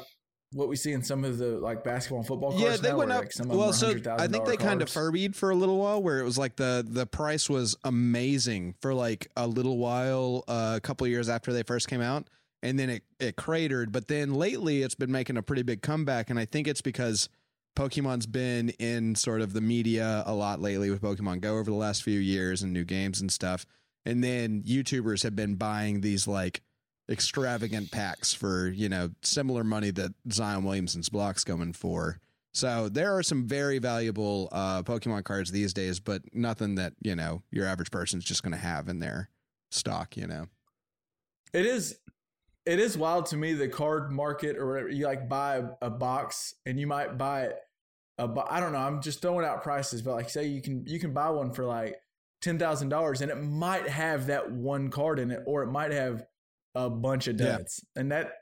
what 0.52 0.68
we 0.68 0.76
see 0.76 0.92
in 0.92 1.02
some 1.02 1.24
of 1.24 1.38
the 1.38 1.58
like 1.58 1.84
basketball 1.84 2.18
and 2.18 2.26
football 2.26 2.50
cards. 2.50 2.64
Yeah, 2.64 2.76
they 2.76 2.90
now, 2.90 2.98
went 2.98 3.12
up. 3.12 3.24
Like 3.24 3.48
well, 3.48 3.72
so 3.72 3.94
I 4.18 4.26
think 4.26 4.46
they 4.46 4.56
kind 4.56 4.82
of 4.82 4.88
furbied 4.88 5.34
for 5.34 5.50
a 5.50 5.54
little 5.54 5.78
while, 5.78 6.02
where 6.02 6.18
it 6.18 6.24
was 6.24 6.38
like 6.38 6.56
the 6.56 6.84
the 6.86 7.06
price 7.06 7.48
was 7.48 7.76
amazing 7.84 8.74
for 8.80 8.92
like 8.94 9.28
a 9.36 9.46
little 9.46 9.78
while, 9.78 10.44
uh, 10.48 10.74
a 10.76 10.80
couple 10.80 11.06
years 11.06 11.28
after 11.28 11.52
they 11.52 11.62
first 11.62 11.88
came 11.88 12.00
out, 12.00 12.28
and 12.62 12.78
then 12.78 12.90
it 12.90 13.04
it 13.18 13.36
cratered. 13.36 13.92
But 13.92 14.08
then 14.08 14.34
lately, 14.34 14.82
it's 14.82 14.96
been 14.96 15.12
making 15.12 15.36
a 15.36 15.42
pretty 15.42 15.62
big 15.62 15.82
comeback, 15.82 16.30
and 16.30 16.38
I 16.38 16.46
think 16.46 16.66
it's 16.66 16.82
because 16.82 17.28
Pokemon's 17.76 18.26
been 18.26 18.70
in 18.70 19.14
sort 19.14 19.40
of 19.40 19.52
the 19.52 19.60
media 19.60 20.22
a 20.26 20.34
lot 20.34 20.60
lately 20.60 20.90
with 20.90 21.00
Pokemon 21.00 21.40
Go 21.40 21.58
over 21.58 21.70
the 21.70 21.76
last 21.76 22.02
few 22.02 22.18
years 22.18 22.62
and 22.62 22.72
new 22.72 22.84
games 22.84 23.20
and 23.20 23.30
stuff. 23.30 23.64
And 24.04 24.24
then 24.24 24.62
YouTubers 24.62 25.22
have 25.22 25.36
been 25.36 25.54
buying 25.56 26.00
these 26.00 26.26
like 26.26 26.62
extravagant 27.10 27.90
packs 27.90 28.32
for 28.32 28.68
you 28.68 28.88
know 28.88 29.10
similar 29.22 29.64
money 29.64 29.90
that 29.90 30.12
Zion 30.30 30.64
Williamson's 30.64 31.08
blocks 31.08 31.44
going 31.44 31.72
for. 31.72 32.18
So 32.52 32.88
there 32.88 33.16
are 33.16 33.22
some 33.22 33.46
very 33.46 33.78
valuable 33.78 34.48
uh, 34.50 34.82
Pokemon 34.82 35.24
cards 35.24 35.52
these 35.52 35.72
days, 35.72 36.00
but 36.00 36.22
nothing 36.32 36.76
that 36.76 36.94
you 37.00 37.14
know 37.14 37.42
your 37.50 37.66
average 37.66 37.90
person's 37.90 38.24
just 38.24 38.42
going 38.42 38.52
to 38.52 38.58
have 38.58 38.88
in 38.88 39.00
their 39.00 39.28
stock. 39.70 40.16
You 40.16 40.26
know, 40.26 40.46
it 41.52 41.66
is 41.66 41.98
it 42.66 42.78
is 42.78 42.96
wild 42.96 43.26
to 43.26 43.36
me 43.36 43.54
the 43.54 43.68
card 43.68 44.12
market 44.12 44.56
or 44.56 44.68
whatever. 44.68 44.88
You 44.88 45.06
like 45.06 45.28
buy 45.28 45.62
a 45.82 45.90
box 45.90 46.54
and 46.66 46.78
you 46.78 46.86
might 46.86 47.18
buy 47.18 47.44
it. 47.44 47.58
I 48.18 48.60
don't 48.60 48.72
know. 48.72 48.78
I'm 48.78 49.00
just 49.00 49.22
throwing 49.22 49.46
out 49.46 49.62
prices, 49.62 50.02
but 50.02 50.12
like 50.12 50.28
say 50.28 50.46
you 50.46 50.60
can 50.60 50.84
you 50.86 51.00
can 51.00 51.12
buy 51.12 51.30
one 51.30 51.52
for 51.52 51.64
like 51.64 52.00
ten 52.42 52.58
thousand 52.58 52.90
dollars, 52.90 53.22
and 53.22 53.30
it 53.30 53.42
might 53.42 53.88
have 53.88 54.26
that 54.26 54.50
one 54.50 54.90
card 54.90 55.18
in 55.18 55.30
it, 55.30 55.42
or 55.46 55.62
it 55.62 55.68
might 55.68 55.90
have 55.92 56.26
a 56.74 56.90
bunch 56.90 57.28
of 57.28 57.36
debts, 57.36 57.80
yeah. 57.94 58.00
and 58.00 58.12
that 58.12 58.32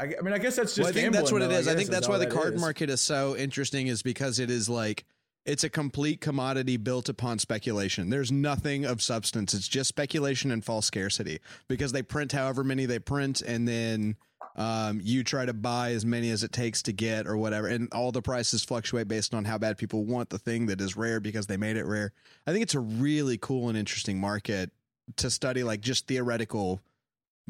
I, 0.00 0.06
mean, 0.22 0.32
I 0.32 0.38
guess 0.38 0.56
that's 0.56 0.74
just. 0.74 0.78
Well, 0.78 0.88
I 0.88 0.92
think 0.92 1.12
that's 1.12 1.30
what 1.30 1.42
it 1.42 1.52
is. 1.52 1.68
I, 1.68 1.72
I 1.72 1.76
think 1.76 1.90
that's 1.90 2.08
why 2.08 2.18
the 2.18 2.26
card 2.26 2.54
is. 2.54 2.60
market 2.60 2.88
is 2.88 3.00
so 3.00 3.36
interesting, 3.36 3.88
is 3.88 4.02
because 4.02 4.38
it 4.38 4.50
is 4.50 4.68
like 4.68 5.04
it's 5.44 5.64
a 5.64 5.70
complete 5.70 6.20
commodity 6.20 6.76
built 6.76 7.08
upon 7.08 7.38
speculation. 7.38 8.08
There's 8.08 8.32
nothing 8.32 8.84
of 8.84 9.02
substance. 9.02 9.52
It's 9.52 9.68
just 9.68 9.88
speculation 9.88 10.50
and 10.50 10.64
false 10.64 10.86
scarcity 10.86 11.40
because 11.68 11.92
they 11.92 12.02
print 12.02 12.32
however 12.32 12.64
many 12.64 12.86
they 12.86 12.98
print, 12.98 13.42
and 13.42 13.68
then 13.68 14.16
um, 14.56 15.00
you 15.02 15.22
try 15.22 15.44
to 15.44 15.52
buy 15.52 15.92
as 15.92 16.06
many 16.06 16.30
as 16.30 16.44
it 16.44 16.52
takes 16.52 16.82
to 16.82 16.92
get 16.92 17.26
or 17.26 17.36
whatever, 17.36 17.66
and 17.66 17.88
all 17.92 18.10
the 18.10 18.22
prices 18.22 18.64
fluctuate 18.64 19.06
based 19.06 19.34
on 19.34 19.44
how 19.44 19.58
bad 19.58 19.76
people 19.76 20.04
want 20.04 20.30
the 20.30 20.38
thing 20.38 20.66
that 20.66 20.80
is 20.80 20.96
rare 20.96 21.20
because 21.20 21.46
they 21.46 21.58
made 21.58 21.76
it 21.76 21.84
rare. 21.84 22.12
I 22.46 22.52
think 22.52 22.62
it's 22.62 22.74
a 22.74 22.80
really 22.80 23.36
cool 23.36 23.68
and 23.68 23.76
interesting 23.76 24.18
market 24.18 24.70
to 25.16 25.30
study, 25.30 25.62
like 25.62 25.80
just 25.80 26.06
theoretical 26.06 26.80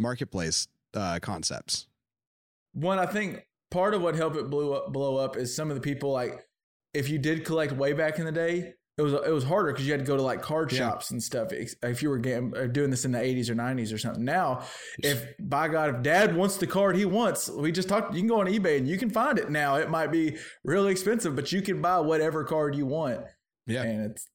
marketplace 0.00 0.68
uh, 0.94 1.18
concepts. 1.20 1.86
One, 2.72 2.98
I 2.98 3.06
think 3.06 3.46
part 3.70 3.94
of 3.94 4.02
what 4.02 4.14
helped 4.14 4.36
it 4.36 4.50
blow 4.50 4.72
up, 4.72 4.92
blow 4.92 5.16
up 5.16 5.36
is 5.36 5.54
some 5.54 5.70
of 5.70 5.76
the 5.76 5.80
people 5.80 6.10
like 6.10 6.46
if 6.92 7.08
you 7.08 7.18
did 7.18 7.44
collect 7.44 7.72
way 7.72 7.92
back 7.92 8.18
in 8.18 8.24
the 8.24 8.32
day, 8.32 8.74
it 8.98 9.02
was 9.02 9.14
it 9.14 9.32
was 9.32 9.44
harder 9.44 9.72
because 9.72 9.86
you 9.86 9.92
had 9.92 10.00
to 10.00 10.06
go 10.06 10.16
to 10.16 10.22
like 10.22 10.42
card 10.42 10.70
yeah. 10.72 10.78
shops 10.78 11.10
and 11.10 11.22
stuff. 11.22 11.52
If 11.52 12.02
you 12.02 12.10
were 12.10 12.18
game, 12.18 12.52
uh, 12.56 12.66
doing 12.66 12.90
this 12.90 13.04
in 13.04 13.12
the 13.12 13.18
80s 13.18 13.48
or 13.48 13.54
90s 13.54 13.94
or 13.94 13.98
something. 13.98 14.24
Now 14.24 14.64
if 14.98 15.24
by 15.38 15.68
god 15.68 15.94
if 15.94 16.02
dad 16.02 16.36
wants 16.36 16.58
the 16.58 16.66
card 16.66 16.96
he 16.96 17.06
wants 17.06 17.48
we 17.48 17.72
just 17.72 17.88
talked 17.88 18.12
you 18.12 18.20
can 18.20 18.28
go 18.28 18.40
on 18.40 18.46
ebay 18.46 18.76
and 18.76 18.86
you 18.86 18.98
can 18.98 19.08
find 19.08 19.38
it. 19.38 19.48
Now 19.48 19.76
it 19.76 19.88
might 19.88 20.12
be 20.12 20.36
really 20.64 20.92
expensive 20.92 21.34
but 21.34 21.50
you 21.50 21.62
can 21.62 21.80
buy 21.80 22.00
whatever 22.00 22.44
card 22.44 22.74
you 22.74 22.84
want. 22.84 23.22
Yeah. 23.66 23.84
And 23.84 24.10
it's 24.10 24.28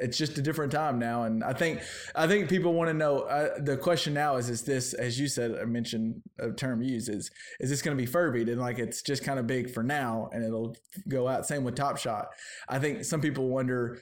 it's 0.00 0.16
just 0.16 0.38
a 0.38 0.42
different 0.42 0.72
time 0.72 0.98
now 0.98 1.24
and 1.24 1.44
i 1.44 1.52
think 1.52 1.80
i 2.14 2.26
think 2.26 2.48
people 2.48 2.72
want 2.72 2.88
to 2.88 2.94
know 2.94 3.20
uh, 3.20 3.50
the 3.60 3.76
question 3.76 4.14
now 4.14 4.36
is 4.36 4.48
is 4.48 4.62
this 4.62 4.94
as 4.94 5.18
you 5.18 5.28
said 5.28 5.54
i 5.60 5.64
mentioned 5.64 6.20
a 6.38 6.50
term 6.50 6.82
used 6.82 7.08
is 7.08 7.30
is 7.60 7.70
this 7.70 7.82
going 7.82 7.96
to 7.96 8.02
be 8.02 8.10
furbied? 8.10 8.50
And 8.50 8.60
like 8.60 8.78
it's 8.78 9.02
just 9.02 9.24
kind 9.24 9.38
of 9.38 9.46
big 9.46 9.70
for 9.70 9.82
now 9.82 10.30
and 10.32 10.44
it'll 10.44 10.76
go 11.08 11.28
out 11.28 11.46
same 11.46 11.64
with 11.64 11.74
top 11.74 11.98
shot 11.98 12.28
i 12.68 12.78
think 12.78 13.04
some 13.04 13.20
people 13.20 13.48
wonder 13.48 14.00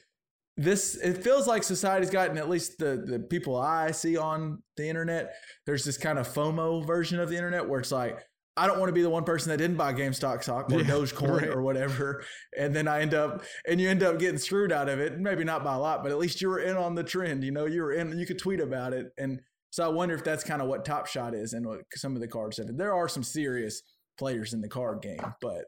this 0.56 0.96
it 0.96 1.22
feels 1.24 1.46
like 1.46 1.62
society's 1.62 2.10
gotten 2.10 2.36
at 2.36 2.48
least 2.48 2.78
the 2.78 3.02
the 3.06 3.18
people 3.18 3.56
i 3.56 3.90
see 3.90 4.16
on 4.16 4.62
the 4.76 4.88
internet 4.88 5.34
there's 5.66 5.84
this 5.84 5.96
kind 5.96 6.18
of 6.18 6.28
fomo 6.28 6.86
version 6.86 7.18
of 7.18 7.30
the 7.30 7.36
internet 7.36 7.66
where 7.68 7.80
it's 7.80 7.92
like 7.92 8.20
I 8.60 8.66
don't 8.66 8.78
want 8.78 8.90
to 8.90 8.92
be 8.92 9.00
the 9.00 9.08
one 9.08 9.24
person 9.24 9.48
that 9.48 9.56
didn't 9.56 9.78
buy 9.78 9.94
GameStop 9.94 10.42
stock 10.42 10.70
or 10.70 10.80
yeah, 10.80 10.84
Dogecoin 10.84 11.40
right. 11.40 11.48
or 11.48 11.62
whatever. 11.62 12.22
And 12.58 12.76
then 12.76 12.88
I 12.88 13.00
end 13.00 13.14
up, 13.14 13.42
and 13.66 13.80
you 13.80 13.88
end 13.88 14.02
up 14.02 14.18
getting 14.18 14.36
screwed 14.36 14.70
out 14.70 14.86
of 14.90 15.00
it. 15.00 15.18
Maybe 15.18 15.44
not 15.44 15.64
by 15.64 15.76
a 15.76 15.78
lot, 15.78 16.02
but 16.02 16.12
at 16.12 16.18
least 16.18 16.42
you 16.42 16.50
were 16.50 16.58
in 16.58 16.76
on 16.76 16.94
the 16.94 17.02
trend. 17.02 17.42
You 17.42 17.52
know, 17.52 17.64
you 17.64 17.80
were 17.80 17.94
in, 17.94 18.18
you 18.18 18.26
could 18.26 18.38
tweet 18.38 18.60
about 18.60 18.92
it. 18.92 19.12
And 19.16 19.40
so 19.70 19.82
I 19.82 19.88
wonder 19.88 20.14
if 20.14 20.24
that's 20.24 20.44
kind 20.44 20.60
of 20.60 20.68
what 20.68 20.84
Top 20.84 21.06
Shot 21.06 21.34
is 21.34 21.54
and 21.54 21.66
what 21.66 21.80
some 21.94 22.14
of 22.14 22.20
the 22.20 22.28
cards 22.28 22.58
have. 22.58 22.66
There 22.76 22.94
are 22.94 23.08
some 23.08 23.22
serious 23.22 23.80
players 24.18 24.52
in 24.52 24.60
the 24.60 24.68
card 24.68 25.00
game, 25.00 25.34
but 25.40 25.64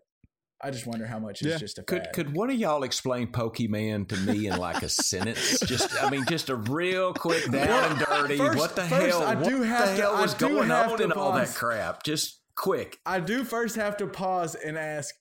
I 0.62 0.70
just 0.70 0.86
wonder 0.86 1.06
how 1.06 1.18
much 1.18 1.42
yeah. 1.42 1.54
is 1.54 1.60
just 1.60 1.78
a 1.78 1.82
could 1.82 2.04
fad. 2.04 2.12
could 2.12 2.36
one 2.36 2.50
of 2.50 2.56
y'all 2.56 2.82
explain 2.82 3.28
Pokemon 3.28 4.08
to 4.08 4.16
me 4.18 4.48
in 4.48 4.58
like 4.58 4.82
a 4.82 4.88
sentence? 4.88 5.58
Just 5.66 6.00
I 6.02 6.10
mean, 6.10 6.24
just 6.28 6.50
a 6.50 6.56
real 6.56 7.12
quick 7.14 7.50
down 7.50 7.90
and 7.90 7.98
dirty. 7.98 8.36
First, 8.36 8.58
what 8.58 8.76
the 8.76 8.82
first, 8.82 9.18
hell? 9.18 9.22
I 9.22 9.34
do 9.34 9.60
what 9.60 9.68
have 9.68 9.88
the 9.88 10.02
hell 10.02 10.20
was 10.20 10.34
going 10.34 10.70
on 10.70 11.02
and 11.02 11.12
all 11.14 11.32
that 11.32 11.48
crap? 11.54 12.04
Just 12.04 12.41
quick. 12.56 12.98
I 13.06 13.20
do 13.20 13.44
first 13.44 13.76
have 13.76 13.96
to 13.98 14.06
pause 14.06 14.54
and 14.54 14.76
ask. 14.76 15.14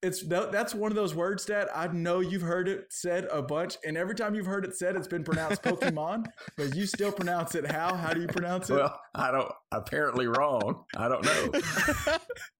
It's 0.00 0.22
that's 0.28 0.76
one 0.76 0.92
of 0.92 0.96
those 0.96 1.12
words 1.12 1.44
that 1.46 1.68
I 1.76 1.88
know 1.88 2.20
you've 2.20 2.42
heard 2.42 2.68
it 2.68 2.84
said 2.90 3.26
a 3.32 3.42
bunch, 3.42 3.76
and 3.84 3.96
every 3.96 4.14
time 4.14 4.36
you've 4.36 4.46
heard 4.46 4.64
it 4.64 4.76
said, 4.76 4.94
it's 4.94 5.08
been 5.08 5.24
pronounced 5.24 5.60
Pokemon, 5.62 6.26
but 6.56 6.76
you 6.76 6.86
still 6.86 7.10
pronounce 7.10 7.56
it 7.56 7.68
how? 7.68 7.96
How 7.96 8.12
do 8.12 8.20
you 8.20 8.28
pronounce 8.28 8.70
it? 8.70 8.74
Well, 8.74 8.96
I 9.16 9.32
don't. 9.32 9.50
Apparently 9.72 10.28
wrong. 10.28 10.84
I 10.96 11.08
don't 11.08 11.24
know. 11.24 12.18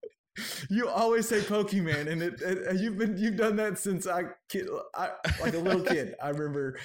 you 0.70 0.88
always 0.88 1.28
say 1.28 1.40
Pokemon, 1.40 2.08
and 2.10 2.22
it, 2.22 2.40
it, 2.40 2.68
uh, 2.68 2.72
you've 2.72 2.98
been 2.98 3.16
you've 3.16 3.36
done 3.36 3.56
that 3.56 3.78
since 3.78 4.06
I, 4.06 4.24
kid, 4.48 4.68
I 4.94 5.10
like 5.40 5.54
a 5.54 5.58
little 5.58 5.82
kid. 5.82 6.14
I 6.22 6.30
remember 6.30 6.78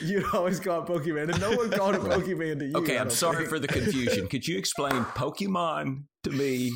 you 0.00 0.24
always 0.32 0.60
call 0.60 0.82
it 0.82 0.86
Pokemon, 0.86 1.30
and 1.30 1.40
no 1.40 1.56
one 1.56 1.70
called 1.70 1.94
it 1.94 2.02
Pokemon 2.02 2.58
to 2.60 2.66
you. 2.66 2.76
Okay, 2.76 2.98
I'm 2.98 3.10
sorry 3.10 3.38
think. 3.38 3.48
for 3.48 3.58
the 3.58 3.68
confusion. 3.68 4.28
Could 4.28 4.46
you 4.46 4.58
explain 4.58 5.04
Pokemon 5.04 6.04
to 6.24 6.30
me 6.30 6.72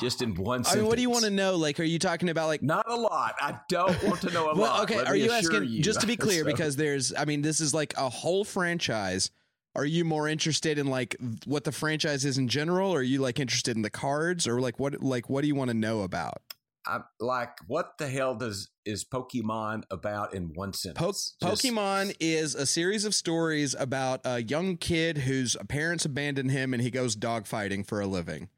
just 0.00 0.22
in 0.22 0.34
one 0.34 0.64
sentence. 0.64 0.74
I 0.74 0.78
mean, 0.80 0.88
what 0.88 0.96
do 0.96 1.02
you 1.02 1.10
want 1.10 1.24
to 1.24 1.30
know? 1.30 1.56
Like, 1.56 1.80
are 1.80 1.84
you 1.84 1.98
talking 1.98 2.28
about 2.28 2.46
like 2.46 2.62
not 2.62 2.88
a 2.88 2.96
lot? 2.96 3.34
I 3.40 3.58
don't 3.68 4.02
want 4.04 4.20
to 4.22 4.30
know 4.30 4.46
a 4.46 4.48
lot. 4.48 4.56
well, 4.56 4.70
lot. 4.70 4.82
Okay, 4.84 4.96
Let 4.98 5.08
are 5.08 5.16
you 5.16 5.30
asking 5.30 5.64
you. 5.64 5.82
just 5.82 6.00
to 6.00 6.06
be 6.06 6.16
clear? 6.16 6.40
so. 6.40 6.46
Because 6.46 6.76
there's, 6.76 7.12
I 7.14 7.24
mean, 7.24 7.42
this 7.42 7.60
is 7.60 7.74
like 7.74 7.94
a 7.96 8.08
whole 8.08 8.44
franchise. 8.44 9.30
Are 9.74 9.84
you 9.84 10.04
more 10.04 10.28
interested 10.28 10.78
in 10.78 10.86
like 10.86 11.16
what 11.46 11.64
the 11.64 11.72
franchise 11.72 12.24
is 12.24 12.38
in 12.38 12.48
general? 12.48 12.90
Or 12.90 12.98
are 12.98 13.02
you 13.02 13.20
like 13.20 13.38
interested 13.38 13.76
in 13.76 13.82
the 13.82 13.90
cards, 13.90 14.46
or 14.48 14.60
like 14.60 14.78
what, 14.78 15.02
like 15.02 15.28
what 15.28 15.42
do 15.42 15.48
you 15.48 15.54
want 15.54 15.68
to 15.68 15.76
know 15.76 16.02
about? 16.02 16.42
I'm 16.88 17.04
like, 17.20 17.50
what 17.66 17.98
the 17.98 18.08
hell 18.08 18.34
does 18.34 18.70
is 18.86 19.04
Pokemon 19.04 19.82
about 19.90 20.32
in 20.32 20.52
one 20.54 20.72
sentence? 20.72 21.36
Po- 21.40 21.48
Pokemon 21.48 22.16
is 22.18 22.54
a 22.54 22.64
series 22.64 23.04
of 23.04 23.14
stories 23.14 23.76
about 23.78 24.22
a 24.24 24.42
young 24.42 24.78
kid 24.78 25.18
whose 25.18 25.54
parents 25.68 26.06
abandon 26.06 26.48
him 26.48 26.72
and 26.72 26.82
he 26.82 26.90
goes 26.90 27.14
dogfighting 27.14 27.86
for 27.86 28.00
a 28.00 28.06
living. 28.06 28.48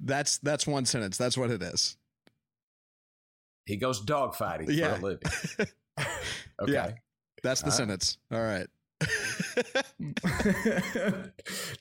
That's 0.00 0.38
that's 0.38 0.66
one 0.66 0.84
sentence. 0.84 1.16
That's 1.16 1.38
what 1.38 1.50
it 1.50 1.62
is. 1.62 1.96
He 3.66 3.76
goes 3.76 4.04
dogfighting 4.04 4.66
yeah. 4.68 4.94
for 4.94 5.00
a 5.00 5.04
living. 5.04 5.32
okay. 6.60 6.72
Yeah. 6.72 6.90
That's 7.42 7.60
the 7.62 7.70
All 7.70 7.72
sentence. 7.72 8.18
Right. 8.30 8.38
All 8.38 8.44
right. 8.44 8.66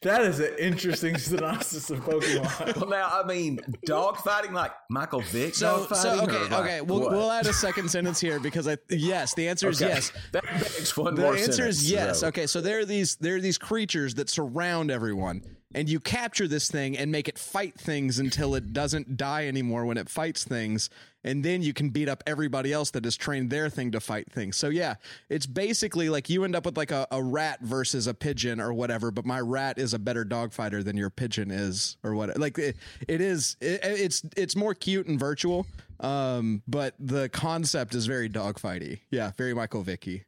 that 0.02 0.22
is 0.22 0.40
an 0.42 0.54
interesting 0.60 1.18
synopsis 1.18 1.90
of 1.90 2.00
Pokemon. 2.02 2.76
well, 2.76 2.90
now 2.90 3.08
I 3.10 3.26
mean, 3.26 3.60
dog 3.86 4.18
fighting 4.18 4.52
like 4.52 4.72
Michael 4.90 5.22
Vick. 5.22 5.56
So, 5.56 5.88
so 5.94 6.24
okay, 6.24 6.38
like 6.38 6.52
okay, 6.52 6.82
we'll, 6.82 7.10
we'll 7.10 7.32
add 7.32 7.48
a 7.48 7.54
second 7.54 7.90
sentence 7.90 8.20
here 8.20 8.40
because 8.40 8.68
I 8.68 8.78
yes, 8.90 9.34
the 9.34 9.48
answer 9.48 9.70
is 9.70 9.82
okay. 9.82 9.94
yes. 9.94 10.12
That 10.34 10.44
makes 10.54 10.98
one 10.98 11.16
the 11.16 11.22
more. 11.22 11.34
The 11.34 11.40
answer 11.40 11.54
sentence, 11.54 11.84
is 11.84 11.92
yes. 11.92 12.20
So. 12.20 12.28
Okay, 12.28 12.48
so 12.48 12.60
there 12.60 12.80
are 12.80 12.86
these 12.86 13.16
there 13.18 13.36
are 13.36 13.42
these 13.42 13.58
creatures 13.58 14.16
that 14.16 14.30
surround 14.30 14.92
everyone, 14.92 15.42
and 15.76 15.88
you 15.90 16.00
capture 16.00 16.48
this 16.48 16.72
thing 16.72 16.98
and 16.98 17.12
make 17.12 17.28
it 17.28 17.38
fight 17.38 17.78
things 17.78 18.18
until 18.18 18.56
it 18.56 18.74
doesn't 18.74 19.18
die 19.18 19.46
anymore 19.48 19.86
when 19.86 19.98
it 19.98 20.10
fights 20.10 20.44
things 20.44 20.90
and 21.26 21.44
then 21.44 21.64
you 21.64 21.74
can 21.74 21.90
beat 21.90 22.08
up 22.08 22.24
everybody 22.28 22.72
else 22.72 22.92
that 22.92 23.04
has 23.04 23.18
trained 23.18 23.50
their 23.50 23.68
thing 23.68 23.92
to 23.92 24.00
fight 24.00 24.32
things. 24.32 24.56
So 24.56 24.70
yeah, 24.70 24.96
it's 25.28 25.48
basically 25.48 26.08
like 26.08 26.30
you 26.30 26.44
end 26.44 26.56
up 26.56 26.66
with 26.66 26.78
like 26.78 26.92
a, 26.92 27.08
a 27.10 27.22
rat 27.22 27.62
versus 27.62 28.06
a 28.06 28.14
pigeon 28.14 28.62
or 28.62 28.72
whatever, 28.72 29.10
but 29.10 29.26
my 29.26 29.42
rat 29.42 29.80
is 29.80 29.94
a 29.96 30.00
better 30.00 30.24
dog 30.24 30.54
fighter 30.54 30.84
than 30.84 30.96
your 30.96 31.10
pigeon 31.10 31.50
is 31.50 31.98
or 32.04 32.14
what. 32.14 32.38
Like 32.38 32.60
it, 32.60 32.78
it 33.08 33.22
is, 33.22 33.58
it, 33.60 33.80
it's 33.84 34.24
it's 34.38 34.56
more 34.56 34.76
cute 34.76 35.08
and 35.08 35.20
virtual, 35.20 35.66
um, 36.00 36.62
but 36.68 36.94
the 37.00 37.28
concept 37.30 37.96
is 37.96 38.06
very 38.06 38.30
dogfighty. 38.30 39.00
Yeah, 39.10 39.32
very 39.36 39.56
Michael 39.56 39.82
Vicky. 39.82 40.26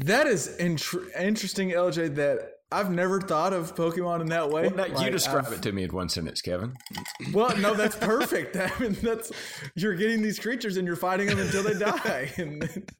That 0.00 0.26
is 0.26 0.54
int- 0.58 0.84
interesting, 1.18 1.70
LJ. 1.70 2.16
That 2.16 2.57
I've 2.70 2.90
never 2.90 3.20
thought 3.20 3.54
of 3.54 3.74
Pokemon 3.74 4.20
in 4.20 4.26
that 4.28 4.50
way. 4.50 4.68
Well, 4.68 4.76
like, 4.76 5.00
you 5.00 5.10
describe 5.10 5.46
I've, 5.46 5.54
it 5.54 5.62
to 5.62 5.72
me 5.72 5.84
in 5.84 5.90
one 5.90 6.10
sentence, 6.10 6.42
Kevin. 6.42 6.76
Well, 7.32 7.56
no, 7.56 7.74
that's 7.74 7.96
perfect. 8.00 8.56
I 8.60 8.70
mean, 8.78 8.96
that's 9.02 9.32
you're 9.74 9.94
getting 9.94 10.20
these 10.22 10.38
creatures 10.38 10.76
and 10.76 10.86
you're 10.86 10.96
fighting 10.96 11.28
them 11.28 11.38
until 11.38 11.62
they 11.62 11.74
die. 11.74 12.30
And 12.38 12.90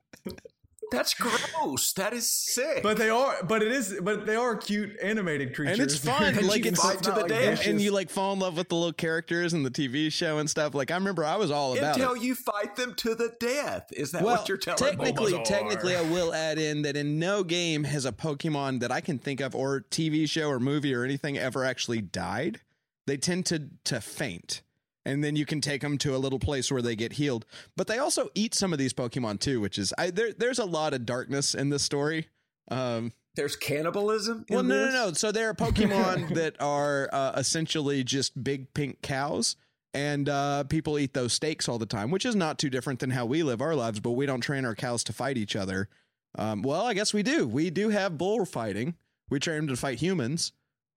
that's 0.91 1.15
gross. 1.15 1.93
That 1.95 2.13
is 2.13 2.31
sick. 2.31 2.83
But 2.83 2.97
they 2.97 3.11
are. 3.11 3.43
But 3.43 3.63
it 3.63 3.73
is. 3.73 3.95
But 4.01 4.27
they 4.27 4.37
are 4.37 4.57
cute 4.57 4.99
animated 5.03 5.55
creatures, 5.55 5.79
and 5.79 5.91
it's 5.91 5.99
fun. 5.99 6.47
like 6.47 6.67
it's 6.67 6.83
fight 6.83 7.03
to 7.03 7.11
the 7.11 7.21
like 7.21 7.29
death, 7.29 7.67
and 7.67 7.81
you 7.81 7.91
like 7.91 8.11
fall 8.11 8.33
in 8.33 8.39
love 8.39 8.57
with 8.57 8.69
the 8.69 8.75
little 8.75 8.93
characters 8.93 9.53
and 9.53 9.65
the 9.65 9.71
TV 9.71 10.13
show 10.13 10.39
and 10.39 10.49
stuff. 10.49 10.75
Like 10.75 10.91
I 10.91 10.95
remember, 10.95 11.25
I 11.25 11.37
was 11.37 11.51
all 11.51 11.77
about 11.77 11.97
until 11.97 12.15
it. 12.15 12.23
you 12.23 12.35
fight 12.35 12.77
them 12.77 12.95
to 12.97 13.15
the 13.15 13.35
death. 13.39 13.93
Is 13.93 14.13
that 14.13 14.23
well, 14.23 14.37
what 14.37 14.49
you're 14.49 14.59
telling 14.59 14.99
me? 14.99 15.05
technically, 15.05 15.33
me? 15.35 15.45
Technically, 15.45 15.97
I 15.97 16.03
will 16.03 16.33
add 16.33 16.59
in 16.59 16.83
that 16.83 16.97
in 16.97 17.19
no 17.19 17.43
game 17.43 17.85
has 17.85 18.05
a 18.05 18.13
Pokemon 18.13 18.81
that 18.81 18.93
I 18.93 19.01
can 19.01 19.19
think 19.19 19.41
of, 19.41 19.55
or 19.55 19.85
TV 19.91 20.29
show 20.29 20.49
or 20.49 20.61
movie 20.61 20.95
or 20.95 21.05
anything 21.05 21.39
ever 21.39 21.65
actually 21.65 22.01
died. 22.01 22.61
They 23.07 23.17
tend 23.17 23.47
to 23.47 23.69
to 23.85 24.01
faint 24.01 24.63
and 25.09 25.25
then 25.25 25.37
you 25.37 25.47
can 25.47 25.63
take 25.63 25.81
them 25.81 25.97
to 25.97 26.15
a 26.15 26.19
little 26.19 26.39
place 26.39 26.71
where 26.71 26.83
they 26.83 26.95
get 26.95 27.15
healed. 27.15 27.47
But 27.77 27.87
they 27.87 27.99
also 27.99 28.29
eat 28.35 28.55
some 28.55 28.75
of 28.75 28.79
these 28.79 28.93
Pokemon 28.93 29.41
too, 29.41 29.59
which 29.59 29.79
is 29.79 29.95
I, 29.97 30.11
there. 30.11 30.33
There's 30.33 30.59
a 30.59 30.67
lot 30.67 30.93
of 30.93 31.07
darkness 31.07 31.55
in 31.55 31.71
this 31.71 31.83
story. 31.83 32.29
Um, 32.71 33.13
there's 33.35 33.57
cannibalism. 33.57 34.45
well, 34.51 34.63
no, 34.63 34.85
this? 34.85 34.95
no, 34.95 35.07
no. 35.07 35.13
So 35.15 35.33
there 35.33 35.49
are 35.49 35.55
Pokemon 35.55 36.35
that 36.35 36.61
are 36.61 37.09
uh, 37.11 37.33
essentially 37.37 38.05
just 38.05 38.43
big 38.43 38.75
pink 38.75 39.01
cows, 39.01 39.57
and 39.95 40.29
uh, 40.29 40.65
people 40.65 40.99
eat 40.99 41.15
those 41.15 41.33
steaks 41.33 41.71
all 41.71 41.79
the 41.79 41.87
time, 41.87 42.11
which 42.11 42.27
is 42.27 42.37
not 42.37 42.59
too 42.59 42.69
different 42.69 43.01
than 43.01 43.11
how 43.11 43.25
we 43.25 43.43
live 43.43 43.63
our 43.63 43.75
lives. 43.75 44.01
But 44.01 44.11
we 44.11 44.27
don't 44.27 44.43
train 44.43 44.67
our 44.67 44.75
cows 44.75 45.03
to 45.05 45.15
fight 45.15 45.39
each 45.39 45.57
other. 45.57 45.89
Um, 46.37 46.61
well, 46.61 46.83
I 46.83 46.93
guess 46.93 47.15
we 47.15 47.23
do. 47.23 47.49
We 47.49 47.71
do 47.71 47.89
have 47.89 48.19
bullfighting. 48.19 48.95
We 49.31 49.41
train 49.41 49.57
them 49.57 49.69
to 49.69 49.77
fight 49.77 50.01
humans. 50.01 50.53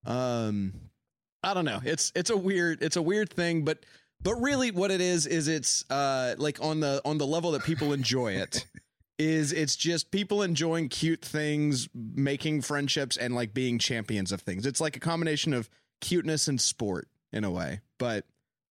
Um, 0.04 0.72
I 1.42 1.54
don't 1.54 1.64
know. 1.64 1.80
It's 1.84 2.12
it's 2.14 2.30
a 2.30 2.36
weird 2.36 2.82
it's 2.82 2.96
a 2.96 3.02
weird 3.02 3.30
thing, 3.30 3.64
but 3.64 3.84
but 4.22 4.34
really, 4.36 4.70
what 4.70 4.90
it 4.90 5.00
is 5.00 5.26
is 5.26 5.48
it's 5.48 5.84
uh, 5.90 6.34
like 6.38 6.62
on 6.62 6.80
the 6.80 7.00
on 7.04 7.18
the 7.18 7.26
level 7.26 7.52
that 7.52 7.64
people 7.64 7.92
enjoy 7.92 8.32
it. 8.32 8.66
is 9.18 9.52
it's 9.52 9.76
just 9.76 10.10
people 10.10 10.42
enjoying 10.42 10.88
cute 10.88 11.22
things, 11.22 11.90
making 11.94 12.62
friendships, 12.62 13.18
and 13.18 13.34
like 13.34 13.52
being 13.52 13.78
champions 13.78 14.32
of 14.32 14.40
things. 14.40 14.64
It's 14.64 14.80
like 14.80 14.96
a 14.96 15.00
combination 15.00 15.52
of 15.52 15.68
cuteness 16.00 16.48
and 16.48 16.58
sport 16.58 17.06
in 17.30 17.44
a 17.44 17.50
way, 17.50 17.80
but 17.98 18.24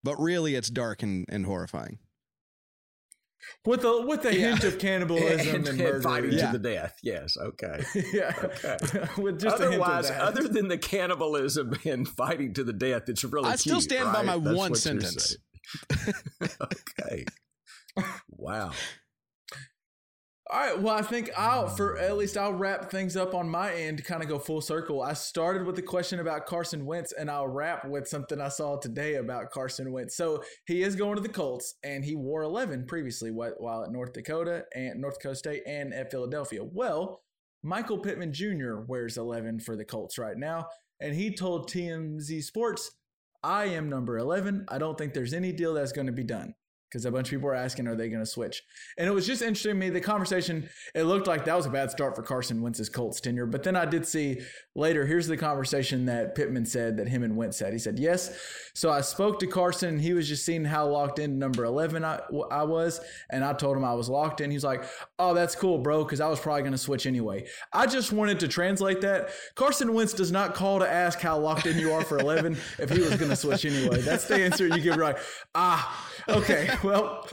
but 0.03 0.19
really, 0.19 0.55
it's 0.55 0.69
dark 0.69 1.03
and, 1.03 1.25
and 1.29 1.45
horrifying 1.45 1.99
with 3.65 3.83
a 3.83 4.05
with 4.05 4.25
a 4.25 4.33
yeah. 4.33 4.49
hint 4.49 4.63
of 4.63 4.79
cannibalism 4.79 5.55
and, 5.55 5.67
and, 5.67 5.77
murder, 5.77 6.01
fighting 6.01 6.33
yeah. 6.33 6.51
to 6.51 6.57
the 6.57 6.69
death. 6.69 6.97
Yes, 7.03 7.37
okay, 7.37 7.83
yeah. 8.13 8.33
Okay. 8.43 8.77
with 9.21 9.39
just 9.39 9.61
otherwise, 9.61 10.09
other 10.09 10.47
than 10.47 10.67
the 10.67 10.77
cannibalism 10.77 11.73
and 11.85 12.07
fighting 12.07 12.53
to 12.53 12.63
the 12.63 12.73
death, 12.73 13.09
it's 13.09 13.23
really. 13.23 13.49
I 13.49 13.55
still 13.55 13.81
stand 13.81 14.05
right? 14.05 14.13
by 14.13 14.23
my 14.23 14.37
That's 14.37 14.57
one 14.57 14.75
sentence. 14.75 15.37
okay. 16.41 17.25
Wow. 18.29 18.71
All 20.49 20.59
right. 20.59 20.81
Well, 20.81 20.97
I 20.97 21.01
think 21.01 21.29
I'll 21.37 21.69
for 21.69 21.97
at 21.97 22.17
least 22.17 22.35
I'll 22.35 22.53
wrap 22.53 22.91
things 22.91 23.15
up 23.15 23.33
on 23.33 23.47
my 23.47 23.73
end 23.73 23.99
to 23.99 24.03
kind 24.03 24.21
of 24.21 24.27
go 24.27 24.37
full 24.37 24.59
circle. 24.59 25.01
I 25.01 25.13
started 25.13 25.65
with 25.65 25.75
the 25.77 25.81
question 25.81 26.19
about 26.19 26.45
Carson 26.45 26.85
Wentz, 26.85 27.13
and 27.13 27.31
I'll 27.31 27.47
wrap 27.47 27.85
with 27.85 28.07
something 28.07 28.41
I 28.41 28.49
saw 28.49 28.77
today 28.77 29.15
about 29.15 29.51
Carson 29.51 29.93
Wentz. 29.93 30.17
So 30.17 30.43
he 30.65 30.83
is 30.83 30.95
going 30.95 31.15
to 31.15 31.21
the 31.21 31.29
Colts, 31.29 31.75
and 31.83 32.03
he 32.03 32.15
wore 32.15 32.41
11 32.41 32.85
previously 32.85 33.29
while 33.31 33.83
at 33.85 33.91
North 33.91 34.11
Dakota 34.13 34.65
and 34.75 34.99
North 34.99 35.19
Dakota 35.19 35.35
State 35.35 35.63
and 35.65 35.93
at 35.93 36.11
Philadelphia. 36.11 36.61
Well, 36.63 37.21
Michael 37.63 37.99
Pittman 37.99 38.33
Jr. 38.33 38.79
wears 38.87 39.17
11 39.17 39.59
for 39.59 39.77
the 39.77 39.85
Colts 39.85 40.17
right 40.17 40.37
now, 40.37 40.67
and 40.99 41.15
he 41.15 41.33
told 41.33 41.69
TMZ 41.69 42.41
Sports, 42.41 42.91
"I 43.41 43.65
am 43.65 43.89
number 43.89 44.17
11. 44.17 44.65
I 44.67 44.79
don't 44.79 44.97
think 44.97 45.13
there's 45.13 45.33
any 45.33 45.53
deal 45.53 45.75
that's 45.75 45.93
going 45.93 46.07
to 46.07 46.13
be 46.13 46.23
done." 46.23 46.55
Because 46.91 47.05
a 47.05 47.11
bunch 47.11 47.27
of 47.27 47.31
people 47.31 47.47
were 47.47 47.55
asking, 47.55 47.87
are 47.87 47.95
they 47.95 48.09
going 48.09 48.21
to 48.21 48.29
switch? 48.29 48.63
And 48.97 49.07
it 49.07 49.13
was 49.13 49.25
just 49.25 49.41
interesting 49.41 49.71
to 49.71 49.75
me. 49.75 49.89
The 49.89 50.01
conversation, 50.01 50.69
it 50.93 51.03
looked 51.03 51.25
like 51.25 51.45
that 51.45 51.55
was 51.55 51.65
a 51.65 51.69
bad 51.69 51.89
start 51.89 52.17
for 52.17 52.21
Carson 52.21 52.61
Wentz's 52.61 52.89
Colts 52.89 53.21
tenure. 53.21 53.45
But 53.45 53.63
then 53.63 53.77
I 53.77 53.85
did 53.85 54.05
see 54.05 54.41
later, 54.75 55.05
here's 55.05 55.27
the 55.27 55.37
conversation 55.37 56.05
that 56.07 56.35
Pittman 56.35 56.65
said 56.65 56.97
that 56.97 57.07
him 57.07 57.23
and 57.23 57.37
Wentz 57.37 57.57
said. 57.57 57.71
He 57.71 57.79
said, 57.79 57.97
yes. 57.97 58.37
So 58.73 58.91
I 58.91 58.99
spoke 58.99 59.39
to 59.39 59.47
Carson. 59.47 59.99
He 59.99 60.11
was 60.11 60.27
just 60.27 60.45
seeing 60.45 60.65
how 60.65 60.85
locked 60.87 61.17
in 61.19 61.39
number 61.39 61.63
11 61.63 62.03
I, 62.03 62.19
I 62.51 62.63
was. 62.63 62.99
And 63.29 63.45
I 63.45 63.53
told 63.53 63.77
him 63.77 63.85
I 63.85 63.93
was 63.93 64.09
locked 64.09 64.41
in. 64.41 64.51
He's 64.51 64.65
like, 64.65 64.83
oh, 65.17 65.33
that's 65.33 65.55
cool, 65.55 65.77
bro, 65.77 66.03
because 66.03 66.19
I 66.19 66.27
was 66.27 66.41
probably 66.41 66.63
going 66.63 66.73
to 66.73 66.77
switch 66.77 67.05
anyway. 67.05 67.45
I 67.71 67.85
just 67.85 68.11
wanted 68.11 68.41
to 68.41 68.49
translate 68.49 68.99
that. 69.01 69.29
Carson 69.55 69.93
Wentz 69.93 70.11
does 70.11 70.31
not 70.31 70.55
call 70.55 70.79
to 70.79 70.89
ask 70.89 71.19
how 71.19 71.39
locked 71.39 71.67
in 71.67 71.79
you 71.79 71.93
are 71.93 72.03
for 72.03 72.19
11 72.19 72.57
if 72.79 72.89
he 72.89 72.99
was 72.99 73.15
going 73.15 73.29
to 73.29 73.35
switch 73.37 73.63
anyway. 73.63 74.01
That's 74.01 74.25
the 74.25 74.43
answer 74.43 74.67
you 74.67 74.81
give 74.81 74.97
right. 74.97 75.15
Ah, 75.55 76.11
okay. 76.27 76.67
well, 76.83 77.27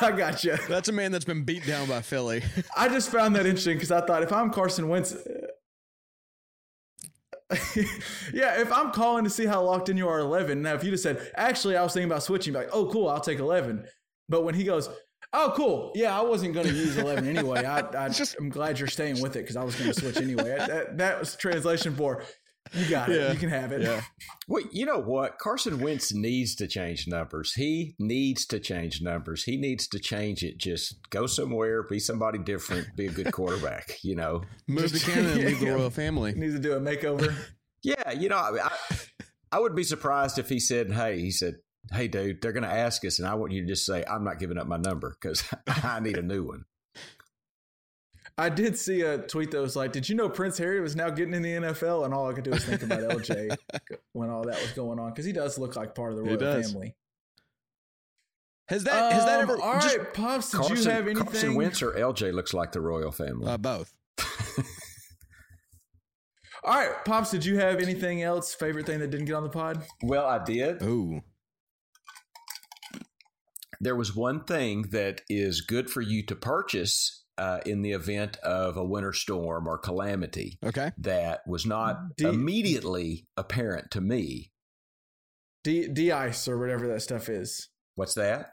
I 0.00 0.12
got 0.12 0.44
you. 0.44 0.56
That's 0.68 0.88
a 0.88 0.92
man 0.92 1.12
that's 1.12 1.24
been 1.24 1.44
beat 1.44 1.66
down 1.66 1.88
by 1.88 2.02
Philly. 2.02 2.42
I 2.76 2.88
just 2.88 3.10
found 3.10 3.36
that 3.36 3.46
interesting 3.46 3.76
because 3.76 3.90
I 3.90 4.00
thought 4.04 4.22
if 4.22 4.32
I'm 4.32 4.50
Carson 4.50 4.88
Wentz, 4.88 5.14
uh, 5.14 5.46
yeah, 8.32 8.60
if 8.60 8.72
I'm 8.72 8.90
calling 8.92 9.24
to 9.24 9.30
see 9.30 9.46
how 9.46 9.62
locked 9.62 9.88
in 9.88 9.96
you 9.96 10.08
are 10.08 10.18
11, 10.18 10.62
now 10.62 10.74
if 10.74 10.84
you 10.84 10.90
just 10.90 11.02
said, 11.02 11.30
actually, 11.36 11.76
I 11.76 11.82
was 11.82 11.92
thinking 11.92 12.10
about 12.10 12.22
switching, 12.22 12.54
like, 12.54 12.68
oh, 12.72 12.86
cool, 12.86 13.08
I'll 13.08 13.20
take 13.20 13.38
11. 13.38 13.86
But 14.28 14.44
when 14.44 14.54
he 14.54 14.64
goes, 14.64 14.88
oh, 15.32 15.52
cool, 15.54 15.92
yeah, 15.94 16.18
I 16.18 16.22
wasn't 16.22 16.54
going 16.54 16.66
to 16.66 16.72
use 16.72 16.96
11 16.96 17.26
anyway. 17.26 17.64
I, 17.64 17.80
I, 17.80 18.10
am 18.38 18.48
glad 18.48 18.78
you're 18.78 18.88
staying 18.88 19.20
with 19.20 19.36
it 19.36 19.40
because 19.40 19.56
I 19.56 19.64
was 19.64 19.74
going 19.74 19.92
to 19.92 20.00
switch 20.00 20.16
anyway. 20.16 20.56
That, 20.58 20.98
that 20.98 21.20
was 21.20 21.36
translation 21.36 21.94
for 21.94 22.22
you 22.72 22.88
got 22.88 23.08
it. 23.08 23.20
Yeah. 23.20 23.32
You 23.32 23.38
can 23.38 23.48
have 23.50 23.72
it. 23.72 23.82
Yeah. 23.82 24.02
Well, 24.48 24.62
you 24.70 24.86
know 24.86 24.98
what? 24.98 25.38
Carson 25.38 25.80
Wentz 25.80 26.12
needs 26.14 26.54
to 26.56 26.66
change 26.66 27.06
numbers. 27.06 27.52
He 27.54 27.94
needs 27.98 28.46
to 28.46 28.58
change 28.58 29.02
numbers. 29.02 29.44
He 29.44 29.56
needs 29.56 29.86
to 29.88 29.98
change 29.98 30.42
it. 30.42 30.58
Just 30.58 30.96
go 31.10 31.26
somewhere, 31.26 31.82
be 31.82 31.98
somebody 31.98 32.38
different, 32.38 32.96
be 32.96 33.06
a 33.06 33.10
good 33.10 33.32
quarterback. 33.32 33.98
You 34.02 34.16
know, 34.16 34.42
move 34.68 34.92
to 34.92 34.98
Canada 34.98 35.32
and 35.32 35.44
leave 35.44 35.60
the 35.60 35.70
royal 35.72 35.90
family. 35.90 36.32
Needs 36.32 36.54
to 36.54 36.60
do 36.60 36.72
a 36.72 36.80
makeover. 36.80 37.34
yeah, 37.82 38.12
you 38.12 38.28
know, 38.28 38.36
I, 38.36 38.66
I, 38.66 38.72
I 39.52 39.60
would 39.60 39.74
be 39.74 39.84
surprised 39.84 40.38
if 40.38 40.48
he 40.48 40.60
said, 40.60 40.92
"Hey," 40.92 41.20
he 41.20 41.30
said, 41.30 41.54
"Hey, 41.92 42.08
dude, 42.08 42.40
they're 42.40 42.52
going 42.52 42.62
to 42.62 42.72
ask 42.72 43.04
us, 43.04 43.18
and 43.18 43.28
I 43.28 43.34
want 43.34 43.52
you 43.52 43.62
to 43.62 43.68
just 43.68 43.84
say 43.84 44.04
I'm 44.04 44.24
not 44.24 44.38
giving 44.38 44.58
up 44.58 44.66
my 44.66 44.78
number 44.78 45.16
because 45.20 45.44
I 45.66 46.00
need 46.00 46.16
a 46.16 46.22
new 46.22 46.44
one." 46.46 46.64
I 48.38 48.48
did 48.48 48.78
see 48.78 49.02
a 49.02 49.18
tweet 49.18 49.50
that 49.50 49.60
was 49.60 49.76
like, 49.76 49.92
"Did 49.92 50.08
you 50.08 50.14
know 50.14 50.28
Prince 50.28 50.58
Harry 50.58 50.80
was 50.80 50.96
now 50.96 51.10
getting 51.10 51.34
in 51.34 51.42
the 51.42 51.52
NFL?" 51.52 52.04
And 52.04 52.14
all 52.14 52.30
I 52.30 52.32
could 52.32 52.44
do 52.44 52.50
was 52.50 52.64
think 52.64 52.82
about 52.82 53.00
LJ 53.00 53.56
when 54.12 54.30
all 54.30 54.44
that 54.44 54.60
was 54.60 54.72
going 54.72 54.98
on 54.98 55.10
because 55.10 55.24
he 55.24 55.32
does 55.32 55.58
look 55.58 55.76
like 55.76 55.94
part 55.94 56.12
of 56.12 56.18
the 56.18 56.24
royal 56.24 56.62
family. 56.62 56.94
Has 58.68 58.84
that 58.84 58.94
um, 58.94 59.12
has 59.12 59.26
that 59.26 59.40
ever? 59.40 59.60
All 59.60 59.74
just, 59.74 59.98
right, 59.98 60.14
pops. 60.14 60.50
Did 60.50 60.56
Carson, 60.58 60.76
you 60.76 60.90
have 60.90 61.06
anything? 61.06 61.24
Carson 61.24 61.54
Wentz 61.54 61.82
or 61.82 61.92
LJ 61.92 62.32
looks 62.32 62.54
like 62.54 62.72
the 62.72 62.80
royal 62.80 63.12
family. 63.12 63.46
Uh, 63.46 63.58
both. 63.58 63.92
all 66.64 66.74
right, 66.74 67.04
pops. 67.04 67.30
Did 67.30 67.44
you 67.44 67.58
have 67.58 67.80
anything 67.80 68.22
else? 68.22 68.54
Favorite 68.54 68.86
thing 68.86 69.00
that 69.00 69.10
didn't 69.10 69.26
get 69.26 69.34
on 69.34 69.42
the 69.42 69.50
pod? 69.50 69.84
Well, 70.02 70.24
I 70.26 70.42
did. 70.42 70.82
Ooh. 70.82 71.20
There 73.80 73.96
was 73.96 74.14
one 74.14 74.44
thing 74.44 74.82
that 74.92 75.22
is 75.28 75.60
good 75.60 75.90
for 75.90 76.00
you 76.00 76.24
to 76.26 76.36
purchase 76.36 77.21
uh, 77.42 77.58
in 77.66 77.82
the 77.82 77.90
event 77.90 78.36
of 78.38 78.76
a 78.76 78.84
winter 78.84 79.12
storm 79.12 79.66
or 79.66 79.76
calamity. 79.76 80.58
Okay. 80.64 80.92
That 80.98 81.40
was 81.44 81.66
not 81.66 82.16
de- 82.16 82.28
immediately 82.28 83.26
apparent 83.36 83.90
to 83.92 84.00
me. 84.00 84.52
De, 85.64 85.88
de-ice 85.88 86.46
or 86.46 86.56
whatever 86.58 86.86
that 86.86 87.02
stuff 87.02 87.28
is. 87.28 87.68
What's 87.96 88.14
that? 88.14 88.50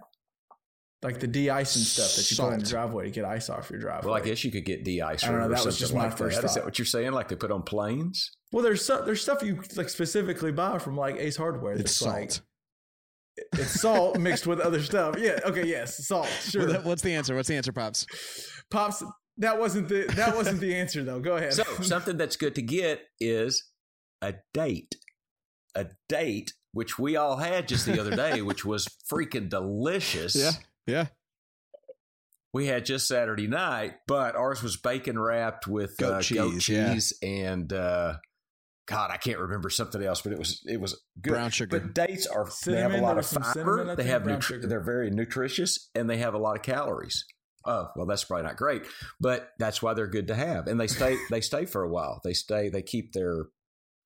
Like 1.03 1.19
the 1.19 1.27
de-icing 1.27 1.83
stuff 1.83 2.15
that 2.15 2.29
you 2.31 2.35
Salt. 2.35 2.49
put 2.49 2.53
on 2.53 2.59
the 2.59 2.65
driveway 2.65 3.05
to 3.05 3.11
get 3.11 3.25
ice 3.25 3.49
off 3.49 3.69
your 3.69 3.79
driveway. 3.79 4.07
Well, 4.07 4.19
I 4.19 4.25
guess 4.25 4.43
you 4.43 4.51
could 4.51 4.65
get 4.65 4.83
de-ice. 4.83 5.23
I 5.23 5.31
don't 5.31 5.39
know. 5.39 5.49
That 5.49 5.63
was 5.63 5.77
just 5.77 5.93
my 5.93 6.05
like 6.05 6.17
first. 6.17 6.43
Is 6.43 6.55
that 6.55 6.65
what 6.65 6.79
you're 6.79 6.85
saying? 6.85 7.11
Like 7.11 7.29
they 7.29 7.35
put 7.35 7.51
on 7.51 7.61
planes? 7.61 8.31
Well, 8.51 8.63
there's 8.63 8.83
su- 8.83 9.03
there's 9.05 9.21
stuff 9.21 9.43
you 9.43 9.61
like 9.75 9.89
specifically 9.89 10.51
buy 10.51 10.79
from 10.79 10.97
like 10.97 11.15
Ace 11.17 11.37
Hardware. 11.37 11.73
It's 11.73 11.95
salt. 11.95 12.15
Like, 12.15 12.31
it's 13.53 13.81
salt 13.81 14.19
mixed 14.19 14.47
with 14.47 14.59
other 14.59 14.81
stuff. 14.81 15.15
Yeah. 15.17 15.39
Okay. 15.45 15.65
Yes. 15.65 16.05
Salt. 16.07 16.27
Sure. 16.41 16.79
What's 16.81 17.01
the 17.01 17.13
answer? 17.13 17.35
What's 17.35 17.47
the 17.47 17.55
answer, 17.55 17.71
pops? 17.71 18.05
Pops, 18.69 19.03
that 19.37 19.59
wasn't 19.59 19.87
the 19.87 20.05
that 20.15 20.35
wasn't 20.35 20.59
the 20.59 20.75
answer 20.75 21.03
though. 21.03 21.19
Go 21.19 21.37
ahead. 21.37 21.53
So 21.53 21.63
something 21.81 22.17
that's 22.17 22.35
good 22.35 22.55
to 22.55 22.61
get 22.61 23.01
is 23.19 23.63
a 24.21 24.35
date. 24.53 24.95
A 25.75 25.87
date 26.07 26.53
which 26.73 26.99
we 26.99 27.15
all 27.15 27.37
had 27.37 27.67
just 27.67 27.85
the 27.85 27.99
other 27.99 28.15
day, 28.15 28.41
which 28.41 28.65
was 28.65 28.87
freaking 29.11 29.49
delicious. 29.49 30.35
Yeah. 30.35 30.51
Yeah. 30.85 31.05
We 32.53 32.67
had 32.67 32.85
just 32.85 33.07
Saturday 33.07 33.47
night, 33.47 33.93
but 34.07 34.35
ours 34.35 34.63
was 34.63 34.75
bacon 34.75 35.19
wrapped 35.19 35.67
with 35.67 35.95
goat 35.97 36.13
uh, 36.13 36.21
cheese, 36.21 36.37
goat 36.37 36.59
cheese 36.59 37.13
yeah. 37.21 37.29
and 37.29 37.71
uh, 37.71 38.15
God, 38.89 39.11
I 39.11 39.17
can't 39.17 39.37
remember 39.37 39.69
something 39.69 40.01
else, 40.01 40.21
but 40.23 40.33
it 40.33 40.39
was 40.39 40.61
it 40.65 40.81
was 40.81 40.99
good. 41.21 41.33
Brown 41.33 41.51
sugar. 41.51 41.77
The 41.79 41.87
dates 41.87 42.25
are 42.25 42.49
cinnamon, 42.49 42.91
they 42.91 42.95
have 42.95 43.01
a 43.03 43.05
lot 43.05 43.17
of 43.19 43.25
fiber. 43.27 43.95
They 43.95 44.05
have 44.05 44.23
nutri- 44.23 44.67
they're 44.67 44.83
very 44.83 45.11
nutritious 45.11 45.91
and 45.93 46.09
they 46.09 46.17
have 46.17 46.33
a 46.33 46.39
lot 46.39 46.55
of 46.55 46.63
calories. 46.63 47.23
Oh 47.65 47.89
well 47.95 48.05
that's 48.07 48.23
probably 48.23 48.45
not 48.45 48.55
great 48.55 48.83
but 49.19 49.49
that's 49.59 49.81
why 49.81 49.93
they're 49.93 50.07
good 50.07 50.27
to 50.29 50.35
have. 50.35 50.67
And 50.67 50.79
they 50.79 50.87
stay 50.87 51.17
they 51.29 51.41
stay 51.41 51.65
for 51.65 51.83
a 51.83 51.89
while. 51.89 52.19
They 52.23 52.33
stay 52.33 52.69
they 52.69 52.81
keep 52.81 53.13
their 53.13 53.45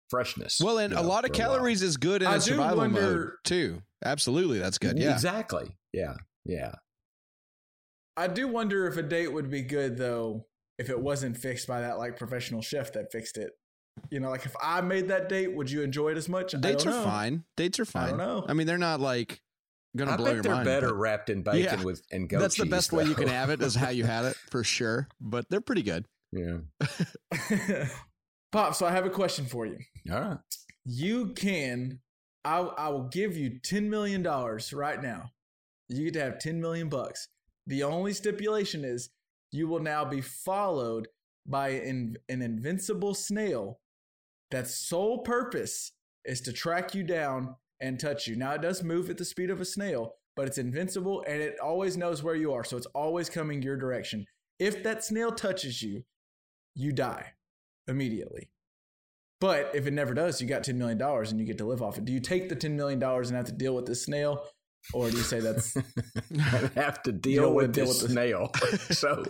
freshness 0.09 0.59
well 0.61 0.77
and 0.79 0.91
you 0.91 0.97
know, 0.97 1.01
a 1.01 1.07
lot 1.07 1.23
of 1.23 1.31
calories 1.31 1.81
is 1.81 1.95
good 1.97 2.21
in 2.21 2.27
I 2.27 2.35
a 2.35 2.41
survival 2.41 2.79
wonder, 2.79 3.01
mode 3.01 3.29
too. 3.45 3.81
Absolutely 4.03 4.59
that's 4.59 4.79
good 4.79 4.97
yeah. 4.97 5.13
Exactly 5.13 5.77
yeah 5.93 6.15
yeah. 6.45 6.73
I 8.17 8.27
do 8.27 8.47
wonder 8.47 8.85
if 8.87 8.97
a 8.97 9.03
date 9.03 9.31
would 9.31 9.49
be 9.49 9.61
good 9.61 9.97
though 9.97 10.45
if 10.77 10.89
it 10.89 10.99
wasn't 10.99 11.37
fixed 11.37 11.67
by 11.67 11.81
that 11.81 11.97
like 11.99 12.17
professional 12.17 12.61
chef 12.61 12.91
that 12.93 13.11
fixed 13.11 13.37
it 13.37 13.51
you 14.09 14.19
know 14.19 14.29
like 14.29 14.45
if 14.45 14.55
i 14.61 14.81
made 14.81 15.07
that 15.07 15.29
date 15.29 15.53
would 15.53 15.69
you 15.69 15.81
enjoy 15.81 16.09
it 16.09 16.17
as 16.17 16.27
much 16.27 16.53
dates 16.59 16.85
are 16.85 16.91
know. 16.91 17.03
fine 17.03 17.43
dates 17.55 17.79
are 17.79 17.85
fine 17.85 18.05
i 18.05 18.09
don't 18.09 18.17
know 18.17 18.45
i 18.47 18.53
mean 18.53 18.65
they're 18.65 18.77
not 18.77 18.99
like 18.99 19.41
gonna 19.95 20.11
I 20.11 20.17
blow 20.17 20.25
bet 20.25 20.33
your 20.33 20.43
they're 20.43 20.55
mind, 20.55 20.65
better 20.65 20.93
wrapped 20.93 21.29
in 21.29 21.43
bacon 21.43 21.79
yeah, 21.79 21.83
with 21.83 22.01
and 22.11 22.27
goat 22.27 22.39
That's 22.39 22.55
cheese, 22.55 22.65
the 22.65 22.69
best 22.69 22.91
though. 22.91 22.97
way 22.97 23.05
you 23.05 23.15
can 23.15 23.27
have 23.27 23.49
it 23.49 23.61
is 23.61 23.75
how 23.75 23.89
you 23.89 24.05
had 24.05 24.25
it 24.25 24.35
for 24.49 24.63
sure. 24.63 25.07
But 25.21 25.49
they're 25.49 25.61
pretty 25.61 25.83
good. 25.83 26.05
Yeah. 26.31 26.57
Pop, 28.51 28.75
so 28.75 28.85
I 28.85 28.91
have 28.91 29.05
a 29.05 29.09
question 29.09 29.45
for 29.45 29.65
you. 29.65 29.77
All 30.11 30.19
right. 30.19 30.37
You 30.85 31.27
can 31.33 31.99
I 32.43 32.59
I 32.59 32.89
will 32.89 33.07
give 33.07 33.37
you 33.37 33.59
ten 33.59 33.89
million 33.89 34.23
dollars 34.23 34.73
right 34.73 35.01
now. 35.01 35.31
You 35.89 36.05
get 36.05 36.13
to 36.15 36.21
have 36.21 36.39
ten 36.39 36.59
million 36.59 36.89
bucks. 36.89 37.27
The 37.67 37.83
only 37.83 38.13
stipulation 38.13 38.83
is 38.83 39.09
you 39.51 39.67
will 39.67 39.79
now 39.79 40.03
be 40.03 40.21
followed 40.21 41.07
by 41.45 41.69
an, 41.69 42.17
an 42.29 42.41
invincible 42.41 43.13
snail 43.13 43.79
that's 44.51 44.75
sole 44.75 45.19
purpose 45.19 45.91
is 46.25 46.41
to 46.41 46.53
track 46.53 46.93
you 46.93 47.03
down 47.03 47.55
and 47.81 47.99
touch 47.99 48.27
you. 48.27 48.35
Now 48.35 48.53
it 48.53 48.61
does 48.61 48.83
move 48.83 49.09
at 49.09 49.17
the 49.17 49.25
speed 49.25 49.49
of 49.49 49.59
a 49.59 49.65
snail, 49.65 50.15
but 50.35 50.47
it's 50.47 50.57
invincible 50.57 51.23
and 51.27 51.41
it 51.41 51.59
always 51.59 51.97
knows 51.97 52.23
where 52.23 52.35
you 52.35 52.53
are. 52.53 52.63
So 52.63 52.77
it's 52.77 52.87
always 52.87 53.29
coming 53.29 53.61
your 53.61 53.77
direction. 53.77 54.25
If 54.59 54.83
that 54.83 55.03
snail 55.03 55.31
touches 55.31 55.81
you, 55.81 56.03
you 56.75 56.91
die 56.91 57.33
immediately. 57.87 58.49
But 59.41 59.71
if 59.73 59.87
it 59.87 59.91
never 59.91 60.13
does, 60.13 60.41
you 60.41 60.47
got 60.47 60.63
$10 60.63 60.75
million 60.75 61.01
and 61.01 61.39
you 61.39 61.45
get 61.45 61.57
to 61.57 61.65
live 61.65 61.81
off 61.81 61.97
it. 61.97 62.05
Do 62.05 62.13
you 62.13 62.21
take 62.21 62.47
the 62.47 62.55
$10 62.55 62.71
million 62.71 63.03
and 63.03 63.31
have 63.31 63.45
to 63.47 63.51
deal 63.51 63.75
with 63.75 63.85
this 63.85 64.03
snail? 64.03 64.45
Or 64.93 65.09
do 65.09 65.17
you 65.17 65.23
say 65.23 65.39
that's 65.39 65.77
I 66.39 66.69
have 66.75 67.01
to 67.03 67.11
deal 67.11 67.53
with 67.53 67.73
this 67.73 67.99
deal 67.99 68.07
with 68.07 68.11
snail? 68.11 68.51
so 68.91 69.23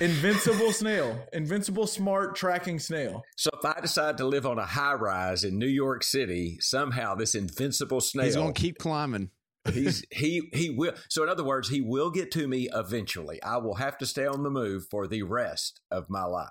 invincible 0.00 0.72
snail, 0.72 1.18
invincible 1.32 1.86
smart 1.86 2.34
tracking 2.36 2.78
snail. 2.78 3.22
So 3.36 3.50
if 3.58 3.64
I 3.64 3.80
decide 3.80 4.18
to 4.18 4.26
live 4.26 4.46
on 4.46 4.58
a 4.58 4.66
high 4.66 4.94
rise 4.94 5.44
in 5.44 5.58
New 5.58 5.68
York 5.68 6.02
City, 6.02 6.58
somehow 6.60 7.14
this 7.14 7.34
invincible 7.34 8.00
snail 8.00 8.26
He's 8.26 8.36
gonna 8.36 8.52
keep 8.52 8.78
climbing. 8.78 9.30
he's 9.72 10.04
he 10.10 10.48
he 10.52 10.70
will 10.70 10.92
so 11.08 11.22
in 11.22 11.28
other 11.28 11.44
words, 11.44 11.68
he 11.68 11.80
will 11.80 12.10
get 12.10 12.30
to 12.32 12.48
me 12.48 12.68
eventually. 12.72 13.42
I 13.42 13.58
will 13.58 13.76
have 13.76 13.96
to 13.98 14.06
stay 14.06 14.26
on 14.26 14.42
the 14.42 14.50
move 14.50 14.86
for 14.90 15.06
the 15.06 15.22
rest 15.22 15.80
of 15.90 16.08
my 16.08 16.24
life. 16.24 16.48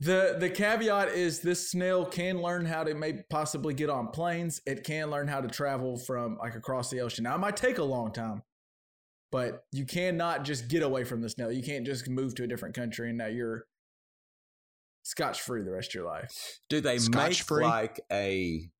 The 0.00 0.36
the 0.38 0.48
caveat 0.48 1.08
is 1.10 1.40
this 1.40 1.70
snail 1.70 2.06
can 2.06 2.40
learn 2.40 2.64
how 2.64 2.84
to 2.84 2.94
maybe 2.94 3.20
possibly 3.28 3.74
get 3.74 3.90
on 3.90 4.08
planes. 4.08 4.60
It 4.66 4.82
can 4.84 5.10
learn 5.10 5.28
how 5.28 5.40
to 5.42 5.48
travel 5.48 5.98
from 5.98 6.38
like 6.38 6.54
across 6.54 6.88
the 6.90 7.00
ocean. 7.00 7.24
Now 7.24 7.34
it 7.34 7.38
might 7.38 7.56
take 7.56 7.76
a 7.78 7.84
long 7.84 8.10
time, 8.12 8.42
but 9.30 9.64
you 9.72 9.84
cannot 9.84 10.44
just 10.44 10.68
get 10.68 10.82
away 10.82 11.04
from 11.04 11.20
the 11.20 11.28
snail. 11.28 11.52
You 11.52 11.62
can't 11.62 11.84
just 11.84 12.08
move 12.08 12.34
to 12.36 12.44
a 12.44 12.46
different 12.46 12.74
country 12.74 13.10
and 13.10 13.18
now 13.18 13.26
you're 13.26 13.66
scotch 15.02 15.40
free 15.42 15.62
the 15.62 15.70
rest 15.72 15.90
of 15.90 15.94
your 15.96 16.04
life. 16.06 16.60
Do 16.68 16.80
they 16.80 16.94
make 16.94 17.00
Scotch-free? 17.02 17.64
like 17.64 18.00
a? 18.10 18.70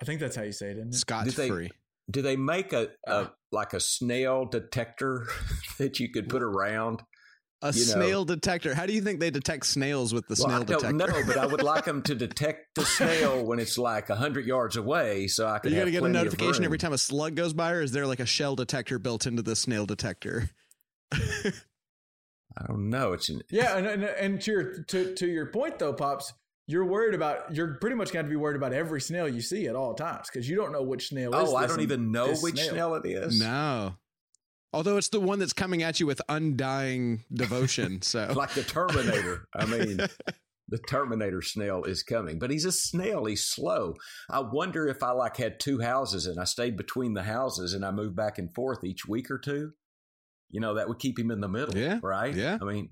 I 0.00 0.04
think 0.04 0.20
that's 0.20 0.36
how 0.36 0.42
you 0.42 0.52
say 0.52 0.66
it, 0.70 0.76
isn't 0.78 0.88
it? 0.88 0.94
Scotch 0.94 1.24
Did 1.26 1.34
they- 1.34 1.48
free. 1.48 1.70
Do 2.10 2.20
they 2.20 2.36
make 2.36 2.72
a, 2.72 2.88
a 3.06 3.10
Uh. 3.10 3.28
like 3.52 3.72
a 3.72 3.80
snail 3.80 4.44
detector 4.44 5.28
that 5.78 5.98
you 6.00 6.10
could 6.10 6.28
put 6.28 6.42
around? 6.42 7.02
A 7.64 7.72
you 7.72 7.86
know- 7.86 7.92
snail 7.92 8.24
detector. 8.24 8.74
How 8.74 8.86
do 8.86 8.92
you 8.92 9.00
think 9.00 9.20
they 9.20 9.30
detect 9.30 9.66
snails 9.66 10.12
with 10.12 10.26
the 10.26 10.34
well, 10.38 10.48
snail 10.48 10.62
I 10.62 10.64
don't 10.64 10.98
detector? 10.98 11.20
No, 11.20 11.26
but 11.26 11.38
I 11.38 11.46
would 11.46 11.62
like 11.62 11.84
them 11.84 12.02
to 12.02 12.14
detect 12.16 12.74
the 12.74 12.84
snail 12.84 13.44
when 13.44 13.58
it's 13.60 13.78
like 13.78 14.08
hundred 14.08 14.46
yards 14.46 14.76
away, 14.76 15.28
so 15.28 15.46
I 15.46 15.56
Are 15.56 15.60
can. 15.60 15.70
you 15.70 15.76
have 15.78 15.86
gonna 15.86 15.92
get 15.92 16.04
a 16.04 16.08
notification 16.08 16.64
every 16.64 16.78
time 16.78 16.92
a 16.92 16.98
slug 16.98 17.36
goes 17.36 17.52
by, 17.52 17.70
or 17.72 17.80
is 17.80 17.92
there 17.92 18.06
like 18.06 18.20
a 18.20 18.26
shell 18.26 18.56
detector 18.56 18.98
built 18.98 19.26
into 19.26 19.42
the 19.42 19.54
snail 19.54 19.86
detector? 19.86 20.50
I 21.12 22.66
don't 22.66 22.90
know. 22.90 23.12
It's 23.12 23.28
an, 23.28 23.42
Yeah, 23.50 23.76
and, 23.78 23.86
and 23.86 24.04
and 24.04 24.40
to 24.42 24.50
your 24.50 24.82
to 24.84 25.14
to 25.14 25.26
your 25.26 25.46
point 25.46 25.78
though, 25.78 25.92
pops, 25.92 26.32
you're 26.66 26.84
worried 26.84 27.14
about 27.14 27.54
you're 27.54 27.74
pretty 27.74 27.96
much 27.96 28.12
going 28.12 28.24
to 28.26 28.30
be 28.30 28.36
worried 28.36 28.56
about 28.56 28.72
every 28.72 29.00
snail 29.00 29.28
you 29.28 29.40
see 29.40 29.66
at 29.68 29.76
all 29.76 29.94
times 29.94 30.28
because 30.30 30.48
you 30.48 30.56
don't 30.56 30.72
know 30.72 30.82
which 30.82 31.08
snail. 31.08 31.30
Oh, 31.34 31.44
is 31.44 31.50
oh, 31.50 31.56
I 31.56 31.66
don't 31.66 31.80
even 31.80 32.10
know 32.12 32.28
this 32.28 32.42
which 32.42 32.60
snail. 32.60 32.94
it 32.96 33.06
is. 33.06 33.40
no. 33.40 33.94
Although 34.72 34.96
it's 34.96 35.08
the 35.08 35.20
one 35.20 35.38
that's 35.38 35.52
coming 35.52 35.82
at 35.82 36.00
you 36.00 36.06
with 36.06 36.20
undying 36.28 37.24
devotion. 37.32 38.00
So 38.02 38.32
like 38.36 38.54
the 38.54 38.62
Terminator. 38.62 39.46
I 39.54 39.66
mean, 39.66 39.98
the 40.68 40.78
Terminator 40.88 41.42
snail 41.42 41.84
is 41.84 42.02
coming, 42.02 42.38
but 42.38 42.50
he's 42.50 42.64
a 42.64 42.72
snail. 42.72 43.26
He's 43.26 43.44
slow. 43.44 43.94
I 44.30 44.40
wonder 44.40 44.86
if 44.88 45.02
I 45.02 45.10
like 45.12 45.36
had 45.36 45.60
two 45.60 45.80
houses 45.80 46.26
and 46.26 46.40
I 46.40 46.44
stayed 46.44 46.76
between 46.76 47.12
the 47.14 47.24
houses 47.24 47.74
and 47.74 47.84
I 47.84 47.90
moved 47.90 48.16
back 48.16 48.38
and 48.38 48.52
forth 48.54 48.82
each 48.84 49.06
week 49.06 49.30
or 49.30 49.38
two. 49.38 49.72
You 50.50 50.60
know, 50.60 50.74
that 50.74 50.88
would 50.88 50.98
keep 50.98 51.18
him 51.18 51.30
in 51.30 51.40
the 51.40 51.48
middle. 51.48 51.76
Yeah, 51.76 51.98
Right. 52.02 52.34
yeah. 52.34 52.58
I 52.60 52.64
mean, 52.64 52.88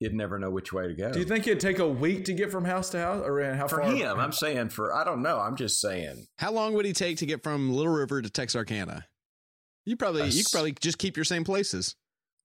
he'd 0.00 0.14
never 0.14 0.38
know 0.38 0.50
which 0.50 0.72
way 0.72 0.86
to 0.88 0.94
go. 0.94 1.12
Do 1.12 1.18
you 1.18 1.24
think 1.24 1.46
it'd 1.46 1.60
take 1.60 1.78
a 1.80 1.88
week 1.88 2.24
to 2.26 2.32
get 2.32 2.50
from 2.52 2.64
house 2.64 2.90
to 2.90 2.98
house, 3.00 3.22
or 3.24 3.40
uh, 3.40 3.56
how 3.56 3.66
for 3.68 3.82
far? 3.82 3.90
him, 3.92 4.18
I'm 4.20 4.32
saying 4.32 4.68
for 4.70 4.94
I 4.94 5.02
don't 5.04 5.22
know. 5.22 5.38
I'm 5.40 5.56
just 5.56 5.80
saying. 5.80 6.26
how 6.38 6.52
long 6.52 6.74
would 6.74 6.84
he 6.86 6.92
take 6.92 7.16
to 7.18 7.26
get 7.26 7.42
from 7.42 7.72
Little 7.72 7.92
River 7.92 8.22
to 8.22 8.30
Texarkana? 8.30 9.06
You 9.88 9.96
probably 9.96 10.22
A 10.22 10.26
you 10.26 10.44
could 10.44 10.52
probably 10.52 10.72
just 10.80 10.98
keep 10.98 11.16
your 11.16 11.24
same 11.24 11.44
places. 11.44 11.96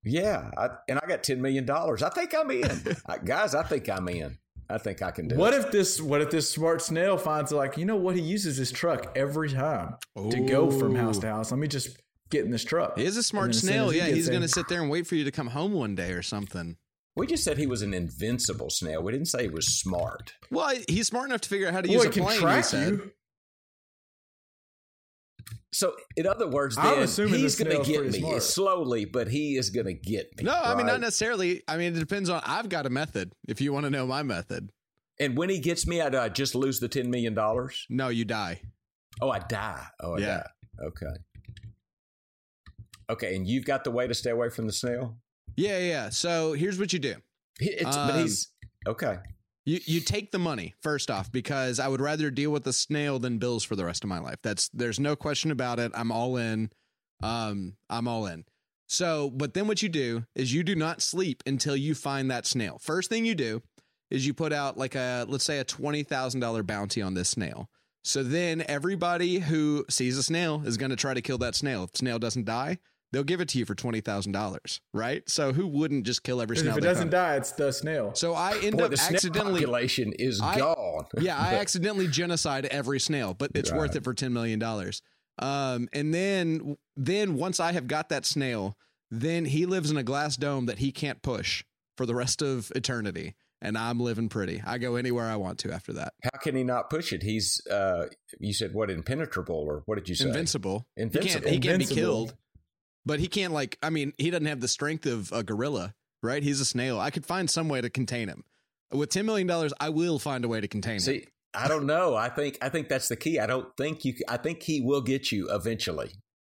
Yeah, 0.05 0.49
I, 0.57 0.69
and 0.89 0.99
I 1.01 1.05
got 1.07 1.23
ten 1.23 1.41
million 1.41 1.65
dollars. 1.65 2.01
I 2.03 2.09
think 2.09 2.33
I'm 2.33 2.49
in, 2.51 2.95
I, 3.05 3.17
guys. 3.17 3.53
I 3.55 3.63
think 3.63 3.89
I'm 3.89 4.07
in. 4.09 4.37
I 4.69 4.77
think 4.77 5.01
I 5.01 5.11
can 5.11 5.27
do 5.27 5.35
What 5.35 5.53
it. 5.53 5.61
if 5.65 5.71
this? 5.71 5.99
What 6.01 6.21
if 6.21 6.29
this 6.31 6.49
smart 6.49 6.81
snail 6.81 7.17
finds 7.17 7.51
like 7.51 7.77
you 7.77 7.85
know 7.85 7.95
what 7.97 8.15
he 8.15 8.21
uses 8.21 8.57
his 8.57 8.71
truck 8.71 9.11
every 9.17 9.49
time 9.49 9.95
to 10.31 10.39
go 10.41 10.71
from 10.71 10.95
house 10.95 11.17
to 11.19 11.27
house? 11.27 11.51
Let 11.51 11.59
me 11.59 11.67
just 11.67 11.97
get 12.29 12.45
in 12.45 12.51
this 12.51 12.63
truck. 12.63 12.97
He 12.97 13.05
is 13.05 13.17
a 13.17 13.23
smart 13.23 13.47
then 13.47 13.49
as 13.51 13.59
snail. 13.61 13.85
as 13.87 13.91
he 13.91 13.97
Yeah, 13.97 14.05
gets 14.05 14.15
he's 14.17 14.29
going 14.29 14.41
to 14.41 14.47
sit 14.47 14.67
there 14.69 14.81
and 14.81 14.89
wait 14.89 15.05
for 15.05 15.15
you 15.15 15.23
to 15.25 15.31
come 15.31 15.47
home 15.47 15.73
one 15.73 15.95
day 15.95 16.11
or 16.13 16.21
something. 16.21 16.77
We 17.15 17.27
just 17.27 17.43
said 17.43 17.57
he 17.59 17.67
was 17.67 17.81
an 17.83 17.93
invincible 17.93 18.69
snail. 18.71 19.03
We 19.03 19.11
didn't 19.11 19.27
say 19.27 19.43
he 19.43 19.49
was 19.49 19.67
smart. 19.79 20.33
Well, 20.49 20.65
I- 20.65 20.83
he's 20.87 21.07
smart 21.07 21.27
enough 21.29 21.41
to 21.41 21.49
figure 21.49 21.67
out 21.67 21.73
how 21.73 21.81
to 21.81 21.87
Boy, 21.87 21.93
use 21.93 22.05
a 22.05 22.07
it 22.07 22.13
can 22.13 22.23
plane. 22.23 22.35
He 22.37 22.41
track 22.41 22.63
said. 22.65 22.89
you. 22.93 23.11
So, 25.71 25.95
in 26.15 26.27
other 26.27 26.47
words, 26.47 26.77
I'm 26.77 26.95
then 26.95 27.03
assuming 27.03 27.39
he's 27.39 27.55
going 27.55 27.75
to 27.83 27.89
get 27.91 28.03
me 28.05 28.19
smart. 28.19 28.43
slowly, 28.43 29.05
but 29.05 29.27
he 29.27 29.57
is 29.57 29.71
going 29.71 29.87
to 29.87 29.93
get 29.93 30.27
me. 30.37 30.43
No, 30.43 30.53
I 30.53 30.75
mean 30.75 30.85
not 30.85 31.01
necessarily. 31.01 31.63
I 31.67 31.77
mean 31.77 31.95
it 31.95 31.99
depends 31.99 32.29
on. 32.29 32.41
I've 32.45 32.69
got 32.69 32.85
a 32.85 32.89
method. 32.91 33.33
If 33.47 33.59
you 33.59 33.73
want 33.73 33.85
to 33.85 33.89
know 33.89 34.05
my 34.05 34.21
method, 34.23 34.69
And 35.19 35.35
when 35.35 35.49
he 35.49 35.59
gets 35.59 35.87
me, 35.87 35.99
I, 36.01 36.09
do 36.09 36.19
I 36.19 36.29
just 36.29 36.53
lose 36.53 36.79
the 36.79 36.87
ten 36.87 37.09
million 37.09 37.33
dollars. 37.33 37.85
no, 37.89 38.09
you 38.09 38.23
die. 38.25 38.61
Oh, 39.21 39.29
I 39.31 39.39
die. 39.39 39.85
Oh, 39.99 40.13
I 40.15 40.19
Yeah. 40.19 40.37
die. 40.37 40.49
Okay. 40.85 41.13
Okay, 43.09 43.35
and 43.35 43.47
you've 43.47 43.65
got 43.65 43.83
the 43.83 43.91
way 43.91 44.07
to 44.07 44.13
stay 44.13 44.29
away 44.31 44.49
from 44.49 44.65
the 44.65 44.73
snail. 44.73 45.17
Yeah, 45.55 45.77
yeah. 45.79 46.09
So 46.09 46.53
here's 46.53 46.79
what 46.79 46.93
you 46.93 46.99
do. 46.99 47.15
It's, 47.59 47.83
but 47.83 48.11
Um, 48.15 48.21
he's 48.21 48.47
okay. 48.87 49.17
You 49.65 49.79
you 49.85 50.01
take 50.01 50.31
the 50.31 50.39
money 50.39 50.73
first 50.81 51.09
off 51.09 51.31
because 51.31 51.79
I 51.79 51.87
would 51.87 52.01
rather 52.01 52.29
deal 52.29 52.51
with 52.51 52.67
a 52.67 52.73
snail 52.73 53.19
than 53.19 53.37
bills 53.37 53.63
for 53.63 53.75
the 53.75 53.85
rest 53.85 54.03
of 54.03 54.09
my 54.09 54.19
life. 54.19 54.39
That's 54.43 54.69
there's 54.69 54.99
no 54.99 55.15
question 55.15 55.51
about 55.51 55.79
it. 55.79 55.91
I'm 55.95 56.11
all 56.11 56.37
in. 56.37 56.69
Um, 57.21 57.77
I'm 57.89 58.07
all 58.07 58.25
in. 58.25 58.45
So, 58.87 59.29
but 59.29 59.53
then 59.53 59.67
what 59.67 59.81
you 59.81 59.89
do 59.89 60.25
is 60.35 60.53
you 60.53 60.63
do 60.63 60.75
not 60.75 61.01
sleep 61.01 61.41
until 61.45 61.75
you 61.75 61.95
find 61.95 62.29
that 62.29 62.45
snail. 62.45 62.77
First 62.79 63.09
thing 63.09 63.25
you 63.25 63.35
do 63.35 63.61
is 64.11 64.27
you 64.27 64.33
put 64.33 64.51
out 64.53 64.77
like 64.77 64.95
a 64.95 65.25
let's 65.27 65.45
say 65.45 65.59
a 65.59 65.63
twenty 65.63 66.03
thousand 66.03 66.41
dollar 66.41 66.63
bounty 66.63 67.01
on 67.01 67.13
this 67.13 67.29
snail. 67.29 67.69
So 68.03 68.21
then 68.21 68.65
everybody 68.67 69.39
who 69.39 69.85
sees 69.89 70.17
a 70.17 70.23
snail 70.23 70.61
is 70.65 70.75
going 70.75 70.89
to 70.89 70.97
try 70.97 71.13
to 71.13 71.21
kill 71.21 71.37
that 71.37 71.55
snail. 71.55 71.85
If 71.85 71.95
snail 71.95 72.19
doesn't 72.19 72.45
die, 72.45 72.79
they'll 73.13 73.23
give 73.23 73.39
it 73.39 73.47
to 73.49 73.59
you 73.59 73.65
for 73.65 73.75
twenty 73.75 74.01
thousand 74.01 74.33
dollars, 74.33 74.81
right? 74.93 75.23
So 75.29 75.53
who 75.53 75.67
wouldn't 75.67 76.05
just 76.05 76.23
kill 76.23 76.41
every 76.41 76.57
snail? 76.57 76.71
if 76.71 76.79
it 76.79 76.81
doesn't 76.81 77.11
die, 77.11 77.35
it's 77.37 77.51
the 77.51 77.71
snail. 77.71 78.13
So 78.15 78.33
I 78.33 78.57
end 78.57 78.77
Boy, 78.77 78.85
up 78.85 78.91
the 78.91 78.99
accidentally 78.99 79.61
population 79.61 80.11
is 80.19 80.41
I- 80.41 80.57
gone. 80.57 81.05
yeah, 81.19 81.37
I 81.37 81.55
accidentally 81.61 82.07
genocide 82.07 82.65
every 82.65 82.99
snail, 82.99 83.33
but 83.33 83.51
it's 83.53 83.71
worth 83.71 83.95
it 83.95 84.03
for 84.03 84.13
ten 84.13 84.33
million 84.33 84.59
dollars. 84.59 85.01
Um, 85.39 85.87
and 85.93 86.13
then 86.13 86.77
then 86.97 87.35
once 87.35 87.59
I 87.59 87.71
have 87.71 87.87
got 87.87 88.09
that 88.09 88.25
snail, 88.25 88.75
then 89.09 89.45
he 89.45 89.65
lives 89.65 89.91
in 89.91 89.97
a 89.97 90.03
glass 90.03 90.35
dome 90.35 90.65
that 90.65 90.79
he 90.79 90.91
can't 90.91 91.21
push 91.21 91.63
for 91.97 92.05
the 92.05 92.15
rest 92.15 92.41
of 92.41 92.71
eternity, 92.75 93.35
and 93.61 93.77
I'm 93.77 93.99
living 93.99 94.29
pretty. 94.29 94.61
I 94.65 94.77
go 94.79 94.95
anywhere 94.95 95.25
I 95.25 95.35
want 95.35 95.59
to 95.59 95.71
after 95.71 95.93
that. 95.93 96.13
How 96.23 96.39
can 96.39 96.55
he 96.55 96.63
not 96.63 96.89
push 96.89 97.13
it? 97.13 97.23
He's 97.23 97.65
uh 97.67 98.07
you 98.39 98.53
said 98.53 98.73
what 98.73 98.89
impenetrable 98.89 99.55
or 99.55 99.83
what 99.85 99.95
did 99.95 100.09
you 100.09 100.15
say? 100.15 100.27
Invincible. 100.27 100.85
Invincible. 100.97 101.49
He 101.49 101.59
can't. 101.59 101.63
He 101.63 101.85
can't 101.85 101.89
be 101.89 101.95
killed, 101.95 102.35
but 103.05 103.19
he 103.19 103.27
can't 103.27 103.53
like. 103.53 103.77
I 103.81 103.89
mean, 103.89 104.13
he 104.17 104.29
doesn't 104.29 104.45
have 104.45 104.61
the 104.61 104.67
strength 104.67 105.05
of 105.05 105.31
a 105.31 105.43
gorilla, 105.43 105.93
right? 106.21 106.43
He's 106.43 106.59
a 106.59 106.65
snail. 106.65 106.99
I 106.99 107.09
could 107.09 107.25
find 107.25 107.49
some 107.49 107.69
way 107.69 107.81
to 107.81 107.89
contain 107.89 108.29
him. 108.29 108.43
With 108.91 109.09
ten 109.09 109.25
million 109.25 109.47
dollars, 109.47 109.73
I 109.79 109.89
will 109.89 110.19
find 110.19 110.45
a 110.45 110.47
way 110.47 110.61
to 110.61 110.67
contain 110.67 110.95
him. 110.95 110.99
See, 110.99 111.27
I 111.53 111.67
don't 111.67 111.85
know. 111.85 112.15
I 112.15 112.29
think 112.29 112.57
I 112.61 112.69
think 112.69 112.89
that's 112.89 113.07
the 113.07 113.15
key. 113.15 113.39
I 113.39 113.45
don't 113.45 113.67
think 113.77 114.05
you. 114.05 114.13
I 114.27 114.37
think 114.37 114.63
he 114.63 114.81
will 114.81 115.01
get 115.01 115.31
you 115.31 115.49
eventually. 115.49 116.11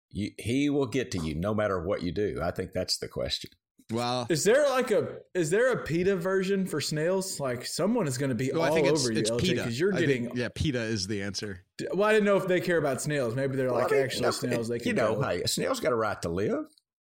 You, 0.09 0.31
he 0.37 0.69
will 0.69 0.87
get 0.87 1.11
to 1.11 1.19
you 1.19 1.35
no 1.35 1.53
matter 1.53 1.81
what 1.81 2.01
you 2.01 2.11
do. 2.11 2.39
I 2.41 2.51
think 2.51 2.73
that's 2.73 2.97
the 2.97 3.07
question. 3.07 3.51
Well, 3.91 4.25
Is 4.29 4.43
there 4.43 4.69
like 4.69 4.91
a 4.91 5.17
is 5.33 5.49
there 5.49 5.71
a 5.73 5.83
PETA 5.83 6.15
version 6.15 6.65
for 6.65 6.79
snails? 6.79 7.39
Like 7.39 7.65
someone 7.65 8.07
is 8.07 8.17
going 8.17 8.29
to 8.29 8.35
be 8.35 8.51
well, 8.51 8.61
all 8.63 8.67
I 8.71 8.71
think 8.73 8.87
it's, 8.87 9.03
over 9.03 9.13
you, 9.13 9.19
it's 9.19 9.29
LJ, 9.31 9.39
PETA. 9.39 9.55
because 9.55 9.79
you're 9.79 9.93
I 9.95 9.99
getting. 9.99 10.23
think, 10.27 10.37
yeah, 10.37 10.49
PETA 10.53 10.81
is 10.81 11.07
the 11.07 11.21
answer. 11.21 11.63
Well, 11.93 12.07
I 12.07 12.13
didn't 12.13 12.25
know 12.25 12.37
if 12.37 12.47
they 12.47 12.61
care 12.61 12.77
about 12.77 13.01
snails. 13.01 13.35
Maybe 13.35 13.57
they're 13.57 13.67
Well, 13.71 13.81
like 13.81 13.91
I 13.91 13.95
mean, 13.95 14.03
actual 14.05 14.21
no, 14.23 14.31
snails. 14.31 14.67
They 14.69 14.79
can 14.79 14.87
you 14.87 14.93
know, 14.93 15.13
kill. 15.15 15.23
hey, 15.23 15.41
a 15.41 15.47
snail's 15.47 15.79
got 15.79 15.91
a 15.91 15.95
right 15.95 16.21
to 16.21 16.29
live, 16.29 16.65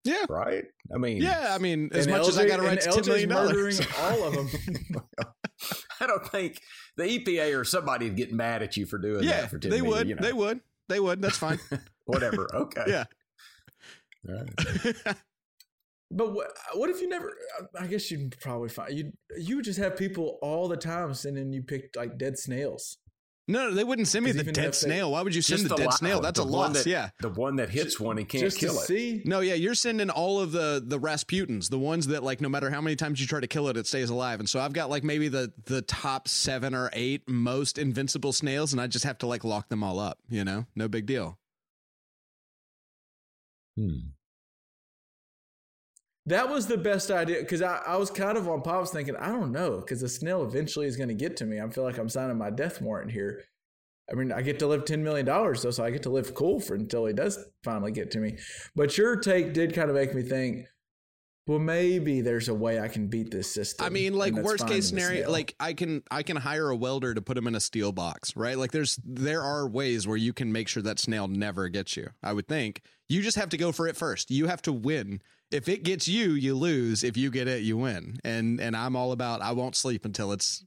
Yeah, 0.05 0.25
right? 0.29 0.65
I 0.95 0.99
mean, 0.99 1.19
yeah. 1.23 1.49
I 1.55 1.59
mean, 1.59 1.91
as 1.93 2.07
And 2.07 2.17
much 2.17 2.29
as 2.29 2.39
I 2.39 2.45
LJ 2.45 2.49
got 2.49 2.57
to 2.57 2.63
write 2.63 2.85
and 2.87 2.95
ten 2.95 3.03
LJ's 3.05 3.27
murdering 3.27 3.77
dollars. 3.77 3.81
all 4.01 4.25
of 4.25 4.35
them. 4.35 4.49
I 6.01 6.07
don't 6.07 6.27
think 6.29 6.59
the 6.97 7.03
EPA 7.05 7.59
or 7.61 7.65
somebody 7.65 8.07
would 8.07 8.17
get 8.17 8.33
mad 8.33 8.63
at 8.63 8.77
you 8.79 8.87
for 8.87 8.97
doing 8.97 9.25
Yeah, 9.25 9.43
that 9.43 9.51
for 9.51 9.59
ten 9.59 9.71
they 9.71 9.83
million, 9.83 9.99
would. 9.99 10.09
you 10.09 10.15
know. 10.15 10.23
They 10.23 10.33
would. 10.33 10.61
They 10.89 11.01
would. 11.01 11.21
That's 11.21 11.37
fine. 11.37 11.59
Whatever. 12.07 12.49
Okay. 12.55 12.85
yeah. 12.87 13.05
All 14.29 14.35
right. 14.35 15.17
But 16.11 16.33
what, 16.33 16.49
what 16.75 16.91
if 16.91 17.01
you 17.01 17.09
never? 17.09 17.33
I 17.79 17.87
guess 17.87 18.11
you'd 18.11 18.37
probably 18.41 18.69
find 18.69 18.93
you. 18.99 19.13
You 19.39 19.57
would 19.57 19.65
just 19.65 19.79
have 19.79 19.97
people 19.97 20.39
all 20.43 20.67
the 20.69 20.77
time 20.77 21.15
sending 21.15 21.53
you 21.53 21.63
picked 21.63 21.97
like 21.97 22.19
dead 22.19 22.37
snails. 22.39 22.99
No, 23.47 23.69
no, 23.69 23.75
they 23.75 23.83
wouldn't 23.83 24.07
send 24.07 24.25
me 24.25 24.31
the 24.33 24.45
dead 24.45 24.59
if 24.67 24.81
they- 24.81 24.87
snail. 24.89 25.11
Why 25.13 25.23
would 25.23 25.35
you 25.35 25.43
send 25.43 25.61
Just 25.61 25.71
the 25.71 25.77
dead 25.77 25.87
live 25.87 25.95
snail? 25.95 26.21
That's 26.21 26.39
a 26.39 26.43
one 26.45 26.53
loss. 26.53 26.85
that- 26.85 26.87
yeah. 26.87 27.11
The 27.21 27.31
one 27.31 27.57
that 27.57 27.69
hits 27.71 27.99
one, 27.99 28.17
he 28.17 28.25
can't 28.25 28.45
just 28.45 28.59
kill 28.59 28.75
to 28.75 28.81
it. 28.81 28.87
see. 28.87 29.23
No, 29.25 29.41
yeah, 29.41 29.55
you're 29.55 29.75
sending 29.75 30.09
all 30.11 30.41
of 30.41 30.53
the 30.53 30.81
the 30.85 30.99
Rasputins, 31.01 31.69
the 31.69 31.79
ones 31.79 32.09
that 32.09 32.23
like 32.23 32.41
no 32.41 32.49
matter 32.49 32.71
how 32.71 32.81
many 32.81 32.95
times 32.97 33.21
you 33.21 33.27
try 33.27 33.41
to 33.41 33.49
kill 33.49 33.69
it, 33.69 33.77
it 33.77 33.87
stays 33.89 34.11
alive. 34.11 34.39
And 34.41 34.49
so 34.49 34.61
I've 34.61 34.73
got 34.73 34.89
like 34.91 35.03
maybe 35.05 35.29
the 35.29 35.53
the 35.67 35.83
top 35.83 36.29
seven 36.29 36.75
or 36.75 36.91
eight 36.93 37.23
most 37.29 37.77
invincible 37.79 38.33
snails, 38.33 38.73
and 38.73 38.81
I 38.81 38.87
just 38.89 39.05
have 39.05 39.19
to 39.19 39.27
like 39.27 39.43
lock 39.43 39.69
them 39.69 39.83
all 39.83 39.99
up. 39.99 40.19
You 40.29 40.45
know, 40.45 40.67
no 40.77 40.87
big 40.89 41.07
deal. 41.07 41.37
Hmm. 43.77 44.11
That 46.27 46.51
was 46.51 46.67
the 46.67 46.77
best 46.77 47.11
idea 47.11 47.41
because 47.41 47.63
I, 47.63 47.81
I 47.87 47.97
was 47.97 48.11
kind 48.11 48.37
of 48.37 48.49
on 48.49 48.63
pops 48.63 48.91
thinking 48.91 49.17
I 49.17 49.29
don't 49.29 49.53
know 49.53 49.79
because 49.79 50.01
the 50.01 50.09
snail 50.09 50.45
eventually 50.45 50.87
is 50.87 50.97
going 50.97 51.09
to 51.09 51.15
get 51.15 51.37
to 51.39 51.47
me. 51.47 51.61
I 51.61 51.69
feel 51.71 51.85
like 51.85 51.99
I'm 51.99 52.09
signing 52.09 52.37
my 52.37 52.51
death 52.51 52.81
warrant 52.81 53.11
here. 53.11 53.43
I 54.11 54.15
mean, 54.15 54.33
I 54.33 54.43
get 54.43 54.59
to 54.59 54.67
live 54.67 54.85
ten 54.85 55.03
million 55.03 55.25
dollars 55.25 55.63
though, 55.63 55.71
so 55.71 55.85
I 55.85 55.91
get 55.91 56.03
to 56.03 56.11
live 56.11 56.35
cool 56.35 56.61
for 56.61 56.75
until 56.75 57.07
he 57.07 57.13
does 57.13 57.39
finally 57.65 57.93
get 57.93 58.11
to 58.13 58.19
me. 58.19 58.39
But 58.75 58.99
your 58.99 59.17
take 59.17 59.53
did 59.55 59.75
kind 59.75 59.89
of 59.89 59.97
make 59.97 60.15
me 60.15 60.23
think. 60.23 60.67
Well, 61.47 61.59
maybe 61.59 62.21
there's 62.21 62.49
a 62.49 62.55
way 62.55 62.79
I 62.79 62.87
can 62.87 63.09
beat 63.09 63.31
this 63.31 63.53
system. 63.53 63.85
I 63.85 63.89
mean, 63.89 64.13
like 64.13 64.35
worst 64.35 64.69
case 64.69 64.89
scenario, 64.89 65.31
like 65.31 65.55
I 65.59 65.73
can 65.73 66.03
I 66.11 66.23
can 66.23 66.37
hire 66.37 66.69
a 66.69 66.77
welder 66.77 67.15
to 67.15 67.23
put 67.23 67.37
him 67.37 67.47
in 67.47 67.55
a 67.55 67.61
steel 67.61 67.93
box, 67.93 68.37
right? 68.37 68.59
Like 68.59 68.73
there's 68.73 69.01
there 69.05 69.43
are 69.43 69.67
ways 69.67 70.07
where 70.07 70.19
you 70.19 70.33
can 70.33 70.53
make 70.53 70.69
sure 70.69 70.83
that 70.83 70.99
snail 71.01 71.27
never 71.27 71.69
gets 71.69 71.97
you. 71.97 72.11
I 72.23 72.35
would 72.35 72.47
think 72.47 72.83
you 73.09 73.23
just 73.23 73.37
have 73.37 73.49
to 73.49 73.57
go 73.57 73.73
for 73.73 73.89
it 73.89 73.97
first. 73.97 74.31
You 74.31 74.47
have 74.47 74.63
to 74.63 74.73
win. 74.73 75.23
If 75.51 75.69
it 75.69 75.83
gets 75.83 76.07
you, 76.07 76.33
you 76.33 76.55
lose. 76.55 77.03
If 77.03 77.17
you 77.17 77.31
get 77.31 77.49
it, 77.49 77.63
you 77.63 77.77
win. 77.77 78.19
And 78.25 78.61
and 78.61 78.77
I'm 78.77 78.97
all 78.97 79.13
about 79.13 79.43
I 79.43 79.53
won't 79.53 79.77
sleep 79.77 80.05
until 80.05 80.33
it's 80.33 80.65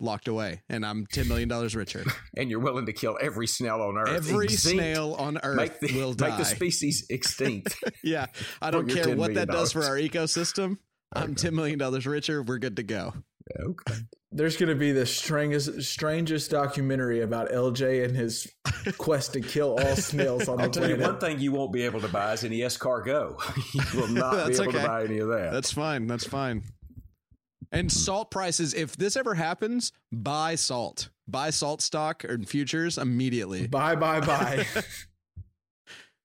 locked 0.00 0.28
away, 0.28 0.62
and 0.68 0.84
I'm 0.84 1.06
ten 1.06 1.28
million 1.28 1.48
dollars 1.48 1.74
richer. 1.74 2.04
and 2.36 2.50
you're 2.50 2.60
willing 2.60 2.86
to 2.86 2.92
kill 2.92 3.18
every 3.20 3.46
snail 3.46 3.80
on 3.80 3.96
Earth. 3.96 4.08
Every 4.08 4.46
Extinct. 4.46 4.78
snail 4.78 5.14
on 5.14 5.38
Earth 5.42 5.56
make 5.56 5.80
the, 5.80 5.94
will 5.96 6.12
die. 6.12 6.28
Make 6.28 6.38
the 6.38 6.44
species 6.44 7.06
extinct. 7.10 7.76
yeah, 8.04 8.26
I 8.60 8.70
don't 8.70 8.88
care 8.88 9.16
what 9.16 9.34
that 9.34 9.48
does 9.48 9.72
for 9.72 9.84
our 9.84 9.96
ecosystem. 9.96 10.78
I'm 11.12 11.34
ten 11.34 11.54
million 11.54 11.78
dollars 11.78 12.06
richer. 12.06 12.42
We're 12.42 12.58
good 12.58 12.76
to 12.76 12.82
go. 12.82 13.14
okay. 13.58 13.94
There's 14.34 14.56
going 14.56 14.70
to 14.70 14.74
be 14.74 14.92
the 14.92 15.04
strangest, 15.04 15.82
strangest 15.82 16.50
documentary 16.50 17.20
about 17.20 17.50
LJ 17.50 18.04
and 18.04 18.16
his 18.16 18.50
quest 18.96 19.34
to 19.34 19.40
kill 19.40 19.78
all 19.78 19.96
snails 19.96 20.48
on 20.48 20.56
the 20.56 20.64
I'll 20.64 20.70
tell 20.70 20.88
you 20.88 20.96
one 20.96 21.18
thing 21.18 21.38
you 21.38 21.52
won't 21.52 21.72
be 21.72 21.82
able 21.82 22.00
to 22.00 22.08
buy 22.08 22.32
is 22.32 22.42
any 22.42 22.60
escargot. 22.60 23.36
you 23.94 24.00
will 24.00 24.08
not 24.08 24.48
be 24.48 24.54
able 24.54 24.68
okay. 24.68 24.80
to 24.80 24.86
buy 24.86 25.04
any 25.04 25.18
of 25.18 25.28
that. 25.28 25.52
That's 25.52 25.72
fine. 25.72 26.06
That's 26.06 26.26
fine. 26.26 26.62
And 27.72 27.90
salt 27.90 28.30
prices, 28.30 28.74
if 28.74 28.96
this 28.96 29.16
ever 29.16 29.34
happens, 29.34 29.92
buy 30.12 30.56
salt. 30.56 31.08
Buy 31.26 31.50
salt 31.50 31.80
stock 31.80 32.24
or 32.24 32.38
futures 32.38 32.98
immediately. 32.98 33.66
Bye, 33.66 33.96
bye, 33.96 34.20
bye. 34.20 34.66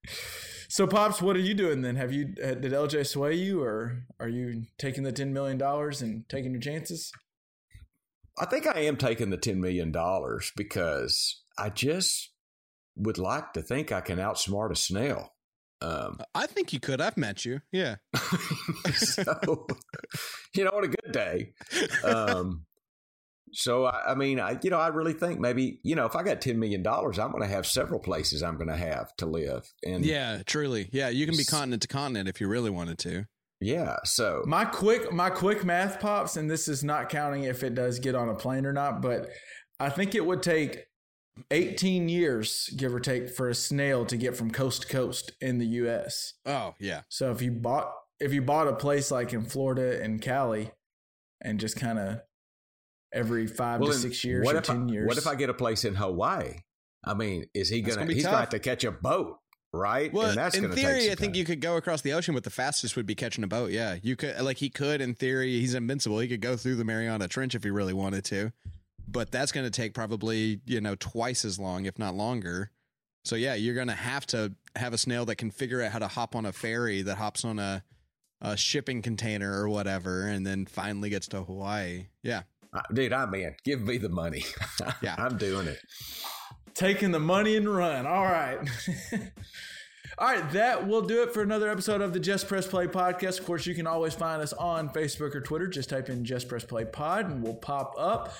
so, 0.67 0.87
pops, 0.87 1.21
what 1.21 1.35
are 1.37 1.39
you 1.39 1.53
doing 1.53 1.81
then? 1.81 1.95
Have 1.95 2.11
you 2.11 2.33
uh, 2.43 2.55
did 2.55 2.73
LJ 2.73 3.07
sway 3.07 3.35
you, 3.35 3.63
or 3.63 4.03
are 4.19 4.27
you 4.27 4.63
taking 4.77 5.03
the 5.03 5.11
ten 5.13 5.31
million 5.31 5.57
dollars 5.57 6.01
and 6.01 6.27
taking 6.27 6.51
your 6.51 6.59
chances? 6.59 7.13
I 8.37 8.45
think 8.45 8.67
I 8.67 8.81
am 8.81 8.97
taking 8.97 9.29
the 9.29 9.37
$10 9.37 9.57
million 9.57 9.91
because 10.55 11.41
I 11.57 11.69
just 11.69 12.31
would 12.95 13.17
like 13.17 13.53
to 13.53 13.61
think 13.61 13.91
I 13.91 14.01
can 14.01 14.19
outsmart 14.19 14.71
a 14.71 14.75
snail. 14.75 15.33
Um, 15.81 16.19
I 16.33 16.47
think 16.47 16.73
you 16.73 16.79
could. 16.79 17.01
I've 17.01 17.17
met 17.17 17.45
you. 17.45 17.61
Yeah. 17.71 17.97
so, 18.93 19.67
you 20.55 20.63
know, 20.63 20.71
on 20.71 20.83
a 20.83 20.87
good 20.87 21.11
day. 21.11 21.53
Um, 22.03 22.65
so, 23.53 23.85
I, 23.85 24.11
I 24.11 24.15
mean, 24.15 24.39
I, 24.39 24.57
you 24.61 24.69
know, 24.69 24.79
I 24.79 24.87
really 24.87 25.13
think 25.13 25.39
maybe, 25.39 25.79
you 25.83 25.95
know, 25.95 26.05
if 26.05 26.15
I 26.15 26.23
got 26.23 26.41
$10 26.41 26.55
million, 26.57 26.85
I'm 26.85 27.13
going 27.31 27.41
to 27.41 27.47
have 27.47 27.65
several 27.67 27.99
places 27.99 28.41
I'm 28.41 28.57
going 28.57 28.69
to 28.69 28.75
have 28.75 29.15
to 29.17 29.25
live. 29.25 29.71
And 29.85 30.03
Yeah, 30.03 30.41
truly. 30.45 30.89
Yeah, 30.91 31.09
you 31.09 31.25
can 31.25 31.37
be 31.37 31.45
continent 31.45 31.83
to 31.83 31.87
continent 31.87 32.27
if 32.27 32.41
you 32.41 32.47
really 32.47 32.71
wanted 32.71 32.97
to. 32.99 33.25
Yeah. 33.59 33.97
So, 34.03 34.43
My 34.45 34.65
quick, 34.65 35.11
my 35.11 35.29
quick 35.29 35.63
math 35.63 35.99
pops, 35.99 36.37
and 36.37 36.49
this 36.49 36.67
is 36.67 36.83
not 36.83 37.09
counting 37.09 37.43
if 37.43 37.63
it 37.63 37.75
does 37.75 37.99
get 37.99 38.15
on 38.15 38.29
a 38.29 38.35
plane 38.35 38.65
or 38.65 38.73
not, 38.73 39.01
but 39.01 39.29
I 39.79 39.89
think 39.89 40.15
it 40.15 40.25
would 40.25 40.43
take 40.43 40.85
18 41.51 42.09
years, 42.09 42.69
give 42.75 42.93
or 42.93 42.99
take, 42.99 43.29
for 43.29 43.49
a 43.49 43.55
snail 43.55 44.05
to 44.05 44.17
get 44.17 44.35
from 44.35 44.51
coast 44.51 44.83
to 44.83 44.87
coast 44.87 45.31
in 45.41 45.57
the 45.57 45.65
U.S. 45.67 46.33
Oh, 46.45 46.73
yeah. 46.79 47.01
So 47.09 47.31
if 47.31 47.41
you 47.41 47.51
bought 47.51 47.91
if 48.19 48.33
you 48.33 48.41
bought 48.41 48.67
a 48.67 48.73
place 48.73 49.11
like 49.11 49.33
in 49.33 49.45
Florida 49.45 50.01
and 50.01 50.21
Cali, 50.21 50.71
and 51.41 51.59
just 51.59 51.75
kind 51.75 51.99
of 51.99 52.19
every 53.13 53.47
five 53.47 53.79
well, 53.79 53.91
to 53.91 53.97
six 53.97 54.23
years 54.23 54.45
what 54.45 54.55
or 54.55 54.59
if 54.59 54.65
ten 54.65 54.89
I, 54.89 54.91
years, 54.91 55.07
What 55.07 55.17
if 55.17 55.27
I 55.27 55.35
get 55.35 55.49
a 55.49 55.53
place 55.53 55.85
in 55.85 55.95
Hawaii? 55.95 56.55
I 57.03 57.13
mean, 57.13 57.45
is 57.53 57.69
he 57.69 57.81
That's 57.81 57.95
going 57.95 58.07
gonna 58.07 58.07
to, 58.07 58.09
be 58.09 58.15
he's 58.15 58.23
going 58.23 58.35
to 58.35 58.39
have 58.39 58.49
to 58.49 58.59
catch 58.59 58.83
a 58.83 58.91
boat, 58.91 59.37
right? 59.77 60.11
Well, 60.11 60.27
and 60.29 60.37
that's 60.37 60.55
in 60.55 60.63
going 60.63 60.75
to 60.75 60.81
take 60.81 60.85
theory, 60.85 61.11
I 61.11 61.15
think 61.15 61.35
you 61.35 61.45
could 61.45 61.61
go 61.61 61.77
across 61.77 62.01
the 62.01 62.13
ocean, 62.13 62.33
but 62.33 62.43
the 62.43 62.49
fastest 62.49 62.95
would 62.95 63.05
be 63.05 63.15
catching 63.15 63.43
a 63.43 63.47
boat. 63.47 63.71
Yeah, 63.71 63.97
you 64.01 64.15
could. 64.15 64.39
Like 64.41 64.57
he 64.57 64.69
could, 64.69 64.99
in 65.01 65.13
theory, 65.13 65.59
he's 65.59 65.73
invincible. 65.73 66.19
He 66.19 66.27
could 66.27 66.41
go 66.41 66.57
through 66.57 66.75
the 66.75 66.83
Mariana 66.85 67.27
Trench 67.27 67.55
if 67.55 67.63
he 67.63 67.69
really 67.69 67.93
wanted 67.93 68.25
to, 68.25 68.51
but 69.07 69.31
that's 69.31 69.51
going 69.51 69.65
to 69.65 69.71
take 69.71 69.93
probably 69.93 70.59
you 70.65 70.81
know 70.81 70.95
twice 70.95 71.45
as 71.45 71.59
long, 71.59 71.85
if 71.85 71.97
not 71.97 72.15
longer. 72.15 72.71
So 73.23 73.35
yeah, 73.35 73.55
you're 73.55 73.75
going 73.75 73.87
to 73.89 73.93
have 73.93 74.25
to 74.27 74.53
have 74.75 74.93
a 74.93 74.97
snail 74.97 75.25
that 75.25 75.35
can 75.35 75.51
figure 75.51 75.81
out 75.81 75.91
how 75.91 75.99
to 75.99 76.07
hop 76.07 76.35
on 76.35 76.45
a 76.45 76.51
ferry 76.53 77.01
that 77.03 77.15
hops 77.17 77.43
on 77.45 77.59
a 77.59 77.83
a 78.39 78.55
shipping 78.55 79.01
container 79.01 79.51
or 79.61 79.67
whatever, 79.67 80.27
and 80.27 80.45
then 80.45 80.65
finally 80.65 81.09
gets 81.09 81.27
to 81.29 81.41
Hawaii. 81.43 82.05
Yeah, 82.21 82.43
Uh, 82.71 82.81
Dude, 82.93 83.11
I'm 83.11 83.33
in. 83.33 83.55
Give 83.65 83.81
me 83.81 83.97
the 83.97 84.09
money. 84.09 84.43
Yeah. 85.01 85.15
I'm 85.17 85.37
doing 85.37 85.65
it. 85.67 85.79
taking 86.75 87.09
the 87.11 87.19
money 87.19 87.55
and 87.55 87.67
run. 87.67 88.05
All 88.05 88.23
right. 88.25 88.59
All 90.19 90.27
right, 90.27 90.51
that 90.53 90.87
will 90.87 91.03
do 91.03 91.21
it 91.21 91.31
for 91.31 91.43
another 91.43 91.69
episode 91.69 92.01
of 92.01 92.11
the 92.11 92.19
Just 92.19 92.47
Press 92.47 92.65
Play 92.65 92.87
podcast. 92.87 93.39
Of 93.39 93.45
course, 93.45 93.67
you 93.67 93.75
can 93.75 93.85
always 93.85 94.15
find 94.15 94.41
us 94.41 94.51
on 94.53 94.89
Facebook 94.89 95.35
or 95.35 95.41
Twitter. 95.41 95.67
Just 95.67 95.89
type 95.89 96.09
in 96.09 96.25
Just 96.25 96.47
Press 96.47 96.63
Play 96.63 96.85
Pod 96.85 97.29
and 97.29 97.43
we'll 97.43 97.53
pop 97.53 97.93
up. 97.99 98.33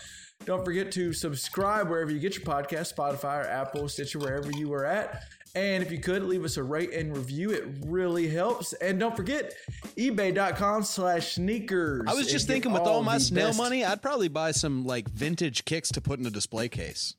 Don't 0.45 0.65
forget 0.65 0.91
to 0.93 1.13
subscribe 1.13 1.87
wherever 1.87 2.09
you 2.11 2.19
get 2.19 2.35
your 2.35 2.45
podcast, 2.45 2.95
Spotify 2.95 3.43
or 3.43 3.47
Apple, 3.47 3.87
Stitcher, 3.89 4.17
wherever 4.17 4.49
you 4.51 4.73
are 4.73 4.85
at. 4.85 5.21
And 5.53 5.83
if 5.83 5.91
you 5.91 5.99
could 5.99 6.23
leave 6.23 6.43
us 6.43 6.57
a 6.57 6.63
rate 6.63 6.93
and 6.93 7.15
review, 7.15 7.51
it 7.51 7.65
really 7.85 8.27
helps. 8.27 8.73
And 8.73 8.99
don't 8.99 9.15
forget, 9.15 9.53
ebay.com 9.97 10.83
slash 10.83 11.33
sneakers. 11.35 12.03
I 12.07 12.15
was 12.15 12.31
just 12.31 12.47
thinking 12.47 12.71
with 12.71 12.83
all 12.83 13.03
my 13.03 13.19
snail 13.19 13.49
best- 13.49 13.57
money, 13.59 13.85
I'd 13.85 14.01
probably 14.01 14.29
buy 14.29 14.49
some 14.51 14.83
like 14.83 15.07
vintage 15.09 15.63
kicks 15.65 15.89
to 15.89 16.01
put 16.01 16.19
in 16.19 16.25
a 16.25 16.31
display 16.31 16.69
case. 16.69 17.13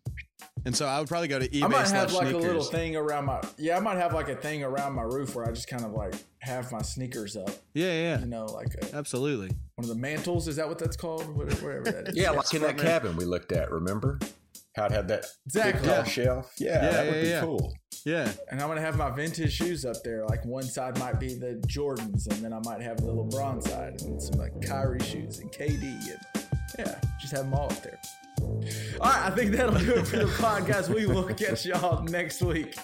And 0.65 0.75
so 0.77 0.87
I 0.87 0.99
would 0.99 1.09
probably 1.09 1.29
go 1.29 1.39
to 1.39 1.49
eBay 1.49 1.65
I 1.65 1.69
might 1.69 1.89
have 1.91 2.13
like 2.13 2.29
sneakers. 2.29 2.45
a 2.45 2.47
little 2.47 2.65
thing 2.65 2.97
around 2.97 3.27
my 3.27 3.41
yeah. 3.57 3.77
I 3.77 3.81
might 3.81 3.97
have 3.97 4.13
like 4.15 4.29
a 4.29 4.37
thing 4.37 4.63
around 4.65 4.95
my 4.95 5.03
roof 5.03 5.35
where 5.35 5.47
I 5.47 5.51
just 5.53 5.69
kind 5.69 5.85
of 5.85 5.93
like 5.93 6.15
have 6.41 6.71
my 6.73 6.83
sneakers 6.83 7.37
up. 7.37 7.51
Yeah, 7.75 7.93
yeah, 7.93 8.21
You 8.21 8.27
know, 8.27 8.47
like 8.47 8.75
a, 8.83 8.95
absolutely. 8.97 9.49
one 9.77 9.85
of 9.85 9.89
the 9.89 9.95
mantles. 9.95 10.49
Is 10.49 10.57
that 10.57 10.69
what 10.69 10.79
that's 10.79 10.97
called? 10.97 11.29
Whatever, 11.37 11.67
whatever 11.81 12.03
that 12.03 12.09
is. 12.09 12.17
Yeah, 12.23 12.31
like 12.31 12.53
in 12.55 12.63
that 12.63 12.77
man. 12.77 12.85
cabin 12.87 13.17
we 13.17 13.25
looked 13.25 13.53
at, 13.53 13.71
remember? 13.71 14.19
How 14.77 14.87
it 14.87 14.93
had 14.93 15.09
that 15.09 15.25
Exactly. 15.47 15.73
big 15.73 15.83
tall 15.83 15.97
Yeah. 15.99 16.05
shelf? 16.05 16.53
Yeah, 16.59 16.69
Yeah, 16.85 16.91
that 16.93 17.07
would 17.07 17.15
yeah, 17.17 17.23
be 17.23 17.29
yeah. 17.29 17.41
cool. 17.41 17.75
Yeah, 18.05 18.31
And 18.51 18.61
I'm 18.63 18.69
gonna 18.69 18.81
have 18.81 18.97
my 18.97 19.11
vintage 19.11 19.53
shoes 19.53 19.85
up 19.85 19.97
there. 20.05 20.25
Like 20.27 20.45
one 20.45 20.63
side 20.63 20.99
might 21.01 21.19
be 21.19 21.35
the 21.35 21.61
Jordans, 21.67 22.29
and 22.33 22.45
then 22.45 22.53
I 22.53 22.61
might 22.61 22.81
have 22.81 22.99
the 22.99 23.13
LeBron 23.13 23.61
side, 23.63 24.01
and 24.03 24.23
some 24.23 24.39
like 24.39 24.53
Kyrie 24.63 25.01
shoes 25.01 25.41
and 25.41 25.51
KD, 25.51 25.83
and 25.83 26.47
yeah, 26.79 27.01
just 27.21 27.33
have 27.35 27.45
them 27.45 27.55
all 27.55 27.67
up 27.67 27.83
there. 27.83 27.99
All 28.43 29.11
right, 29.11 29.27
I 29.27 29.31
think 29.31 29.53
that'll 29.53 29.79
do 29.79 29.95
it 29.95 30.07
for 30.07 30.17
the 30.17 30.25
podcast. 30.27 30.89
We 30.89 31.07
will 31.07 31.25
catch 31.25 31.65
y'all 31.67 32.03
next 32.05 32.43
week. 32.43 32.77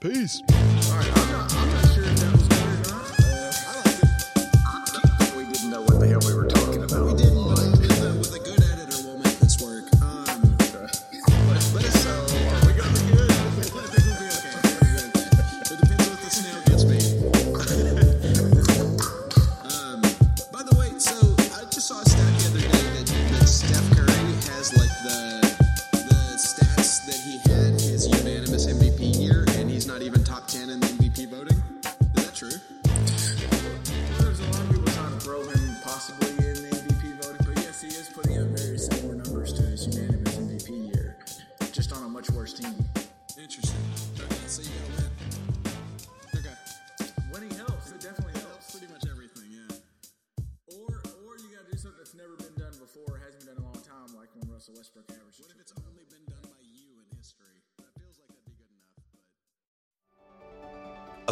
peace. 0.00 0.40
All 0.50 0.56
right, 0.96 1.18
I'm 1.18 1.30
not, 1.32 1.54
I'm 1.54 1.68
not 1.70 1.94
sure 1.94 2.04
if 2.04 2.16
that 2.16 2.32
was 2.32 2.48
good 2.48 2.64
or 2.64 2.76
not. 2.90 3.20
Uh, 3.20 3.52
I 3.68 3.82
don't 3.84 3.94
think, 3.98 4.12
I 4.66 4.68
don't 4.86 5.18
think 5.18 5.36
We 5.36 5.52
didn't 5.52 5.70
know 5.70 5.82
what 5.82 6.00
the 6.00 6.06
hell 6.08 6.20
we 6.26 6.34
were 6.34 6.46
talking 6.46 6.59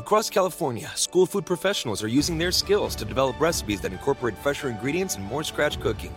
Across 0.09 0.31
California, 0.31 0.91
school 0.95 1.27
food 1.27 1.45
professionals 1.45 2.03
are 2.03 2.09
using 2.09 2.39
their 2.39 2.51
skills 2.51 2.97
to 2.97 3.05
develop 3.05 3.39
recipes 3.39 3.83
that 3.83 3.93
incorporate 3.93 4.39
fresher 4.39 4.71
ingredients 4.71 5.17
and 5.17 5.25
more 5.27 5.45
scratch 5.45 5.79
cooking. 5.81 6.15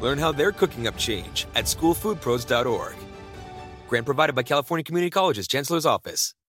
Learn 0.00 0.16
how 0.16 0.30
they're 0.30 0.52
cooking 0.52 0.86
up 0.86 0.96
change 0.96 1.48
at 1.56 1.64
schoolfoodpros.org. 1.64 2.94
Grant 3.88 4.06
provided 4.06 4.36
by 4.36 4.44
California 4.44 4.84
Community 4.84 5.10
College's 5.10 5.48
Chancellor's 5.48 5.84
Office. 5.84 6.36